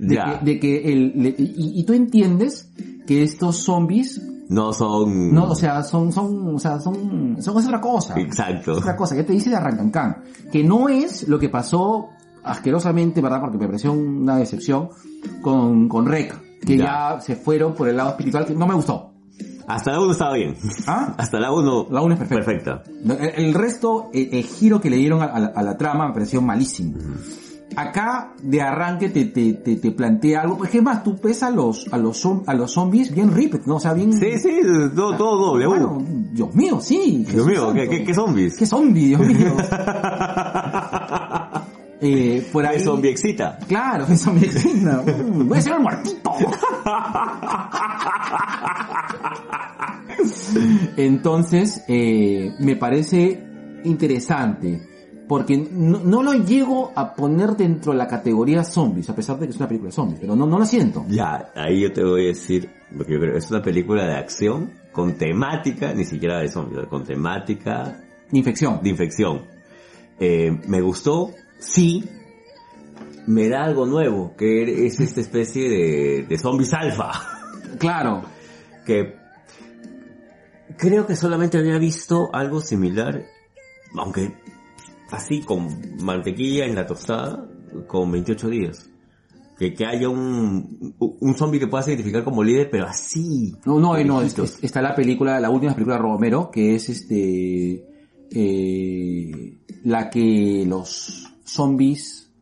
De 0.00 0.14
Ya. 0.16 0.38
que, 0.40 0.44
de 0.44 0.58
que 0.60 0.92
el, 0.92 1.12
le- 1.16 1.34
y, 1.38 1.80
y 1.80 1.84
tú 1.84 1.92
entiendes 1.92 2.72
que 3.06 3.22
estos 3.22 3.58
zombies, 3.62 4.20
No 4.50 4.72
son... 4.72 5.32
no, 5.32 5.50
o 5.50 5.54
sea, 5.54 5.82
son, 5.82 6.12
son, 6.12 6.54
o 6.56 6.58
sea, 6.58 6.78
son, 6.80 7.36
son 7.40 7.58
es 7.58 7.66
otra 7.66 7.80
cosa. 7.80 8.18
Exacto. 8.20 8.72
Es 8.72 8.78
otra 8.78 8.96
cosa, 8.96 9.14
ya 9.16 9.24
te 9.24 9.32
dice 9.32 9.48
de 9.48 9.56
Arrancancán. 9.56 10.24
Que 10.52 10.62
no 10.64 10.88
es 10.88 11.26
lo 11.28 11.38
que 11.38 11.48
pasó 11.48 12.08
asquerosamente, 12.42 13.20
¿verdad? 13.20 13.40
Porque 13.40 13.58
me 13.58 13.66
pareció 13.66 13.92
una 13.92 14.36
decepción 14.36 14.88
con, 15.42 15.88
con 15.88 16.06
Rec. 16.06 16.34
Que 16.66 16.76
Ya. 16.76 17.14
ya 17.14 17.20
se 17.20 17.36
fueron 17.36 17.74
por 17.74 17.88
el 17.88 17.96
lado 17.96 18.10
espiritual 18.10 18.44
que 18.44 18.54
no 18.54 18.66
me 18.66 18.74
gustó. 18.74 19.12
Hasta 19.68 19.92
la 19.92 20.00
1 20.00 20.12
estaba 20.12 20.34
bien. 20.34 20.56
¿Ah? 20.88 21.14
Hasta 21.18 21.38
la 21.38 21.52
1... 21.52 21.86
La 21.90 22.02
uno 22.02 22.14
es 22.14 22.18
perfecta. 22.20 22.82
Perfecta. 22.82 23.34
El, 23.36 23.44
el 23.46 23.54
resto, 23.54 24.10
el, 24.12 24.28
el 24.34 24.42
giro 24.44 24.80
que 24.80 24.90
le 24.90 24.96
dieron 24.96 25.22
a, 25.22 25.26
a 25.26 25.38
la, 25.38 25.46
a 25.54 25.62
la 25.62 25.76
trama 25.76 26.08
me 26.08 26.12
pareció 26.12 26.42
malísimo. 26.42 26.98
Acá, 27.76 28.32
de 28.42 28.60
arranque, 28.60 29.08
te, 29.10 29.26
te, 29.26 29.52
te, 29.54 29.76
te 29.76 29.90
plantea 29.92 30.42
algo. 30.42 30.58
Pues, 30.58 30.70
¿qué 30.70 30.82
más? 30.82 31.02
Tú 31.04 31.16
ves 31.22 31.42
a 31.42 31.50
los, 31.50 31.86
a 31.92 31.98
los, 31.98 32.26
a 32.46 32.54
los 32.54 32.72
zombies 32.72 33.12
bien 33.14 33.32
ripped, 33.32 33.62
¿no? 33.66 33.76
O 33.76 33.80
sea, 33.80 33.92
bien... 33.94 34.12
Sí, 34.12 34.38
sí, 34.38 34.60
todo, 34.94 35.16
todo 35.16 35.46
doble. 35.52 35.66
uh. 35.66 35.70
Bueno, 35.70 36.02
Dios 36.32 36.54
mío, 36.54 36.80
sí. 36.80 37.24
Dios 37.30 37.46
mío, 37.46 37.72
¿qué, 37.72 37.88
qué, 37.88 38.04
qué 38.04 38.14
zombies? 38.14 38.56
¿Qué 38.56 38.66
zombie, 38.66 39.06
Dios 39.08 39.20
mío? 39.20 39.56
eh, 42.00 42.48
por 42.52 42.66
ahí... 42.66 42.78
¿Qué 42.78 42.84
zombie 42.84 43.10
excita? 43.10 43.58
Claro, 43.68 44.06
que 44.06 44.16
zombie 44.16 44.46
excita. 44.46 45.02
Mm, 45.02 45.48
Voy 45.48 45.58
a 45.58 45.62
ser 45.62 45.74
el 45.74 45.80
muertito. 45.80 46.32
Entonces, 50.96 51.82
eh, 51.88 52.52
me 52.58 52.76
parece 52.76 53.42
interesante. 53.84 54.80
Porque 55.30 55.56
no, 55.56 56.00
no 56.00 56.24
lo 56.24 56.32
llego 56.32 56.90
a 56.96 57.14
poner 57.14 57.50
dentro 57.56 57.92
de 57.92 57.98
la 57.98 58.08
categoría 58.08 58.64
zombies, 58.64 59.08
a 59.10 59.14
pesar 59.14 59.38
de 59.38 59.46
que 59.46 59.52
es 59.52 59.56
una 59.58 59.68
película 59.68 59.90
de 59.90 59.94
zombies, 59.94 60.18
pero 60.20 60.34
no, 60.34 60.44
no 60.44 60.58
lo 60.58 60.66
siento. 60.66 61.04
Ya, 61.08 61.52
ahí 61.54 61.82
yo 61.82 61.92
te 61.92 62.02
voy 62.02 62.24
a 62.24 62.28
decir, 62.30 62.68
porque 62.96 63.12
yo 63.12 63.20
creo 63.20 63.32
que 63.34 63.38
es 63.38 63.48
una 63.48 63.62
película 63.62 64.04
de 64.06 64.14
acción 64.16 64.72
con 64.90 65.14
temática, 65.14 65.94
ni 65.94 66.04
siquiera 66.04 66.40
de 66.40 66.48
zombies, 66.48 66.84
con 66.88 67.04
temática 67.04 68.00
Infección. 68.32 68.80
de 68.82 68.88
infección. 68.90 69.42
Eh, 70.18 70.50
me 70.66 70.80
gustó, 70.80 71.30
sí, 71.60 72.04
me 73.28 73.48
da 73.48 73.62
algo 73.62 73.86
nuevo, 73.86 74.34
que 74.36 74.84
es 74.86 74.98
esta 74.98 75.20
especie 75.20 75.68
de, 75.70 76.26
de 76.28 76.38
zombies 76.38 76.74
alfa, 76.74 77.12
Claro. 77.78 78.24
que 78.84 79.14
creo 80.76 81.06
que 81.06 81.14
solamente 81.14 81.56
había 81.56 81.78
visto 81.78 82.30
algo 82.32 82.60
similar, 82.60 83.22
aunque 83.96 84.32
así 85.12 85.40
con 85.40 85.68
mantequilla 86.02 86.66
en 86.66 86.74
la 86.74 86.86
tostada, 86.86 87.48
con 87.86 88.10
28 88.12 88.48
días. 88.48 88.86
Que, 89.58 89.74
que 89.74 89.84
haya 89.84 90.08
un, 90.08 90.94
un 90.98 91.34
zombie 91.34 91.60
que 91.60 91.66
puedas 91.66 91.86
identificar 91.88 92.24
como 92.24 92.42
líder, 92.42 92.70
pero 92.70 92.86
así. 92.86 93.54
No, 93.66 93.78
no, 93.78 94.02
no, 94.04 94.22
es- 94.22 94.58
está 94.62 94.80
la 94.80 94.94
película, 94.94 95.38
la 95.38 95.50
última 95.50 95.74
película 95.74 95.96
de 95.96 96.02
Romero, 96.02 96.50
que 96.50 96.74
es 96.76 96.88
este, 96.88 97.84
eh, 98.30 99.58
la 99.84 100.08
que 100.08 100.64
los 100.66 101.30
zombies 101.44 102.32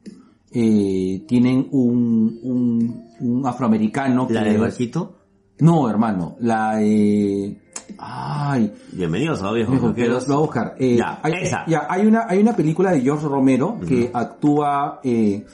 eh, 0.53 1.25
tienen 1.27 1.69
un, 1.73 2.39
un, 2.43 3.05
un 3.21 3.47
afroamericano 3.47 4.29
que 4.29 4.35
La 4.35 4.45
del 4.45 4.59
barquito. 4.59 5.14
No, 5.61 5.91
hermano, 5.91 6.37
la 6.39 6.81
eh, 6.81 7.68
ay, 7.99 8.73
Bienvenidos 8.93 9.43
a 9.43 9.51
que 9.95 10.07
lo, 10.09 10.19
voy 10.27 10.37
a 10.37 10.39
buscar. 10.39 10.75
Eh, 10.79 10.97
Ya, 10.97 11.21
hay, 11.23 11.33
esa. 11.43 11.65
ya, 11.67 11.87
hay 11.89 12.07
una, 12.07 12.27
hay 12.29 12.39
una 12.41 12.55
película 12.55 12.93
de 12.93 13.01
George 13.01 13.27
Romero 13.27 13.79
que 13.87 14.11
actúa, 14.13 15.01
eh, 15.03 15.45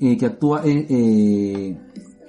eh, 0.00 0.16
que 0.16 0.26
actúa, 0.26 0.62
eh, 0.64 0.86
eh, 0.88 1.78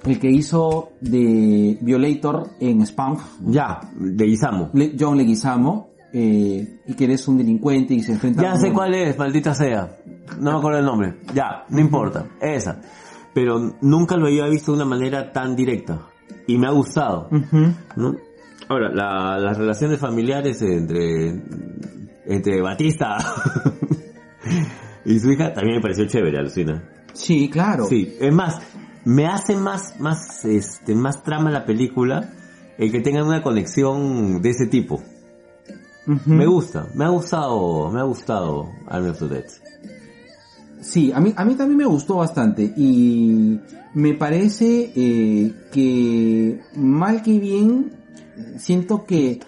el 0.06 0.20
que 0.20 0.30
hizo 0.30 0.90
de 1.00 1.78
Violator 1.82 2.50
en 2.60 2.82
Spam, 2.86 3.18
Ya, 3.46 3.80
de 3.96 4.26
Isamo. 4.28 4.70
Le- 4.74 4.96
John 5.00 5.16
Leguizamo, 5.18 5.92
eh, 6.14 6.80
y 6.88 6.94
que 6.96 7.04
eres 7.06 7.28
un 7.28 7.38
delincuente 7.38 7.94
y 7.94 8.02
se 8.02 8.14
enfrenta 8.14 8.42
Ya 8.42 8.52
a 8.52 8.56
un- 8.56 8.62
sé 8.62 8.74
cuál 8.74 8.94
es, 8.96 9.18
maldita 9.18 9.54
sea. 9.54 9.96
No 10.40 10.52
me 10.54 10.58
acuerdo 10.58 10.80
el 10.80 10.86
nombre. 10.86 11.20
Ya, 11.34 11.66
no 11.70 11.80
importa. 11.80 12.26
Esa. 12.42 12.82
Pero 13.34 13.76
nunca 13.82 14.18
lo 14.18 14.26
había 14.28 14.46
visto 14.48 14.72
de 14.72 14.78
una 14.78 14.86
manera 14.86 15.32
tan 15.32 15.56
directa. 15.56 16.00
Y 16.48 16.58
me 16.58 16.68
ha 16.68 16.72
gustado. 16.72 17.30
Ahora, 18.72 18.90
la- 18.90 19.38
las 19.38 19.58
relaciones 19.58 20.00
familiares 20.00 20.62
entre, 20.62 21.42
entre 22.26 22.62
Batista 22.62 23.18
y 25.06 25.20
su 25.20 25.30
hija 25.32 25.54
también 25.54 25.76
me 25.76 25.82
pareció 25.82 26.06
chévere, 26.08 26.38
alucina. 26.40 26.82
Sí, 27.14 27.50
claro. 27.50 27.86
Sí, 27.86 28.16
es 28.20 28.34
más, 28.34 28.62
me 29.04 29.28
hace 29.28 29.58
más, 29.58 30.00
más, 30.00 30.46
este, 30.46 30.96
más 30.96 31.22
trama 31.24 31.52
la 31.52 31.66
película 31.66 32.30
el 32.78 32.92
que 32.94 33.02
tengan 33.02 33.28
una 33.28 33.42
conexión 33.44 34.42
de 34.42 34.50
ese 34.52 34.68
tipo. 34.68 35.02
Me 36.26 36.46
gusta, 36.48 36.88
me 36.96 37.04
ha 37.06 37.10
gustado, 37.10 37.92
me 37.92 38.00
ha 38.00 38.04
gustado 38.04 38.72
Army 38.88 39.10
of 39.10 39.20
the 39.20 39.28
Dead. 39.28 39.46
Sí, 40.80 41.12
a 41.14 41.20
mí, 41.20 41.34
a 41.36 41.44
mí 41.44 41.56
también 41.56 41.78
me 41.78 41.86
gustó 41.86 42.16
bastante 42.16 42.64
y 42.76 43.60
me 43.94 44.14
parece 44.14 44.94
eh, 44.96 45.54
que 45.74 46.62
mal 46.76 47.22
que 47.22 47.38
bien 47.38 48.01
siento 48.58 49.06
que 49.06 49.40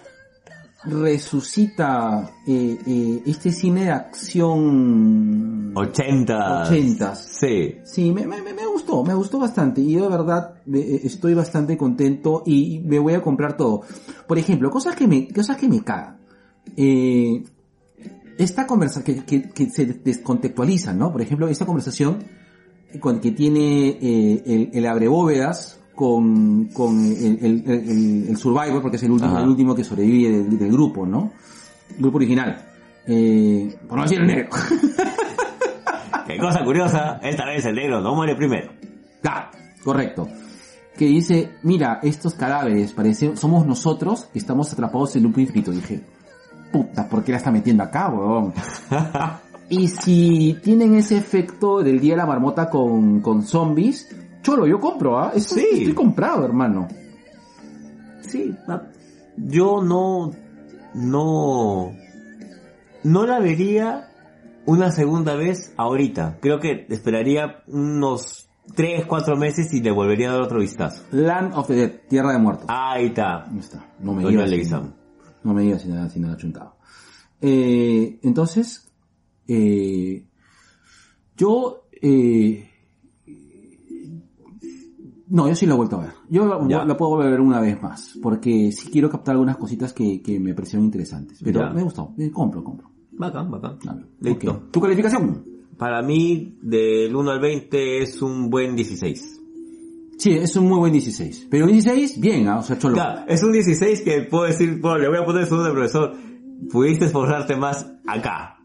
resucita 0.84 2.30
eh, 2.46 2.78
eh, 2.86 3.22
este 3.26 3.52
cine 3.52 3.84
de 3.84 3.90
acción 3.90 5.72
80. 5.74 6.62
ochentas. 6.62 7.24
Sí. 7.24 7.76
Sí, 7.84 8.12
me, 8.12 8.26
me, 8.26 8.42
me 8.42 8.66
gustó, 8.66 9.02
me 9.02 9.14
gustó 9.14 9.38
bastante 9.38 9.80
y 9.80 9.92
yo 9.92 10.02
de 10.02 10.16
verdad 10.16 10.54
eh, 10.72 11.00
estoy 11.04 11.34
bastante 11.34 11.76
contento 11.76 12.42
y 12.44 12.80
me 12.84 12.98
voy 12.98 13.14
a 13.14 13.22
comprar 13.22 13.56
todo. 13.56 13.82
Por 14.26 14.38
ejemplo, 14.38 14.70
cosas 14.70 14.94
que 14.94 15.06
me, 15.06 15.28
cosas 15.28 15.56
que 15.56 15.68
me 15.68 15.82
cagan. 15.82 16.18
Eh, 16.76 17.44
esta 18.38 18.66
conversación 18.66 19.04
que, 19.04 19.24
que, 19.24 19.50
que 19.50 19.70
se 19.70 19.86
descontextualiza, 19.86 20.92
¿no? 20.92 21.12
Por 21.12 21.22
ejemplo, 21.22 21.48
esta 21.48 21.66
conversación 21.66 22.24
con, 23.00 23.20
que 23.20 23.30
tiene 23.30 23.88
eh, 23.88 24.42
el, 24.46 24.70
el 24.72 24.86
abrebóvedas 24.86 25.80
con, 25.94 26.66
con 26.66 27.04
el, 27.04 27.38
el, 27.40 27.62
el, 27.66 28.26
el 28.28 28.36
Survivor, 28.36 28.82
porque 28.82 28.96
es 28.96 29.02
el 29.04 29.10
último, 29.12 29.32
Ajá. 29.32 29.42
el 29.42 29.48
último 29.48 29.74
que 29.74 29.84
sobrevive 29.84 30.30
del, 30.30 30.58
del 30.58 30.72
grupo, 30.72 31.06
¿no? 31.06 31.32
Grupo 31.98 32.16
original. 32.16 32.66
Eh, 33.06 33.76
por 33.88 33.98
no 33.98 34.02
decir 34.04 34.20
el 34.20 34.26
negro. 34.26 34.48
Qué 36.26 36.38
cosa 36.38 36.64
curiosa, 36.64 37.20
esta 37.22 37.44
vez 37.44 37.64
el 37.66 37.74
negro 37.74 38.00
no 38.00 38.14
muere 38.14 38.34
primero. 38.34 38.72
Claro, 39.20 39.50
correcto. 39.84 40.28
Que 40.96 41.06
dice, 41.06 41.50
mira, 41.62 42.00
estos 42.02 42.34
cadáveres 42.34 42.92
parecen, 42.92 43.36
somos 43.36 43.66
nosotros 43.66 44.28
que 44.32 44.38
estamos 44.38 44.72
atrapados 44.72 45.16
en 45.16 45.26
un 45.26 45.38
infinito. 45.38 45.70
Dije, 45.70 46.00
puta, 46.72 47.08
¿por 47.08 47.22
qué 47.24 47.32
la 47.32 47.38
está 47.38 47.50
metiendo 47.50 47.82
acá, 47.82 48.08
weón? 48.08 48.54
y 49.68 49.88
si 49.88 50.56
tienen 50.62 50.94
ese 50.94 51.18
efecto 51.18 51.82
del 51.82 52.00
día 52.00 52.14
de 52.14 52.18
la 52.18 52.26
marmota 52.26 52.70
con, 52.70 53.20
con 53.20 53.42
zombies, 53.42 54.08
cholo, 54.44 54.66
yo 54.66 54.78
compro, 54.78 55.18
¿ah? 55.18 55.32
Sí. 55.36 55.66
Estoy 55.72 55.94
comprado, 55.94 56.44
hermano. 56.44 56.86
Sí, 58.20 58.54
ah, 58.68 58.82
yo 59.36 59.82
no, 59.82 60.32
no, 60.94 61.92
no 63.02 63.26
la 63.26 63.40
vería 63.40 64.10
una 64.66 64.92
segunda 64.92 65.34
vez 65.34 65.72
ahorita. 65.76 66.38
Creo 66.40 66.60
que 66.60 66.86
esperaría 66.90 67.62
unos 67.66 68.48
tres, 68.74 69.06
cuatro 69.06 69.36
meses 69.36 69.72
y 69.72 69.80
le 69.80 69.90
volvería 69.90 70.30
a 70.30 70.34
dar 70.34 70.42
otro 70.42 70.60
vistazo. 70.60 71.04
Land 71.10 71.54
of 71.54 71.66
the 71.66 71.74
Dead, 71.74 71.92
Tierra 72.08 72.32
de 72.32 72.38
Muertos. 72.38 72.66
Ahí 72.68 73.06
está. 73.06 73.44
Ahí 73.44 73.58
está. 73.58 73.84
No 73.98 74.12
me 74.12 74.24
digas. 74.28 74.70
No 75.42 75.52
me 75.52 75.62
digas 75.62 75.82
si 75.82 75.88
nada, 75.88 76.08
si 76.08 76.20
nada 76.20 76.36
chuntado. 76.36 76.76
Eh, 77.40 78.18
entonces, 78.22 78.90
eh, 79.46 80.26
yo, 81.36 81.88
eh, 82.00 82.70
no, 85.34 85.48
yo 85.48 85.54
sí 85.54 85.66
la 85.66 85.74
he 85.74 85.76
vuelto 85.76 85.96
a 85.96 86.00
ver. 86.02 86.10
Yo 86.30 86.44
la 86.46 86.96
puedo 86.96 87.10
volver 87.10 87.26
a 87.26 87.30
ver 87.32 87.40
una 87.40 87.60
vez 87.60 87.82
más, 87.82 88.16
porque 88.22 88.70
sí 88.72 88.88
quiero 88.90 89.10
captar 89.10 89.32
algunas 89.32 89.56
cositas 89.56 89.92
que, 89.92 90.22
que 90.22 90.38
me 90.38 90.54
parecieron 90.54 90.84
interesantes. 90.84 91.40
Pero 91.42 91.60
Ya. 91.60 91.70
me 91.70 91.82
gustó, 91.82 92.14
eh, 92.18 92.30
compro, 92.30 92.62
compro. 92.62 92.90
Bacán, 93.12 93.50
bacán. 93.50 93.78
Listo. 94.20 94.50
Ok. 94.50 94.70
¿Tu 94.70 94.80
calificación? 94.80 95.44
Para 95.76 96.02
mí, 96.02 96.56
del 96.62 97.14
1 97.14 97.30
al 97.30 97.40
20 97.40 98.02
es 98.02 98.22
un 98.22 98.48
buen 98.48 98.76
16. 98.76 99.40
Sí, 100.18 100.30
es 100.32 100.54
un 100.56 100.68
muy 100.68 100.78
buen 100.78 100.92
16. 100.92 101.48
Pero 101.50 101.66
16, 101.66 102.20
bien, 102.20 102.46
¿ah? 102.48 102.58
o 102.58 102.62
sea, 102.62 102.78
cholo. 102.78 102.94
Claro, 102.94 103.22
es 103.26 103.42
un 103.42 103.50
16 103.52 104.02
que 104.02 104.22
puedo 104.30 104.44
decir, 104.44 104.78
bueno, 104.80 104.98
le 104.98 105.08
voy 105.08 105.18
a 105.18 105.24
poner 105.24 105.46
su 105.46 105.60
de 105.60 105.70
profesor, 105.72 106.12
pudiste 106.70 107.06
esforzarte 107.06 107.56
más 107.56 107.84
acá. 108.06 108.56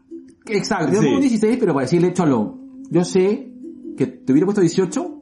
Exacto, 0.46 0.92
yo 0.94 1.00
Sí. 1.00 1.04
pongo 1.06 1.16
un 1.16 1.20
16, 1.22 1.56
pero 1.58 1.74
para 1.74 1.84
decirle, 1.86 2.12
cholo, 2.12 2.56
yo 2.90 3.04
sé 3.04 3.52
que 3.96 4.06
te 4.06 4.32
hubiera 4.32 4.46
puesto 4.46 4.60
18, 4.60 5.20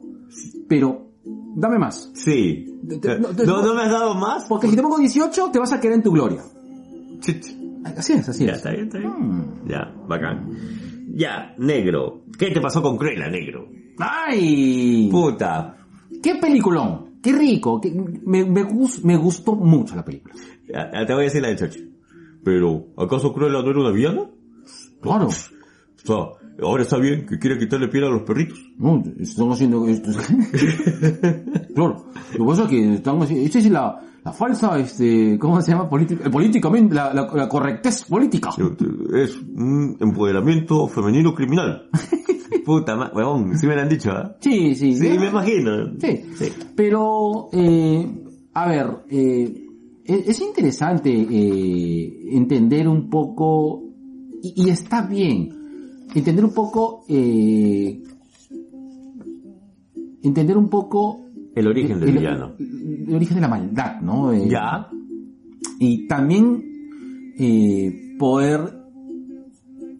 pero 0.67 1.08
dame 1.55 1.77
más. 1.79 2.11
Sí. 2.13 2.65
Te- 2.87 2.97
te- 2.97 3.19
¿No, 3.19 3.29
no, 3.29 3.35
te- 3.35 3.45
no 3.45 3.73
me 3.75 3.81
has 3.81 3.91
dado 3.91 4.15
más? 4.15 4.45
Porque 4.45 4.67
si 4.67 4.75
te 4.75 4.81
pongo 4.81 4.97
18, 4.97 5.49
te 5.51 5.59
vas 5.59 5.71
a 5.73 5.79
quedar 5.79 5.95
en 5.95 6.03
tu 6.03 6.11
gloria. 6.11 6.41
Así 7.97 8.13
es, 8.13 8.27
así 8.29 8.45
Ya, 8.45 8.51
es. 8.51 8.57
está 8.57 8.71
bien, 8.71 8.83
está 8.85 8.97
bien. 8.99 9.11
Mm. 9.11 9.67
Ya, 9.69 9.93
bacán. 10.07 10.49
Ya, 11.13 11.53
negro. 11.57 12.23
¿Qué 12.37 12.51
te 12.51 12.61
pasó 12.61 12.81
con 12.81 12.97
Cruella, 12.97 13.29
negro? 13.29 13.67
¡Ay! 13.97 15.09
Puta. 15.11 15.75
¡Qué 16.21 16.35
peliculón! 16.35 17.19
¡Qué 17.21 17.33
rico! 17.33 17.79
qué- 17.81 17.91
me, 17.91 18.45
me, 18.45 18.63
me 19.03 19.17
gustó 19.17 19.55
mucho 19.55 19.95
la 19.95 20.05
película. 20.05 20.33
Ya, 20.71 21.05
te 21.05 21.13
voy 21.13 21.23
a 21.23 21.25
decir 21.25 21.41
la 21.41 21.49
del 21.49 21.57
chocho. 21.57 21.79
Pero, 22.43 22.87
¿acaso 22.97 23.33
Cruella 23.33 23.61
no 23.61 23.69
era 23.69 23.79
una 23.79 23.91
villana? 23.91 24.29
Claro. 25.01 25.27
O 25.27 25.31
sea, 25.31 26.38
ahora 26.61 26.83
está 26.83 26.97
bien 26.97 27.25
que 27.25 27.37
quiera 27.39 27.57
quitarle 27.57 27.87
piel 27.87 28.03
a 28.05 28.09
los 28.09 28.23
perritos. 28.23 28.59
No, 28.77 29.01
están 29.19 29.51
haciendo 29.51 29.87
esto. 29.87 30.11
claro. 31.75 32.05
Lo 32.37 32.45
que 32.45 32.49
pasa 32.49 32.63
es 32.63 32.69
que 32.69 32.93
están 32.95 33.21
haciendo... 33.21 33.45
Esta 33.45 33.59
es 33.59 33.69
la, 33.71 34.01
la 34.23 34.31
falsa, 34.33 34.79
este... 34.79 35.37
¿Cómo 35.39 35.61
se 35.61 35.71
llama? 35.71 35.89
Política, 35.89 36.27
eh, 36.27 36.29
políticamente, 36.29 36.93
la, 36.95 37.13
la, 37.13 37.27
la 37.33 37.47
correctez 37.49 38.03
política. 38.05 38.49
Es 39.15 39.37
un 39.37 39.97
empoderamiento 39.99 40.87
femenino 40.87 41.33
criminal. 41.33 41.89
Puta 42.65 42.95
ma... 42.95 43.11
Huevón, 43.13 43.57
sí 43.57 43.65
me 43.67 43.75
lo 43.75 43.81
han 43.81 43.89
dicho, 43.89 44.11
¿ah? 44.11 44.35
Sí, 44.39 44.75
sí. 44.75 44.93
Sí, 44.95 45.17
me 45.19 45.27
imagino. 45.27 45.93
Sí, 45.99 46.21
Sí. 46.35 46.51
pero, 46.75 47.49
eh, 47.53 48.07
a 48.53 48.67
ver, 48.67 48.87
eh, 49.09 49.65
es, 50.05 50.27
es 50.29 50.41
interesante 50.41 51.09
eh, 51.11 52.29
entender 52.31 52.87
un 52.87 53.09
poco, 53.09 53.83
y, 54.43 54.65
y 54.65 54.69
está 54.69 55.01
bien, 55.03 55.58
entender 56.15 56.43
un 56.45 56.53
poco, 56.53 57.03
eh, 57.07 58.01
entender 60.23 60.57
un 60.57 60.69
poco... 60.69 61.25
El 61.55 61.67
origen 61.67 61.99
del 61.99 62.09
el- 62.09 62.17
villano. 62.17 62.53
El, 62.59 63.05
el 63.09 63.15
origen 63.15 63.35
de 63.35 63.41
la 63.41 63.47
maldad, 63.47 64.01
¿no? 64.01 64.31
Eh, 64.31 64.47
Ya. 64.49 64.87
y 65.79 66.07
también 66.07 66.63
eh, 67.37 68.15
poder 68.17 68.77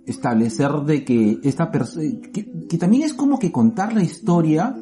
establecer 0.06 0.72
de 0.86 1.04
que 1.06 1.40
esta 1.44 1.72
persona, 1.72 2.04
que, 2.34 2.52
que 2.68 2.78
también 2.78 3.04
es 3.04 3.14
como 3.14 3.38
que 3.40 3.52
contar 3.52 3.94
la 3.94 4.04
historia 4.04 4.76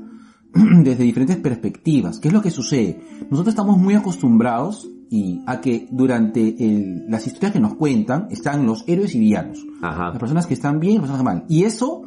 desde 0.84 1.04
diferentes 1.04 1.38
perspectivas. 1.38 2.20
¿Qué 2.20 2.30
es 2.30 2.34
lo 2.34 2.42
que 2.42 2.52
sucede? 2.52 3.00
Nosotros 3.30 3.54
estamos 3.54 3.78
muy 3.78 3.94
acostumbrados 3.96 4.90
y 5.10 5.42
a 5.46 5.62
que 5.62 5.88
durante 5.92 6.42
el- 6.64 7.06
las 7.10 7.26
historias 7.28 7.54
que 7.54 7.60
nos 7.60 7.76
cuentan 7.76 8.28
están 8.30 8.66
los 8.66 8.84
héroes 8.88 9.16
y 9.16 9.20
villanos. 9.20 9.66
Ajá. 9.82 10.10
Las 10.10 10.20
personas 10.20 10.46
que 10.48 10.54
están 10.54 10.80
bien 10.80 10.94
y 10.94 10.96
las 10.98 11.04
personas 11.10 11.24
que 11.24 11.30
están 11.30 11.40
mal. 11.42 11.46
Y 11.50 11.64
eso 11.64 12.04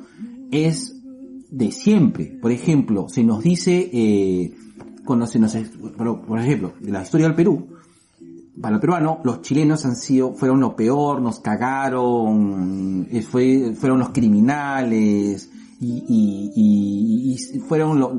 es 0.50 0.96
de 1.50 1.72
siempre. 1.72 2.26
Por 2.40 2.52
ejemplo, 2.52 3.06
se 3.08 3.24
nos 3.24 3.42
dice, 3.42 3.90
eh, 3.92 4.54
cuando 5.04 5.26
se 5.26 5.38
nos, 5.38 5.54
por, 5.96 6.20
por 6.22 6.38
ejemplo, 6.38 6.74
de 6.80 6.90
la 6.92 7.02
historia 7.02 7.26
del 7.26 7.34
Perú, 7.34 7.66
para 8.60 8.74
el 8.74 8.80
peruano, 8.80 9.20
los 9.24 9.40
chilenos 9.40 9.86
han 9.86 9.96
sido, 9.96 10.34
fueron 10.34 10.60
lo 10.60 10.76
peor, 10.76 11.22
nos 11.22 11.40
cagaron, 11.40 13.08
fue, 13.30 13.72
fueron 13.74 13.98
los 14.00 14.10
criminales, 14.10 15.50
y, 15.80 15.86
y, 16.08 16.52
y- 16.54 17.56
y 17.56 17.58
fueron 17.60 17.98
lo, 17.98 18.12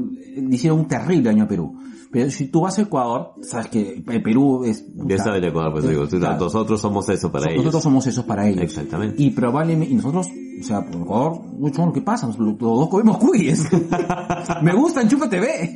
hicieron 0.49 0.79
un 0.79 0.87
terrible 0.87 1.29
daño 1.29 1.43
a 1.43 1.47
Perú. 1.47 1.75
Pero 2.11 2.29
si 2.29 2.47
tú 2.47 2.61
vas 2.61 2.77
a 2.77 2.81
Ecuador, 2.81 3.35
sabes 3.41 3.67
que 3.67 4.03
Perú 4.05 4.65
es... 4.65 4.85
Ya 5.07 5.17
sabes 5.17 5.41
de 5.41 5.47
Ecuador, 5.47 5.71
pues 5.71 5.87
digo, 5.87 6.05
Claro. 6.07 6.39
nosotros 6.43 6.81
somos 6.81 7.07
eso 7.07 7.31
para 7.31 7.45
Nosotros 7.45 7.73
ellos. 7.73 7.83
somos 7.83 8.07
esos 8.07 8.25
para 8.25 8.47
ellos. 8.49 8.61
Exactamente. 8.63 9.15
Y 9.23 9.29
probablemente, 9.31 9.93
y 9.93 9.95
nosotros, 9.95 10.27
o 10.27 10.63
sea, 10.63 10.85
por 10.85 11.01
Ecuador, 11.01 11.41
mucho 11.57 11.85
lo 11.85 11.93
que 11.93 12.01
pasa, 12.01 12.27
nosotros 12.27 12.49
los 12.61 12.79
dos 12.79 12.89
comemos 12.89 13.17
cuyes. 13.17 13.65
Me 14.61 14.73
gusta, 14.75 15.01
Enchufa 15.01 15.29
TV. 15.29 15.75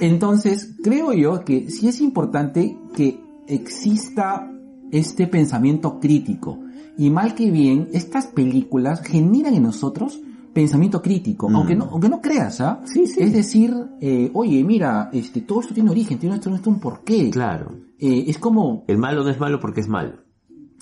Entonces, 0.00 0.74
creo 0.82 1.12
yo 1.12 1.44
que 1.44 1.70
sí 1.70 1.88
es 1.88 2.00
importante 2.00 2.76
que 2.94 3.20
exista 3.46 4.50
este 4.90 5.26
pensamiento 5.26 5.98
crítico. 6.00 6.58
Y 6.96 7.10
mal 7.10 7.34
que 7.34 7.50
bien, 7.50 7.88
estas 7.92 8.26
películas 8.28 9.02
generan 9.02 9.54
en 9.54 9.62
nosotros 9.64 10.20
pensamiento 10.62 11.00
crítico, 11.00 11.48
Mm. 11.48 11.54
aunque 11.56 11.76
no, 11.76 11.84
aunque 11.92 12.08
no 12.08 12.20
creas, 12.20 12.60
¿ah? 12.60 12.80
Sí, 12.84 13.06
sí. 13.06 13.20
Es 13.22 13.32
decir, 13.32 13.72
eh, 14.00 14.30
oye, 14.34 14.64
mira, 14.64 15.08
este, 15.12 15.42
todo 15.42 15.60
esto 15.60 15.72
tiene 15.74 15.90
origen, 15.90 16.18
tiene 16.18 16.34
esto, 16.34 16.52
esto 16.54 16.70
un 16.70 16.80
porqué. 16.80 17.30
Claro. 17.30 17.76
Eh, 17.98 18.24
es 18.26 18.38
como, 18.38 18.84
El 18.88 18.98
malo 18.98 19.22
no 19.22 19.30
es 19.30 19.38
malo 19.38 19.58
porque 19.60 19.80
es 19.80 19.88
malo. 19.88 20.14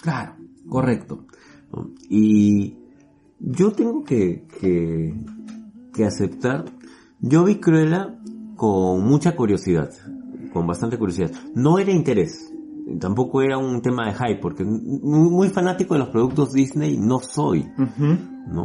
claro, 0.00 0.32
correcto. 0.68 1.26
Y 2.08 2.74
yo 3.38 3.72
tengo 3.72 4.02
que, 4.04 4.46
que, 4.60 5.14
que 5.92 6.04
aceptar, 6.04 6.64
yo 7.20 7.44
vi 7.44 7.56
Cruella 7.56 8.14
con 8.56 9.04
mucha 9.06 9.36
curiosidad, 9.36 9.90
con 10.52 10.66
bastante 10.66 10.96
curiosidad. 10.98 11.30
No 11.54 11.78
era 11.78 11.92
interés, 11.92 12.52
tampoco 12.98 13.42
era 13.42 13.58
un 13.58 13.82
tema 13.82 14.06
de 14.06 14.14
hype, 14.14 14.40
porque 14.40 14.64
muy 14.64 15.28
muy 15.30 15.48
fanático 15.50 15.94
de 15.94 16.00
los 16.00 16.08
productos 16.08 16.52
Disney 16.52 16.96
no 16.98 17.18
soy, 17.20 17.66
¿no? 18.48 18.64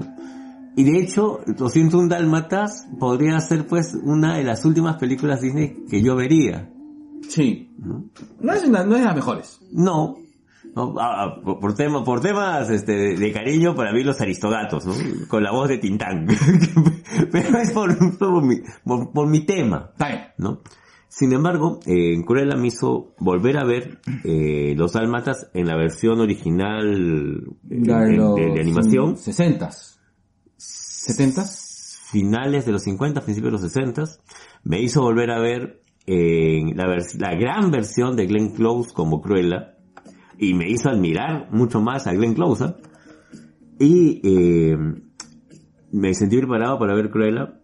Y 0.76 0.84
de 0.86 1.00
hecho, 1.00 1.42
201 1.48 2.08
Dálmatas 2.08 2.88
podría 3.00 3.40
ser 3.42 3.68
pues 3.68 3.94
una 4.04 4.38
de 4.38 4.44
las 4.46 4.64
últimas 4.66 4.98
películas 4.98 5.42
Disney 5.42 5.84
que 5.90 6.02
yo 6.02 6.16
vería, 6.16 6.70
Sí. 7.28 7.70
¿no? 7.78 8.06
No 8.40 8.54
es, 8.54 8.64
una- 8.66 8.84
no 8.84 8.94
es 8.96 9.02
de 9.02 9.06
las 9.06 9.16
mejores. 9.16 9.60
No. 9.72 10.18
No, 10.76 10.94
ah, 11.00 11.36
por, 11.44 11.60
por 11.60 11.76
tema- 11.76 12.04
por 12.04 12.22
temas 12.22 12.70
este, 12.70 12.94
de, 12.94 13.18
de 13.18 13.32
cariño, 13.34 13.76
para 13.76 13.92
mí 13.92 14.04
los 14.04 14.22
aristogatos, 14.22 14.86
¿no? 14.86 14.94
Con 15.28 15.44
la 15.44 15.52
voz 15.52 15.68
de 15.68 15.78
Tintán. 15.80 16.26
Pero 17.32 17.58
es 17.58 17.72
por, 17.72 18.18
por 18.18 18.44
mi, 18.46 18.56
por, 18.86 19.12
por 19.12 19.28
mi 19.28 19.46
tema. 19.46 19.92
¿no? 20.38 20.62
Sin 21.10 21.34
embargo, 21.34 21.80
eh, 21.86 22.14
en 22.14 22.24
Cruella 22.24 22.56
me 22.56 22.68
hizo 22.68 23.14
volver 23.20 23.58
a 23.58 23.66
ver 23.66 24.00
eh, 24.24 24.74
Los 24.78 24.94
Dálmatas 24.94 25.50
en 25.54 25.68
la 25.68 25.76
versión 25.76 26.22
original 26.22 27.44
de, 27.64 27.78
de- 27.78 28.52
de 28.54 28.62
animación, 28.62 29.18
60 29.18 29.70
70 31.02 31.46
finales 32.12 32.66
de 32.66 32.72
los 32.72 32.84
50, 32.84 33.22
principios 33.22 33.52
de 33.52 33.60
los 33.60 33.74
60. 33.74 34.04
Me 34.64 34.82
hizo 34.82 35.02
volver 35.02 35.32
a 35.32 35.40
ver 35.40 35.82
eh, 36.06 36.62
la, 36.76 37.36
gran 37.36 37.72
versión 37.72 38.16
de 38.16 38.28
Glenn 38.28 38.52
Close 38.52 38.94
como 38.94 39.20
Cruella 39.20 39.78
y 40.38 40.54
me 40.54 40.70
hizo 40.70 40.90
admirar 40.90 41.52
mucho 41.52 41.82
más 41.82 42.06
a 42.06 42.14
Glenn 42.14 42.36
Close. 42.36 42.76
Y 43.80 44.22
eh, 44.24 44.78
me 45.92 46.14
sentí 46.14 46.38
preparado 46.38 46.78
para 46.78 46.94
ver 46.94 47.10
Cruella 47.10 47.60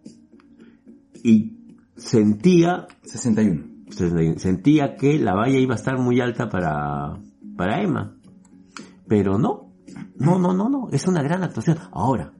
y 1.23 1.75
sentía 1.95 2.87
61. 3.03 3.83
sentía 4.37 4.95
que 4.95 5.19
la 5.19 5.35
valla 5.35 5.59
iba 5.59 5.75
a 5.75 5.77
estar 5.77 5.99
muy 5.99 6.21
alta 6.21 6.49
para, 6.49 7.19
para 7.55 7.83
Emma. 7.83 8.17
Pero 9.07 9.37
no, 9.37 9.73
no, 10.15 10.39
no, 10.39 10.53
no, 10.53 10.69
no, 10.69 10.89
es 10.91 11.07
una 11.07 11.21
gran 11.21 11.43
actuación. 11.43 11.77
Ahora, 11.91 12.33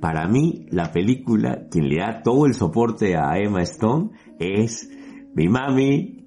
para 0.00 0.26
mí, 0.26 0.66
la 0.70 0.92
película, 0.92 1.66
quien 1.70 1.88
le 1.88 1.98
da 1.98 2.22
todo 2.22 2.46
el 2.46 2.54
soporte 2.54 3.16
a 3.16 3.38
Emma 3.38 3.62
Stone 3.62 4.10
es 4.38 4.88
mi 5.34 5.48
mami, 5.48 6.24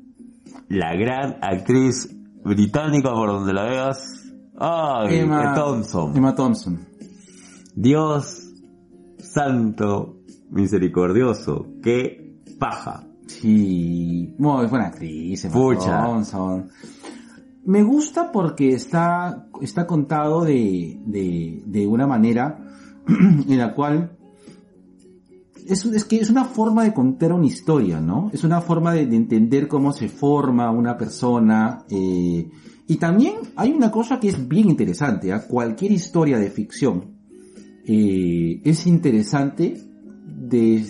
la 0.70 0.96
gran 0.96 1.38
actriz 1.42 2.16
británica 2.44 3.12
por 3.12 3.30
donde 3.30 3.54
la 3.54 3.64
veas. 3.64 4.32
Ay, 4.58 5.20
Emma 5.20 5.56
Thompson. 5.56 6.16
Emma 6.16 6.36
Thompson. 6.36 6.88
Dios 7.76 8.52
santo, 9.18 10.20
misericordioso, 10.52 11.66
qué 11.82 12.40
paja. 12.60 13.08
Sí, 13.26 14.36
muy 14.38 14.68
buena 14.68 14.88
actriz, 14.88 15.46
Emma 15.46 15.54
Pucha. 15.54 16.06
Thompson. 16.06 16.70
Me 17.66 17.82
gusta 17.82 18.32
porque 18.32 18.70
está, 18.74 19.48
está 19.62 19.88
contado 19.88 20.44
de, 20.44 21.00
de, 21.06 21.64
de 21.66 21.88
una 21.88 22.06
manera 22.06 22.63
en 23.48 23.58
la 23.58 23.74
cual 23.74 24.18
es, 25.68 25.86
es 25.86 26.06
que 26.06 26.18
es 26.18 26.30
una 26.30 26.46
forma 26.46 26.84
de 26.84 26.94
contar 26.94 27.34
una 27.34 27.46
historia, 27.46 28.00
¿no? 28.00 28.30
Es 28.34 28.44
una 28.44 28.62
forma 28.62 28.94
de, 28.94 29.06
de 29.06 29.16
entender 29.16 29.68
cómo 29.68 29.94
se 29.94 30.10
forma 30.10 30.70
una 30.72 30.98
persona. 30.98 31.86
eh, 31.90 32.50
y 32.86 32.98
también 32.98 33.36
hay 33.56 33.72
una 33.72 33.90
cosa 33.92 34.20
que 34.20 34.28
es 34.30 34.48
bien 34.48 34.70
interesante, 34.70 35.32
¿ah? 35.32 35.48
cualquier 35.48 35.94
historia 35.94 36.38
de 36.38 36.50
ficción 36.50 37.14
eh, 37.86 38.62
es 38.64 38.88
interesante 38.88 39.78
de 40.26 40.86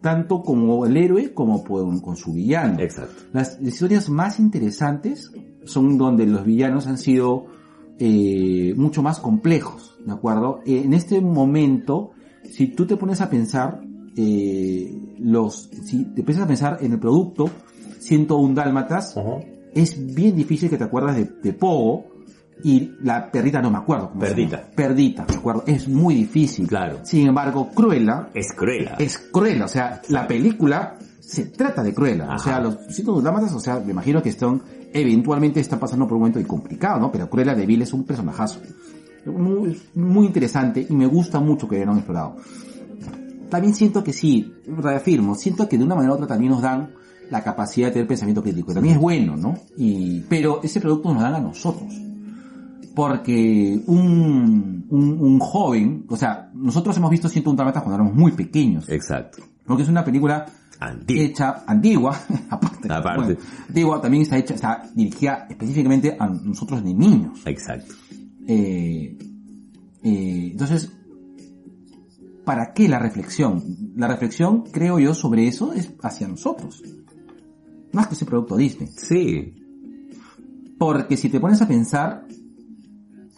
tanto 0.00 0.42
como 0.42 0.84
el 0.84 0.96
héroe 0.96 1.32
como 1.32 1.64
con, 1.64 2.00
con 2.00 2.16
su 2.16 2.32
villano. 2.34 2.80
Exacto. 2.80 3.22
Las 3.32 3.60
historias 3.60 4.10
más 4.10 4.38
interesantes 4.38 5.32
son 5.64 5.96
donde 5.96 6.26
los 6.26 6.44
villanos 6.44 6.86
han 6.86 6.98
sido 6.98 7.46
eh, 7.98 8.74
mucho 8.76 9.02
más 9.02 9.20
complejos, 9.20 9.93
¿de 10.04 10.12
acuerdo? 10.12 10.60
Eh, 10.66 10.82
en 10.84 10.94
este 10.94 11.20
momento, 11.20 12.10
si 12.50 12.68
tú 12.68 12.86
te 12.86 12.96
pones 12.96 13.20
a 13.20 13.28
pensar, 13.30 13.80
eh, 14.16 14.92
los, 15.18 15.70
si 15.84 16.04
te 16.04 16.20
empiezas 16.20 16.44
a 16.44 16.46
pensar 16.46 16.78
en 16.80 16.92
el 16.92 16.98
producto 16.98 17.50
101 18.00 18.54
Dálmatas, 18.54 19.14
es 19.74 20.14
bien 20.14 20.36
difícil 20.36 20.70
que 20.70 20.76
te 20.76 20.84
acuerdas 20.84 21.16
de, 21.16 21.24
de 21.42 21.52
Pogo 21.52 22.04
y 22.62 22.92
la 23.02 23.30
perrita 23.30 23.60
no 23.60 23.70
me 23.70 23.78
acuerdo. 23.78 24.10
cómo 24.10 24.20
se 24.22 24.28
Perdita. 24.28 24.56
llama. 24.58 24.70
Perdita, 24.76 25.24
¿de 25.26 25.34
acuerdo? 25.34 25.64
Es 25.66 25.88
muy 25.88 26.14
difícil. 26.14 26.68
Claro. 26.68 26.98
Sin 27.02 27.26
embargo, 27.26 27.70
Cruella 27.74 28.28
Es 28.34 28.52
cruela. 28.52 28.94
es 28.98 29.18
Cruella, 29.18 29.64
o 29.64 29.68
sea, 29.68 30.00
la 30.08 30.26
película 30.28 30.96
se 31.20 31.46
trata 31.46 31.82
de 31.82 31.92
Cruella, 31.94 32.34
o 32.34 32.38
sea, 32.38 32.60
los 32.60 32.76
síndromes 32.90 33.24
dálmatas, 33.24 33.52
o 33.54 33.58
sea, 33.60 33.80
me 33.80 33.90
imagino 33.92 34.22
que 34.22 34.28
están, 34.28 34.62
eventualmente 34.92 35.58
están 35.58 35.80
pasando 35.80 36.06
por 36.06 36.14
un 36.16 36.20
momento 36.28 36.46
complicado, 36.46 37.00
¿no? 37.00 37.10
Pero 37.10 37.28
Cruella 37.28 37.54
de 37.54 37.66
Vil 37.66 37.82
es 37.82 37.92
un 37.92 38.04
personajazo. 38.04 38.60
Muy, 39.26 39.80
muy 39.94 40.26
interesante 40.26 40.86
y 40.88 40.94
me 40.94 41.06
gusta 41.06 41.40
mucho 41.40 41.68
que 41.68 41.76
hayan 41.76 41.96
explorado. 41.96 42.36
También 43.50 43.74
siento 43.74 44.02
que 44.02 44.12
sí, 44.12 44.52
reafirmo, 44.66 45.34
siento 45.34 45.68
que 45.68 45.78
de 45.78 45.84
una 45.84 45.94
manera 45.94 46.12
u 46.12 46.16
otra 46.16 46.26
también 46.26 46.52
nos 46.52 46.62
dan 46.62 46.90
la 47.30 47.42
capacidad 47.42 47.88
de 47.88 47.92
tener 47.92 48.08
pensamiento 48.08 48.42
crítico. 48.42 48.74
También 48.74 48.96
es 48.96 49.00
bueno, 49.00 49.36
¿no? 49.36 49.54
Y, 49.76 50.20
pero 50.22 50.60
ese 50.62 50.80
producto 50.80 51.12
nos 51.12 51.22
dan 51.22 51.34
a 51.34 51.40
nosotros. 51.40 51.92
Porque 52.94 53.80
un, 53.86 54.86
un, 54.88 55.18
un 55.20 55.38
joven, 55.40 56.04
o 56.08 56.16
sea, 56.16 56.50
nosotros 56.54 56.96
hemos 56.96 57.10
visto 57.10 57.28
101 57.28 57.56
Dálmatas 57.56 57.82
cuando 57.82 57.96
éramos 57.96 58.14
muy 58.14 58.32
pequeños. 58.32 58.88
Exacto. 58.88 59.42
Porque 59.66 59.82
es 59.82 59.88
una 59.88 60.04
película 60.04 60.46
Antiguo. 60.78 61.22
hecha, 61.22 61.64
antigua, 61.66 62.16
aparte, 62.50 62.92
Aparte. 62.92 63.34
bueno, 63.34 63.40
antigua, 63.68 64.00
también 64.00 64.22
está 64.22 64.36
hecha, 64.36 64.54
está 64.54 64.90
dirigida 64.94 65.46
específicamente 65.48 66.16
a 66.18 66.26
nosotros 66.28 66.84
de 66.84 66.94
niños. 66.94 67.40
Exacto. 67.46 67.94
Eh, 68.46 69.16
eh, 70.02 70.48
entonces, 70.52 70.92
¿para 72.44 72.72
qué 72.72 72.88
la 72.88 72.98
reflexión? 72.98 73.62
La 73.96 74.08
reflexión, 74.08 74.64
creo 74.70 74.98
yo, 74.98 75.14
sobre 75.14 75.46
eso 75.46 75.72
es 75.72 75.92
hacia 76.02 76.28
nosotros. 76.28 76.82
Más 77.92 78.08
que 78.08 78.14
ese 78.14 78.26
producto 78.26 78.56
Disney. 78.56 78.88
Sí. 78.88 79.54
Porque 80.78 81.16
si 81.16 81.28
te 81.28 81.40
pones 81.40 81.62
a 81.62 81.68
pensar, 81.68 82.26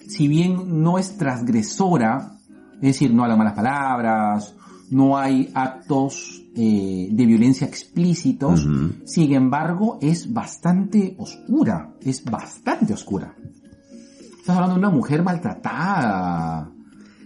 si 0.09 0.29
bien 0.29 0.83
no 0.83 0.99
es 0.99 1.17
transgresora, 1.17 2.39
es 2.75 2.81
decir, 2.81 3.13
no 3.13 3.23
habla 3.23 3.37
malas 3.37 3.55
palabras, 3.55 4.55
no 4.91 5.19
hay 5.19 5.51
actos 5.55 6.43
eh, 6.55 7.09
de 7.11 7.27
violencia 7.27 7.67
explícitos, 7.67 8.67
sin 9.05 9.35
embargo 9.35 9.99
es 10.01 10.33
bastante 10.33 11.15
oscura, 11.19 11.95
es 12.01 12.25
bastante 12.25 12.95
oscura. 12.95 13.35
Estás 14.47 14.59
hablando 14.59 14.77
de 14.77 14.87
una 14.87 14.91
mujer 14.91 15.25
maltratada, 15.25 16.71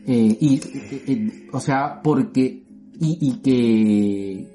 eh, 0.06 0.38
y, 0.40 0.56
eh, 0.56 1.04
eh, 1.06 1.48
o 1.52 1.60
sea, 1.60 2.00
porque, 2.02 2.64
y, 2.98 3.18
y 3.20 3.34
que, 3.42 4.48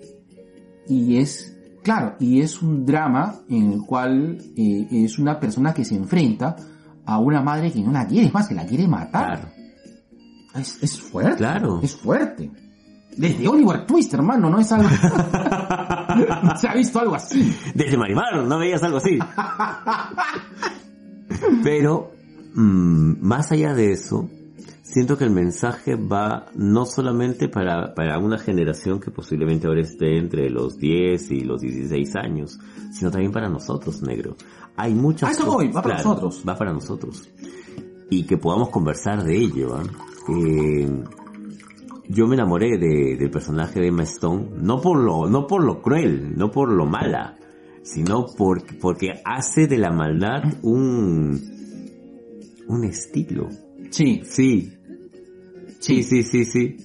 y 0.90 1.18
es, 1.18 1.56
claro, 1.84 2.16
y 2.20 2.42
es 2.42 2.64
un 2.64 2.84
drama 2.84 3.36
en 3.50 3.74
el 3.74 3.82
cual 3.84 4.40
es 4.58 5.20
una 5.20 5.40
persona 5.40 5.76
que 5.76 5.86
se 5.86 5.94
enfrenta 5.94 6.56
a 7.06 7.20
una 7.20 7.44
madre 7.44 7.72
que 7.72 7.84
no 7.84 7.92
la 7.92 8.08
quiere, 8.08 8.26
es 8.26 8.34
más, 8.34 8.48
que 8.48 8.56
la 8.56 8.66
quiere 8.66 8.88
matar. 8.88 9.42
Claro. 9.42 9.50
Es, 10.56 10.82
es 10.82 11.00
fuerte. 11.00 11.38
Claro. 11.38 11.82
Es 11.84 11.96
fuerte. 11.96 12.50
Desde 13.16 13.48
Oliver 13.48 13.86
Twist, 13.86 14.12
hermano, 14.16 14.50
no 14.50 14.60
es 14.60 14.72
algo... 14.72 14.90
no 14.90 16.58
se 16.62 16.68
ha 16.68 16.74
visto 16.74 17.00
algo 17.00 17.14
así. 17.14 17.56
Desde 17.76 17.96
Marimar, 17.96 18.38
¿no 18.38 18.58
veías 18.58 18.82
algo 18.82 18.98
así? 18.98 19.20
Pero, 21.64 22.15
más 22.56 23.52
allá 23.52 23.73
de 23.73 23.91
eso, 23.91 24.30
siento 24.82 25.18
que 25.18 25.23
el 25.26 25.32
mensaje 25.32 25.95
va 25.95 26.45
no 26.56 26.86
solamente 26.86 27.49
para, 27.49 27.94
para 27.94 28.18
una 28.19 28.38
generación 28.38 28.99
que 28.99 29.11
posiblemente 29.11 29.68
ahora 29.68 29.82
esté 29.82 30.18
entre 30.18 30.49
los 30.49 30.77
10 30.77 31.32
y 31.32 31.41
los 31.41 31.61
16 31.61 32.15
años, 32.15 32.60
sino 32.91 33.11
también 33.11 33.32
para 33.32 33.49
nosotros, 33.49 34.02
negro. 34.02 34.36
Hay 34.77 34.94
muchas 34.94 35.30
Ah, 35.30 35.32
eso 35.34 35.41
cosas- 35.45 35.56
voy, 35.56 35.68
va 35.72 35.82
para 35.82 35.98
nosotros. 35.98 36.44
Va 36.48 36.56
para 36.57 36.73
nosotros. 36.73 37.30
Y 38.10 38.23
que 38.26 38.38
podamos 38.38 38.69
conversar 38.69 39.23
de 39.23 39.36
ello, 39.38 39.76
¿ah? 39.76 39.84
Eh, 40.30 41.03
yo 42.07 42.27
me 42.27 42.36
enamoré 42.36 42.77
de, 42.77 43.15
del 43.18 43.32
personaje 43.32 43.80
de 43.80 43.88
Emma 43.88 44.03
Stone, 44.03 44.49
no 44.61 44.80
por 44.80 44.98
lo, 44.99 45.27
no 45.27 45.48
por 45.48 45.64
lo 45.64 45.82
cruel, 45.82 46.38
no 46.38 46.52
por 46.52 46.72
lo 46.72 46.86
mala, 46.86 47.38
sino 47.84 48.26
porque, 48.38 48.76
porque 48.76 49.14
hace 49.26 49.65
de 49.68 49.77
la 49.80 49.91
maldad 49.91 50.44
un, 50.61 51.41
un 52.68 52.84
estilo. 52.84 53.50
Sí, 53.90 54.22
Sí. 54.26 54.72
Sí, 55.80 56.02
sí, 56.04 56.24
sí, 56.24 56.46
sí. 56.46 56.78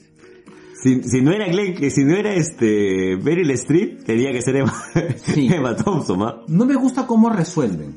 Si, 0.83 1.03
si 1.03 1.21
no 1.23 1.33
era 1.33 1.49
Glenn, 1.49 1.75
que 1.75 1.91
si 1.91 2.05
no 2.05 2.15
era 2.15 2.35
este, 2.35 3.17
Beryl 3.17 3.51
Streep, 3.53 4.05
tenía 4.05 4.33
que 4.33 4.43
ser 4.43 4.57
Emma, 4.57 4.75
Sí. 5.17 5.49
Emma 5.51 5.77
Thompson, 5.77 6.23
¿ah? 6.23 6.43
no 6.49 6.67
me 6.67 6.75
gusta 6.75 7.07
cómo 7.07 7.31
resuelven. 7.31 7.97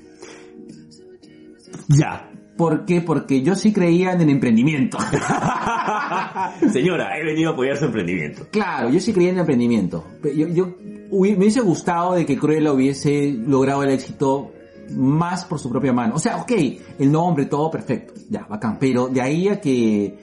Ya. 1.89 2.29
¿Por 2.57 2.85
qué? 2.85 3.01
Porque 3.01 3.41
yo 3.41 3.55
sí 3.55 3.73
creía 3.73 4.13
en 4.13 4.21
el 4.21 4.29
emprendimiento. 4.29 4.97
Señora, 6.71 7.17
he 7.17 7.25
venido 7.25 7.49
a 7.49 7.53
apoyar 7.53 7.77
su 7.77 7.85
emprendimiento. 7.85 8.47
Claro, 8.51 8.89
yo 8.89 8.99
sí 8.99 9.11
creía 9.11 9.29
en 9.29 9.35
el 9.35 9.41
emprendimiento. 9.41 10.05
Yo, 10.35 10.67
me 10.67 11.35
hubiese 11.35 11.61
gustado 11.61 12.13
de 12.13 12.25
que 12.25 12.37
Cruella 12.37 12.71
hubiese 12.71 13.33
logrado 13.33 13.83
el 13.83 13.89
éxito 13.89 14.52
más 14.91 15.45
por 15.45 15.59
su 15.59 15.69
propia 15.69 15.93
mano. 15.93 16.15
O 16.15 16.19
sea, 16.19 16.37
ok, 16.37 16.51
el 16.99 17.11
nombre, 17.11 17.45
todo 17.45 17.71
perfecto, 17.71 18.13
ya, 18.29 18.45
bacán. 18.49 18.77
Pero 18.79 19.07
de 19.07 19.21
ahí 19.21 19.47
a 19.47 19.59
que 19.59 20.17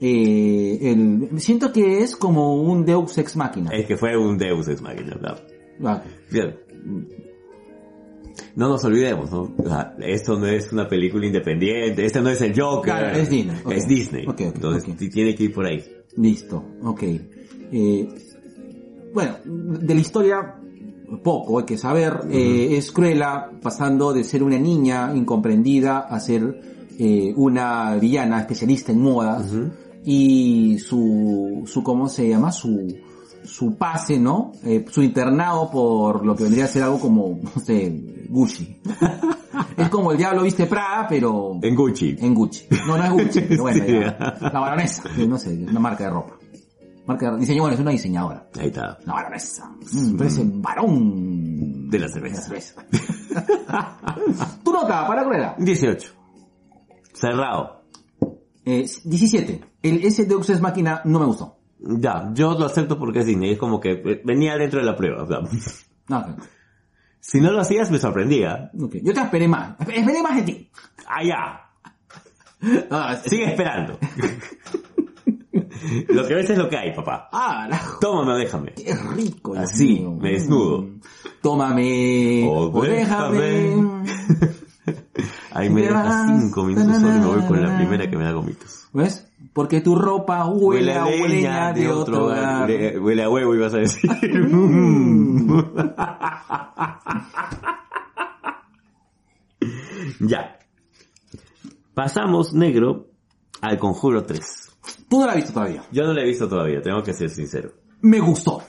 eh, 0.00 0.78
el, 0.82 1.40
siento 1.40 1.72
que 1.72 2.00
es 2.02 2.16
como 2.16 2.62
un 2.62 2.84
Deus 2.84 3.16
ex 3.18 3.36
machina. 3.36 3.70
Es 3.70 3.86
que 3.86 3.96
fue 3.96 4.16
un 4.16 4.38
Deus 4.38 4.68
Ex 4.68 4.80
Machina, 4.80 5.14
¿verdad? 5.14 5.42
Ah, 5.84 6.02
Bien. 6.30 6.56
No 8.56 8.68
nos 8.68 8.84
olvidemos, 8.84 9.30
¿no? 9.30 9.54
O 9.58 9.68
sea, 9.68 9.94
esto 10.00 10.38
no 10.38 10.46
es 10.46 10.72
una 10.72 10.88
película 10.88 11.26
independiente, 11.26 12.04
este 12.04 12.20
no 12.20 12.30
es 12.30 12.40
el 12.40 12.58
Joker. 12.58 12.92
Claro, 12.92 13.16
es 13.16 13.30
Disney. 13.30 13.56
Es 13.70 13.86
Disney. 13.86 14.26
Ok, 14.26 14.40
ok, 14.40 14.40
Entonces 14.40 15.10
tiene 15.10 15.34
que 15.34 15.44
ir 15.44 15.54
por 15.54 15.66
ahí. 15.66 15.84
Listo, 16.16 16.64
ok. 16.82 17.02
Eh, 17.72 18.08
bueno, 19.12 19.36
de 19.44 19.94
la 19.94 20.00
historia 20.00 20.56
poco 21.18 21.58
hay 21.58 21.64
que 21.64 21.76
saber. 21.78 22.22
Eh, 22.30 22.76
es 22.76 22.92
Cruella 22.92 23.50
pasando 23.62 24.12
de 24.12 24.24
ser 24.24 24.42
una 24.42 24.58
niña 24.58 25.12
incomprendida 25.14 25.98
a 26.00 26.20
ser 26.20 26.60
eh, 26.98 27.32
una 27.36 27.94
villana 27.96 28.40
especialista 28.40 28.92
en 28.92 29.00
modas. 29.02 29.46
Y 30.04 30.78
su, 30.78 31.62
su, 31.66 31.82
¿cómo 31.82 32.08
se 32.08 32.28
llama? 32.28 32.50
Su, 32.52 32.94
su 33.44 33.76
pase, 33.76 34.18
¿no? 34.18 34.52
Eh, 34.64 34.84
su 34.90 35.02
internado 35.02 35.70
por 35.70 36.24
lo 36.24 36.34
que 36.34 36.44
vendría 36.44 36.64
a 36.64 36.68
ser 36.68 36.82
algo 36.84 36.98
como, 37.00 37.38
no 37.42 37.60
sé, 37.62 38.00
Gucci. 38.28 38.80
es 39.76 39.88
como 39.90 40.12
el 40.12 40.18
diablo 40.18 40.42
viste 40.42 40.66
Prada, 40.66 41.06
pero 41.08 41.58
En 41.60 41.74
Gucci. 41.74 42.16
en 42.18 42.32
Gucci. 42.34 42.66
No, 42.86 42.96
no 42.96 43.04
es 43.04 43.10
Gucci, 43.12 43.40
pero 43.42 43.62
bueno, 43.64 43.84
Sí. 43.84 43.92
ya. 43.92 44.38
la 44.40 44.60
baronesa, 44.60 45.02
no 45.28 45.36
sé, 45.38 45.50
una 45.68 45.80
marca 45.80 46.04
de 46.04 46.10
ropa. 46.10 46.34
Marca 47.10 47.32
de 47.32 47.38
diseño, 47.38 47.62
bueno, 47.62 47.74
es 47.74 47.80
una 47.80 47.90
diseñadora. 47.90 48.48
Ahí 48.58 48.66
está. 48.68 48.98
La 49.04 49.14
baronesa. 49.14 49.68
Mm, 49.68 50.16
tú 50.16 50.22
eres 50.22 50.38
el 50.38 50.50
varón 50.54 51.90
De 51.90 51.98
la 51.98 52.08
cerveza. 52.08 52.42
cerveza. 52.42 52.86
tu 54.64 54.72
nota 54.72 55.06
para 55.06 55.24
Cruella. 55.24 55.54
18. 55.58 56.12
Cerrado. 57.12 57.82
Eh, 58.64 58.86
17. 59.04 59.60
El 59.82 60.04
ese 60.04 60.24
Deus 60.26 60.48
Ex 60.50 60.60
Máquina 60.60 61.02
no 61.04 61.18
me 61.18 61.26
gustó. 61.26 61.58
Ya, 61.78 62.30
yo 62.32 62.56
lo 62.58 62.66
acepto 62.66 62.98
porque 62.98 63.20
es 63.20 63.26
Disney. 63.26 63.52
Es 63.52 63.58
como 63.58 63.80
que 63.80 63.92
eh, 63.92 64.22
venía 64.24 64.56
dentro 64.56 64.78
de 64.80 64.86
la 64.86 64.94
prueba. 64.94 65.26
No, 66.08 66.36
si 67.20 67.40
no 67.40 67.52
lo 67.52 67.60
hacías, 67.60 67.90
me 67.90 67.98
sorprendía. 67.98 68.70
Yo 68.72 69.12
te 69.12 69.20
esperé 69.20 69.46
más. 69.46 69.78
Esperé 69.80 70.22
más 70.22 70.36
de 70.36 70.42
ti. 70.42 70.70
Allá. 71.06 71.60
Ah, 72.90 73.16
Sigue 73.24 73.44
esperando. 73.44 73.98
lo 76.08 76.26
que 76.26 76.34
ves 76.34 76.50
es 76.50 76.58
lo 76.58 76.68
que 76.68 76.76
hay, 76.76 76.94
papá. 76.94 77.28
Ah, 77.32 77.66
la- 77.68 77.80
Tómame 78.00 78.32
o 78.32 78.36
déjame. 78.36 78.72
qué 78.74 78.94
rico. 79.14 79.54
Así, 79.56 80.00
mío. 80.00 80.12
me 80.12 80.32
desnudo. 80.32 80.82
Mm. 80.82 81.00
Tómame 81.42 82.44
O 82.48 82.70
o 82.72 82.82
déjame. 82.82 83.38
déjame. 83.40 84.10
Ahí 85.52 85.68
me 85.68 85.82
deja 85.82 86.26
cinco 86.40 86.64
minutos 86.64 86.96
solo 87.00 87.16
y 87.16 87.20
me 87.20 87.26
voy 87.26 87.42
con 87.46 87.62
la 87.62 87.76
primera 87.76 88.08
que 88.08 88.16
me 88.16 88.24
da 88.24 88.32
gomitos. 88.32 88.88
¿Ves? 88.92 89.26
Porque 89.52 89.80
tu 89.80 89.94
ropa 89.96 90.46
huele, 90.46 90.94
a 90.94 91.04
leña 91.04 91.72
de 91.72 91.88
otro 91.90 92.26
hogar. 92.26 92.68
Huele, 92.68 92.98
huele 92.98 93.22
a 93.24 93.30
huevo, 93.30 93.54
ibas 93.54 93.74
a 93.74 93.78
decir. 93.78 94.10
ya. 100.20 100.58
Pasamos, 101.94 102.52
negro, 102.52 103.06
al 103.60 103.78
Conjuro 103.78 104.24
3. 104.24 104.69
Tú 105.10 105.18
no 105.18 105.26
la 105.26 105.32
has 105.32 105.36
visto 105.38 105.52
todavía. 105.52 105.82
Yo 105.90 106.04
no 106.04 106.12
lo 106.12 106.20
he 106.20 106.24
visto 106.24 106.48
todavía, 106.48 106.80
tengo 106.80 107.02
que 107.02 107.12
ser 107.12 107.28
sincero. 107.30 107.72
Me 108.00 108.20
gustó. 108.20 108.62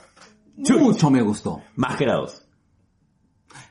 Chuch. 0.64 0.82
Mucho 0.82 1.12
me 1.12 1.22
gustó. 1.22 1.62
Máscara 1.76 2.16
2. 2.16 2.48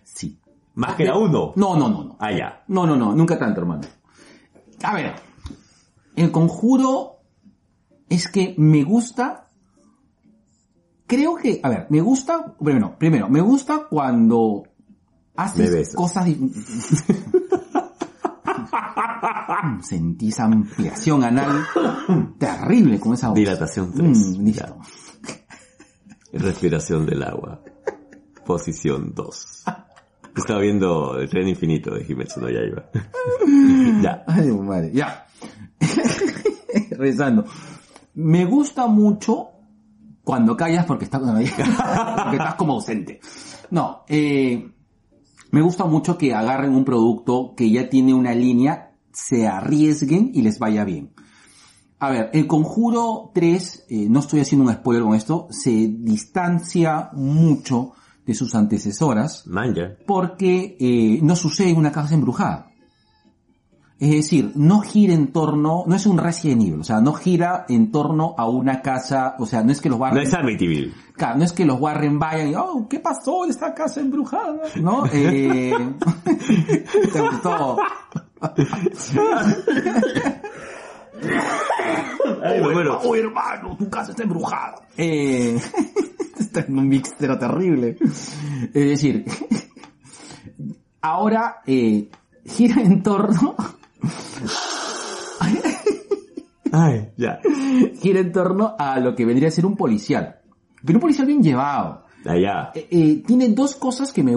Sí. 0.04 0.40
Máscara 0.76 1.18
1. 1.18 1.54
No, 1.56 1.76
no, 1.76 1.88
no, 1.88 2.04
no. 2.04 2.16
Ah, 2.20 2.30
ya. 2.30 2.62
No, 2.68 2.86
no, 2.86 2.94
no, 2.94 3.12
nunca 3.12 3.36
tanto, 3.36 3.60
hermano. 3.60 3.82
A 4.84 4.94
ver, 4.94 5.16
el 6.14 6.30
conjuro 6.30 7.16
es 8.08 8.28
que 8.28 8.54
me 8.56 8.84
gusta. 8.84 9.50
Creo 11.08 11.34
que, 11.34 11.58
a 11.64 11.68
ver, 11.70 11.86
me 11.90 12.00
gusta, 12.00 12.54
primero, 12.56 12.96
primero, 12.96 13.28
me 13.28 13.40
gusta 13.40 13.88
cuando 13.90 14.62
haces 15.34 15.92
cosas. 15.96 16.28
di- 18.70 19.82
Sentí 19.84 20.28
esa 20.28 20.44
ampliación 20.44 21.24
anal 21.24 21.64
terrible 22.38 22.98
con 23.00 23.14
esa 23.14 23.28
voz. 23.28 23.36
Dilatación 23.36 23.92
3. 23.92 24.18
Mm, 24.38 24.44
listo. 24.44 24.76
Respiración 26.32 27.06
del 27.06 27.22
agua. 27.22 27.60
Posición 28.44 29.12
2. 29.14 29.64
Estaba 30.36 30.60
viendo 30.60 31.16
el 31.18 31.28
tren 31.28 31.48
infinito 31.48 31.92
de 31.94 32.04
Kimetsu 32.06 32.40
no 32.40 32.48
Yaiba. 32.48 32.84
ya. 34.02 34.24
Ay, 34.26 34.48
madre, 34.52 34.92
ya. 34.92 35.26
Rezando. 36.92 37.44
Me 38.14 38.44
gusta 38.44 38.86
mucho 38.86 39.48
cuando 40.22 40.56
callas 40.56 40.84
porque 40.86 41.04
estás, 41.04 41.20
porque 41.22 42.36
estás 42.36 42.54
como 42.54 42.74
ausente. 42.74 43.20
No, 43.70 44.04
eh, 44.08 44.70
me 45.50 45.62
gusta 45.62 45.84
mucho 45.84 46.16
que 46.16 46.34
agarren 46.34 46.74
un 46.74 46.84
producto 46.84 47.54
que 47.56 47.70
ya 47.70 47.88
tiene 47.88 48.14
una 48.14 48.34
línea, 48.34 48.92
se 49.12 49.46
arriesguen 49.46 50.30
y 50.34 50.42
les 50.42 50.58
vaya 50.58 50.84
bien. 50.84 51.12
A 51.98 52.10
ver, 52.10 52.30
el 52.32 52.46
Conjuro 52.46 53.30
3, 53.34 53.86
eh, 53.88 54.06
no 54.08 54.20
estoy 54.20 54.40
haciendo 54.40 54.66
un 54.66 54.74
spoiler 54.74 55.02
con 55.02 55.14
esto, 55.14 55.48
se 55.50 55.70
distancia 55.70 57.10
mucho 57.12 57.92
de 58.24 58.34
sus 58.34 58.54
antecesoras 58.54 59.46
Manja. 59.46 59.96
porque 60.06 60.76
eh, 60.80 61.18
no 61.22 61.36
sucede 61.36 61.70
en 61.70 61.76
una 61.76 61.92
casa 61.92 62.14
embrujada. 62.14 62.69
Es 64.00 64.10
decir, 64.10 64.52
no 64.54 64.80
gira 64.80 65.12
en 65.12 65.26
torno, 65.30 65.84
no 65.86 65.94
es 65.94 66.06
un 66.06 66.16
Resident 66.16 66.62
Evil, 66.62 66.80
o 66.80 66.84
sea, 66.84 67.02
no 67.02 67.12
gira 67.12 67.66
en 67.68 67.92
torno 67.92 68.34
a 68.38 68.48
una 68.48 68.80
casa, 68.80 69.36
o 69.38 69.44
sea, 69.44 69.62
no 69.62 69.72
es 69.72 69.80
que 69.82 69.90
los 69.90 69.98
No 69.98 70.04
Warren, 70.04 70.22
es 70.22 70.32
Amityville. 70.32 70.94
claro, 71.12 71.36
no 71.36 71.44
es 71.44 71.52
que 71.52 71.66
los 71.66 71.78
Warren 71.78 72.18
vayan 72.18 72.48
y, 72.48 72.54
oh, 72.54 72.86
¿qué 72.88 72.98
pasó 72.98 73.44
en 73.44 73.50
esta 73.50 73.74
casa 73.74 74.00
embrujada? 74.00 74.62
¿No? 74.80 75.04
Eh, 75.12 75.70
te 77.12 77.20
gustó. 77.20 77.76
Ay, 82.42 82.60
me 82.60 82.72
muero. 82.72 83.00
Oh, 83.04 83.14
hermano, 83.14 83.76
tu 83.76 83.88
casa 83.90 84.10
está 84.12 84.22
embrujada. 84.22 84.76
Eh, 84.96 85.60
está 86.38 86.60
en 86.60 86.78
un 86.78 86.88
mixtero 86.88 87.38
terrible. 87.38 87.96
Es 88.00 88.72
decir, 88.72 89.24
ahora 91.02 91.56
eh, 91.66 92.08
gira 92.46 92.80
en 92.82 93.02
torno, 93.02 93.56
Ay, 96.72 97.10
ya. 97.16 97.40
gira 98.00 98.20
en 98.20 98.32
torno 98.32 98.74
a 98.78 99.00
lo 99.00 99.14
que 99.16 99.24
vendría 99.24 99.48
a 99.48 99.52
ser 99.52 99.66
un 99.66 99.76
policial. 99.76 100.40
Pero 100.84 100.98
un 100.98 101.00
policial 101.00 101.26
bien 101.26 101.42
llevado. 101.42 102.04
Allá. 102.24 102.70
Eh, 102.74 102.86
eh, 102.90 103.22
tiene 103.26 103.48
dos 103.48 103.74
cosas 103.74 104.12
que 104.12 104.22
me 104.22 104.34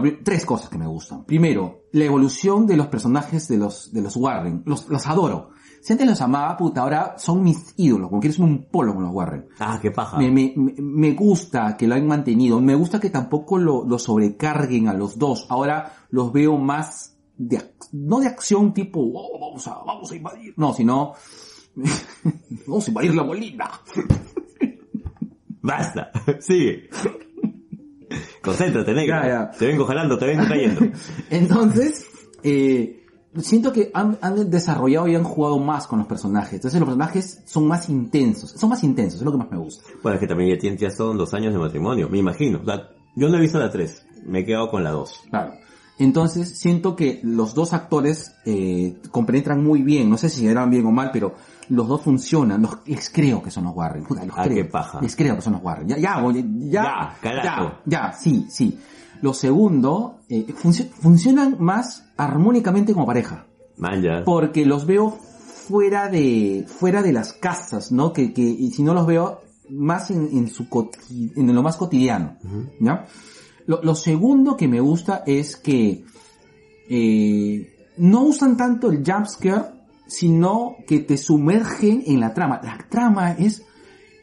pri- 0.00 0.20
Tres 0.22 0.44
cosas 0.46 0.68
que 0.68 0.78
me 0.78 0.86
gustan. 0.86 1.24
Primero, 1.24 1.80
la 1.92 2.04
evolución 2.04 2.66
de 2.66 2.76
los 2.76 2.86
personajes 2.86 3.48
de 3.48 3.58
los, 3.58 3.92
de 3.92 4.02
los 4.02 4.14
Warren. 4.16 4.62
Los, 4.66 4.88
los 4.88 5.06
adoro. 5.08 5.50
Si 5.82 5.92
antes 5.94 6.06
los 6.06 6.20
amaba, 6.20 6.56
puta, 6.56 6.82
ahora 6.82 7.14
son 7.18 7.42
mis 7.42 7.74
ídolos. 7.76 8.08
Como 8.10 8.20
quieres 8.20 8.38
un 8.38 8.66
polo 8.70 8.94
con 8.94 9.02
los 9.02 9.12
Warren. 9.12 9.46
Ah, 9.58 9.78
qué 9.82 9.90
paja. 9.90 10.16
Me, 10.18 10.30
me, 10.30 10.52
me- 10.56 10.74
me 10.78 11.12
gusta 11.14 11.76
que 11.76 11.88
lo 11.88 11.94
hayan 11.94 12.06
mantenido. 12.06 12.60
Me 12.60 12.74
gusta 12.76 13.00
que 13.00 13.10
tampoco 13.10 13.58
lo, 13.58 13.84
lo 13.84 13.98
sobrecarguen 13.98 14.86
a 14.86 14.94
los 14.94 15.18
dos. 15.18 15.46
Ahora 15.48 15.92
los 16.10 16.32
veo 16.32 16.56
más 16.56 17.16
de, 17.42 17.58
no 17.92 18.20
de 18.20 18.26
acción 18.26 18.74
tipo, 18.74 19.00
"Oh, 19.00 19.38
vamos 19.40 19.66
a, 19.66 19.78
vamos 19.84 20.12
a 20.12 20.16
invadir. 20.16 20.52
No, 20.58 20.74
sino, 20.74 21.14
vamos 22.66 22.86
a 22.86 22.90
invadir 22.90 23.14
la 23.14 23.24
molina. 23.24 23.70
Basta. 25.62 26.10
Sigue. 26.40 26.88
Concéntrate, 28.42 28.92
negro. 28.94 29.16
Ya, 29.22 29.28
ya. 29.28 29.50
Te 29.50 29.66
vengo 29.66 29.84
jalando, 29.84 30.18
te 30.18 30.26
vengo 30.26 30.44
cayendo. 30.48 30.80
Entonces, 31.30 32.06
eh, 32.42 33.04
siento 33.38 33.72
que 33.72 33.90
han, 33.94 34.18
han 34.22 34.50
desarrollado 34.50 35.06
y 35.08 35.14
han 35.14 35.24
jugado 35.24 35.58
más 35.58 35.86
con 35.86 35.98
los 35.98 36.08
personajes. 36.08 36.54
Entonces 36.54 36.80
los 36.80 36.88
personajes 36.88 37.42
son 37.46 37.66
más 37.68 37.88
intensos. 37.88 38.50
Son 38.52 38.70
más 38.70 38.82
intensos, 38.84 39.20
es 39.20 39.24
lo 39.24 39.32
que 39.32 39.38
más 39.38 39.50
me 39.50 39.58
gusta. 39.58 39.84
Bueno, 40.02 40.14
es 40.16 40.20
que 40.20 40.26
también 40.26 40.50
ya, 40.50 40.58
tienen- 40.58 40.78
ya 40.78 40.90
son 40.90 41.16
dos 41.18 41.32
años 41.34 41.52
de 41.52 41.58
matrimonio, 41.58 42.08
me 42.08 42.18
imagino. 42.18 42.60
O 42.62 42.64
sea, 42.64 42.88
yo 43.16 43.28
no 43.28 43.36
he 43.36 43.40
visto 43.40 43.58
la 43.58 43.70
3, 43.70 44.06
me 44.26 44.40
he 44.40 44.44
quedado 44.44 44.70
con 44.70 44.82
la 44.82 44.90
2. 44.90 45.22
Claro. 45.30 45.52
Entonces 46.00 46.58
siento 46.58 46.96
que 46.96 47.20
los 47.22 47.54
dos 47.54 47.72
actores 47.72 48.34
eh, 48.44 48.96
compenetran 49.10 49.62
muy 49.62 49.82
bien. 49.82 50.10
No 50.10 50.16
sé 50.18 50.28
si 50.28 50.46
eran 50.46 50.70
bien 50.70 50.84
o 50.86 50.90
mal, 50.90 51.10
pero 51.12 51.34
los 51.68 51.86
dos 51.86 52.02
funcionan. 52.02 52.62
Los, 52.62 52.78
les 52.86 53.10
creo 53.10 53.42
que 53.42 53.50
son 53.50 53.64
los 53.64 53.76
Warren. 53.76 54.04
Puta, 54.04 54.24
los 54.24 54.34
Ah, 54.36 54.42
creo. 54.44 54.56
qué 54.56 54.64
paja. 54.64 55.00
Les 55.00 55.14
creo 55.14 55.36
que 55.36 55.42
son 55.42 55.52
los 55.54 55.62
Warren. 55.62 55.86
Ya, 55.88 55.98
ya, 55.98 56.20
ya, 56.32 56.42
Ya, 56.82 57.16
carajo. 57.20 57.72
ya, 57.86 58.08
ya, 58.08 58.12
sí, 58.12 58.46
sí. 58.50 58.78
Lo 59.22 59.34
segundo, 59.34 60.20
eh, 60.28 60.46
funcio- 60.54 60.88
funcionan 60.90 61.56
más 61.60 62.04
armónicamente 62.16 62.92
como 62.94 63.06
pareja. 63.06 63.46
Man, 63.76 64.02
ya. 64.02 64.24
porque 64.24 64.64
los 64.66 64.84
veo 64.86 65.10
fuera 65.10 66.08
de 66.08 66.64
fuera 66.66 67.02
de 67.02 67.12
las 67.12 67.32
casas, 67.34 67.92
¿no? 67.92 68.12
Que, 68.12 68.32
que 68.32 68.42
y 68.42 68.70
si 68.72 68.82
no 68.82 68.92
los 68.94 69.06
veo 69.06 69.40
más 69.70 70.10
en, 70.10 70.28
en 70.32 70.48
su 70.48 70.66
en 71.36 71.54
lo 71.54 71.62
más 71.62 71.76
cotidiano, 71.76 72.36
¿ya? 72.80 73.06
Lo, 73.66 73.82
lo 73.82 73.94
segundo 73.94 74.56
que 74.56 74.68
me 74.68 74.80
gusta 74.80 75.22
es 75.26 75.56
que 75.56 76.04
eh, 76.88 77.72
no 77.98 78.22
usan 78.24 78.56
tanto 78.56 78.90
el 78.90 79.02
jumpscare, 79.04 79.66
sino 80.06 80.76
que 80.86 81.00
te 81.00 81.16
sumergen 81.16 82.02
en 82.06 82.20
la 82.20 82.34
trama. 82.34 82.60
La 82.62 82.78
trama 82.88 83.32
es 83.32 83.64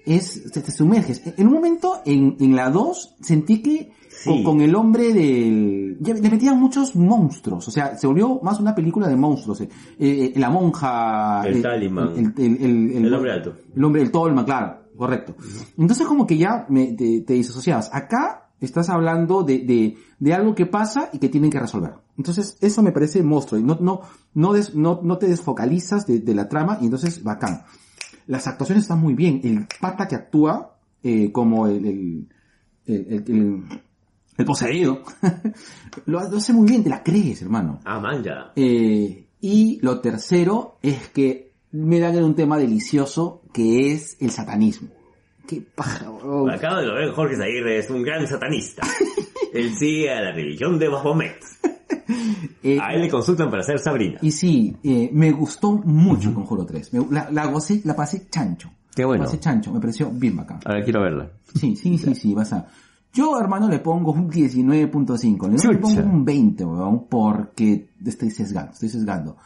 es 0.05 0.51
te, 0.51 0.61
te 0.61 0.71
sumerges. 0.71 1.21
En 1.37 1.47
un 1.47 1.53
momento 1.53 2.01
en, 2.05 2.37
en 2.39 2.55
la 2.55 2.69
2 2.69 3.15
sentí 3.21 3.61
que 3.61 3.91
Sí. 4.09 4.31
con, 4.31 4.43
con 4.43 4.61
el 4.61 4.73
hombre 4.73 5.13
del... 5.13 5.97
Ya 5.99 6.15
le 6.15 6.27
metían 6.31 6.59
muchos 6.59 6.95
monstruos, 6.95 7.67
o 7.67 7.69
sea, 7.69 7.95
se 7.95 8.07
volvió 8.07 8.39
más 8.41 8.59
una 8.59 8.73
película 8.73 9.07
de 9.07 9.15
monstruos. 9.15 9.61
eh. 9.61 9.69
Eh, 9.99 10.33
la 10.37 10.49
monja... 10.49 11.43
El 11.45 11.57
eh. 11.57 11.61
El, 12.17 12.33
el, 12.35 12.91
el, 12.95 13.05
El 13.05 13.13
hombre 13.13 13.31
alto. 13.31 13.53
El 13.75 13.83
hombre 13.83 14.01
del 14.01 14.09
Tolman, 14.11 14.43
claro, 14.43 14.85
correcto. 14.97 15.35
Entonces 15.77 16.07
como 16.07 16.25
que 16.25 16.35
ya 16.35 16.65
me, 16.67 16.93
te, 16.93 17.21
te 17.21 17.33
disociabas. 17.33 17.93
Acá 17.93 18.46
estás 18.59 18.89
hablando 18.89 19.43
de, 19.43 19.59
de, 19.59 19.97
de 20.19 20.33
algo 20.33 20.55
que 20.55 20.65
pasa 20.65 21.09
y 21.13 21.19
que 21.19 21.29
tienen 21.29 21.51
que 21.51 21.59
resolver. 21.59 21.93
Entonces 22.17 22.57
eso 22.61 22.81
me 22.81 22.91
parece 22.91 23.21
monstruo. 23.23 23.59
Y 23.59 23.63
no, 23.63 23.77
no, 23.79 24.01
no, 24.33 24.53
des- 24.53 24.73
no, 24.75 24.99
no 25.03 25.17
te 25.17 25.27
desfocalizas 25.27 26.07
de, 26.07 26.19
de 26.19 26.33
la 26.35 26.47
trama 26.49 26.77
y 26.81 26.85
entonces 26.85 27.23
bacán. 27.23 27.63
Las 28.25 28.47
actuaciones 28.47 28.83
están 28.85 28.99
muy 28.99 29.13
bien. 29.13 29.41
El 29.43 29.67
pata 29.79 30.07
que 30.07 30.15
actúa 30.15 30.77
eh, 31.03 31.31
como 31.31 31.67
el, 31.67 31.85
el, 31.85 32.27
el, 32.85 33.05
el- 33.09 33.23
el- 33.27 33.63
el 34.37 34.45
poseído 34.45 35.01
lo, 36.05 36.19
hace 36.19 36.53
muy 36.53 36.67
bien, 36.67 36.83
te 36.83 36.89
la 36.89 37.01
crees, 37.01 37.41
hermano. 37.41 37.79
Ah, 37.85 37.99
man, 37.99 38.23
ya. 38.23 38.51
Eh, 38.55 39.27
y 39.41 39.79
lo 39.81 39.99
tercero 39.99 40.77
es 40.83 41.07
que 41.09 41.53
me 41.71 41.99
dan 41.99 42.23
un 42.23 42.35
tema 42.35 42.57
delicioso 42.57 43.41
que 43.53 43.93
es 43.93 44.15
el 44.19 44.29
satanismo. 44.31 44.89
Qué 45.47 45.61
paja, 45.73 46.09
weón. 46.11 46.49
Acabo 46.49 46.77
de 46.81 46.91
ver, 46.93 47.11
Jorge 47.11 47.35
Zaguirre 47.37 47.77
es 47.79 47.89
un 47.89 48.03
gran 48.03 48.27
satanista. 48.27 48.85
Él 49.53 49.73
sigue 49.77 50.11
a 50.11 50.21
la 50.21 50.31
religión 50.33 50.77
de 50.77 50.87
Baphomet. 50.89 51.37
Eh, 52.63 52.79
A 52.81 52.93
él 52.93 53.01
le 53.03 53.09
consultan 53.09 53.49
para 53.49 53.63
ser 53.63 53.79
Sabrina. 53.79 54.19
y 54.21 54.31
sí, 54.31 54.75
eh, 54.83 55.09
me 55.13 55.31
gustó 55.31 55.71
mucho 55.73 56.33
Conjuro 56.33 56.65
3. 56.65 56.93
Me- 56.93 57.05
la, 57.11 57.29
la 57.31 57.45
gocé, 57.47 57.81
la 57.85 57.95
pasé 57.95 58.27
chancho. 58.29 58.69
Qué 58.93 59.05
bueno. 59.05 59.23
La 59.23 59.29
pasé 59.29 59.39
chancho, 59.39 59.71
me 59.71 59.79
pareció 59.79 60.09
bien 60.11 60.35
bacán. 60.35 60.59
A 60.65 60.73
ver, 60.73 60.83
quiero 60.83 61.01
verla. 61.01 61.29
Sí, 61.55 61.75
sí, 61.77 61.97
sí, 61.97 62.13
sí, 62.15 62.33
vas 62.33 62.51
a... 62.53 62.67
Yo, 63.13 63.39
hermano, 63.39 63.69
le 63.69 63.79
pongo 63.79 64.11
un 64.11 64.29
19.5. 64.29 65.71
Le, 65.71 65.77
pongo 65.77 66.01
un 66.01 66.25
20, 66.25 66.65
weón, 66.65 67.07
porque 67.07 67.89
estoy 68.05 68.31
sesgando, 68.31 68.71
estoy 68.73 68.89
sesgando. 68.89 69.37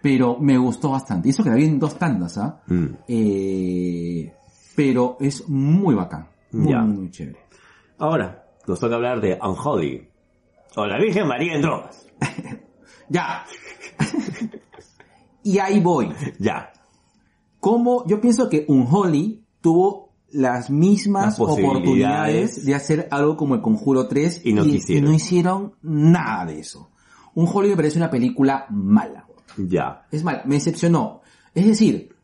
Pero 0.00 0.38
me 0.38 0.56
gustó 0.56 0.90
bastante. 0.90 1.28
Eso 1.30 1.42
que 1.42 1.50
la 1.50 1.56
vi 1.56 1.64
en 1.64 1.78
dos 1.80 1.98
tandas, 1.98 2.38
¿ah? 2.38 2.60
Mm. 2.68 2.86
Eh, 3.08 4.32
pero 4.78 5.16
es 5.18 5.48
muy 5.48 5.96
bacán. 5.96 6.28
Muy, 6.52 6.70
Ya. 6.70 6.82
muy, 6.82 7.10
chévere. 7.10 7.40
Ahora, 7.98 8.46
nos 8.68 8.78
toca 8.78 8.94
hablar 8.94 9.20
de 9.20 9.36
Unholy. 9.42 10.08
O 10.76 10.86
la 10.86 10.98
Virgen 11.00 11.26
María 11.26 11.54
en 11.56 11.62
drogas. 11.62 12.06
Ya. 13.08 13.44
Y 15.42 15.58
ahí 15.58 15.80
voy. 15.80 16.12
Ya. 16.38 16.72
Como 17.58 18.06
yo 18.06 18.20
pienso 18.20 18.48
que 18.48 18.66
un 18.68 18.86
Holly 18.88 19.44
tuvo 19.60 20.12
las 20.30 20.68
mismas 20.70 21.24
Las 21.24 21.40
oportunidades 21.40 22.64
de 22.66 22.74
hacer 22.74 23.08
algo 23.10 23.36
como 23.36 23.54
el 23.54 23.62
Conjuro 23.62 24.06
3 24.06 24.42
Y 24.44 24.52
no 24.52 24.64
hicieron 25.12 25.74
nada 25.82 26.44
de 26.44 26.60
eso. 26.60 26.90
Un 27.34 27.48
Holly 27.52 27.70
me 27.70 27.76
parece 27.76 27.96
una 27.98 28.10
película 28.10 28.66
mala. 28.70 29.26
Ya. 29.56 30.06
Es 30.12 30.22
mal, 30.22 30.42
me 30.44 30.56
decepcionó. 30.56 31.22
Es 31.54 31.66
decir, 31.66 32.14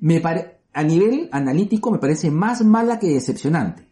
me 0.00 0.20
pare- 0.20 0.53
a 0.74 0.82
nivel 0.82 1.28
analítico 1.32 1.90
me 1.90 1.98
parece 1.98 2.30
más 2.30 2.62
mala 2.64 2.98
que 2.98 3.08
decepcionante. 3.08 3.88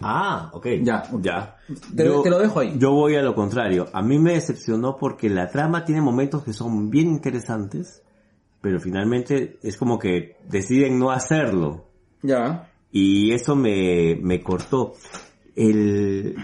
Ah, 0.00 0.50
ok. 0.52 0.66
Ya. 0.82 1.02
Ya. 1.20 1.56
Te- 1.96 2.04
te 2.04 2.30
lo 2.30 2.38
dejo 2.38 2.60
ahí. 2.60 2.74
Yo 2.78 2.92
voy 2.92 3.16
a 3.16 3.22
lo 3.22 3.34
contrario. 3.34 3.88
A 3.92 4.02
mí 4.02 4.18
me 4.18 4.34
decepcionó 4.34 4.96
porque 4.96 5.28
la 5.28 5.48
trama 5.48 5.84
tiene 5.84 6.00
momentos 6.00 6.44
que 6.44 6.52
son 6.52 6.90
bien 6.90 7.08
interesantes, 7.08 8.02
pero 8.60 8.78
finalmente 8.78 9.58
es 9.62 9.76
como 9.76 9.98
que 9.98 10.36
deciden 10.48 10.98
no 10.98 11.10
hacerlo. 11.10 11.86
Ya. 12.22 12.70
Y 12.92 13.32
eso 13.32 13.56
me, 13.56 14.16
me 14.22 14.42
cortó. 14.42 14.94
El... 15.56 16.36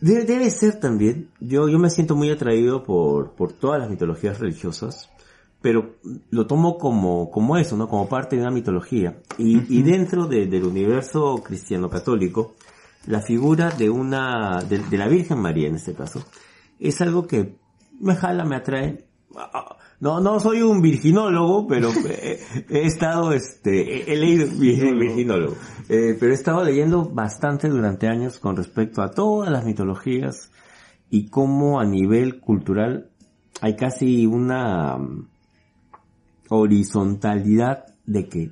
Debe, 0.00 0.24
debe 0.24 0.50
ser 0.50 0.78
también, 0.78 1.30
yo, 1.40 1.68
yo 1.68 1.78
me 1.80 1.90
siento 1.90 2.14
muy 2.14 2.30
atraído 2.30 2.84
por, 2.84 3.32
por 3.32 3.52
todas 3.52 3.80
las 3.80 3.90
mitologías 3.90 4.38
religiosas, 4.38 5.10
pero 5.60 5.96
lo 6.30 6.46
tomo 6.46 6.78
como, 6.78 7.30
como 7.30 7.56
eso, 7.56 7.76
¿no? 7.76 7.88
Como 7.88 8.08
parte 8.08 8.36
de 8.36 8.42
una 8.42 8.50
mitología. 8.52 9.18
Y, 9.38 9.78
y 9.78 9.82
dentro 9.82 10.26
de- 10.26 10.46
del 10.46 10.64
universo 10.64 11.42
cristiano 11.44 11.88
católico, 11.90 12.54
la 13.06 13.20
figura 13.20 13.70
de 13.70 13.90
una, 13.90 14.60
de, 14.62 14.78
de 14.78 14.98
la 14.98 15.08
Virgen 15.08 15.38
María 15.40 15.68
en 15.68 15.76
este 15.76 15.94
caso, 15.94 16.22
es 16.78 17.00
algo 17.00 17.26
que 17.26 17.56
me 18.00 18.14
jala, 18.14 18.44
me 18.44 18.56
atrae. 18.56 19.04
No, 20.00 20.20
no 20.20 20.38
soy 20.38 20.62
un 20.62 20.80
virginólogo, 20.80 21.66
pero 21.66 21.90
he 22.68 22.86
estado, 22.86 23.32
este, 23.32 24.12
he 24.12 24.16
leído, 24.16 24.46
vir- 24.46 24.96
virginólogo, 24.98 25.56
Eh, 25.88 26.16
pero 26.20 26.32
he 26.32 26.34
estado 26.34 26.62
leyendo 26.64 27.04
bastante 27.08 27.68
durante 27.68 28.06
años 28.08 28.38
con 28.38 28.56
respecto 28.56 29.02
a 29.02 29.10
todas 29.10 29.50
las 29.50 29.64
mitologías 29.64 30.52
y 31.10 31.28
cómo 31.30 31.80
a 31.80 31.84
nivel 31.84 32.40
cultural 32.40 33.10
hay 33.60 33.74
casi 33.74 34.26
una 34.26 34.98
horizontalidad 36.48 37.84
de 38.06 38.28
que 38.28 38.50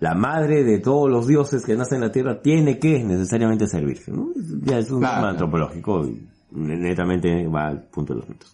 la 0.00 0.14
madre 0.14 0.62
de 0.64 0.78
todos 0.78 1.10
los 1.10 1.26
dioses 1.26 1.64
que 1.64 1.74
nacen 1.76 1.96
en 1.96 2.02
la 2.08 2.12
tierra 2.12 2.42
tiene 2.42 2.78
que 2.78 3.02
necesariamente 3.02 3.66
ser 3.66 3.84
virgen. 3.84 4.16
¿no? 4.16 4.28
Ya 4.62 4.78
es 4.78 4.90
un 4.90 5.00
Claro. 5.00 5.16
tema 5.16 5.30
antropológico 5.30 6.06
y 6.06 6.26
netamente 6.52 7.46
va 7.48 7.68
al 7.68 7.82
punto 7.84 8.12
de 8.14 8.20
los 8.20 8.28
mitos. 8.28 8.52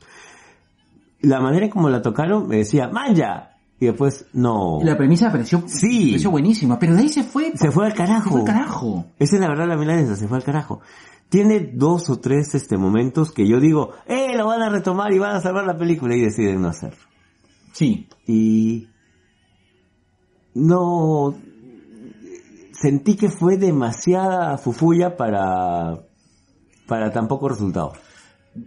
La 1.22 1.40
manera 1.40 1.68
como 1.70 1.88
la 1.88 2.02
tocaron 2.02 2.48
me 2.48 2.58
decía, 2.58 2.88
¡manja! 2.88 3.48
Y 3.80 3.86
después, 3.86 4.26
no. 4.32 4.78
La 4.84 4.96
premisa 4.96 5.30
pareció, 5.32 5.64
Sí. 5.66 6.10
pareció 6.10 6.30
buenísima, 6.30 6.78
pero 6.78 6.94
de 6.94 7.00
ahí 7.02 7.08
se 7.08 7.24
fue. 7.24 7.52
Se 7.56 7.72
fue 7.72 7.86
al 7.86 7.94
carajo. 7.94 8.24
Se 8.24 8.30
fue 8.30 8.40
al 8.40 8.46
carajo. 8.46 9.04
Esa 9.18 9.34
es 9.36 9.40
la 9.40 9.48
verdad 9.48 9.66
la 9.66 9.76
milanesa, 9.76 10.14
se 10.14 10.28
fue 10.28 10.36
al 10.38 10.44
carajo. 10.44 10.80
Tiene 11.28 11.70
dos 11.74 12.08
o 12.10 12.20
tres 12.20 12.54
este 12.54 12.76
momentos 12.76 13.32
que 13.32 13.48
yo 13.48 13.58
digo, 13.58 13.90
¡eh! 14.06 14.36
Lo 14.36 14.46
van 14.46 14.62
a 14.62 14.68
retomar 14.68 15.12
y 15.12 15.18
van 15.18 15.34
a 15.34 15.40
salvar 15.40 15.64
la 15.64 15.76
película 15.76 16.14
y 16.14 16.20
deciden 16.20 16.60
no 16.62 16.68
hacerlo. 16.68 16.98
Sí. 17.72 18.06
Y 18.26 18.88
no 20.54 21.34
sentí 22.72 23.16
que 23.16 23.28
fue 23.30 23.56
demasiada 23.56 24.58
fufulla 24.58 25.16
para 25.16 26.00
para 26.86 27.10
tan 27.12 27.26
poco 27.28 27.48
resultado. 27.48 27.92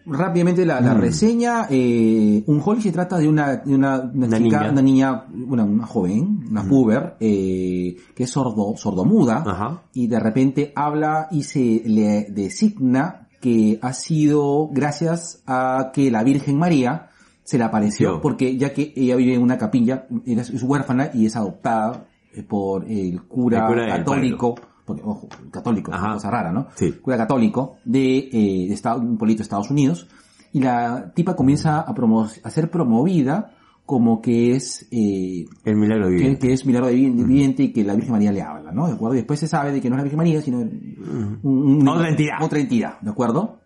Rápidamente 0.07 0.65
la, 0.65 0.81
la 0.81 0.95
Mm. 0.95 0.99
reseña, 0.99 1.67
eh, 1.69 2.43
un 2.47 2.59
Holly 2.65 2.81
se 2.81 2.91
trata 2.91 3.19
de 3.19 3.27
una, 3.27 3.57
de 3.57 3.75
una, 3.75 3.99
una 4.01 4.25
Una 4.27 4.37
chica, 4.39 4.59
niña. 4.61 4.71
una 4.71 4.81
niña, 4.81 5.25
una, 5.47 5.63
una 5.63 5.85
joven, 5.85 6.43
una 6.49 6.63
puber, 6.67 7.17
eh, 7.19 7.95
que 8.15 8.23
es 8.23 8.29
sordo, 8.31 8.73
sordomuda, 8.77 9.43
Ajá. 9.45 9.83
y 9.93 10.07
de 10.07 10.19
repente 10.19 10.73
habla 10.75 11.27
y 11.29 11.43
se 11.43 11.83
le 11.85 12.25
designa 12.31 13.27
que 13.41 13.77
ha 13.79 13.93
sido 13.93 14.69
gracias 14.71 15.43
a 15.45 15.91
que 15.93 16.09
la 16.09 16.23
Virgen 16.23 16.57
María 16.57 17.09
se 17.45 17.57
le 17.57 17.63
apareció, 17.63 18.19
porque 18.21 18.57
ya 18.57 18.73
que 18.73 18.91
ella 18.95 19.15
vive 19.15 19.35
en 19.35 19.41
una 19.41 19.57
capilla, 19.57 20.07
es 20.25 20.61
huérfana 20.63 21.11
y 21.13 21.25
es 21.27 21.35
adoptada 21.37 22.07
eh, 22.33 22.43
por 22.43 22.83
el 22.91 23.21
cura, 23.23 23.59
El 23.59 23.65
cura 23.67 23.87
católico, 23.87 24.55
porque, 24.83 25.01
ojo, 25.05 25.29
católico, 25.51 25.93
es 25.93 25.99
una 26.01 26.13
cosa 26.15 26.29
rara, 26.31 26.51
¿no? 26.51 26.67
Sí. 26.75 26.91
cura 27.01 27.15
católico 27.17 27.77
de, 27.85 28.17
eh, 28.17 28.67
de 28.67 28.73
Estado- 28.73 28.99
un 28.99 29.17
pueblito 29.17 29.37
de 29.39 29.43
Estados 29.43 29.71
Unidos, 29.71 30.07
y 30.51 30.59
la 30.59 31.11
tipa 31.15 31.35
comienza 31.35 31.79
a, 31.81 31.93
promo- 31.95 32.29
a 32.43 32.49
ser 32.49 32.69
promovida 32.69 33.51
como 33.85 34.19
que 34.19 34.55
es 34.55 34.87
eh, 34.91 35.45
El 35.63 35.75
milagro 35.75 36.07
que, 36.07 36.13
divino. 36.15 36.39
que 36.39 36.53
es 36.53 36.65
milagro 36.65 36.87
viviente 36.89 37.61
y 37.61 37.71
que 37.71 37.83
la 37.83 37.93
Virgen 37.93 38.13
María 38.13 38.31
le 38.31 38.41
habla, 38.41 38.71
¿no? 38.71 38.87
¿De 38.87 38.93
acuerdo? 38.93 39.13
Y 39.13 39.17
después 39.19 39.39
se 39.39 39.47
sabe 39.47 39.71
de 39.71 39.79
que 39.81 39.89
no 39.89 39.95
es 39.95 39.99
la 39.99 40.03
Virgen 40.03 40.17
María, 40.17 40.41
sino 40.41 40.57
un- 40.59 41.39
un- 41.43 41.87
Otra 41.87 42.09
entidad. 42.09 42.37
Otra 42.41 42.59
entidad, 42.59 42.99
¿de 43.01 43.11
acuerdo? 43.11 43.59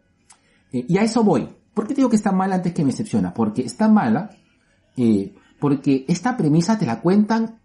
Eh, 0.74 0.84
y 0.88 0.98
a 0.98 1.04
eso 1.04 1.24
voy. 1.24 1.48
¿Por 1.80 1.88
qué 1.88 1.94
te 1.94 2.02
digo 2.02 2.10
que 2.10 2.18
está 2.18 2.34
mala 2.34 2.56
antes 2.56 2.74
que 2.74 2.84
me 2.84 2.92
decepciona? 2.92 3.34
Porque 3.34 3.62
está 3.62 3.88
mala, 3.88 4.32
eh, 4.98 5.34
porque 5.62 6.04
esta 6.10 6.36
premisa 6.36 6.78
te 6.78 6.86
la 6.86 7.00
cuentan 7.00 7.58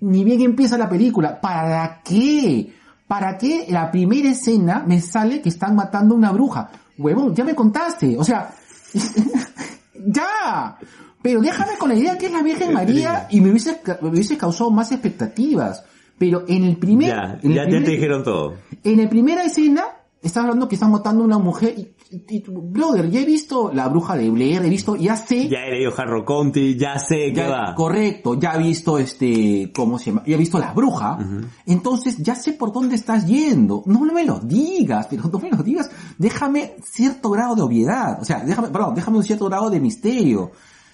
ni 0.00 0.24
bien 0.24 0.40
empieza 0.40 0.76
la 0.76 0.88
película. 0.88 1.40
¿Para 1.40 2.00
qué? 2.02 2.74
¿Para 3.06 3.38
qué 3.38 3.66
la 3.68 3.92
primera 3.92 4.28
escena 4.30 4.82
me 4.84 5.00
sale 5.00 5.40
que 5.40 5.50
están 5.50 5.76
matando 5.76 6.16
a 6.16 6.18
una 6.18 6.32
bruja? 6.32 6.68
Huevón, 6.98 7.32
ya 7.32 7.44
me 7.44 7.54
contaste. 7.54 8.18
O 8.18 8.24
sea, 8.24 8.50
ya. 9.94 10.76
Pero 11.22 11.40
déjame 11.40 11.76
con 11.78 11.90
la 11.90 11.94
idea 11.94 12.18
que 12.18 12.26
es 12.26 12.32
la 12.32 12.42
Virgen 12.42 12.72
María 12.72 13.28
y 13.30 13.40
me 13.40 13.50
hubiese, 13.50 13.78
ca- 13.80 13.98
me 14.02 14.08
hubiese 14.08 14.36
causado 14.36 14.70
más 14.72 14.90
expectativas. 14.90 15.84
Pero 16.18 16.44
en 16.48 16.64
el 16.64 16.76
primer... 16.76 17.08
Ya, 17.08 17.38
te 17.40 17.78
dijeron 17.78 18.24
todo. 18.24 18.54
en 18.82 19.02
la 19.02 19.08
primera 19.08 19.44
escena, 19.44 19.84
estás 20.22 20.42
hablando 20.44 20.68
que 20.68 20.74
están 20.76 20.90
matando 20.90 21.22
a 21.22 21.26
una 21.26 21.38
mujer 21.38 21.74
y, 21.78 21.80
y- 22.14 22.36
y- 22.36 22.44
brother, 22.46 23.08
ya 23.10 23.20
he 23.20 23.24
visto 23.24 23.70
la 23.72 23.88
bruja 23.88 24.16
de 24.16 24.28
Blair, 24.30 24.64
he 24.64 24.68
visto, 24.68 24.96
ya 24.96 25.16
sé, 25.16 25.48
Ya 25.48 25.64
he 25.66 25.70
leído 25.70 25.92
Harrow 25.96 26.24
Conti, 26.24 26.76
ya 26.76 26.98
sé 26.98 27.32
ya- 27.32 27.44
qué 27.44 27.50
va. 27.50 27.74
correcto, 27.74 28.34
ya 28.38 28.54
he 28.54 28.58
visto 28.62 28.98
este, 28.98 29.72
¿cómo 29.74 29.98
se 29.98 30.06
llama? 30.06 30.22
Ya 30.26 30.34
he 30.34 30.38
visto 30.38 30.58
la 30.58 30.72
bruja, 30.72 31.18
entonces 31.66 32.18
ya 32.18 32.34
sé 32.34 32.52
por 32.52 32.72
dónde 32.72 32.96
estás 32.96 33.26
yendo. 33.26 33.82
No 33.86 34.00
me 34.00 34.24
lo 34.24 34.40
digas, 34.40 35.06
pero 35.08 35.22
no 35.32 35.38
me 35.38 35.50
lo 35.50 35.62
digas, 35.62 35.90
déjame 36.18 36.76
cierto 36.84 37.30
grado 37.30 37.54
de 37.54 37.62
obviedad, 37.62 38.18
o 38.20 38.24
sea, 38.24 38.40
déjame, 38.40 38.68
perdón, 38.68 38.94
déjame 38.94 39.18
un 39.18 39.24
cierto 39.24 39.46
grado 39.46 39.70
de 39.70 39.80
misterio. 39.80 40.50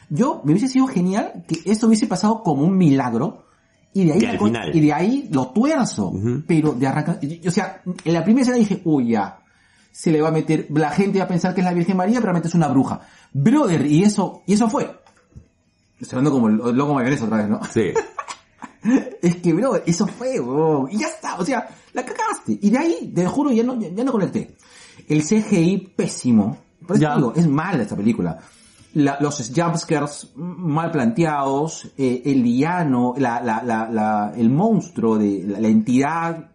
Yo, 0.08 0.40
me 0.44 0.52
hubiese 0.52 0.68
sido 0.68 0.86
genial 0.86 1.44
que 1.48 1.68
esto 1.68 1.88
hubiese 1.88 2.06
pasado 2.06 2.42
como 2.44 2.62
un 2.62 2.76
milagro, 2.76 3.45
y 4.00 4.04
de 4.04 4.12
ahí, 4.12 4.38
y 4.74 4.80
de 4.80 4.92
ahí 4.92 5.28
lo 5.32 5.48
tuerzo. 5.48 6.12
Pero 6.46 6.72
de 6.72 6.86
arrancar, 6.86 7.18
o 7.46 7.50
sea, 7.50 7.82
en 8.04 8.12
la 8.12 8.22
primera 8.24 8.42
escena 8.42 8.58
dije, 8.58 8.80
uy, 8.84 9.08
ya, 9.10 9.38
se 9.90 10.10
le 10.12 10.20
va 10.20 10.28
a 10.28 10.32
meter, 10.32 10.66
la 10.70 10.90
gente 10.90 11.18
va 11.18 11.24
a 11.24 11.28
pensar 11.28 11.54
que 11.54 11.60
es 11.62 11.64
la 11.64 11.72
Virgen 11.72 11.96
María, 11.96 12.14
pero 12.16 12.26
realmente 12.26 12.48
es 12.48 12.54
una 12.54 12.68
bruja. 12.68 13.00
Brother, 13.32 13.86
y 13.86 14.02
eso, 14.02 14.42
y 14.46 14.52
eso 14.54 14.68
fue. 14.68 14.90
Estoy 15.98 16.18
hablando 16.18 16.30
como 16.32 16.48
el 16.48 16.76
loco 16.76 16.92
mayonesa 16.94 17.24
otra 17.24 17.38
vez, 17.38 17.48
¿no? 17.48 17.60
Sí. 17.64 17.92
Es 19.20 19.36
que, 19.38 19.52
bro, 19.52 19.74
eso 19.84 20.06
fue, 20.06 20.38
bro. 20.38 20.86
Y 20.88 20.98
ya 20.98 21.08
está, 21.08 21.36
o 21.36 21.44
sea, 21.44 21.66
la 21.92 22.04
cagaste. 22.04 22.56
Y 22.62 22.70
de 22.70 22.78
ahí, 22.78 23.12
te 23.12 23.26
juro, 23.26 23.50
ya 23.50 23.64
no, 23.64 23.80
ya, 23.80 23.88
ya 23.88 24.04
no 24.04 24.12
conecté. 24.12 24.54
El 25.08 25.24
CGI 25.24 25.92
pésimo. 25.96 26.56
Por 26.86 26.96
eso 26.96 27.02
Ya. 27.02 27.16
digo, 27.16 27.32
es 27.34 27.48
mala 27.48 27.82
esta 27.82 27.96
película. 27.96 28.38
La- 28.96 29.18
los 29.20 29.50
jumpscares 29.54 30.32
mal 30.36 30.90
planteados, 30.90 31.92
eh, 31.98 32.22
el 32.24 32.42
villano, 32.42 33.12
la, 33.18 33.42
la, 33.42 34.32
el 34.34 34.48
monstruo 34.48 35.18
de 35.18 35.44
la, 35.46 35.68
entidad. 35.68 36.50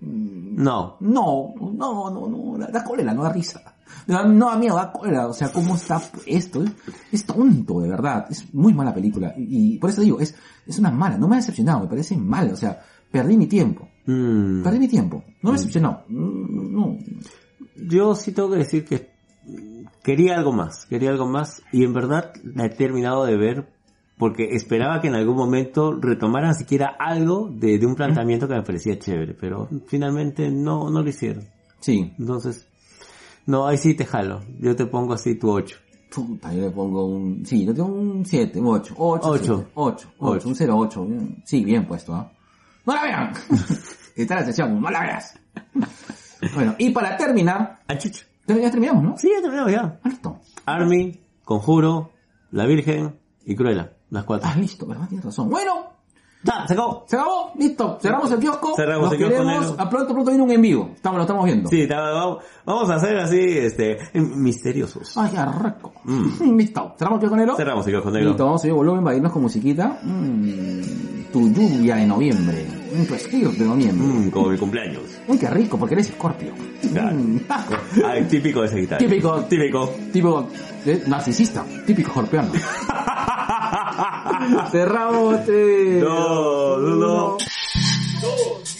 No. 0.00 0.96
No, 1.00 1.54
no, 1.60 2.10
no, 2.10 2.28
no, 2.28 2.58
da, 2.58 2.84
cólera, 2.84 3.14
no 3.14 3.22
da 3.22 3.32
risa. 3.32 3.62
No, 4.06 4.14
da 4.50 4.56
miedo, 4.58 4.76
da 4.76 4.92
cólera. 4.92 5.28
O 5.28 5.32
sea, 5.32 5.50
¿cómo 5.52 5.76
está 5.76 6.02
esto? 6.26 6.62
Es, 6.62 6.72
es 7.12 7.24
tonto, 7.26 7.80
de 7.80 7.88
verdad. 7.88 8.26
Es 8.28 8.52
muy 8.52 8.74
mala 8.74 8.92
película. 8.92 9.32
Y, 9.36 9.74
y 9.74 9.78
por 9.78 9.90
eso 9.90 10.00
digo, 10.02 10.18
es, 10.20 10.34
es 10.66 10.78
una 10.78 10.90
mala. 10.90 11.16
No 11.16 11.28
me 11.28 11.36
ha 11.36 11.38
decepcionado, 11.38 11.80
me 11.80 11.86
parece 11.86 12.16
mala. 12.16 12.52
O 12.52 12.56
sea, 12.56 12.80
perdí 13.10 13.36
mi 13.36 13.46
tiempo. 13.46 13.88
Mm. 14.06 14.62
Perdí 14.62 14.78
mi 14.80 14.88
tiempo. 14.88 15.22
No 15.42 15.52
me 15.52 15.58
decepcionó. 15.58 16.02
Mm, 16.08 16.74
No. 16.74 16.98
Yo 17.76 18.14
sí 18.14 18.32
tengo 18.32 18.50
que 18.50 18.58
decir 18.58 18.84
que 18.84 19.13
quería 20.04 20.36
algo 20.36 20.52
más, 20.52 20.86
quería 20.86 21.10
algo 21.10 21.26
más 21.26 21.62
y 21.72 21.82
en 21.82 21.92
verdad 21.92 22.32
la 22.44 22.66
he 22.66 22.68
terminado 22.68 23.24
de 23.24 23.36
ver 23.36 23.74
porque 24.18 24.54
esperaba 24.54 25.00
que 25.00 25.08
en 25.08 25.16
algún 25.16 25.36
momento 25.36 25.92
retomaran 26.00 26.54
siquiera 26.54 26.94
algo 26.98 27.50
de, 27.50 27.78
de 27.78 27.86
un 27.86 27.96
planteamiento 27.96 28.46
que 28.46 28.54
me 28.54 28.62
parecía 28.62 28.96
chévere, 28.98 29.34
pero 29.34 29.68
finalmente 29.88 30.50
no, 30.50 30.88
no 30.88 31.02
lo 31.02 31.08
hicieron. 31.08 31.44
Sí. 31.80 32.12
Entonces, 32.18 32.68
no, 33.46 33.66
ahí 33.66 33.76
sí 33.76 33.94
te 33.94 34.04
jalo. 34.04 34.42
Yo 34.60 34.76
te 34.76 34.86
pongo 34.86 35.14
así 35.14 35.34
tu 35.34 35.50
8. 35.50 35.76
Puta, 36.14 36.52
yo 36.52 36.60
le 36.62 36.70
pongo 36.70 37.06
un... 37.06 37.44
Sí, 37.44 37.66
yo 37.66 37.74
tengo 37.74 37.88
un 37.88 38.24
7, 38.24 38.60
un 38.60 38.66
8. 38.68 38.94
8, 38.96 39.28
Ocho. 39.28 39.30
8, 39.30 39.68
8, 39.74 40.12
Ocho. 40.18 40.48
un 40.48 40.54
0, 40.54 40.76
8. 40.78 41.08
Sí, 41.44 41.64
bien 41.64 41.86
puesto, 41.86 42.14
¿ah? 42.14 42.30
¡No 42.86 42.94
la 42.94 43.02
vean! 43.02 43.32
Está 44.16 44.36
la 44.36 44.44
sesión, 44.44 44.80
no 44.80 44.90
la 44.90 45.00
veas. 45.00 45.36
bueno, 46.54 46.76
y 46.78 46.90
para 46.90 47.16
terminar... 47.16 47.80
Ah, 47.88 47.98
chucho. 47.98 48.24
Ya 48.46 48.70
terminamos, 48.70 49.02
¿no? 49.02 49.16
Sí, 49.18 49.28
ya 49.34 49.40
terminamos 49.40 49.72
ya. 49.72 49.98
Ah, 50.02 50.08
Listo. 50.08 50.38
Army, 50.66 51.20
Conjuro, 51.44 52.10
La 52.50 52.66
Virgen 52.66 53.18
y 53.44 53.54
Cruella. 53.56 53.92
Las 54.10 54.24
cuatro. 54.24 54.48
Ah, 54.52 54.56
listo, 54.56 54.86
verdad, 54.86 55.08
tienes 55.08 55.24
razón. 55.24 55.48
Bueno, 55.50 55.93
¡Ya! 56.44 56.66
¡Se 56.66 56.74
acabó! 56.74 57.04
se 57.06 57.16
acabó, 57.16 57.52
listo, 57.58 57.98
cerramos 58.00 58.30
el 58.30 58.38
kiosco. 58.38 58.74
Cerramos 58.76 59.04
Nos 59.04 59.12
el 59.14 59.18
kiosco, 59.18 59.36
queremos. 59.36 59.74
A 59.78 59.88
pronto, 59.88 60.12
pronto 60.12 60.30
viene 60.30 60.44
un 60.44 60.50
en 60.50 60.62
vivo. 60.62 60.90
Estamos, 60.94 61.16
lo 61.16 61.22
estamos 61.22 61.44
viendo. 61.46 61.70
Sí, 61.70 61.88
vamos, 62.66 62.90
a 62.90 62.94
hacer 62.96 63.16
así, 63.18 63.40
este, 63.40 63.98
misteriosos. 64.12 65.16
Ay, 65.16 65.30
qué 65.30 65.44
rico. 65.44 65.92
Mm. 66.04 66.56
Listo, 66.58 66.94
cerramos 66.98 67.16
el 67.16 67.20
kiosco 67.20 67.36
negro. 67.36 67.56
Cerramos 67.56 67.86
el 67.86 67.92
kiosco 67.94 68.10
negro. 68.10 68.28
Listo, 68.28 68.44
vamos 68.44 68.60
a 68.60 68.62
subir 68.62 68.74
volumen 68.74 69.04
para 69.04 69.16
irnos 69.16 69.32
con 69.32 69.42
musiquita. 69.42 69.98
Mm, 70.02 70.80
tu 71.32 71.48
lluvia 71.48 71.96
de 71.96 72.06
noviembre. 72.06 72.66
Mm, 72.92 73.04
tu 73.06 73.14
de 73.14 73.64
noviembre. 73.64 74.06
Mm, 74.06 74.30
como 74.30 74.48
mi 74.50 74.58
cumpleaños. 74.58 75.02
Uy, 75.28 75.38
qué 75.38 75.48
rico, 75.48 75.78
porque 75.78 75.94
eres 75.94 76.10
escorpio. 76.10 76.52
Claro. 76.92 77.16
Mm, 77.16 77.40
Ah, 78.04 78.14
típico 78.28 78.60
de 78.62 78.68
Sagitario. 78.68 79.08
Típico. 79.08 79.40
Típico. 79.44 79.88
tipo 80.12 80.46
Narcisista, 81.06 81.64
típico 81.86 82.12
jorpeano. 82.12 82.52
Cerramos 84.70 85.44
tres. 85.44 86.02
No, 86.02 86.76
no, 86.78 86.96
no. 86.96 87.38
Dos. 88.20 88.73